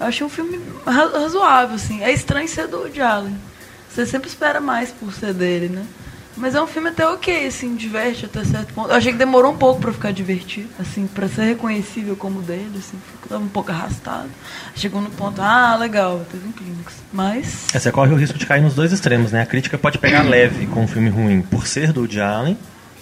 Eu 0.00 0.06
achei 0.06 0.24
um 0.26 0.30
filme 0.30 0.60
ra- 0.86 1.10
razoável, 1.20 1.74
assim. 1.74 2.02
É 2.02 2.12
estranho 2.12 2.48
ser 2.48 2.66
do 2.68 2.78
Woody 2.78 3.00
Allen. 3.02 3.36
Você 3.90 4.06
sempre 4.06 4.28
espera 4.28 4.60
mais 4.60 4.90
por 4.92 5.12
ser 5.12 5.34
dele, 5.34 5.68
né? 5.68 5.84
Mas 6.38 6.54
é 6.54 6.62
um 6.62 6.66
filme 6.66 6.88
até 6.88 7.06
ok, 7.06 7.46
assim, 7.46 7.74
diverte 7.74 8.24
até 8.24 8.44
certo 8.44 8.72
ponto. 8.72 8.90
Eu 8.90 8.96
achei 8.96 9.12
que 9.12 9.18
demorou 9.18 9.52
um 9.52 9.56
pouco 9.56 9.80
pra 9.80 9.92
ficar 9.92 10.12
divertido, 10.12 10.68
assim, 10.78 11.06
pra 11.06 11.28
ser 11.28 11.42
reconhecível 11.42 12.16
como 12.16 12.40
dele, 12.42 12.78
assim, 12.78 12.98
ficou 13.20 13.38
um 13.38 13.48
pouco 13.48 13.70
arrastado. 13.72 14.28
Chegou 14.74 15.00
no 15.00 15.10
ponto, 15.10 15.42
ah, 15.42 15.76
legal, 15.76 16.24
teve 16.30 16.46
um 16.46 16.52
clímax. 16.52 16.94
Mas. 17.12 17.66
É, 17.74 17.78
você 17.78 17.90
corre 17.90 18.12
o 18.12 18.16
risco 18.16 18.38
de 18.38 18.46
cair 18.46 18.62
nos 18.62 18.74
dois 18.74 18.92
extremos, 18.92 19.32
né? 19.32 19.42
A 19.42 19.46
crítica 19.46 19.76
pode 19.76 19.98
pegar 19.98 20.22
leve 20.28 20.66
com 20.66 20.84
um 20.84 20.88
filme 20.88 21.08
ruim 21.08 21.42
por 21.42 21.66
ser 21.66 21.92
do 21.92 22.00
Woody 22.00 22.20
Allen, 22.20 22.56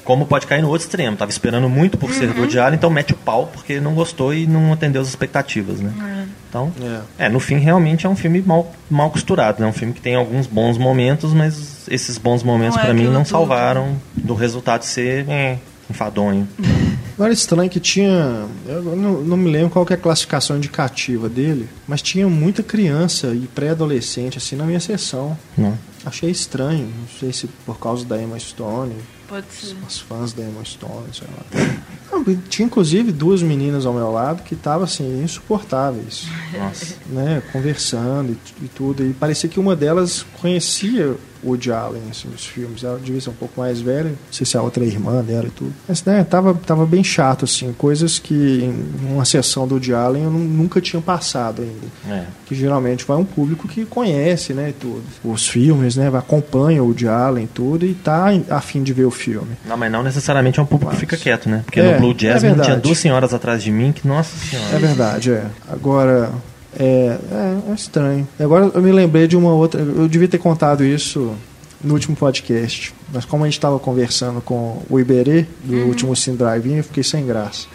como 0.07 0.24
pode 0.24 0.47
cair 0.47 0.62
no 0.62 0.69
outro 0.69 0.87
extremo. 0.87 1.16
Tava 1.16 1.31
esperando 1.31 1.69
muito 1.69 1.99
por 1.99 2.11
ser 2.12 2.33
do 2.33 2.41
Woody 2.41 2.59
Allen, 2.59 2.77
então 2.77 2.89
mete 2.89 3.12
o 3.12 3.16
pau 3.16 3.51
porque 3.53 3.78
não 3.81 3.93
gostou 3.95 4.33
e 4.33 4.47
não 4.47 4.73
atendeu 4.73 5.03
as 5.03 5.09
expectativas, 5.09 5.81
né? 5.81 5.93
É. 6.01 6.27
Então, 6.49 6.73
É. 7.19 7.27
é, 7.27 7.28
no 7.28 7.41
fim 7.41 7.59
realmente 7.59 8.07
é 8.07 8.09
um 8.09 8.16
filme 8.16 8.41
mal, 8.41 8.73
mal 8.89 9.11
costurado, 9.11 9.61
né? 9.61 9.66
Um 9.69 9.73
filme 9.73 9.93
que 9.93 10.01
tem 10.01 10.15
alguns 10.15 10.47
bons 10.47 10.78
momentos, 10.78 11.35
mas 11.35 11.87
esses 11.91 12.16
bons 12.16 12.43
momentos 12.43 12.77
Não 12.78 12.85
é 12.85 12.93
mim 12.95 13.05
não 13.05 13.23
tudo. 13.24 13.27
salvaram 13.28 13.97
do 14.15 14.33
resultado 14.35 14.83
ser 14.85 15.28
é, 15.28 15.59
enfadonho. 15.91 16.49
Agora 17.19 17.33
estranho 17.33 17.69
que 17.70 17.81
tinha. 17.81 18.45
Eu 18.66 18.83
não, 18.83 19.23
não 19.23 19.37
me 19.39 19.51
lembro 19.51 19.70
qual 19.70 19.87
que 19.87 19.93
é 19.93 19.97
a 19.97 19.99
classificação 19.99 20.57
indicativa 20.59 21.28
dele, 21.31 21.66
mas 21.89 22.03
tinha 22.03 22.28
muita 22.28 22.62
criança 22.62 23.28
e 23.28 23.49
pré-adolescente 23.55 24.37
assim 24.39 24.55
na 24.55 24.65
minha 24.65 24.81
sessão. 24.81 25.37
Não. 25.57 25.77
Achei 26.07 26.31
estranho, 26.31 26.87
não 26.87 27.09
sei 27.19 27.33
se 27.33 27.49
por 27.66 27.81
causa 27.81 28.05
da 28.05 28.23
Emma 28.23 28.39
Stone, 28.39 28.95
Pode 29.28 29.47
ser. 29.51 29.74
os 29.87 29.99
fãs 29.99 30.33
da 30.33 30.45
Emma 30.45 30.65
Stone, 30.65 31.09
sei 31.12 31.27
lá. 31.27 31.83
Não, 32.12 32.24
tinha 32.49 32.65
inclusive 32.65 33.11
duas 33.11 33.43
meninas 33.43 33.85
ao 33.85 33.93
meu 33.93 34.12
lado 34.12 34.45
que 34.45 34.55
estavam 34.55 34.85
assim, 34.85 35.20
insuportáveis, 35.20 36.28
Nossa. 36.57 36.95
né? 37.09 37.43
Conversando 37.53 38.31
e, 38.61 38.65
e 38.65 38.69
tudo. 38.69 39.05
E 39.05 39.12
parecia 39.15 39.51
que 39.51 39.59
uma 39.59 39.74
delas 39.74 40.24
conhecia 40.41 41.16
Woody 41.45 41.71
Allen, 41.73 42.03
assim, 42.11 42.29
os 42.35 42.45
filmes. 42.47 42.83
Ela 42.85 42.99
devia 43.03 43.21
ser 43.21 43.31
um 43.31 43.35
pouco 43.35 43.61
mais 43.61 43.81
velha, 43.81 44.11
não 44.11 44.17
sei 44.31 44.47
se 44.47 44.57
a 44.57 44.63
outra 44.63 44.85
é 44.85 44.87
irmã 44.87 45.23
dela 45.23 45.47
e 45.47 45.51
tudo. 45.51 45.73
Mas, 45.89 46.03
né, 46.05 46.25
tava, 46.25 46.55
tava 46.55 46.85
bem 46.87 47.03
chato, 47.05 47.45
assim, 47.45 47.73
coisas 47.77 48.19
que 48.19 48.35
em 48.35 49.13
uma 49.13 49.25
sessão 49.25 49.67
do 49.67 49.75
Woody 49.75 49.95
Allen 49.95 50.25
eu 50.25 50.31
nu- 50.31 50.39
nunca 50.39 50.81
tinha 50.81 51.01
passado 51.03 51.63
ainda 51.63 52.17
É. 52.17 52.25
que 52.47 52.55
geralmente 52.55 53.05
vai 53.05 53.17
um 53.17 53.25
público 53.25 53.67
que 53.69 53.85
conhece, 53.85 54.53
né, 54.55 54.73
tudo. 54.79 55.03
Os 55.25 55.47
filmes, 55.49 55.97
né, 55.97 56.11
acompanha 56.17 56.83
o 56.83 56.87
Woody 56.87 57.09
Allen 57.09 57.45
e 57.45 57.49
tudo 57.49 57.87
e 57.87 57.95
tá 57.95 58.27
a 58.51 58.61
fim 58.61 58.83
de 58.83 58.93
ver 58.93 59.05
o 59.05 59.11
filme. 59.11 59.57
Não, 59.67 59.77
mas 59.77 59.91
não 59.93 60.03
necessariamente 60.03 60.59
é 60.59 60.63
um 60.63 60.67
público 60.67 60.93
que 60.93 60.99
fica 61.01 61.17
quieto, 61.17 61.49
né? 61.49 61.63
Porque 61.65 61.81
É, 61.81 61.93
no 61.95 61.99
Blue 62.01 62.11
é 62.19 62.19
Jasmine 62.33 62.55
tinha 62.55 62.65
verdade. 62.65 62.81
duas 62.83 62.99
senhoras 62.99 63.35
atrás 63.35 63.63
de 63.63 63.71
mim 63.71 63.93
que, 63.93 64.07
nossa 64.07 64.31
É 64.37 64.51
senhora. 64.59 64.79
verdade, 64.79 65.31
é. 65.33 65.45
Agora, 65.69 66.31
é, 66.78 67.19
é, 67.31 67.70
é 67.70 67.74
estranho. 67.74 68.27
Agora 68.39 68.70
eu 68.74 68.82
me 68.82 68.93
lembrei 68.93 69.27
de 69.27 69.36
uma 69.36 69.53
outra. 69.53 69.81
Eu 69.81 70.09
devia 70.09 70.28
ter 70.28 70.39
contado 70.39 70.85
isso 70.85 71.35
no 71.82 71.94
último 71.94 72.16
podcast. 72.16 72.94
Mas 73.12 73.24
como 73.24 73.44
a 73.44 73.47
gente 73.47 73.59
estava 73.59 73.78
conversando 73.78 74.40
com 74.40 74.82
o 74.89 74.98
Iberê, 74.98 75.47
do 75.65 75.77
último 75.86 76.15
Cine 76.16 76.36
Drive-In, 76.36 76.77
eu 76.77 76.85
fiquei 76.85 77.03
sem 77.03 77.27
graça. 77.27 77.66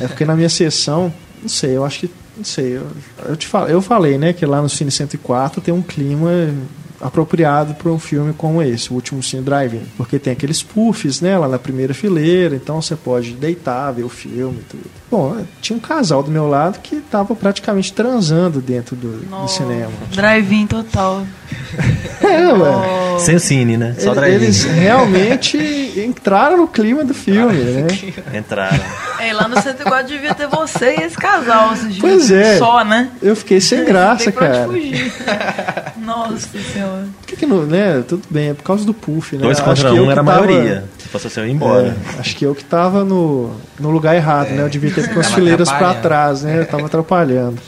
É 0.00 0.06
porque 0.06 0.24
na 0.24 0.36
minha 0.36 0.48
sessão, 0.48 1.12
não 1.42 1.48
sei, 1.48 1.76
eu 1.76 1.84
acho 1.84 2.00
que. 2.00 2.10
Não 2.36 2.44
sei, 2.44 2.76
eu, 2.76 2.86
eu, 3.26 3.34
te 3.34 3.46
fal, 3.46 3.66
eu 3.66 3.80
falei, 3.80 4.18
né, 4.18 4.34
que 4.34 4.44
lá 4.44 4.60
no 4.60 4.68
Cine 4.68 4.90
104 4.90 5.62
tem 5.62 5.72
um 5.72 5.80
clima 5.80 6.30
apropriado 7.00 7.74
para 7.74 7.90
um 7.90 7.98
filme 7.98 8.32
como 8.32 8.62
esse, 8.62 8.90
o 8.90 8.94
último 8.94 9.22
Cine 9.22 9.42
Drive-In. 9.42 9.82
Porque 9.96 10.18
tem 10.18 10.32
aqueles 10.32 10.62
puffs, 10.62 11.20
né, 11.20 11.36
lá 11.38 11.48
na 11.48 11.58
primeira 11.58 11.94
fileira, 11.94 12.56
então 12.56 12.80
você 12.80 12.96
pode 12.96 13.32
deitar, 13.32 13.90
ver 13.92 14.04
o 14.04 14.08
filme 14.08 14.58
e 14.60 14.64
tudo. 14.64 14.84
Bom, 15.10 15.44
tinha 15.60 15.76
um 15.76 15.80
casal 15.80 16.22
do 16.22 16.30
meu 16.30 16.48
lado 16.48 16.80
que 16.80 16.96
estava 16.96 17.34
praticamente 17.34 17.92
transando 17.92 18.60
dentro 18.60 18.96
do, 18.96 19.18
do 19.24 19.48
cinema. 19.48 19.92
Drive-in 20.12 20.66
total. 20.66 21.22
É, 22.18 22.52
ué. 22.52 23.18
Sem 23.18 23.36
o 23.36 23.40
cine, 23.40 23.76
né? 23.76 23.94
Só 23.98 24.14
drive 24.14 24.34
Eles 24.34 24.64
realmente 24.64 25.58
entraram 25.96 26.56
no 26.56 26.66
clima 26.66 27.04
do 27.04 27.12
filme, 27.14 27.58
né? 27.58 27.86
Entraram. 28.34 28.80
É, 29.28 29.32
lá 29.32 29.48
no 29.48 29.60
104 29.60 30.06
devia 30.08 30.34
ter 30.34 30.46
você 30.46 30.96
e 30.98 31.02
esse 31.02 31.16
casal. 31.16 31.74
Pois 32.00 32.30
é. 32.30 32.58
Só, 32.58 32.84
né? 32.84 33.10
Eu 33.22 33.34
fiquei 33.34 33.60
sem 33.60 33.84
graça, 33.84 34.30
cara. 34.30 34.66
fugir. 34.66 35.12
Nossa 35.98 36.46
senhora. 36.72 37.06
Por 37.20 37.26
que, 37.26 37.36
que 37.36 37.46
não, 37.46 37.64
né? 37.66 38.04
Tudo 38.06 38.22
bem, 38.30 38.50
é 38.50 38.54
por 38.54 38.62
causa 38.62 38.84
do 38.84 38.94
puff, 38.94 39.34
né? 39.36 39.42
Dois 39.42 39.58
Acho 39.58 39.64
contra 39.68 39.90
que 39.90 39.96
eu 39.96 40.02
um 40.02 40.06
que 40.06 40.12
era 40.12 40.20
a 40.20 40.24
maioria. 40.24 40.84
Se 40.98 41.08
fosse 41.08 41.26
assim, 41.26 41.40
eu 41.40 41.46
ia 41.46 41.52
embora. 41.52 41.96
É, 42.16 42.20
acho 42.20 42.36
que 42.36 42.44
eu 42.44 42.54
que 42.54 42.64
tava 42.64 43.04
no, 43.04 43.50
no 43.80 43.90
lugar 43.90 44.14
errado, 44.14 44.50
né? 44.50 44.62
Eu 44.62 44.68
devia 44.68 44.90
ter 44.92 45.12
com 45.12 45.20
as 45.20 45.26
Tava 45.26 45.34
fileiras 45.38 45.68
pra 45.68 45.76
atrapalhando. 45.90 46.02
trás, 46.02 46.42
né? 46.42 46.58
Eu 46.60 46.66
tava 46.66 46.86
atrapalhando. 46.86 47.58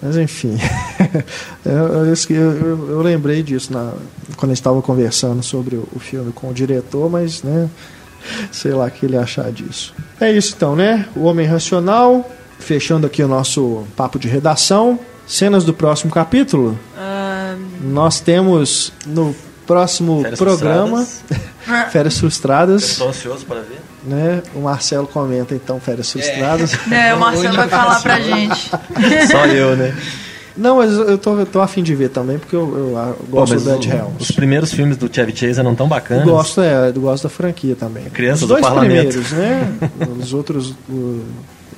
Mas 0.00 0.16
enfim. 0.16 0.56
eu, 1.66 2.06
eu- 2.30 2.90
eu 2.90 3.02
lembrei 3.02 3.42
disso 3.42 3.72
na, 3.72 3.92
quando 4.36 4.50
a 4.50 4.54
gente 4.54 4.60
estava 4.60 4.80
conversando 4.80 5.42
sobre 5.42 5.76
o, 5.76 5.88
o 5.94 5.98
filme 5.98 6.32
com 6.32 6.48
o 6.50 6.54
diretor, 6.54 7.10
mas, 7.10 7.42
né? 7.42 7.68
Sei 8.50 8.72
lá 8.72 8.86
o 8.86 8.90
que 8.90 9.06
ele 9.06 9.16
achar 9.16 9.50
disso. 9.50 9.94
É 10.20 10.30
isso 10.32 10.54
então, 10.56 10.74
né? 10.74 11.06
O 11.14 11.24
Homem 11.24 11.46
Racional. 11.46 12.28
Fechando 12.58 13.06
aqui 13.06 13.22
o 13.22 13.28
nosso 13.28 13.86
papo 13.96 14.18
de 14.18 14.28
redação. 14.28 14.98
Cenas 15.26 15.64
do 15.64 15.72
próximo 15.72 16.10
capítulo. 16.10 16.78
Nós 17.80 18.20
temos 18.20 18.92
no 19.06 19.34
próximo 19.66 20.22
Férias 20.22 20.38
programa 20.38 21.04
frustradas. 21.04 21.90
Férias 21.92 22.18
Frustradas. 22.18 22.82
Estou 22.84 23.08
ansioso 23.08 23.44
para 23.44 23.60
ver. 23.60 23.78
Né? 24.04 24.42
O 24.54 24.60
Marcelo 24.60 25.06
comenta 25.06 25.54
então 25.54 25.78
Férias 25.78 26.10
Frustradas. 26.10 26.72
né, 26.86 27.14
o 27.14 27.18
Marcelo 27.18 27.56
vai 27.56 27.68
falar 27.68 28.00
pra 28.00 28.20
gente. 28.20 28.70
Só 29.30 29.46
eu, 29.46 29.76
né? 29.76 29.94
Não, 30.58 30.76
mas 30.78 30.92
eu 30.92 31.16
tô, 31.16 31.38
eu 31.38 31.46
tô 31.46 31.60
afim 31.60 31.82
de 31.82 31.94
ver 31.94 32.08
também, 32.10 32.38
porque 32.38 32.56
eu, 32.56 32.60
eu, 32.76 33.14
Pô, 33.30 33.36
gosto 33.38 33.52
mas 33.54 33.62
do 33.64 33.74
Ed 33.74 33.88
o- 33.88 33.92
Helms. 33.92 34.12
Os 34.20 34.30
primeiros 34.32 34.72
filmes 34.72 34.96
do 34.96 35.08
Chevy 35.12 35.34
Chase 35.36 35.60
eram 35.60 35.74
tão 35.74 35.86
Eu 35.86 35.90
bacanas. 35.90 36.24
gosto, 36.24 36.60
é, 36.60 36.88
eu 36.94 37.00
gosto 37.00 37.22
da 37.22 37.28
franquia 37.28 37.76
também. 37.76 38.04
Criança 38.06 38.42
Os 38.42 38.48
do 38.48 38.54
dois 38.54 38.60
Parlamento. 38.66 39.08
primeiros, 39.12 39.32
né? 39.32 39.72
Os 40.20 40.34
outros, 40.34 40.74
o, 40.88 41.22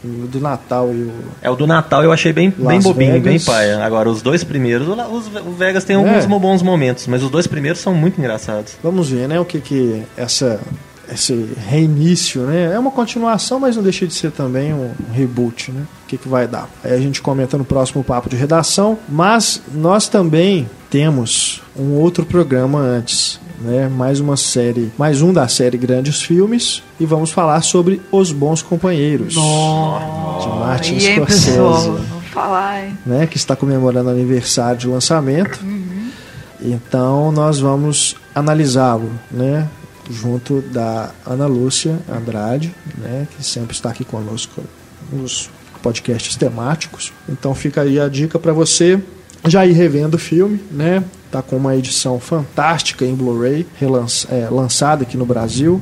o 0.03 0.27
do 0.31 0.41
Natal 0.41 0.89
e 0.93 1.03
o. 1.03 1.13
É, 1.43 1.51
o 1.51 1.55
do 1.57 1.67
Natal 1.67 2.03
eu 2.03 2.11
achei 2.11 2.33
bem, 2.33 2.49
bem 2.57 2.81
bobinho, 2.81 3.13
bem 3.13 3.21
Vegas. 3.21 3.45
paia. 3.45 3.85
Agora, 3.85 4.09
os 4.09 4.23
dois 4.23 4.43
primeiros, 4.43 4.89
os- 4.89 5.27
o 5.47 5.53
Vegas 5.53 5.85
tem 5.85 5.95
É. 5.95 5.99
alguns 5.99 6.25
bons 6.25 6.63
momentos, 6.63 7.07
mas 7.07 7.23
os 7.23 7.29
dois 7.31 7.47
primeiros 7.47 7.81
são 7.81 7.93
muito 7.95 8.19
engraçados. 8.19 8.73
Vamos 8.83 9.11
ver, 9.11 9.29
né? 9.29 9.39
O 9.39 9.45
que 9.45 9.61
que 9.61 10.03
essa 10.17 10.59
esse 11.13 11.49
reinício, 11.57 12.43
né? 12.43 12.73
É 12.75 12.79
uma 12.79 12.91
continuação, 12.91 13.59
mas 13.61 13.77
não 13.77 13.83
deixa 13.83 14.07
de 14.07 14.15
ser 14.15 14.31
também 14.31 14.73
um 14.73 14.91
reboot, 15.13 15.73
né? 15.73 15.83
O 16.05 16.09
que 16.09 16.17
que 16.17 16.29
vai 16.29 16.47
dar? 16.47 16.69
Aí 16.85 16.93
a 16.93 16.99
gente 16.99 17.21
comenta 17.21 17.59
no 17.59 17.65
próximo 17.65 18.03
papo 18.03 18.29
de 18.29 18.37
redação, 18.37 18.99
mas 19.09 19.61
nós 19.73 20.09
também 20.09 20.69
temos 20.89 21.63
um 21.77 21.95
outro 21.95 22.25
programa 22.25 22.79
antes, 22.79 23.41
né? 23.61 23.89
Mais 23.89 24.21
uma 24.21 24.37
série, 24.37 24.93
mais 24.99 25.23
um 25.23 25.33
da 25.33 25.47
série 25.49 25.79
Grandes 25.79 26.23
Filmes 26.23 26.83
e 26.99 27.07
vamos 27.07 27.31
falar 27.31 27.63
sobre 27.63 28.01
Os 28.11 28.33
Bons 28.33 28.63
Companheiros. 28.63 29.35
De 29.35 30.49
Martin 30.59 30.95
e 30.95 31.07
aí, 31.07 31.15
Scorsese 31.15 31.51
pessoal? 31.51 31.83
Vamos 31.83 32.27
falar, 32.29 32.85
hein? 32.85 32.99
né, 33.05 33.27
que 33.27 33.37
está 33.37 33.57
comemorando 33.57 34.11
aniversário 34.11 34.79
de 34.79 34.87
lançamento. 34.87 35.61
Então 36.63 37.33
nós 37.33 37.59
vamos 37.59 38.17
analisá-lo, 38.35 39.11
né, 39.31 39.67
junto 40.11 40.61
da 40.61 41.11
Ana 41.25 41.47
Lúcia 41.47 41.99
Andrade, 42.09 42.75
né, 42.99 43.29
que 43.37 43.45
sempre 43.45 43.75
está 43.75 43.91
aqui 43.91 44.05
conosco 44.05 44.63
nos 45.13 45.51
podcasts 45.83 46.37
temáticos. 46.37 47.13
Então 47.29 47.55
fica 47.55 47.83
aí 47.83 47.99
a 47.99 48.09
dica 48.09 48.39
para 48.39 48.53
você 48.53 49.01
já 49.47 49.65
ir 49.65 49.73
revendo 49.73 50.17
o 50.17 50.21
filme, 50.21 50.61
né? 50.71 51.03
Tá 51.31 51.41
com 51.41 51.57
uma 51.57 51.75
edição 51.77 52.21
fantástica 52.21 53.05
em 53.05 53.15
Blu-ray, 53.15 53.67
é, 54.29 54.49
lançada 54.51 55.05
aqui 55.05 55.17
no 55.17 55.25
Brasil, 55.25 55.81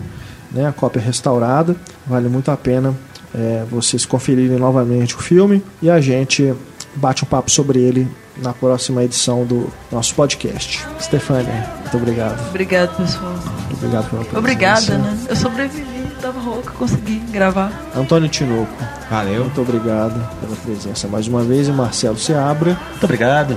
né? 0.52 0.68
A 0.68 0.72
cópia 0.72 1.02
restaurada, 1.02 1.74
vale 2.06 2.28
muito 2.28 2.50
a 2.50 2.56
pena 2.56 2.94
é, 3.34 3.64
vocês 3.70 4.06
conferirem 4.06 4.58
novamente 4.58 5.14
o 5.14 5.18
filme 5.18 5.62
e 5.82 5.90
a 5.90 6.00
gente 6.00 6.54
bate 6.94 7.24
um 7.24 7.26
papo 7.26 7.50
sobre 7.50 7.80
ele 7.80 8.08
na 8.38 8.52
próxima 8.52 9.02
edição 9.04 9.44
do 9.44 9.68
nosso 9.90 10.14
podcast. 10.14 10.86
Stefania, 11.00 11.66
muito 11.82 11.96
obrigado. 11.96 12.48
Obrigado, 12.48 12.96
pessoal. 12.96 13.32
Muito 13.32 13.74
obrigado 13.74 14.10
pela 14.10 14.22
presença. 14.24 14.38
Obrigada, 14.38 14.98
né? 14.98 15.18
Eu 15.28 15.36
sobrevivi. 15.36 15.98
tava 16.20 16.40
rouca, 16.40 16.72
consegui 16.72 17.18
gravar. 17.30 17.70
Antônio 17.96 18.28
Tinoco, 18.28 18.72
Valeu. 19.10 19.44
muito 19.44 19.60
obrigado 19.60 20.14
pela 20.40 20.56
presença 20.56 21.06
mais 21.08 21.26
uma 21.28 21.42
vez. 21.42 21.68
E 21.68 21.72
Marcelo 21.72 22.18
Seabra, 22.18 22.76
Muito 22.90 23.04
obrigado. 23.04 23.56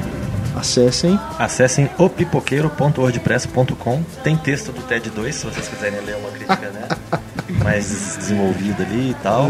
acessem. 0.55 1.19
Acessem 1.39 1.89
opipoqueiro.wordpress.com. 1.97 4.03
Tem 4.23 4.37
texto 4.37 4.71
do 4.71 4.81
TED 4.83 5.09
2, 5.09 5.35
se 5.35 5.45
vocês 5.45 5.67
quiserem 5.67 5.99
ler 6.01 6.15
uma 6.17 6.29
crítica 6.29 6.69
né? 6.69 6.87
mais 7.63 8.17
desenvolvida 8.17 8.83
ali 8.83 9.11
e 9.11 9.15
tal. 9.23 9.47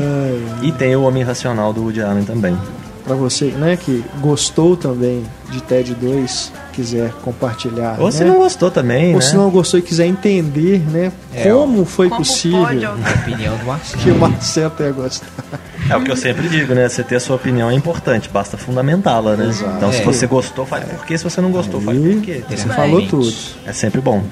E 0.62 0.72
tem 0.72 0.95
o 0.95 1.03
Homem 1.03 1.24
Racional 1.24 1.74
do 1.74 1.82
Woody 1.84 2.02
Allen 2.02 2.24
também. 2.24 2.58
Para 3.11 3.19
você 3.19 3.47
né, 3.47 3.75
que 3.75 4.01
gostou 4.21 4.77
também 4.77 5.21
de 5.49 5.61
TED 5.61 5.93
2, 5.95 6.53
quiser 6.71 7.11
compartilhar. 7.21 7.97
Ou 7.99 8.05
né? 8.05 8.11
se 8.13 8.23
não 8.23 8.38
gostou 8.38 8.71
também, 8.71 9.09
Ou 9.09 9.15
né? 9.15 9.21
se 9.21 9.35
não 9.35 9.49
gostou 9.49 9.81
e 9.81 9.83
quiser 9.83 10.05
entender 10.05 10.79
né, 10.89 11.11
É, 11.33 11.51
como 11.51 11.83
foi 11.83 12.07
Como 12.07 12.21
possível 12.21 12.63
pode 12.63 12.85
A 12.85 12.93
opinião 12.93 13.57
do 13.57 13.65
Marcelo. 13.65 13.99
que 14.01 14.11
o 14.11 14.15
Marcelo 14.17 14.69
tenha 14.77 14.91
gostado. 14.93 15.29
É 15.89 15.97
o 15.97 16.01
que 16.05 16.09
eu 16.09 16.15
sempre 16.15 16.47
digo, 16.47 16.73
né? 16.73 16.88
Você 16.88 17.03
ter 17.03 17.17
a 17.17 17.19
sua 17.19 17.35
opinião 17.35 17.69
é 17.69 17.73
importante, 17.73 18.29
basta 18.29 18.55
fundamentá-la, 18.55 19.35
né? 19.35 19.49
Exato. 19.49 19.73
Então, 19.75 19.91
se 19.91 19.99
É. 19.99 20.05
você 20.05 20.25
gostou, 20.25 20.65
faz 20.65 20.85
por 20.85 21.05
quê? 21.05 21.17
Se 21.17 21.25
você 21.25 21.41
não 21.41 21.51
gostou, 21.51 21.81
faz 21.81 21.97
Aí, 21.97 22.13
por 22.15 22.21
quê? 22.21 22.43
Você 22.49 22.65
Bem. 22.65 22.75
falou 22.77 23.05
tudo. 23.07 23.33
É 23.65 23.73
sempre 23.73 23.99
bom. 23.99 24.23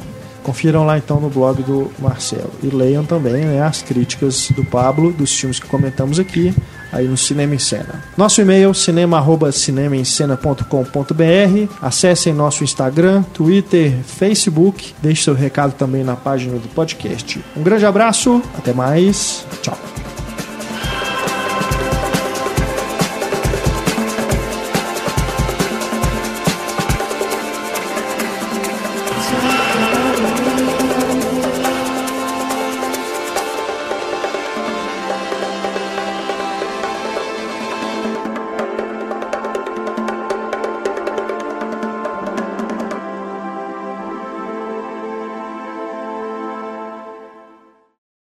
Confiram 0.43 0.85
lá 0.85 0.97
então 0.97 1.19
no 1.19 1.29
blog 1.29 1.61
do 1.63 1.91
Marcelo. 1.99 2.51
E 2.63 2.67
leiam 2.67 3.03
também 3.05 3.43
né, 3.45 3.61
as 3.61 3.81
críticas 3.81 4.49
do 4.51 4.63
Pablo, 4.65 5.11
dos 5.11 5.37
filmes 5.37 5.59
que 5.59 5.67
comentamos 5.67 6.19
aqui, 6.19 6.53
aí 6.91 7.07
no 7.07 7.17
Cinema 7.17 7.55
em 7.55 7.59
Cena. 7.59 8.03
Nosso 8.17 8.41
e-mail, 8.41 8.73
cinema.cinemaemcena.com.br. 8.73 11.73
Acessem 11.81 12.33
nosso 12.33 12.63
Instagram, 12.63 13.23
Twitter, 13.33 13.97
Facebook. 14.03 14.93
Deixe 15.01 15.23
seu 15.23 15.33
recado 15.33 15.73
também 15.73 16.03
na 16.03 16.15
página 16.15 16.57
do 16.57 16.67
podcast. 16.69 17.43
Um 17.55 17.63
grande 17.63 17.85
abraço, 17.85 18.41
até 18.57 18.73
mais. 18.73 19.45
Tchau. 19.61 19.98